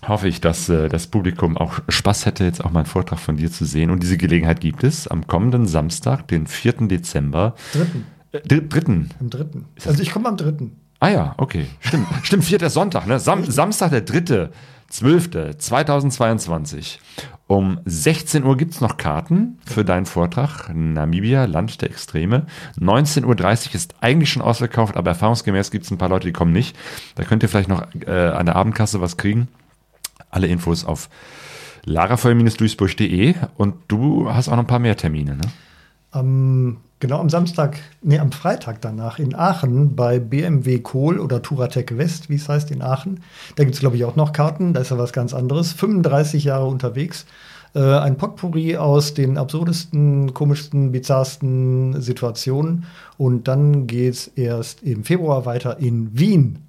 hoffe 0.06 0.28
ich, 0.28 0.42
dass 0.42 0.68
äh, 0.68 0.90
das 0.90 1.08
Publikum 1.08 1.56
auch 1.56 1.80
Spaß 1.88 2.26
hätte, 2.26 2.44
jetzt 2.44 2.62
auch 2.62 2.72
mal 2.72 2.82
einen 2.82 2.88
Vortrag 2.88 3.20
von 3.20 3.38
dir 3.38 3.50
zu 3.50 3.64
sehen. 3.64 3.90
Und 3.90 4.04
diese 4.04 4.18
Gelegenheit 4.18 4.60
gibt 4.60 4.84
es 4.84 5.08
am 5.08 5.28
kommenden 5.28 5.66
Samstag, 5.66 6.28
den 6.28 6.46
4. 6.46 6.74
Dezember. 6.90 7.56
Dritten. 7.72 8.06
Äh, 8.34 8.42
dr- 8.42 8.62
dritten. 8.68 9.10
Am 9.22 9.30
dritten. 9.30 9.66
Also 9.86 10.04
ich 10.04 10.12
komme 10.12 10.28
am 10.28 10.36
dritten. 10.36 10.76
Ah 11.00 11.08
ja, 11.08 11.36
okay. 11.38 11.68
Stimmt. 11.80 12.08
Stimmt, 12.24 12.44
vierter 12.44 12.70
Sonntag, 12.70 13.08
ne? 13.08 13.18
Sam 13.18 13.46
Samstag, 13.46 13.92
der 13.92 14.02
dritte, 14.02 14.52
12.2022. 14.92 17.00
Um 17.48 17.80
16 17.86 18.44
Uhr 18.44 18.58
gibt's 18.58 18.82
noch 18.82 18.98
Karten 18.98 19.58
für 19.66 19.86
deinen 19.86 20.06
Vortrag. 20.06 20.70
Namibia, 20.74 21.46
Land 21.46 21.82
der 21.82 21.90
Extreme. 21.90 22.46
19.30 22.78 23.70
Uhr 23.70 23.76
ist 23.76 23.96
eigentlich 24.02 24.32
schon 24.32 24.42
ausverkauft, 24.42 24.98
aber 24.98 25.12
erfahrungsgemäß 25.12 25.72
gibt's 25.72 25.90
ein 25.90 25.98
paar 25.98 26.10
Leute, 26.10 26.28
die 26.28 26.34
kommen 26.34 26.52
nicht. 26.52 26.76
Da 27.16 27.24
könnt 27.24 27.44
ihr 27.44 27.50
vielleicht 27.50 27.70
noch 27.70 27.88
äh, 28.06 28.12
an 28.12 28.46
der 28.46 28.58
Abendkasse 28.58 29.00
was 29.00 29.16
kriegen. 29.16 29.48
Alle 30.30 30.48
Infos 30.48 30.84
auf 30.84 31.10
larafeuer-duisburg.de 31.86 33.36
und 33.56 33.76
du 33.88 34.30
hast 34.30 34.50
auch 34.50 34.58
noch 34.58 34.64
ein 34.64 34.68
paar 34.68 34.80
mehr 34.80 34.98
Termine, 34.98 35.38
ne? 35.38 35.44
Am, 36.12 36.78
genau 37.00 37.20
am 37.20 37.30
Samstag, 37.30 37.80
nee, 38.02 38.20
am 38.20 38.32
Freitag 38.32 38.82
danach 38.82 39.20
in 39.20 39.36
Aachen 39.36 39.96
bei 39.96 40.20
BMW 40.20 40.80
Kohl 40.80 41.20
oder 41.20 41.42
Turatec 41.42 41.98
West, 41.98 42.30
wie 42.30 42.36
es 42.36 42.50
heißt, 42.50 42.72
in 42.72 42.82
Aachen. 42.82 43.22
Da 43.56 43.64
gibt 43.64 43.76
es, 43.76 43.80
glaube 43.80 43.98
ich, 43.98 44.06
auch 44.06 44.16
noch 44.16 44.34
Karten. 44.34 44.74
Da 44.74 44.82
ist 44.82 44.92
ja 44.92 44.98
was 44.98 45.14
ganz 45.14 45.34
anderes. 45.34 45.74
35 45.74 46.44
Jahre 46.44 46.66
unterwegs. 46.66 47.26
Äh, 47.76 47.80
ein 47.80 48.18
Potpourri 48.18 48.78
aus 48.78 49.14
den 49.14 49.38
absurdesten, 49.38 50.34
komischsten, 50.34 50.92
bizarrsten 50.92 52.02
Situationen. 52.02 52.86
Und 53.18 53.48
dann 53.48 53.88
geht 53.88 54.14
es 54.14 54.28
erst 54.28 54.84
im 54.84 55.04
Februar 55.04 55.46
weiter 55.46 55.80
in 55.80 56.18
Wien, 56.18 56.67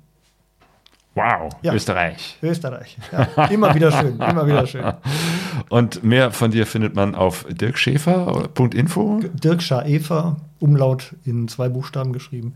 Wow, 1.19 1.51
Ja. 1.63 1.75
Österreich. 1.75 2.39
Österreich. 2.43 2.97
Ja, 3.13 3.47
immer 3.47 3.75
wieder 3.75 3.91
schön, 3.91 4.21
immer 4.21 4.47
wieder 4.47 4.67
schön. 4.67 4.85
Und 5.69 6.05
mehr 6.05 6.31
von 6.31 6.51
dir 6.51 6.65
findet 6.67 6.95
man 6.95 7.15
auf 7.15 7.45
dirkschäfer.info. 7.51 9.21
Dirk 9.35 9.63
Schaefer, 9.63 10.37
Umlaut 10.61 11.15
in 11.25 11.49
zwei 11.49 11.69
Buchstaben 11.69 12.13
geschrieben. 12.13 12.55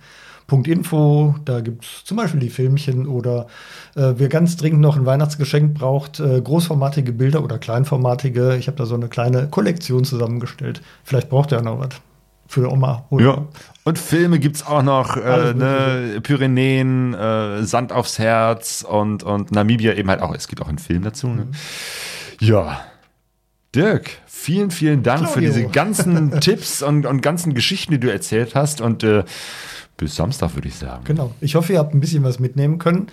Info, 0.66 1.34
da 1.46 1.60
gibt 1.60 1.82
es 1.82 2.04
zum 2.04 2.18
Beispiel 2.18 2.40
die 2.40 2.50
Filmchen 2.50 3.06
oder 3.06 3.46
äh, 3.96 4.12
wer 4.16 4.28
ganz 4.28 4.58
dringend 4.58 4.82
noch 4.82 4.98
ein 4.98 5.06
Weihnachtsgeschenk 5.06 5.72
braucht, 5.72 6.20
äh, 6.20 6.42
großformatige 6.42 7.12
Bilder 7.12 7.42
oder 7.42 7.56
kleinformatige. 7.56 8.56
Ich 8.56 8.66
habe 8.66 8.76
da 8.76 8.84
so 8.84 8.94
eine 8.94 9.08
kleine 9.08 9.48
Kollektion 9.48 10.04
zusammengestellt. 10.04 10.82
Vielleicht 11.04 11.30
braucht 11.30 11.52
er 11.52 11.62
noch 11.62 11.78
was 11.78 11.88
für 12.52 12.70
Oma. 12.70 13.06
Oder 13.10 13.24
Ja. 13.24 13.46
Und 13.84 13.98
Filme 13.98 14.38
gibt's 14.38 14.64
auch 14.64 14.82
noch, 14.82 15.16
äh, 15.16 15.54
ne, 15.54 16.20
Pyrenäen, 16.22 17.14
äh, 17.14 17.64
Sand 17.64 17.92
aufs 17.92 18.18
Herz 18.18 18.86
und, 18.88 19.24
und 19.24 19.50
Namibia 19.50 19.94
eben 19.94 20.08
halt 20.08 20.20
auch. 20.20 20.34
Es 20.34 20.46
gibt 20.46 20.62
auch 20.62 20.68
einen 20.68 20.78
Film 20.78 21.02
dazu. 21.02 21.28
Ne? 21.28 21.48
Ja. 22.38 22.80
Dirk, 23.74 24.10
vielen, 24.26 24.70
vielen 24.70 25.02
Dank 25.02 25.28
für 25.28 25.40
Claudio. 25.40 25.52
diese 25.52 25.66
ganzen 25.68 26.30
Tipps 26.40 26.82
und, 26.82 27.06
und 27.06 27.22
ganzen 27.22 27.54
Geschichten, 27.54 27.92
die 27.92 27.98
du 27.98 28.12
erzählt 28.12 28.54
hast. 28.54 28.80
Und 28.82 29.02
äh, 29.02 29.24
bis 29.96 30.14
Samstag, 30.14 30.54
würde 30.54 30.68
ich 30.68 30.74
sagen. 30.74 31.04
Genau. 31.04 31.34
Ich 31.40 31.54
hoffe, 31.54 31.72
ihr 31.72 31.78
habt 31.78 31.94
ein 31.94 32.00
bisschen 32.00 32.22
was 32.22 32.38
mitnehmen 32.38 32.78
können 32.78 33.06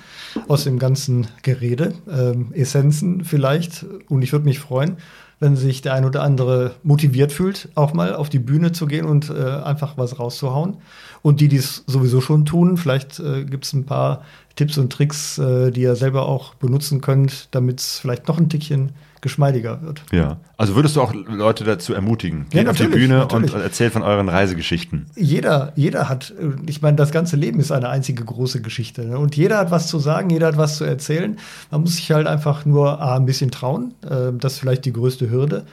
aus 0.48 0.66
dem 0.66 0.80
ganzen 0.80 1.28
Gerede, 1.44 1.94
ähm, 2.12 2.52
Essenzen 2.54 3.24
vielleicht. 3.24 3.86
Und 4.10 4.22
ich 4.22 4.34
würde 4.34 4.46
mich 4.46 4.60
freuen, 4.60 4.98
wenn 5.40 5.56
sich 5.56 5.82
der 5.82 5.94
ein 5.94 6.06
oder 6.06 6.24
andere 6.24 6.76
motiviert 6.84 7.32
fühlt, 7.32 7.70
auch 7.76 7.94
mal 7.94 8.16
auf 8.16 8.30
die 8.30 8.40
Bühne 8.40 8.72
zu 8.72 8.88
gehen 8.88 9.06
und 9.06 9.30
äh, 9.30 9.62
einfach 9.64 9.98
was 9.98 10.20
rauszuhauen. 10.20 10.78
Und 11.22 11.40
die, 11.40 11.48
die 11.48 11.58
es 11.58 11.84
sowieso 11.88 12.22
schon 12.22 12.46
tun, 12.46 12.78
vielleicht 12.78 13.20
äh, 13.20 13.46
gibt 13.46 13.66
es 13.66 13.74
ein 13.74 13.86
paar 13.86 14.24
Tipps 14.56 14.78
und 14.78 14.92
Tricks, 14.92 15.38
äh, 15.38 15.72
die 15.72 15.82
ihr 15.82 15.96
selber 15.96 16.28
auch 16.28 16.56
benutzen 16.56 17.02
könnt, 17.02 17.48
damit 17.52 17.80
es 17.80 18.00
vielleicht 18.00 18.28
noch 18.28 18.38
ein 18.38 18.50
Tickchen 18.50 18.92
geschmeidiger 19.22 19.82
wird. 19.82 20.04
Ja. 20.12 20.38
Also 20.58 20.76
würdest 20.76 20.96
du 20.96 21.02
auch 21.02 21.14
Leute 21.14 21.64
dazu 21.64 21.94
ermutigen? 21.94 22.46
Geht 22.50 22.66
Ja, 22.66 22.72
auf 22.72 22.78
die 22.78 22.88
Bühne 22.88 23.20
natürlich. 23.20 23.54
und 23.54 23.62
erzählt 23.62 23.94
von 23.94 24.02
euren 24.02 24.30
Reisegeschichten. 24.30 25.08
jeder, 25.16 25.74
jeder 25.76 26.10
hat, 26.10 26.34
ich 26.66 26.82
meine, 26.82 26.98
das 26.98 27.12
ganze 27.12 27.36
Leben 27.36 27.60
ist 27.60 27.72
eine 27.72 27.90
einzige 27.90 28.24
große 28.24 28.62
Geschichte. 28.62 29.06
Ne? 29.06 29.18
Und 29.18 29.36
jeder 29.36 29.58
hat 29.58 29.72
was 29.72 29.88
zu 29.88 30.00
sagen, 30.00 30.30
jeder 30.30 30.48
hat 30.48 30.58
was 30.58 30.78
zu 30.78 30.84
erzählen. 30.84 31.38
Man 31.72 31.82
muss 31.82 31.96
sich 31.96 32.12
halt 32.12 32.28
einfach 32.28 32.66
nur 32.66 33.02
A, 33.02 33.16
ein 33.16 33.26
bisschen 33.26 33.52
trauen. 33.52 33.94
Äh, 34.04 34.32
das 34.38 34.54
ist 34.54 34.60
vielleicht 34.60 34.86
die 34.86 34.94
größte 34.94 35.30
Hürde. 35.30 35.66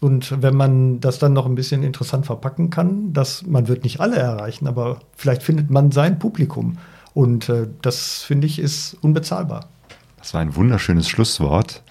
Und 0.00 0.40
wenn 0.42 0.56
man 0.56 1.00
das 1.00 1.18
dann 1.18 1.34
noch 1.34 1.44
ein 1.44 1.54
bisschen 1.54 1.82
interessant 1.82 2.24
verpacken 2.24 2.70
kann, 2.70 3.12
dass 3.12 3.44
man 3.46 3.68
wird 3.68 3.84
nicht 3.84 4.00
alle 4.00 4.16
erreichen, 4.16 4.66
aber 4.66 5.00
vielleicht 5.16 5.42
findet 5.42 5.68
man 5.70 5.92
sein 5.92 6.18
Publikum. 6.18 6.78
Und 7.12 7.48
äh, 7.50 7.66
das 7.82 8.22
finde 8.22 8.46
ich 8.46 8.58
ist 8.58 8.96
unbezahlbar. 9.02 9.68
Das 10.18 10.32
war 10.32 10.40
ein 10.40 10.54
wunderschönes 10.56 11.08
Schlusswort. 11.08 11.82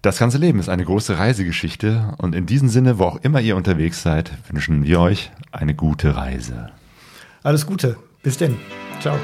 Das 0.00 0.18
ganze 0.18 0.38
Leben 0.38 0.60
ist 0.60 0.68
eine 0.68 0.84
große 0.84 1.18
Reisegeschichte 1.18 2.14
und 2.18 2.32
in 2.34 2.46
diesem 2.46 2.68
Sinne, 2.68 3.00
wo 3.00 3.04
auch 3.04 3.16
immer 3.22 3.40
ihr 3.40 3.56
unterwegs 3.56 4.02
seid, 4.02 4.30
wünschen 4.48 4.84
wir 4.84 5.00
euch 5.00 5.32
eine 5.50 5.74
gute 5.74 6.14
Reise. 6.16 6.70
Alles 7.42 7.66
Gute. 7.66 7.96
Bis 8.22 8.38
denn. 8.38 8.56
Ciao. 9.00 9.18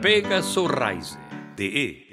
pegasusreise.de 0.00 2.05